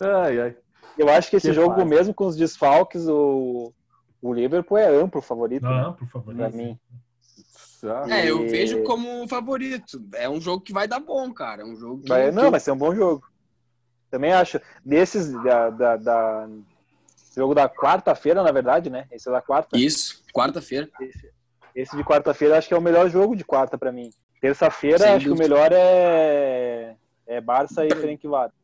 Ai, 0.00 0.40
ai. 0.40 0.56
Eu 0.98 1.08
acho 1.08 1.30
que 1.30 1.36
esse 1.36 1.48
Que 1.48 1.54
jogo, 1.54 1.76
fase. 1.76 1.86
mesmo 1.86 2.12
com 2.14 2.26
os 2.26 2.36
desfalques, 2.36 3.06
o, 3.08 3.72
o 4.20 4.34
Liverpool 4.34 4.76
é 4.76 4.86
amplo 4.88 5.22
favorito 5.22 5.62
né, 5.62 5.82
Não, 5.82 5.92
por 5.94 6.08
favor. 6.08 6.34
pra 6.34 6.50
mim. 6.50 6.78
É, 8.10 8.28
eu 8.30 8.40
vejo 8.46 8.82
como 8.82 9.26
favorito. 9.26 10.02
É 10.14 10.28
um 10.28 10.38
jogo 10.40 10.62
que 10.62 10.72
vai 10.72 10.86
dar 10.86 11.00
bom, 11.00 11.32
cara. 11.32 11.62
É 11.62 11.64
um 11.64 11.74
jogo 11.76 12.02
que. 12.02 12.08
Vai, 12.10 12.30
não, 12.30 12.50
vai 12.50 12.60
ser 12.60 12.72
um 12.72 12.76
bom 12.76 12.94
jogo. 12.94 13.26
Também 14.10 14.32
acho. 14.32 14.60
Desses, 14.84 15.32
da, 15.42 15.70
da, 15.70 15.96
da- 15.96 16.48
jogo 17.34 17.54
da 17.54 17.68
quarta-feira, 17.70 18.42
na 18.42 18.52
verdade, 18.52 18.90
né? 18.90 19.06
Esse 19.10 19.28
é 19.30 19.32
da 19.32 19.40
quarta. 19.40 19.78
Isso, 19.78 20.22
quarta-feira. 20.34 20.90
Esse, 21.00 21.32
esse 21.74 21.96
de 21.96 22.04
quarta-feira 22.04 22.58
acho 22.58 22.68
que 22.68 22.74
é 22.74 22.76
o 22.78 22.82
melhor 22.82 23.08
jogo 23.08 23.34
de 23.34 23.44
quarta 23.44 23.78
pra 23.78 23.90
mim. 23.92 24.10
Terça-feira 24.40 25.14
acho 25.14 25.26
que 25.26 25.30
o 25.30 25.36
melhor 25.36 25.70
é, 25.72 26.96
é 27.26 27.40
Barça 27.40 27.84
e 27.84 27.94
Ferencváros. 27.94 28.54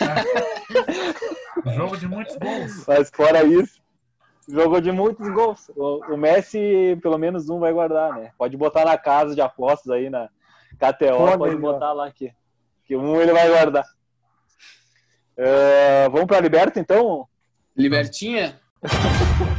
Jogo 1.74 1.96
de 1.96 2.06
muitos 2.06 2.36
gols. 2.36 2.84
Mas 2.86 3.10
fora 3.10 3.42
isso, 3.42 3.80
jogou 4.48 4.80
de 4.80 4.92
muitos 4.92 5.28
gols. 5.30 5.70
O, 5.74 6.12
o 6.12 6.16
Messi, 6.16 6.98
pelo 7.02 7.18
menos 7.18 7.48
um 7.48 7.58
vai 7.58 7.72
guardar, 7.72 8.12
né? 8.14 8.32
Pode 8.36 8.56
botar 8.56 8.84
na 8.84 8.98
casa 8.98 9.34
de 9.34 9.40
apostas 9.40 9.90
aí 9.90 10.10
na 10.10 10.28
KTO, 10.78 11.16
Pode, 11.16 11.38
pode 11.38 11.56
botar 11.56 11.92
lá 11.92 12.06
aqui. 12.06 12.32
Que 12.84 12.96
um 12.96 13.20
ele 13.20 13.32
vai 13.32 13.48
guardar. 13.48 13.86
É, 15.36 16.08
vamos 16.10 16.26
para 16.26 16.38
a 16.38 16.40
Liberta, 16.40 16.78
então? 16.78 17.26
Libertinha? 17.76 18.60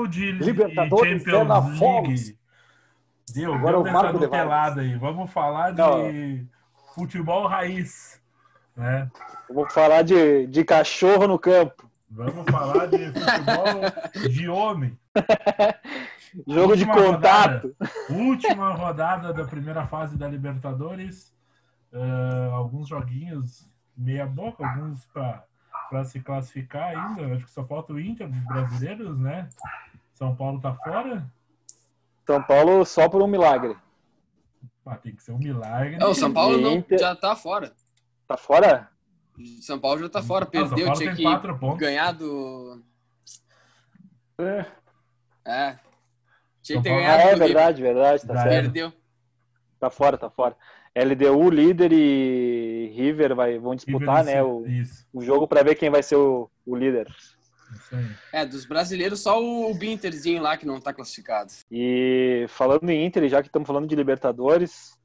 Deu 0.00 0.06
de 0.06 0.32
Libertadores 0.32 1.22
Champions 1.22 1.40
é 1.40 1.44
na 1.44 1.58
League. 1.58 1.78
Fox. 1.78 2.34
Deu, 3.34 3.54
Agora 3.54 3.82
deu 3.82 3.90
o 3.90 3.92
Marco 3.92 4.18
de 4.18 4.24
nutelada 4.24 4.80
aí. 4.80 4.96
Vamos 4.96 5.30
falar 5.30 5.70
de 5.72 5.78
Não. 5.78 6.46
futebol 6.94 7.46
raiz. 7.46 8.20
Né? 8.76 9.10
Vou 9.48 9.68
falar 9.68 10.02
de, 10.02 10.46
de 10.46 10.64
cachorro 10.64 11.26
no 11.26 11.38
campo. 11.38 11.88
Vamos 12.10 12.50
falar 12.50 12.86
de 12.86 13.06
futebol 13.12 14.28
de 14.30 14.48
homem. 14.48 14.98
Jogo 16.46 16.76
de 16.76 16.84
Última 16.84 16.94
contato. 16.94 17.76
Última 18.08 18.72
rodada 18.72 19.32
da 19.32 19.44
primeira 19.44 19.86
fase 19.86 20.16
da 20.16 20.28
Libertadores. 20.28 21.32
Ah, 21.92 22.50
alguns 22.52 22.88
joguinhos 22.88 23.68
meia 23.96 24.26
boca, 24.26 24.66
alguns 24.66 25.04
para 25.06 26.04
se 26.04 26.20
classificar 26.20 26.96
ainda. 26.96 27.34
Acho 27.34 27.44
que 27.44 27.50
só 27.50 27.64
falta 27.64 27.92
o 27.92 28.00
Inter 28.00 28.28
dos 28.28 28.44
brasileiros, 28.44 29.18
né? 29.18 29.48
São 30.20 30.36
Paulo 30.36 30.60
tá 30.60 30.74
fora. 30.74 31.26
São 32.26 32.42
Paulo 32.42 32.84
só 32.84 33.08
por 33.08 33.22
um 33.22 33.26
milagre. 33.26 33.74
Ah, 34.84 34.96
tem 34.96 35.14
que 35.14 35.22
ser 35.22 35.32
um 35.32 35.38
milagre. 35.38 35.96
Não, 35.96 36.10
o 36.10 36.14
São 36.14 36.30
Paulo 36.30 36.58
não, 36.58 36.74
Inter- 36.74 36.98
já 36.98 37.16
tá 37.16 37.34
fora. 37.34 37.72
Tá 38.28 38.36
fora? 38.36 38.90
São 39.62 39.78
Paulo 39.80 40.00
já 40.02 40.10
tá 40.10 40.22
fora. 40.22 40.44
Ah, 40.44 40.48
Perdeu, 40.48 40.92
tinha 40.92 41.14
que 41.14 41.24
ganhar 41.78 42.12
do. 42.12 42.82
É. 44.38 44.66
É. 45.46 45.76
Tinha 46.62 46.76
São 46.76 46.82
que 46.82 46.82
ter 46.82 46.90
Paulo- 46.90 47.04
Ah, 47.04 47.06
ganhado 47.06 47.22
é 47.22 47.24
do 47.24 47.30
River. 47.32 47.46
verdade, 47.46 47.82
verdade, 47.82 48.26
tá. 48.26 48.42
Perdeu. 48.44 48.92
Tá 49.78 49.88
fora, 49.88 50.18
tá 50.18 50.28
fora. 50.28 50.54
LDU, 50.94 51.48
líder 51.50 51.92
e 51.92 52.92
River 52.94 53.34
vai, 53.34 53.58
vão 53.58 53.74
disputar, 53.74 54.22
né, 54.24 54.42
o, 54.42 54.66
Isso, 54.66 55.06
o 55.12 55.22
jogo 55.22 55.46
para 55.48 55.62
ver 55.62 55.76
quem 55.76 55.88
vai 55.88 56.02
ser 56.02 56.16
o, 56.16 56.50
o 56.66 56.76
líder. 56.76 57.06
É, 58.32 58.44
dos 58.44 58.64
brasileiros, 58.64 59.20
só 59.20 59.42
o 59.42 59.72
Binterzinho 59.74 60.42
lá 60.42 60.56
que 60.56 60.66
não 60.66 60.80
tá 60.80 60.92
classificado. 60.92 61.52
E 61.70 62.46
falando 62.48 62.88
em 62.90 63.04
Inter, 63.04 63.28
já 63.28 63.42
que 63.42 63.48
estamos 63.48 63.66
falando 63.66 63.88
de 63.88 63.94
Libertadores, 63.94 64.98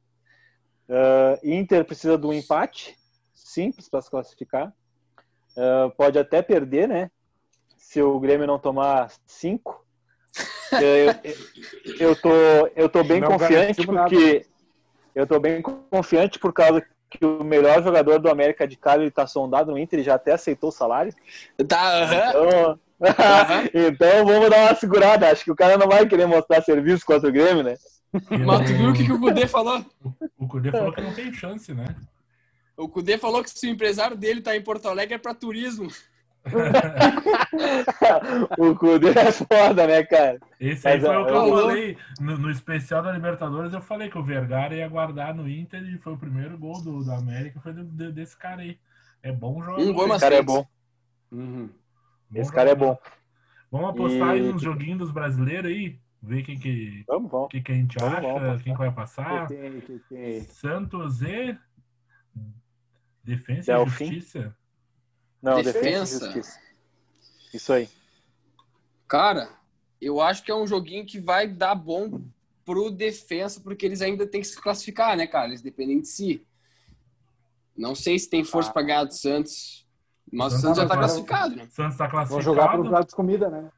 ah, 0.89 1.39
Inter 1.43 1.83
precisa 1.85 2.17
de 2.17 2.25
um 2.25 2.33
empate 2.33 2.95
simples 3.33 3.89
para 3.89 4.01
se 4.01 4.09
classificar. 4.09 4.73
Ah, 5.57 5.91
pode 5.95 6.17
até 6.19 6.41
perder, 6.41 6.87
né? 6.87 7.11
Se 7.77 8.01
o 8.01 8.19
Grêmio 8.19 8.47
não 8.47 8.59
tomar 8.59 9.11
cinco. 9.25 9.85
eu, 10.73 11.13
eu, 11.23 12.09
eu 12.09 12.15
tô, 12.15 12.29
eu 12.75 12.89
tô 12.89 13.03
bem 13.03 13.21
Não 13.21 13.29
confiante 13.29 13.53
garantimos 13.53 13.95
nada. 13.95 14.09
porque 14.09 14.45
eu 15.13 15.25
tô 15.25 15.39
bem 15.39 15.61
confiante 15.61 16.37
por 16.37 16.51
causa 16.51 16.85
que 17.09 17.25
o 17.25 17.43
melhor 17.43 17.83
jogador 17.83 18.19
do 18.19 18.29
América 18.29 18.67
de 18.67 18.75
Cali 18.75 19.07
está 19.07 19.25
sondado 19.27 19.71
no 19.71 19.77
Inter, 19.77 19.99
ele 19.99 20.05
já 20.05 20.15
até 20.15 20.33
aceitou 20.33 20.69
o 20.69 20.73
salário. 20.73 21.13
Tá, 21.67 22.03
aham. 22.03 22.29
Então, 22.29 22.79
então 23.73 24.25
vamos 24.25 24.49
dar 24.49 24.65
uma 24.65 24.75
segurada. 24.75 25.29
Acho 25.29 25.43
que 25.43 25.51
o 25.51 25.55
cara 25.55 25.77
não 25.77 25.87
vai 25.87 26.05
querer 26.07 26.25
mostrar 26.25 26.61
serviço 26.61 27.05
contra 27.05 27.29
o 27.29 27.31
Grêmio, 27.31 27.63
né? 27.63 27.75
Mas 28.45 28.69
tu 28.69 28.77
viu 28.77 28.89
o 28.89 28.93
que, 28.93 29.05
que 29.05 29.11
o 29.11 29.19
Cudê 29.19 29.45
falou? 29.47 29.85
O 30.37 30.47
Cudê 30.47 30.71
falou 30.71 30.93
que 30.93 31.01
não 31.01 31.13
tem 31.13 31.33
chance, 31.33 31.73
né? 31.73 31.95
O 32.77 32.89
Cudê 32.89 33.17
falou 33.17 33.43
que 33.43 33.49
se 33.49 33.67
o 33.67 33.69
empresário 33.69 34.15
dele 34.15 34.41
tá 34.41 34.55
em 34.55 34.61
Porto 34.61 34.87
Alegre 34.87 35.15
é 35.15 35.17
pra 35.17 35.33
turismo. 35.33 35.89
o 38.57 38.75
Cudê 38.75 39.09
é 39.17 39.31
foda, 39.31 39.87
né, 39.87 40.03
cara? 40.03 40.39
Esse 40.59 40.87
aí 40.87 40.99
Mas, 41.01 41.07
foi 41.07 41.17
o 41.17 41.25
que 41.25 41.31
eu 41.31 41.47
eu- 41.47 41.61
falei. 41.67 41.97
No, 42.19 42.37
no 42.37 42.51
especial 42.51 43.01
da 43.03 43.11
Libertadores, 43.11 43.73
eu 43.73 43.81
falei 43.81 44.09
que 44.09 44.17
o 44.17 44.23
Vergara 44.23 44.75
ia 44.75 44.87
guardar 44.87 45.33
no 45.33 45.49
Inter 45.49 45.83
e 45.83 45.97
foi 45.97 46.13
o 46.13 46.17
primeiro 46.17 46.57
gol 46.57 46.81
do, 46.81 47.03
do 47.03 47.11
América, 47.11 47.59
foi 47.59 47.73
do- 47.73 47.83
de- 47.83 48.11
desse 48.11 48.37
cara 48.37 48.61
aí. 48.61 48.77
É 49.23 49.31
bom 49.31 49.61
jogador. 49.61 49.81
Um 49.89 49.93
gol, 49.93 50.03
Esse 50.03 50.09
mas 50.09 50.21
cara 50.21 50.35
é 50.35 50.41
bom. 50.43 50.65
Uhum. 51.31 51.69
Bom 52.29 52.41
Esse 52.41 52.51
cara 52.51 52.69
é 52.69 52.75
bom. 52.75 52.97
Vamos 53.71 53.89
apostar 53.89 54.29
aí 54.29 54.39
E- 54.47 54.51
nos 54.51 54.61
joguinhos 54.61 54.99
dos 54.99 55.11
brasileiros 55.11 55.71
aí, 55.71 55.99
ver 56.21 56.43
quem 56.43 56.59
que, 56.59 57.03
Vamos, 57.07 57.31
vamos. 57.31 57.47
que, 57.49 57.61
que 57.61 57.71
a 57.71 57.75
gente 57.75 57.97
Vamos, 57.99 58.17
acha, 58.17 58.39
vamos 58.39 58.61
quem 58.61 58.73
que 58.73 58.79
vai 58.79 58.91
passar. 58.91 59.47
Que 59.47 59.55
tem, 59.55 59.81
que 59.81 59.99
tem. 60.09 60.41
Santos 60.41 61.21
e 61.23 61.57
Defensa 63.23 63.73
e. 63.73 63.85
Justiça. 63.85 64.55
Não, 65.45 65.61
Defensa. 65.61 65.79
defesa 65.81 66.31
justiça. 66.31 66.59
Isso 67.53 67.71
aí. 67.71 67.87
Cara, 69.07 69.47
eu 70.01 70.19
acho 70.19 70.43
que 70.43 70.49
é 70.51 70.55
um 70.55 70.65
joguinho 70.65 71.05
que 71.05 71.19
vai 71.19 71.47
dar 71.47 71.75
bom 71.75 72.21
pro 72.65 72.89
defensa, 72.89 73.61
porque 73.61 73.85
eles 73.85 74.01
ainda 74.01 74.25
têm 74.25 74.41
que 74.41 74.47
se 74.47 74.59
classificar, 74.59 75.15
né, 75.15 75.27
cara? 75.27 75.49
Eles 75.49 75.61
dependem 75.61 76.01
de 76.01 76.07
si. 76.07 76.45
Não 77.77 77.93
sei 77.93 78.17
se 78.17 78.27
tem 78.27 78.43
força 78.43 78.71
Ah. 78.71 78.73
pra 78.73 78.81
ganhar 78.81 79.03
do 79.03 79.13
Santos, 79.13 79.85
mas 80.33 80.47
o 80.53 80.57
Santos 80.57 80.61
Santos 80.61 80.77
já 80.77 80.83
tá 80.87 80.95
vai- 80.95 80.97
classificado, 80.97 81.55
né? 81.55 81.67
Santos 81.69 81.97
tá 81.97 82.07
Vão 82.07 82.41
jogar 82.41 82.69
pro 82.69 82.77
classificado 82.79 82.89
prato 82.89 83.09
de 83.09 83.15
comida, 83.15 83.49
né? 83.51 83.69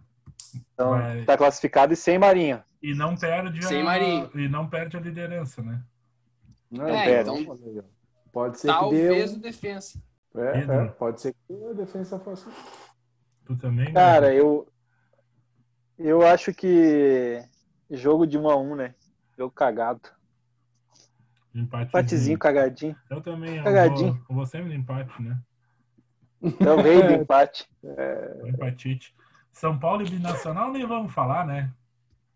Então, 0.74 0.92
Vai. 0.92 1.26
tá 1.26 1.38
classificado 1.38 1.92
e 1.94 1.98
sem 1.98 2.18
Marinho. 2.18 2.64
e 2.82 2.94
não 2.94 3.18
perde 3.18 3.66
Sem 3.66 3.82
a, 3.82 3.84
Marinho. 3.84 4.32
e 4.36 4.48
não 4.48 4.70
perde 4.70 4.96
a 4.96 5.00
liderança, 5.02 5.62
né? 5.62 5.82
Não, 6.72 6.88
É, 6.88 7.04
pera. 7.06 7.22
então- 7.24 7.58
Pode 8.32 8.60
ser 8.60 8.68
que 8.68 8.74
dê 8.74 8.80
Talvez 8.80 9.34
o 9.34 9.40
defensa. 9.40 10.00
É, 10.40 10.52
Pedro. 10.54 10.74
é, 10.74 10.88
pode 10.90 11.22
ser 11.22 11.34
que 11.48 11.66
a 11.70 11.74
defesa 11.74 12.20
fosse. 12.20 12.48
Tu 13.46 13.56
também? 13.58 13.94
Cara, 13.94 14.30
né? 14.30 14.36
eu 14.40 14.68
eu 15.98 16.26
acho 16.26 16.54
que 16.54 17.42
jogo 17.90 18.28
de 18.28 18.38
1 18.38 18.50
a 18.50 18.56
1, 18.56 18.76
né? 18.76 18.96
Jogo 19.38 19.52
cagado. 19.54 20.02
Empatezinho. 21.56 21.88
Empatezinho 21.88 22.40
cagadinho. 22.40 22.96
Eu 23.10 23.22
também. 23.22 23.58
Eu 23.58 23.64
Cagadinho. 23.64 24.14
vou, 24.14 24.22
eu 24.30 24.36
vou 24.36 24.46
sempre 24.46 24.68
no 24.70 24.74
empate, 24.76 25.22
né? 25.22 25.40
É 26.44 26.82
rei 26.82 27.02
do 27.02 27.14
empate. 27.14 27.68
O 27.82 28.48
empatite. 28.48 29.16
São 29.52 29.78
Paulo 29.80 30.04
e 30.04 30.10
Binacional 30.10 30.72
nem 30.72 30.86
vamos 30.86 31.12
falar, 31.12 31.48
né? 31.48 31.72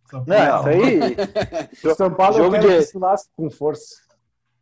São 0.10 0.26
Não, 0.26 0.60
isso 0.60 0.70
aí. 0.70 1.95
São 1.95 2.12
Paulo 2.14 2.34
jogo 2.38 2.56
eu 2.56 2.62
de- 2.80 2.82
se 2.82 2.97
com 3.36 3.49
força. 3.52 4.02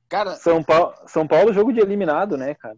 Cara, 0.09 0.31
São 0.35 0.61
Paulo, 0.63 0.93
São 1.07 1.25
Paulo, 1.25 1.53
jogo 1.53 1.71
de 1.71 1.79
eliminado, 1.79 2.35
né, 2.35 2.53
cara? 2.53 2.75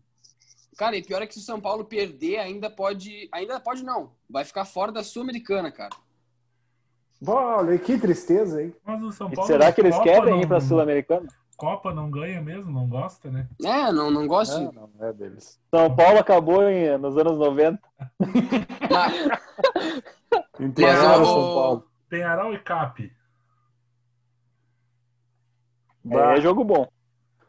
Cara, 0.81 0.97
e 0.97 1.03
pior 1.03 1.21
é 1.21 1.27
que 1.27 1.33
se 1.35 1.39
o 1.39 1.43
São 1.43 1.61
Paulo 1.61 1.85
perder, 1.85 2.37
ainda 2.39 2.67
pode. 2.67 3.29
Ainda 3.31 3.59
pode 3.59 3.83
não. 3.83 4.13
Vai 4.27 4.43
ficar 4.43 4.65
fora 4.65 4.91
da 4.91 5.03
Sul-Americana, 5.03 5.71
cara. 5.71 5.95
Olha, 7.27 7.77
que 7.77 7.99
tristeza, 7.99 8.63
hein? 8.63 8.73
Mas 8.83 9.03
o 9.03 9.11
São 9.11 9.29
E 9.31 9.35
Paulo. 9.35 9.47
será 9.47 9.71
que 9.71 9.79
eles 9.79 9.93
Copa 9.95 10.09
querem 10.09 10.29
não- 10.31 10.41
ir 10.41 10.47
pra 10.47 10.59
Sul-Americana? 10.59 11.27
Copa 11.55 11.93
não 11.93 12.09
ganha 12.09 12.41
mesmo, 12.41 12.71
não 12.71 12.89
gosta, 12.89 13.29
né? 13.29 13.47
É, 13.63 13.91
não, 13.91 14.09
não 14.09 14.25
gosto. 14.25 14.59
Não, 14.59 14.89
não, 14.97 15.07
é 15.07 15.13
deles. 15.13 15.59
São 15.69 15.95
Paulo 15.95 16.17
acabou 16.17 16.63
em- 16.67 16.97
nos 16.97 17.15
anos 17.15 17.37
90. 17.37 17.79
Mas, 18.89 19.13
Enterraram 20.59 21.25
São 21.25 21.35
Paulo. 21.53 21.87
Penharol 22.09 22.53
e 22.55 22.59
Cap. 22.59 23.13
Bah. 26.03 26.33
É 26.37 26.41
jogo 26.41 26.63
bom. 26.63 26.87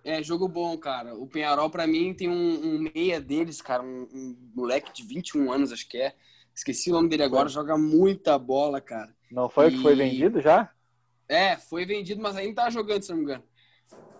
É, 0.04 0.22
jogo 0.22 0.48
bom, 0.48 0.76
cara. 0.78 1.14
O 1.14 1.26
Penharol, 1.26 1.70
pra 1.70 1.86
mim, 1.86 2.12
tem 2.12 2.28
um, 2.28 2.64
um 2.74 2.90
meia 2.94 3.20
deles, 3.20 3.62
cara, 3.62 3.82
um, 3.82 4.08
um 4.12 4.36
moleque 4.54 4.92
de 4.92 5.02
21 5.04 5.52
anos, 5.52 5.72
acho 5.72 5.88
que 5.88 5.98
é. 5.98 6.14
Esqueci 6.54 6.90
o 6.90 6.94
nome 6.94 7.08
dele 7.08 7.22
agora, 7.22 7.48
joga 7.48 7.78
muita 7.78 8.38
bola, 8.38 8.80
cara. 8.80 9.14
Não 9.30 9.48
foi 9.48 9.68
o 9.68 9.70
que 9.70 9.82
foi 9.82 9.92
E- 9.92 9.96
vendido 9.96 10.40
já? 10.40 10.70
É, 11.28 11.56
foi 11.56 11.86
vendido, 11.86 12.20
mas 12.20 12.36
ainda 12.36 12.62
tá 12.62 12.70
jogando, 12.70 13.02
se 13.02 13.10
não 13.10 13.16
me 13.18 13.22
engano. 13.24 13.44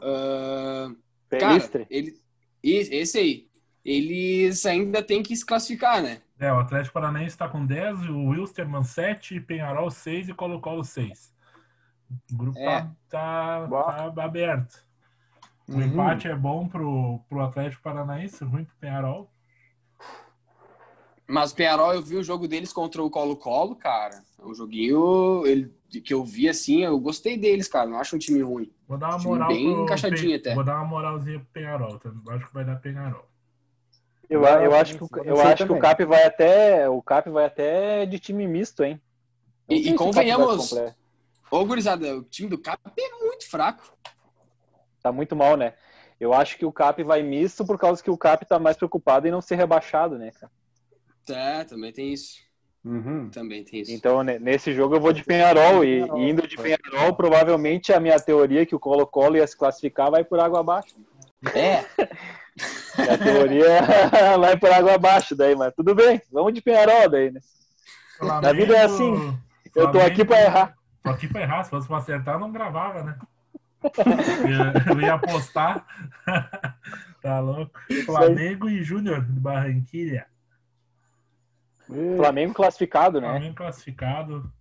Ah, 0.00 0.92
cara, 1.38 1.86
ele, 1.90 2.18
esse 2.62 3.18
aí. 3.18 3.48
Eles 3.84 4.64
ainda 4.64 5.02
têm 5.02 5.22
que 5.22 5.34
se 5.34 5.44
classificar, 5.44 6.00
né? 6.00 6.22
É, 6.38 6.52
o 6.52 6.58
Atlético 6.60 6.94
Paranaense 6.94 7.34
está 7.34 7.48
com 7.48 7.66
10, 7.66 8.08
o 8.08 8.28
Wilstermann 8.30 8.84
7, 8.84 9.40
Penharol 9.40 9.90
6 9.90 10.28
e 10.28 10.34
Colo-Colo 10.34 10.84
6. 10.84 11.34
O 12.32 12.36
grupo 12.36 12.58
É. 12.58 12.88
tá, 13.08 13.66
tá, 13.68 14.10
tá 14.12 14.24
aberto. 14.24 14.84
O 15.72 15.76
Uhum. 15.76 15.82
empate 15.84 16.28
é 16.28 16.36
bom 16.36 16.68
pro, 16.68 17.20
pro 17.28 17.40
Atlético 17.40 17.82
Paranaense, 17.82 18.44
ruim 18.44 18.64
pro 18.64 18.76
Penharol. 18.76 19.30
Mas 21.26 21.52
o 21.52 21.54
Penharol, 21.54 21.94
eu 21.94 22.02
vi 22.02 22.16
o 22.16 22.22
jogo 22.22 22.46
deles 22.46 22.72
contra 22.72 23.02
o 23.02 23.08
Colo-Colo, 23.08 23.74
cara. 23.76 24.22
É 24.38 24.44
um 24.44 24.54
joguinho 24.54 25.46
ele, 25.46 25.72
que 26.04 26.12
eu 26.12 26.22
vi 26.24 26.46
assim, 26.48 26.82
eu 26.82 26.98
gostei 27.00 27.38
deles, 27.38 27.68
cara. 27.68 27.88
Não 27.88 27.98
acho 27.98 28.16
um 28.16 28.18
time 28.18 28.42
ruim. 28.42 28.70
Vou 28.86 28.98
dar 28.98 29.08
uma 29.10 29.18
Time 29.18 29.30
moral 29.32 29.48
bem 29.48 29.72
pro 29.72 29.82
encaixadinho 29.84 30.28
Pe- 30.30 30.36
até. 30.36 30.54
Vou 30.54 30.64
dar 30.64 30.76
uma 30.76 30.84
moralzinha 30.84 31.38
pro 31.38 31.48
Penharol. 31.52 31.98
tá? 31.98 32.10
Acho 32.30 32.46
que 32.48 32.54
vai 32.54 32.64
dar 32.64 32.76
Penharol. 32.76 33.26
Eu, 34.28 34.40
Não, 34.42 34.48
eu 34.64 34.74
acho 34.74 34.98
que, 34.98 35.04
eu 35.24 35.36
ser 35.36 35.42
acho 35.46 35.66
que 35.66 35.72
o 35.72 35.78
Cap 35.78 36.04
vai 36.04 36.24
até. 36.24 36.88
O 36.88 37.00
Cap 37.02 37.30
vai 37.30 37.46
até 37.46 38.04
de 38.04 38.18
time 38.18 38.46
misto, 38.46 38.82
hein? 38.82 39.00
E- 39.68 39.88
e 39.90 39.94
convenhamos-. 39.94 40.74
Ô, 41.50 41.64
gurizada, 41.64 42.16
o 42.16 42.22
time 42.24 42.48
do 42.48 42.58
Cap 42.58 42.78
é 42.98 43.24
muito 43.24 43.48
fraco. 43.48 43.92
Tá 45.02 45.10
muito 45.10 45.34
mal, 45.34 45.56
né? 45.56 45.74
Eu 46.20 46.32
acho 46.32 46.56
que 46.56 46.64
o 46.64 46.72
Cap 46.72 47.02
vai 47.02 47.22
misto 47.22 47.66
por 47.66 47.76
causa 47.78 48.02
que 48.02 48.10
o 48.10 48.16
Cap 48.16 48.46
tá 48.46 48.58
mais 48.58 48.76
preocupado 48.76 49.26
em 49.26 49.30
não 49.30 49.40
ser 49.40 49.56
rebaixado, 49.56 50.16
né, 50.18 50.30
cara? 50.30 50.52
É, 51.28 51.64
também 51.64 51.92
tem 51.92 52.12
isso. 52.12 52.36
Uhum. 52.84 53.28
Também 53.30 53.64
tem 53.64 53.80
isso. 53.80 53.92
Então, 53.92 54.22
ne- 54.22 54.38
nesse 54.38 54.72
jogo 54.72 54.94
eu 54.96 55.00
vou 55.00 55.12
de 55.12 55.24
Penharol. 55.24 55.84
E, 55.84 56.00
e 56.00 56.30
indo 56.30 56.46
de 56.46 56.56
Penharol, 56.56 57.14
provavelmente 57.14 57.92
a 57.92 57.98
minha 58.00 58.18
teoria 58.20 58.64
que 58.66 58.74
o 58.74 58.78
Colo-Colo 58.80 59.36
ia 59.36 59.46
se 59.46 59.56
classificar 59.56 60.10
vai 60.10 60.24
por 60.24 60.38
água 60.38 60.60
abaixo. 60.60 60.94
É, 61.54 61.84
a 63.10 63.18
teoria 63.18 63.80
vai 64.38 64.56
por 64.56 64.70
água 64.70 64.94
abaixo 64.94 65.34
daí, 65.34 65.56
mas 65.56 65.74
tudo 65.74 65.94
bem. 65.94 66.20
Vamos 66.30 66.52
de 66.54 66.62
Penharol 66.62 67.08
daí, 67.08 67.30
né? 67.30 67.40
A 68.20 68.52
vida 68.52 68.76
é 68.76 68.84
assim. 68.84 69.36
Eu 69.74 69.90
tô 69.90 69.98
aqui 70.00 70.24
pra 70.24 70.40
errar. 70.40 70.74
Tô 71.02 71.10
aqui 71.10 71.26
pra 71.26 71.42
errar. 71.42 71.64
Se 71.64 71.70
fosse 71.70 71.88
pra 71.88 71.96
acertar, 71.96 72.38
não 72.38 72.52
gravava, 72.52 73.02
né? 73.02 73.16
Eu, 74.86 74.94
eu 74.94 75.00
ia 75.00 75.14
apostar. 75.14 75.86
tá 77.20 77.40
louco. 77.40 77.78
Flamengo 78.04 78.68
e 78.68 78.82
Júnior 78.82 79.24
de 79.24 79.40
Barranquilha. 79.40 80.26
Flamengo 82.16 82.54
classificado, 82.54 83.20
né? 83.20 83.28
Flamengo 83.28 83.54
classificado. 83.54 84.52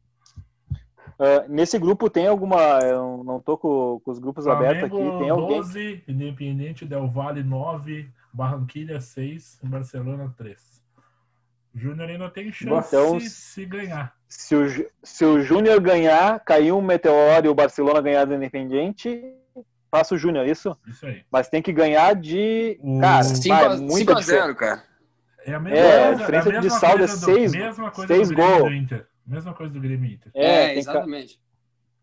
Ah, 1.21 1.45
nesse 1.47 1.77
grupo 1.77 2.09
tem 2.09 2.25
alguma. 2.25 2.79
Eu 2.79 3.23
não 3.23 3.39
tô 3.39 3.55
com, 3.55 4.01
com 4.03 4.11
os 4.11 4.17
grupos 4.17 4.47
abertos 4.47 4.85
aqui. 4.85 4.95
Flamengo 4.95 5.19
Tem 5.19 5.29
alguém. 5.29 5.57
12, 5.57 6.03
Independente 6.07 6.83
Del 6.83 7.07
Valle 7.07 7.43
9, 7.43 8.11
Barranquilha 8.33 8.99
6, 8.99 9.59
Barcelona 9.63 10.33
3. 10.35 10.81
Júnior 11.75 12.09
ainda 12.09 12.29
tem 12.29 12.51
chance 12.51 12.87
Então, 12.87 13.19
se 13.19 13.65
ganhar. 13.65 14.15
Se 14.33 14.55
o, 14.55 14.89
se 15.03 15.25
o 15.25 15.41
Júnior 15.41 15.81
ganhar, 15.81 16.39
caiu 16.39 16.77
um 16.77 16.81
meteoro 16.81 17.45
e 17.47 17.49
o 17.49 17.53
Barcelona 17.53 17.99
ganhar 18.01 18.23
do 18.23 18.33
Independente, 18.33 19.21
passa 19.91 20.15
o 20.15 20.17
Júnior, 20.17 20.47
isso? 20.47 20.73
Isso 20.87 21.05
aí. 21.05 21.25
Mas 21.29 21.49
tem 21.49 21.61
que 21.61 21.73
ganhar 21.73 22.15
de. 22.15 22.79
Cara, 23.01 23.23
Cinco 23.23 23.49
vai, 23.49 23.59
5 23.59 23.73
a, 23.73 23.77
muita 23.77 23.95
5 23.97 24.11
a 24.13 24.15
diferença. 24.15 24.43
0, 24.45 24.55
cara. 24.55 24.83
É 25.45 25.53
a 25.53 25.59
mesma 25.59 25.77
É, 25.77 25.83
a 25.83 26.05
coisa, 26.07 26.15
diferença 26.19 26.47
a 26.49 26.51
de 26.53 26.57
mesma 26.61 26.79
saldo 26.79 26.95
é 27.03 27.07
coisa 27.07 27.17
seis- 27.25 27.51
do, 27.51 27.57
mesma 27.57 27.91
coisa 27.91 28.13
seis 28.13 28.29
do 28.29 28.35
Grêmio 28.35 28.53
e 28.55 28.57
gols. 28.59 28.69
do 28.69 28.75
Inter. 28.75 29.07
Mesma 29.27 29.53
coisa 29.53 29.73
do 29.73 29.79
Grêmio 29.81 30.11
Inter. 30.11 30.31
É, 30.33 30.45
É, 30.45 30.65
tem 30.67 30.73
que- 30.75 30.79
exatamente. 30.79 31.39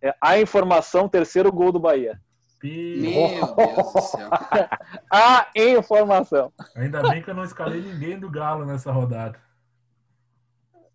é, 0.02 0.14
a 0.20 0.38
informação, 0.38 1.08
terceiro 1.08 1.50
gol 1.50 1.72
do 1.72 1.80
Bahia. 1.80 2.20
Meu 2.62 3.54
Deus 3.56 3.92
do 3.94 4.00
céu. 4.02 4.28
A 5.10 5.46
informação. 5.56 6.52
Ainda 6.74 7.00
bem 7.08 7.22
que 7.22 7.30
eu 7.30 7.34
não 7.34 7.44
escalei 7.44 7.80
ninguém 7.80 8.18
do 8.18 8.28
Galo 8.28 8.66
nessa 8.66 8.90
rodada. 8.90 9.38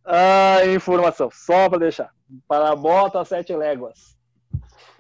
A 0.06 0.66
informação, 0.68 1.30
só 1.32 1.70
para 1.70 1.80
deixar. 1.80 2.12
Para 2.48 2.72
a 2.72 2.76
bota, 2.76 3.24
sete 3.24 3.56
léguas. 3.56 4.18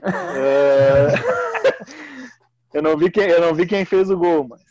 É, 0.01 1.07
eu, 2.73 2.81
não 2.81 2.97
vi 2.97 3.09
quem, 3.09 3.23
eu 3.29 3.41
não 3.41 3.53
vi 3.53 3.65
quem 3.65 3.85
fez 3.85 4.09
o 4.09 4.17
gol, 4.17 4.47
mas. 4.47 4.61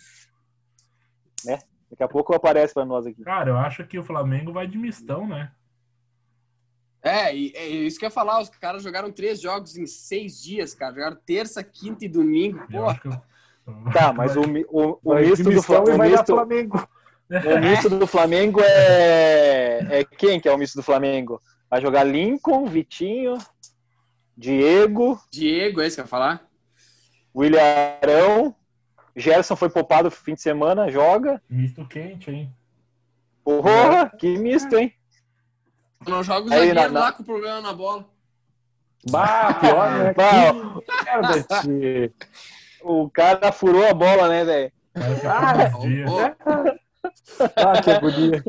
Né? 1.44 1.58
Daqui 1.90 2.02
a 2.02 2.08
pouco 2.08 2.34
aparece 2.34 2.72
para 2.72 2.84
nós 2.84 3.06
aqui. 3.06 3.22
Cara, 3.22 3.50
eu 3.50 3.56
acho 3.58 3.86
que 3.86 3.98
o 3.98 4.02
Flamengo 4.04 4.52
vai 4.52 4.66
de 4.66 4.78
mistão, 4.78 5.26
né? 5.26 5.52
É, 7.02 7.34
e 7.34 7.52
é 7.56 7.66
isso 7.66 7.98
que 7.98 8.04
eu 8.04 8.08
ia 8.08 8.12
falar. 8.12 8.40
Os 8.40 8.48
caras 8.48 8.82
jogaram 8.82 9.10
três 9.10 9.40
jogos 9.40 9.76
em 9.76 9.86
seis 9.86 10.40
dias, 10.40 10.72
cara. 10.72 10.94
Jogaram 10.94 11.16
terça, 11.26 11.62
quinta 11.62 12.04
e 12.04 12.08
domingo. 12.08 12.64
Que 12.68 12.76
eu- 12.76 13.20
Tá, 13.92 14.12
mas 14.12 14.36
o, 14.36 14.40
o, 14.70 14.98
o 15.04 15.14
misto 15.14 15.44
do 15.44 15.50
mistão 15.52 15.84
Fla- 15.84 15.92
e 15.92 15.94
o 15.94 15.98
vai 15.98 16.10
dar 16.10 16.16
misto, 16.16 16.34
Flamengo. 16.34 16.88
O 17.32 17.60
misto 17.60 17.88
do 17.88 18.06
Flamengo 18.06 18.60
é. 18.62 20.00
É 20.00 20.04
quem 20.04 20.38
que 20.40 20.48
é 20.48 20.52
o 20.52 20.58
misto 20.58 20.76
do 20.76 20.82
Flamengo? 20.82 21.40
Vai 21.70 21.80
jogar 21.80 22.04
Lincoln, 22.04 22.66
Vitinho, 22.66 23.38
Diego, 24.36 25.20
Diego, 25.30 25.80
é 25.80 25.86
isso 25.86 25.96
que 25.96 26.00
eu 26.00 26.04
ia 26.04 26.08
falar? 26.08 26.46
William 27.34 27.60
Arão. 28.02 28.54
Gerson 29.14 29.54
foi 29.56 29.68
poupado 29.68 30.04
no 30.04 30.10
fim 30.10 30.34
de 30.34 30.40
semana, 30.40 30.90
joga. 30.90 31.42
Misto 31.48 31.86
quente, 31.86 32.30
hein? 32.30 32.50
Porra, 33.44 34.08
que 34.18 34.38
misto, 34.38 34.74
hein? 34.76 34.94
Não 36.08 36.22
joga 36.24 36.48
o 36.48 36.52
Aí, 36.52 36.68
zagueiro 36.68 36.74
na- 36.80 36.88
na- 36.88 37.00
lá 37.00 37.12
com 37.12 37.22
o 37.22 37.26
problema 37.26 37.60
na 37.60 37.72
bola. 37.74 38.06
Bah, 39.10 39.54
pior, 39.54 39.90
né? 39.92 40.14
Bah, 40.16 41.62
o 42.82 43.10
cara 43.10 43.52
furou 43.52 43.86
a 43.86 43.92
bola, 43.92 44.28
né, 44.28 44.44
velho? 44.44 44.72
Ah, 44.94 46.74
Ah, 47.56 47.80
que 47.82 47.90
agonia. 47.90 48.44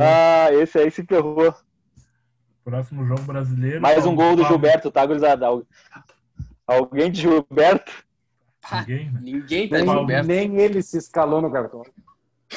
Ah, 0.00 0.52
esse 0.52 0.78
aí 0.78 0.90
se 0.90 1.04
ferrou. 1.04 1.54
Próximo 2.64 3.04
jogo 3.06 3.22
brasileiro. 3.22 3.80
Mais 3.80 4.04
um 4.06 4.14
gol 4.14 4.34
do 4.36 4.44
Gilberto, 4.44 4.90
tá, 4.90 5.04
gurizada? 5.04 5.46
Al- 5.46 5.66
Alguém 6.66 7.10
de 7.10 7.20
Gilberto? 7.22 7.92
Ninguém, 8.72 9.10
né? 9.12 9.20
Ninguém 9.22 9.68
tá 9.68 9.76
Nem, 9.76 9.86
de 9.86 9.92
Gilberto. 9.92 10.26
nem 10.28 10.56
ele 10.60 10.82
se 10.82 10.98
escalou 10.98 11.40
no 11.40 11.50
cartão. 11.50 11.82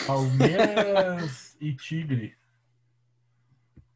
Palmeiras 0.07 1.55
e 1.59 1.73
Tigre. 1.73 2.35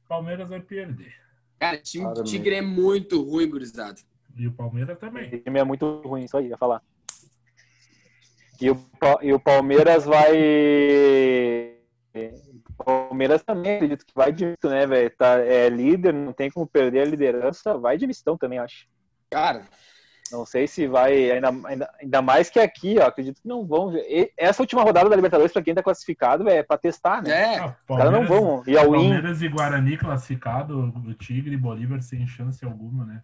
Palmeiras 0.08 0.48
vai 0.48 0.60
perder. 0.62 1.14
Cara, 1.60 1.78
time. 1.78 2.14
Tigre 2.24 2.56
é 2.56 2.62
muito 2.62 3.22
ruim, 3.24 3.50
gurizada. 3.50 4.00
E 4.38 4.48
o 4.48 4.52
Palmeiras 4.52 4.98
também. 5.00 5.28
Esse 5.28 5.40
time 5.40 5.60
é 5.60 5.64
muito 5.64 6.02
ruim, 6.06 6.26
isso 6.26 6.38
aí, 6.38 6.48
ia 6.50 6.58
falar. 6.58 6.82
E 8.62 8.70
o, 8.72 8.78
e 9.22 9.34
o 9.34 9.40
Palmeiras 9.40 10.06
vai. 10.06 10.32
O 12.78 12.84
Palmeiras 12.84 13.44
também, 13.44 13.76
acredito 13.76 14.06
que 14.06 14.14
vai 14.16 14.32
de 14.32 14.46
misto, 14.46 14.70
né, 14.70 14.86
velho? 14.86 15.10
Tá, 15.18 15.40
é 15.40 15.70
líder, 15.70 16.14
não 16.14 16.34
tem 16.34 16.50
como 16.50 16.66
perder 16.68 17.02
a 17.02 17.06
liderança, 17.06 17.78
vai 17.78 17.98
de 17.98 18.08
mistão 18.08 18.38
também, 18.38 18.60
acho. 18.60 18.88
Cara, 19.30 19.64
Não 20.32 20.46
sei 20.46 20.68
se 20.68 20.88
vai, 20.88 21.32
ainda, 21.32 21.50
ainda, 21.66 21.94
ainda 22.02 22.22
mais 22.22 22.50
que 22.50 22.60
aqui, 22.60 22.98
ó, 23.00 23.06
acredito 23.08 23.42
que 23.42 23.48
não 23.48 23.66
vão. 23.66 23.92
ver. 23.92 24.02
E- 24.10 24.32
Essa 24.38 24.62
última 24.64 24.82
rodada 24.84 25.10
da 25.10 25.16
Libertadores, 25.16 25.52
pra 25.54 25.62
quem 25.62 25.74
tá 25.76 25.84
classificado, 25.84 26.44
véio, 26.44 26.60
é 26.60 26.64
pra 26.64 26.78
testar, 26.78 27.22
né? 27.22 27.32
é. 27.32 27.60
Ah, 27.60 27.76
Os 27.90 27.98
caras 27.98 28.12
não 28.12 28.26
vão. 28.26 28.64
E 28.66 28.78
ao 28.78 28.90
Palmeiras 28.92 29.42
e 29.42 29.48
Guarani 29.50 29.98
classificado, 29.98 30.94
o 31.06 31.14
Tigre 31.14 31.54
e 31.54 31.58
Bolívar 31.58 32.02
sem 32.02 32.26
chance 32.28 32.64
alguma, 32.66 33.06
né? 33.06 33.22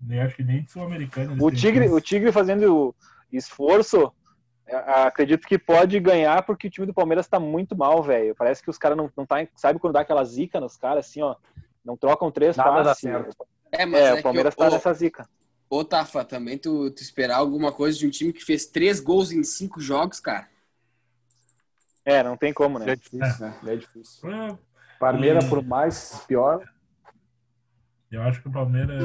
Nem 0.00 0.20
acho 0.20 0.36
que 0.36 0.42
nem 0.44 0.62
de 0.62 0.70
Sul-Americana. 0.70 1.32
eles 1.32 1.42
o 1.42 1.50
Tigre, 1.50 1.84
chance. 1.84 1.94
o 1.94 2.00
Tigre 2.00 2.32
fazendo 2.32 2.94
esforço, 3.32 4.12
a- 4.70 5.06
acredito 5.06 5.46
que 5.46 5.58
pode 5.58 5.98
ganhar 6.00 6.42
porque 6.44 6.68
o 6.68 6.70
time 6.70 6.86
do 6.86 6.94
Palmeiras 6.94 7.28
tá 7.28 7.38
muito 7.40 7.76
mal, 7.76 8.02
velho. 8.02 8.34
Parece 8.34 8.62
que 8.62 8.70
os 8.70 8.78
caras 8.78 8.96
não, 8.96 9.10
não 9.16 9.26
tá, 9.26 9.46
sabe 9.54 9.78
quando 9.78 9.94
dá 9.94 10.00
aquela 10.00 10.24
zica 10.24 10.60
nos 10.60 10.76
caras, 10.76 11.06
assim, 11.06 11.22
ó. 11.22 11.36
Não 11.84 11.96
trocam 11.96 12.30
três 12.30 12.56
Nada 12.56 12.70
dá 12.70 12.82
passes. 12.84 13.00
certo. 13.00 13.46
É, 13.70 13.84
mas 13.84 14.00
É, 14.00 14.08
é, 14.08 14.14
o 14.14 14.22
Palmeiras 14.22 14.54
que, 14.54 14.60
tá 14.60 14.68
ô, 14.68 14.70
nessa 14.70 14.92
zica. 14.94 15.28
ô, 15.68 15.84
Tafa, 15.84 16.24
também 16.24 16.56
tu, 16.56 16.90
tu 16.90 17.02
esperar 17.02 17.36
alguma 17.36 17.72
coisa 17.72 17.98
de 17.98 18.06
um 18.06 18.10
time 18.10 18.32
que 18.32 18.42
fez 18.44 18.64
três 18.66 19.00
gols 19.00 19.32
em 19.32 19.42
cinco 19.42 19.80
jogos, 19.80 20.18
cara. 20.20 20.48
É, 22.04 22.22
não 22.22 22.36
tem 22.36 22.52
como, 22.52 22.78
É 22.78 22.86
né? 22.86 22.96
difícil, 22.96 23.46
né? 23.46 23.54
É 23.66 23.76
difícil. 23.76 24.30
É, 24.30 24.58
Parmeira, 24.98 25.42
E- 25.42 25.48
por 25.48 25.62
mais 25.62 26.24
pior, 26.26 26.66
Eu 28.10 28.22
acho 28.22 28.40
que 28.40 28.48
o 28.48 28.52
Palmeiras 28.52 28.96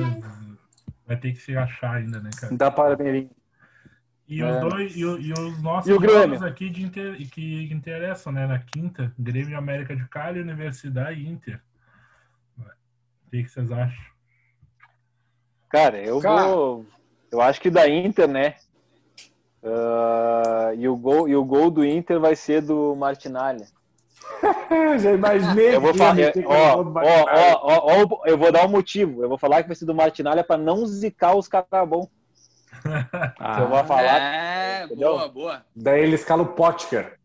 vai 1.08 1.18
ter 1.20 1.32
que 1.34 1.40
se 1.40 1.58
achar 1.58 1.96
ainda, 1.96 2.20
né, 2.22 2.30
cara? 2.40 2.56
dá 2.56 2.70
Parmeirinho. 2.70 3.32
E 4.30 4.44
É. 4.44 4.52
os 4.52 4.70
dois, 4.70 4.96
e, 4.96 5.00
e 5.02 5.34
os 5.34 5.60
nossos 5.62 5.90
E 5.90 5.94
o 5.94 6.00
Grêmio? 6.00 6.46
aqui 6.46 6.70
de 6.70 6.84
inter, 6.84 7.18
que 7.32 7.68
interessam, 7.74 8.32
né? 8.32 8.46
Na 8.46 8.60
quinta, 8.60 9.12
Grêmio 9.18 9.58
América 9.58 9.96
de 9.96 10.08
Cali, 10.08 10.40
Universidade 10.40 11.20
e 11.20 11.28
Inter. 11.28 11.60
O 12.60 13.30
que, 13.32 13.44
que 13.44 13.50
vocês 13.50 13.72
acham? 13.72 14.04
Cara, 15.70 15.98
eu 15.98 16.20
Cara. 16.20 16.44
vou. 16.48 16.86
Eu 17.32 17.42
acho 17.42 17.60
que 17.60 17.70
da 17.72 17.88
Inter, 17.90 18.28
né? 18.28 18.56
Ah, 19.64 20.72
e, 20.76 20.88
o 20.88 20.96
gol, 20.96 21.28
e 21.28 21.36
o 21.36 21.44
gol 21.44 21.70
do 21.72 21.84
Inter 21.84 22.20
vai 22.20 22.36
ser 22.36 22.62
do 22.62 22.96
Martinalha. 22.96 23.68
Já 25.00 25.12
imaginei. 25.12 25.76
Eu 25.76 25.82
vou 25.82 25.94
falar. 25.94 26.16
Ó, 26.46 26.82
ó, 26.82 26.84
ó, 26.84 27.60
ó, 27.62 28.08
ó, 28.12 28.26
eu 28.28 28.38
vou 28.38 28.52
dar 28.52 28.66
um 28.66 28.70
motivo. 28.70 29.24
Eu 29.24 29.30
vou 29.30 29.38
falar 29.38 29.62
que 29.64 29.70
vai 29.70 29.76
ser 29.76 29.86
do 29.86 29.96
Martinalha 29.96 30.44
pra 30.44 30.58
não 30.58 30.86
zicar 30.86 31.36
os 31.36 31.48
caras 31.48 31.88
bons. 31.88 32.08
Ah, 33.40 33.60
eu 33.62 33.68
vou 33.70 33.84
falar. 33.86 34.04
É, 34.04 34.84
entendeu? 34.86 35.10
boa, 35.14 35.28
boa. 35.30 35.66
Daí 35.76 36.02
ele 36.04 36.16
escala 36.16 36.44
o 36.44 36.48
Potker. 36.48 37.18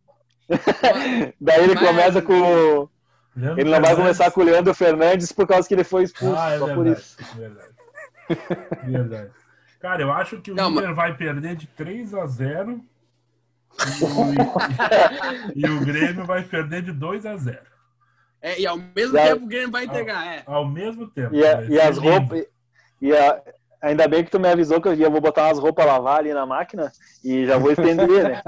Daí 1.41 1.63
ele 1.65 1.75
Mas- 1.75 1.87
começa 1.89 2.23
com. 2.23 2.33
o- 2.35 2.91
Leandro 3.37 3.61
Ele 3.61 3.71
não 3.71 3.81
vai 3.83 3.97
começar 3.97 4.31
com 4.31 4.41
o 4.41 4.45
Leandro 4.45 4.73
Fernandes 4.75 5.33
por 5.33 5.45
causa 5.47 5.67
que 5.67 5.75
ele 5.75 5.83
foi 5.83 6.05
expulso. 6.05 6.37
Ah, 6.39 6.53
é 6.53 6.59
só 6.59 6.67
por 6.73 6.85
verdade. 6.85 7.01
isso. 7.01 7.17
Verdade. 7.37 7.75
verdade. 8.85 9.31
Cara, 9.81 10.03
eu 10.03 10.13
acho 10.13 10.41
que 10.41 10.53
o 10.53 10.55
Não, 10.55 10.71
Inter 10.71 10.95
vai 10.95 11.17
perder 11.17 11.57
de 11.57 11.67
3 11.67 12.15
a 12.15 12.27
0 12.27 12.81
e, 15.57 15.61
e 15.61 15.69
o 15.69 15.81
Grêmio 15.85 16.25
vai 16.25 16.43
perder 16.45 16.83
de 16.83 16.93
2 16.93 17.27
a 17.27 17.37
0 17.37 17.59
É, 18.41 18.61
e 18.61 18.67
ao 18.67 18.77
mesmo 18.79 19.17
E 19.17 19.21
a- 19.21 19.25
tempo 19.27 19.45
o 19.45 19.49
Grêmio 19.49 19.71
vai 19.73 19.85
entregar, 19.85 20.27
é. 20.27 20.43
Ao 20.47 20.65
mesmo 20.67 21.09
tempo. 21.09 21.35
E, 21.35 21.45
a- 21.45 21.63
e 21.63 21.67
ser 21.67 21.81
as 21.81 21.99
roupas. 21.99 22.47
E 23.03 23.13
a- 23.17 23.43
ainda 23.85 24.09
bem 24.09 24.25
que 24.25 24.31
tu 24.31 24.41
me 24.41 24.49
avisou 24.49 24.81
que 24.81 24.89
eu 24.89 24.95
ia 24.95 25.09
vou 25.11 25.21
botar 25.21 25.47
umas 25.47 25.59
roupas 25.59 25.85
a 25.87 25.93
lavar 25.93 26.19
ali 26.19 26.33
na 26.33 26.45
máquina 26.47 26.91
e 27.25 27.47
já 27.47 27.59
vou 27.59 27.71
estender, 27.73 28.25
né? 28.25 28.43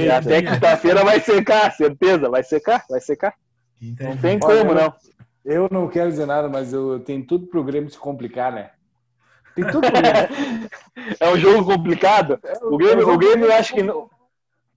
E 0.00 0.10
até 0.10 0.42
quinta-feira 0.42 1.04
vai 1.04 1.20
secar, 1.20 1.72
certeza, 1.72 2.28
vai 2.28 2.42
secar, 2.42 2.84
vai 2.88 3.00
secar. 3.00 3.34
Inter- 3.80 4.08
Não 4.08 4.16
tem 4.16 4.38
Olha, 4.42 4.58
como, 4.60 4.74
não. 4.74 4.94
Eu 5.44 5.68
não 5.70 5.88
quero 5.88 6.10
dizer 6.10 6.26
nada, 6.26 6.48
mas 6.48 6.72
eu 6.72 6.98
tenho 7.00 7.24
tudo 7.24 7.46
pro 7.46 7.62
Grêmio 7.62 7.90
se 7.90 7.98
complicar, 7.98 8.52
né? 8.52 8.70
Tem 9.54 9.64
tudo 9.66 9.80
pro 9.90 9.90
Grêmio. 9.92 10.70
É 11.20 11.28
um 11.30 11.36
jogo 11.36 11.64
complicado. 11.64 12.38
O 12.62 12.76
Grêmio, 12.76 13.08
o 13.08 13.16
Grêmio 13.18 13.46
eu 13.46 13.52
acho 13.52 13.72
que 13.74 13.82
não- 13.82 14.10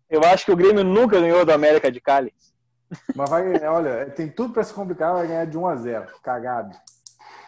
eu 0.10 0.22
acho 0.24 0.46
que 0.46 0.52
o 0.52 0.56
Grêmio 0.56 0.84
nunca 0.84 1.20
ganhou 1.20 1.44
do 1.46 1.52
América 1.52 1.92
de 1.92 2.00
Cali. 2.00 2.34
Mas 3.16 3.30
vai, 3.30 3.64
olha, 3.68 4.06
tem 4.08 4.28
tudo 4.28 4.54
pra 4.54 4.64
se 4.64 4.74
complicar, 4.74 5.14
vai 5.14 5.28
ganhar 5.28 5.46
de 5.46 5.58
1 5.58 5.66
a 5.68 5.76
0 5.76 6.06
Cagado. 6.24 6.76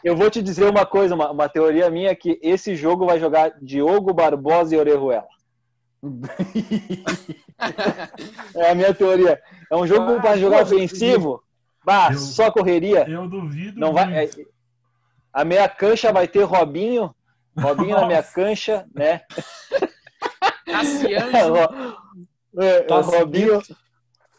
Eu 0.03 0.15
vou 0.15 0.29
te 0.29 0.41
dizer 0.41 0.69
uma 0.69 0.85
coisa, 0.85 1.13
uma, 1.15 1.31
uma 1.31 1.47
teoria 1.49 1.89
minha 1.89 2.09
é 2.09 2.15
que 2.15 2.39
esse 2.41 2.75
jogo 2.75 3.05
vai 3.05 3.19
jogar 3.19 3.53
Diogo 3.61 4.13
Barbosa 4.13 4.75
e 4.75 4.79
Orejuela. 4.79 5.27
É 8.55 8.71
a 8.71 8.75
minha 8.75 8.93
teoria. 8.93 9.39
É 9.69 9.75
um 9.75 9.85
jogo 9.85 10.13
Ah, 10.17 10.19
para 10.21 10.37
jogar 10.37 10.63
ofensivo. 10.63 11.43
Bah, 11.85 12.09
Eu- 12.11 12.17
só 12.17 12.51
correria. 12.51 13.05
Eu 13.07 13.27
duvido. 13.27 13.79
Não 13.79 13.93
vai. 13.93 14.25
é- 14.25 14.29
a 15.33 15.45
meia 15.45 15.67
cancha 15.69 16.11
vai 16.11 16.27
ter 16.27 16.43
Robinho. 16.43 17.13
Robinho 17.57 17.95
na 17.97 18.07
meia 18.07 18.23
cancha, 18.23 18.85
né? 18.93 19.21
Cassiano, 20.65 21.57
É, 22.59 22.79
o 22.79 22.87
Tassiano. 22.87 23.17
Robinho, 23.19 23.61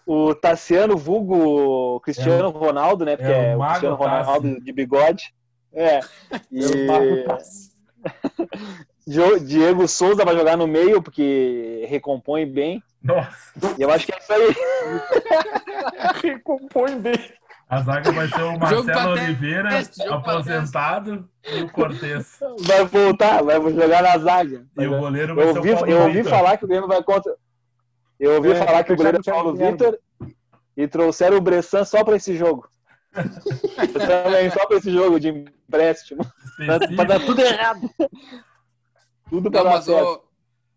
o 0.06 0.34
Tassiano, 0.34 0.96
vulgo 0.98 1.98
Cristiano 2.00 2.50
Ronaldo, 2.50 3.04
né? 3.06 3.16
Porque 3.16 3.32
é 3.32 3.36
o 3.36 3.40
é 3.52 3.56
o, 3.56 3.68
Cristiano 3.68 3.94
Ronaldo 3.96 4.48
Tassi. 4.50 4.60
de 4.64 4.72
bigode. 4.72 5.34
É. 5.74 6.00
E 6.50 6.60
Diego 9.44 9.86
Souza 9.88 10.24
vai 10.24 10.36
jogar 10.36 10.56
no 10.56 10.66
meio, 10.66 11.02
porque 11.02 11.86
recompõe 11.88 12.46
bem. 12.46 12.82
Nossa, 13.02 13.52
E 13.78 13.82
eu 13.82 13.90
acho 13.90 14.06
que 14.06 14.12
é 14.12 14.18
isso 14.18 14.32
aí. 14.32 14.54
Recompõe 16.22 17.00
bem. 17.00 17.32
a 17.68 17.80
zaga 17.82 18.12
vai 18.12 18.28
ser 18.28 18.42
o 18.42 18.58
Marcelo 18.58 19.10
Oliveira, 19.12 19.70
aposentado, 20.10 21.28
e 21.52 21.62
o 21.62 21.70
Cortez. 21.70 22.38
Vai 22.60 22.84
voltar, 22.84 23.42
vai 23.42 23.60
jogar 23.72 24.02
na 24.02 24.18
zaga. 24.18 24.64
E 24.78 24.86
o 24.86 24.98
goleiro 24.98 25.34
vai 25.34 25.44
Eu 25.46 25.52
ser 25.52 25.58
ouvi, 25.58 25.70
o 25.70 25.74
Paulo 25.76 25.90
eu 25.90 26.02
ouvi 26.02 26.24
falar 26.24 26.56
que 26.56 26.64
o 26.64 26.68
Grêmio 26.68 26.88
vai 26.88 27.02
contra. 27.02 27.34
Eu 28.20 28.34
ouvi 28.34 28.52
É, 28.52 28.54
falar 28.54 28.84
que 28.84 28.92
o 28.92 28.96
goleiro 28.96 29.18
é 29.18 29.30
Paulo 29.30 29.50
o 29.50 29.56
Thiago 29.56 29.72
Vitor 29.72 29.98
e 30.76 30.86
trouxeram 30.86 31.36
o 31.38 31.40
Bressan 31.40 31.84
só 31.84 32.04
para 32.04 32.16
esse 32.16 32.36
jogo. 32.36 32.68
Também 33.12 34.50
só 34.50 34.66
para 34.66 34.76
esse 34.78 34.90
jogo 34.90 35.20
de 35.20 35.28
empréstimo. 35.28 36.22
Específico. 36.58 36.96
Pra 36.96 37.04
dar 37.04 37.24
tudo 37.24 37.40
errado. 37.40 37.90
Tudo 39.28 39.50
para 39.50 39.64
Não, 39.64 39.70
dar 39.70 39.76
mas, 39.76 39.84
certo. 39.84 40.24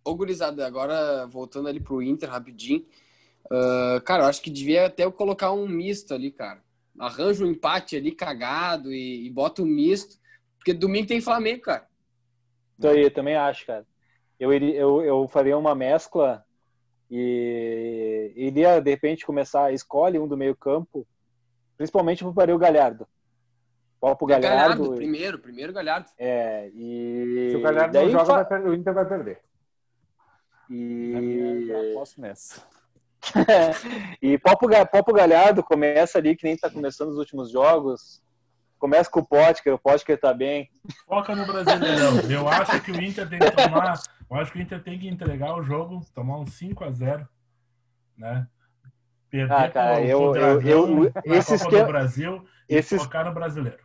ô, 0.03 0.11
ô 0.11 0.15
gurizada, 0.15 0.65
agora 0.65 1.25
voltando 1.27 1.67
ali 1.67 1.79
pro 1.79 2.01
Inter 2.01 2.29
rapidinho. 2.29 2.85
ah, 3.51 4.01
cara, 4.05 4.23
eu 4.23 4.27
acho 4.27 4.41
que 4.41 4.49
devia 4.49 4.85
até 4.87 5.03
eu 5.03 5.11
colocar 5.11 5.51
um 5.51 5.67
misto 5.67 6.13
ali, 6.13 6.31
cara. 6.31 6.63
Arranja 6.97 7.43
um 7.43 7.51
empate 7.51 7.95
ali 7.95 8.11
cagado 8.11 8.91
e, 8.93 9.25
e 9.25 9.29
bota 9.29 9.61
um 9.61 9.65
misto. 9.65 10.17
Porque 10.57 10.73
domingo 10.73 11.07
tem 11.07 11.21
Flamengo, 11.21 11.61
cara. 11.61 11.87
Isso 12.77 12.87
aí, 12.87 13.03
eu 13.03 13.11
também 13.11 13.35
acho, 13.35 13.65
cara. 13.65 13.85
Eu, 14.39 14.51
iria, 14.53 14.75
eu, 14.75 15.01
eu 15.01 15.27
faria 15.27 15.57
uma 15.57 15.75
mescla 15.75 16.45
e 17.09 18.33
iria, 18.35 18.81
de 18.81 18.89
repente, 18.89 19.25
começar. 19.25 19.71
Escolhe 19.73 20.17
um 20.17 20.27
do 20.27 20.35
meio-campo, 20.35 21.05
principalmente 21.77 22.23
para 22.34 22.53
o 22.56 22.57
Galhardo. 22.57 23.07
Copa 23.99 24.26
É 24.26 24.39
Galhardo. 24.39 24.93
primeiro, 24.95 25.39
primeiro 25.39 25.73
Galhardo. 25.73 26.10
É, 26.18 26.69
e. 26.73 27.49
Se 27.52 27.57
o 27.57 27.61
Galhardo 27.61 27.93
daí 27.93 28.11
não 28.11 28.26
joga, 28.26 28.45
fa- 28.45 28.60
vai 28.60 28.61
o 28.69 28.73
Inter 28.73 28.93
vai 28.93 29.06
perder. 29.07 29.41
E, 30.69 31.68
Eu 31.69 31.91
aposto 31.91 32.19
nessa. 32.22 32.61
e 34.22 34.38
Popo, 34.38 34.68
Popo 34.91 35.14
Galhardo 35.14 35.64
começa 35.64 36.18
ali, 36.18 36.35
que 36.35 36.43
nem 36.43 36.57
tá 36.57 36.69
começando 36.69 37.10
os 37.10 37.18
últimos 37.18 37.49
jogos. 37.49 38.22
Começa 38.77 39.10
com 39.10 39.22
o 39.22 39.26
Potker, 39.26 39.73
o 39.73 39.80
Potker 39.80 40.19
tá 40.19 40.34
bem. 40.34 40.69
Foca 41.07 41.35
no 41.35 41.45
Brasileirão. 41.45 42.19
Eu 42.30 42.47
acho 42.47 42.81
que 42.81 42.91
o 42.91 43.02
Inter 43.02 43.27
tem 43.27 43.39
que 43.39 43.52
tomar. 43.52 43.99
Eu 44.30 44.38
acho 44.38 44.52
que 44.52 44.60
o 44.60 44.61
Inter 44.61 44.84
tem 44.84 44.99
que 44.99 45.07
entregar 45.07 45.56
o 45.56 45.64
jogo, 45.64 46.06
tomar 46.14 46.38
um 46.38 46.45
5 46.45 46.84
a 46.84 46.91
0 46.91 47.27
né? 48.18 48.47
Perder 49.30 49.53
Ah, 49.53 49.69
cara, 49.69 50.02
eu- 50.02 50.35
eu- 50.35 50.61
eu- 50.61 51.06
esse 51.26 51.52
Copa 51.52 51.56
esquema- 51.65 51.84
do 51.85 51.88
Brasil 51.91 52.45
e 52.69 52.76
esse- 52.76 52.97
focar 52.97 53.26
no 53.26 53.34
brasileiro. 53.34 53.84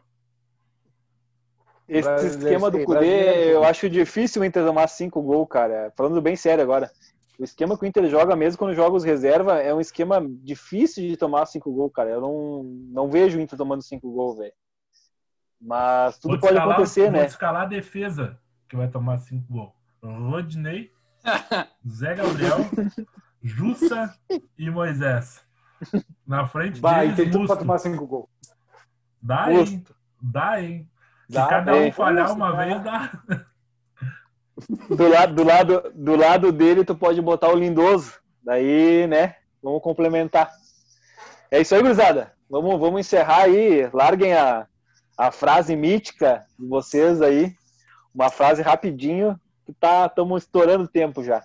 Esse 1.88 2.08
Brasileiro, 2.08 2.38
esquema 2.44 2.70
do 2.70 2.78
Cudê, 2.84 2.98
brasileiro. 3.00 3.50
eu 3.50 3.64
acho 3.64 3.90
difícil 3.90 4.42
o 4.42 4.44
Inter 4.44 4.64
tomar 4.64 4.86
cinco 4.88 5.20
gols, 5.20 5.48
cara. 5.50 5.92
Falando 5.96 6.20
bem 6.22 6.36
sério 6.36 6.62
agora. 6.62 6.88
O 7.36 7.42
esquema 7.42 7.76
que 7.76 7.84
o 7.84 7.86
Inter 7.86 8.06
joga, 8.08 8.36
mesmo 8.36 8.58
quando 8.58 8.74
joga 8.74 8.94
os 8.96 9.02
reserva, 9.02 9.58
é 9.60 9.74
um 9.74 9.80
esquema 9.80 10.24
difícil 10.42 11.08
de 11.08 11.16
tomar 11.16 11.46
cinco 11.46 11.72
gols, 11.72 11.90
cara. 11.92 12.10
Eu 12.10 12.20
não, 12.20 12.62
não 12.92 13.10
vejo 13.10 13.38
o 13.38 13.40
Inter 13.40 13.58
tomando 13.58 13.82
cinco 13.82 14.08
gols, 14.12 14.38
velho. 14.38 14.52
Mas 15.60 16.16
tudo 16.18 16.32
Vou 16.32 16.40
pode 16.40 16.52
escalar- 16.52 16.74
acontecer, 16.76 17.02
vou 17.04 17.12
né? 17.12 17.24
te 17.24 17.30
escalar 17.30 17.62
a 17.62 17.66
defesa 17.66 18.38
que 18.68 18.76
vai 18.76 18.86
tomar 18.88 19.18
cinco 19.18 19.52
gols. 19.52 19.72
Rodney, 20.02 20.92
Zé 21.88 22.14
Gabriel, 22.14 22.58
Jussa 23.42 24.14
e 24.58 24.70
Moisés. 24.70 25.40
Na 26.26 26.46
frente 26.46 26.80
Vai, 26.80 27.08
deles, 27.08 27.16
tem 27.16 27.30
tudo 27.30 27.46
pra 27.46 27.56
tomar 27.56 27.78
cinco 27.78 28.06
gols. 28.06 28.28
Dá, 29.20 29.50
hein? 29.50 29.58
Musto. 29.58 29.94
Dá, 30.20 30.62
hein? 30.62 30.88
Se 31.28 31.34
Dá, 31.34 31.46
cada 31.46 31.74
um 31.74 31.82
hein? 31.82 31.92
falhar 31.92 32.24
Musto, 32.24 32.36
uma 32.36 32.56
vez, 32.56 32.82
dá. 32.82 33.12
Do 34.94 35.08
lado, 35.08 35.34
do, 35.34 35.44
lado, 35.44 35.92
do 35.94 36.16
lado 36.16 36.52
dele, 36.52 36.84
tu 36.84 36.94
pode 36.94 37.20
botar 37.22 37.48
o 37.48 37.56
Lindoso. 37.56 38.20
Daí, 38.42 39.06
né? 39.06 39.36
Vamos 39.62 39.82
complementar. 39.82 40.50
É 41.50 41.60
isso 41.60 41.74
aí, 41.74 41.80
gurizada. 41.80 42.32
Vamos, 42.48 42.78
vamos 42.78 43.00
encerrar 43.00 43.44
aí. 43.44 43.88
Larguem 43.92 44.34
a, 44.34 44.66
a 45.16 45.30
frase 45.30 45.74
mítica 45.74 46.44
de 46.58 46.66
vocês 46.66 47.22
aí. 47.22 47.54
Uma 48.14 48.28
frase 48.28 48.60
rapidinho, 48.60 49.40
que 49.64 49.72
tá 49.72 50.06
estamos 50.06 50.42
estourando 50.42 50.84
o 50.84 50.88
tempo 50.88 51.22
já. 51.22 51.42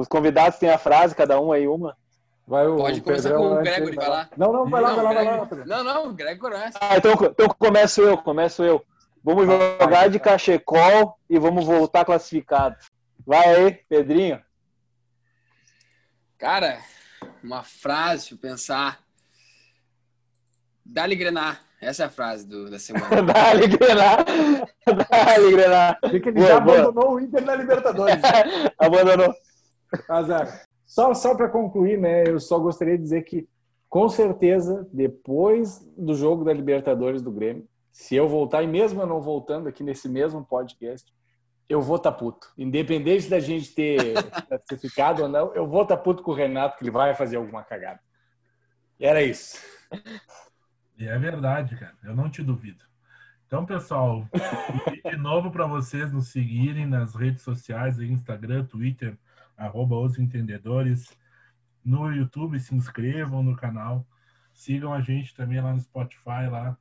Os 0.00 0.08
convidados 0.08 0.58
têm 0.58 0.70
a 0.70 0.78
frase, 0.78 1.14
cada 1.14 1.38
um 1.38 1.52
aí 1.52 1.68
uma. 1.68 1.94
Vai 2.46 2.66
o 2.66 2.76
Pode 2.76 3.00
começar 3.02 3.28
Pedrão 3.28 3.50
com 3.50 3.54
o 3.54 3.62
Gregory, 3.62 3.96
vai 3.96 4.06
vai 4.06 4.08
lá. 4.08 4.28
Não, 4.36 4.52
não, 4.52 4.68
vai 4.68 4.80
lá, 4.80 4.88
Não, 4.88 4.96
vai 4.96 5.04
lá, 5.04 5.22
vai 5.22 5.58
lá. 5.58 5.64
Não, 5.66 5.84
não, 5.84 6.08
o 6.08 6.12
Greg 6.14 6.40
começa. 6.40 6.78
Ah, 6.80 6.96
então, 6.96 7.12
então 7.12 7.48
começo 7.48 8.00
eu, 8.00 8.16
começo 8.18 8.64
eu. 8.64 8.82
Vamos 9.22 9.46
jogar 9.46 10.08
de 10.08 10.18
cachecol 10.18 11.18
e 11.28 11.38
vamos 11.38 11.66
voltar 11.66 12.04
classificados. 12.04 12.90
Vai 13.26 13.54
aí, 13.54 13.72
Pedrinho. 13.88 14.42
Cara, 16.38 16.80
uma 17.44 17.62
frase, 17.62 18.30
deixa 18.30 18.34
eu 18.34 18.38
pensar. 18.38 19.00
Dá-lhe 20.84 21.14
grenar. 21.14 21.60
Essa 21.80 22.02
é 22.02 22.06
a 22.06 22.10
frase 22.10 22.46
do, 22.46 22.70
da 22.70 22.78
semana. 22.78 23.22
Dá-lhe 23.22 23.68
grenar. 23.68 24.24
Dá-lhe 24.84 25.50
grenar. 25.52 25.98
Ele 26.02 26.32
Boa, 26.32 26.46
já 26.46 26.60
boa. 26.60 26.78
abandonou 26.80 27.14
o 27.14 27.20
Inter 27.20 27.44
na 27.44 27.54
Libertadores. 27.54 28.16
Abandonou. 28.78 29.34
Azar. 30.08 30.64
Só, 30.86 31.14
só 31.14 31.34
para 31.36 31.48
concluir, 31.48 31.98
né? 31.98 32.24
Eu 32.26 32.40
só 32.40 32.58
gostaria 32.58 32.96
de 32.96 33.02
dizer 33.02 33.22
que, 33.22 33.48
com 33.88 34.08
certeza, 34.08 34.88
depois 34.92 35.78
do 35.96 36.14
jogo 36.14 36.44
da 36.44 36.52
Libertadores 36.52 37.22
do 37.22 37.30
Grêmio, 37.30 37.68
se 37.92 38.16
eu 38.16 38.28
voltar, 38.28 38.62
e 38.62 38.66
mesmo 38.66 39.00
eu 39.00 39.06
não 39.06 39.20
voltando 39.20 39.68
aqui 39.68 39.82
nesse 39.82 40.08
mesmo 40.08 40.44
podcast, 40.44 41.12
eu 41.68 41.80
vou 41.80 41.96
estar 41.96 42.12
puto. 42.12 42.52
Independente 42.58 43.28
da 43.28 43.38
gente 43.38 43.72
ter 43.72 44.14
classificado 44.48 45.22
ou 45.22 45.28
não, 45.28 45.54
eu 45.54 45.66
vou 45.66 45.82
estar 45.82 45.96
puto 45.96 46.22
com 46.22 46.32
o 46.32 46.34
Renato, 46.34 46.76
que 46.76 46.84
ele 46.84 46.90
vai 46.90 47.14
fazer 47.14 47.36
alguma 47.36 47.62
cagada. 47.62 48.00
E 48.98 49.06
era 49.06 49.22
isso. 49.22 49.58
E 50.98 51.06
é 51.06 51.18
verdade, 51.18 51.76
cara. 51.76 51.96
Eu 52.02 52.14
não 52.14 52.28
te 52.28 52.42
duvido. 52.42 52.84
Então, 53.46 53.64
pessoal, 53.64 54.28
de 55.04 55.16
novo 55.16 55.50
para 55.50 55.66
vocês 55.66 56.12
nos 56.12 56.28
seguirem 56.28 56.86
nas 56.86 57.14
redes 57.14 57.42
sociais, 57.42 57.98
Instagram, 57.98 58.64
Twitter, 58.64 59.16
arroba 59.60 59.96
os 59.96 60.18
entendedores. 60.18 61.16
No 61.84 62.10
YouTube, 62.10 62.58
se 62.58 62.74
inscrevam 62.74 63.42
no 63.42 63.54
canal. 63.54 64.06
Sigam 64.52 64.92
a 64.92 65.00
gente 65.00 65.34
também 65.34 65.60
lá 65.60 65.72
no 65.72 65.80
Spotify, 65.80 66.48
lá. 66.50 66.76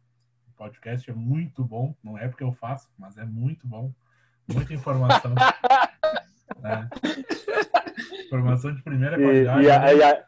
O 0.48 0.52
podcast 0.58 1.10
é 1.10 1.14
muito 1.14 1.64
bom. 1.64 1.96
Não 2.04 2.18
é 2.18 2.28
porque 2.28 2.44
eu 2.44 2.54
faço, 2.54 2.90
mas 2.98 3.18
é 3.18 3.26
muito 3.26 3.68
bom. 3.68 3.94
Muita 4.52 4.74
informação. 4.74 5.36
É. 6.62 8.26
Informação 8.26 8.74
de 8.74 8.82
primeira 8.82 9.16
qualidade. 9.16 9.64
e, 9.64 9.72
a, 9.72 9.80
né? 9.80 9.96
e, 9.96 10.04
a, 10.04 10.24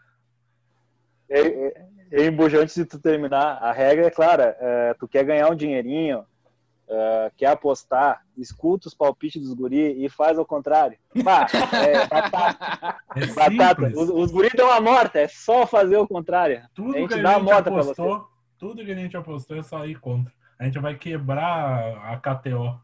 e, 1.29 1.39
e, 1.39 2.23
e, 2.23 2.27
Embuja, 2.27 2.61
antes 2.61 2.75
de 2.75 2.85
tu 2.85 2.99
terminar, 2.99 3.57
a 3.57 3.73
regra 3.73 4.05
é 4.05 4.11
clara. 4.11 4.55
é, 4.59 4.93
tu 4.93 5.07
quer 5.09 5.25
ganhar 5.25 5.49
um 5.49 5.55
dinheirinho, 5.55 6.23
é, 6.93 7.31
quer 7.38 7.47
apostar, 7.47 8.22
escuta 8.38 8.89
os 8.89 8.93
palpites 8.93 9.41
dos 9.41 9.53
guri 9.53 10.03
e 10.03 10.09
faz 10.09 10.38
ao 10.38 10.45
contrário. 10.45 10.97
Pá, 11.23 11.47
é, 11.73 12.05
batata. 12.05 12.97
É 13.15 13.26
batata. 13.27 13.88
Os, 13.97 14.09
os 14.09 14.31
guri 14.31 14.49
dão 14.49 14.69
a 14.69 14.81
morta, 14.81 15.19
é 15.19 15.27
só 15.30 15.65
fazer 15.65 15.95
o 15.95 16.07
contrário. 16.07 16.61
Tudo 16.73 16.95
A 16.95 16.99
gente 16.99 17.13
que 17.13 17.22
dá 17.22 17.30
a 17.30 17.35
a 17.35 17.39
gente 17.39 17.45
moda 17.45 17.72
pra 17.72 17.81
apostou, 17.81 18.27
tudo 18.59 18.84
que 18.84 18.91
a 18.91 18.95
gente 18.95 19.15
apostou 19.15 19.57
é 19.57 19.63
só 19.63 19.85
ir 19.85 19.99
contra. 19.99 20.34
A 20.59 20.65
gente 20.65 20.80
vai 20.80 20.95
quebrar 20.95 22.11
a 22.11 22.18
KTO. 22.18 22.77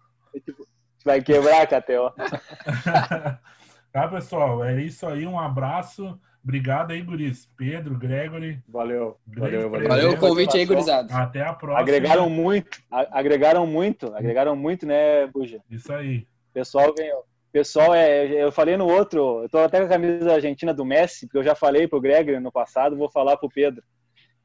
Vai 1.06 1.22
quebrar 1.22 1.62
a 1.62 1.68
KTO. 1.68 2.12
tá, 3.92 4.08
pessoal? 4.08 4.64
É 4.64 4.82
isso 4.82 5.06
aí. 5.06 5.28
Um 5.28 5.40
abraço. 5.40 6.20
Obrigado 6.48 6.92
aí, 6.92 7.02
Guris. 7.02 7.46
Pedro, 7.58 7.94
Gregory. 7.98 8.64
Valeu. 8.70 9.18
Valeu, 9.28 9.70
valeu. 9.70 9.90
Valeu 9.90 10.12
o 10.12 10.18
convite 10.18 10.56
aí, 10.56 10.66
gurizada. 10.66 11.14
Até 11.14 11.42
a 11.42 11.52
próxima. 11.52 11.82
Agregaram 11.82 12.30
muito, 12.30 12.82
agregaram 12.90 13.68
muito, 13.68 14.16
agregaram 14.16 14.56
muito, 14.56 14.86
né, 14.86 15.28
Buja? 15.28 15.60
Isso 15.70 15.92
aí. 15.92 16.20
O 16.20 16.54
pessoal 16.54 16.94
ganhou. 16.94 17.20
O 17.20 17.52
pessoal 17.52 17.94
é. 17.94 18.42
Eu 18.42 18.50
falei 18.50 18.78
no 18.78 18.88
outro, 18.88 19.44
eu 19.44 19.50
tô 19.50 19.58
até 19.58 19.80
com 19.80 19.88
a 19.88 19.90
camisa 19.90 20.24
da 20.24 20.36
Argentina 20.36 20.74
do 20.74 20.86
Messi, 20.86 21.26
porque 21.26 21.40
eu 21.40 21.44
já 21.44 21.54
falei 21.54 21.86
pro 21.86 22.00
Gregory 22.00 22.40
no 22.40 22.52
passado, 22.52 22.96
vou 22.96 23.12
falar 23.12 23.36
pro 23.36 23.50
Pedro. 23.50 23.84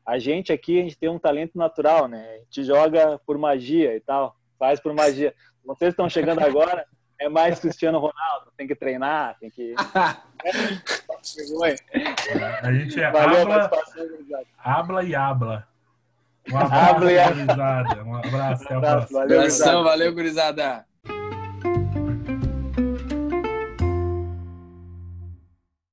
A 0.05 0.19
gente 0.19 0.53
aqui, 0.53 0.81
a 0.81 0.83
gente 0.83 0.99
tem 0.99 1.09
um 1.09 1.21
talento 1.21 1.57
natural, 1.57 2.09
né? 2.09 2.35
A 2.35 2.39
gente 2.39 2.65
joga 2.65 3.21
por 3.25 3.39
magia 3.39 3.95
e 3.95 4.01
tal, 4.01 4.35
faz 4.59 4.81
por 4.81 4.93
magia. 4.93 5.33
Vocês 5.65 5.91
estão 5.93 6.11
chegando 6.11 6.41
agora, 6.43 6.85
é 7.23 7.29
mais 7.29 7.59
Cristiano 7.61 7.99
Ronaldo, 7.99 8.53
tem 8.57 8.67
que 8.67 8.75
treinar, 8.75 9.37
tem 9.39 9.51
que. 9.51 9.75
A 12.63 12.73
gente 12.73 13.01
é 13.01 13.11
Valeu 13.11 13.39
a 13.39 13.43
habla, 13.43 13.69
participação, 13.69 14.09
gurizada. 14.09 14.47
habla 14.59 15.05
e 15.05 15.15
habla. 15.15 15.69
Um 16.51 16.59
abraço, 16.59 17.05
e 17.09 17.35
gurizada. 17.35 18.05
Um 18.05 18.17
abraço. 18.17 18.65
Até 18.65 18.75
a 18.75 18.77
Um 18.77 18.79
abraço, 18.79 19.09
próxima. 19.09 19.21
valeu, 19.21 19.39
gurizada. 19.39 19.83
valeu, 19.85 20.15
gurizada. 20.15 20.87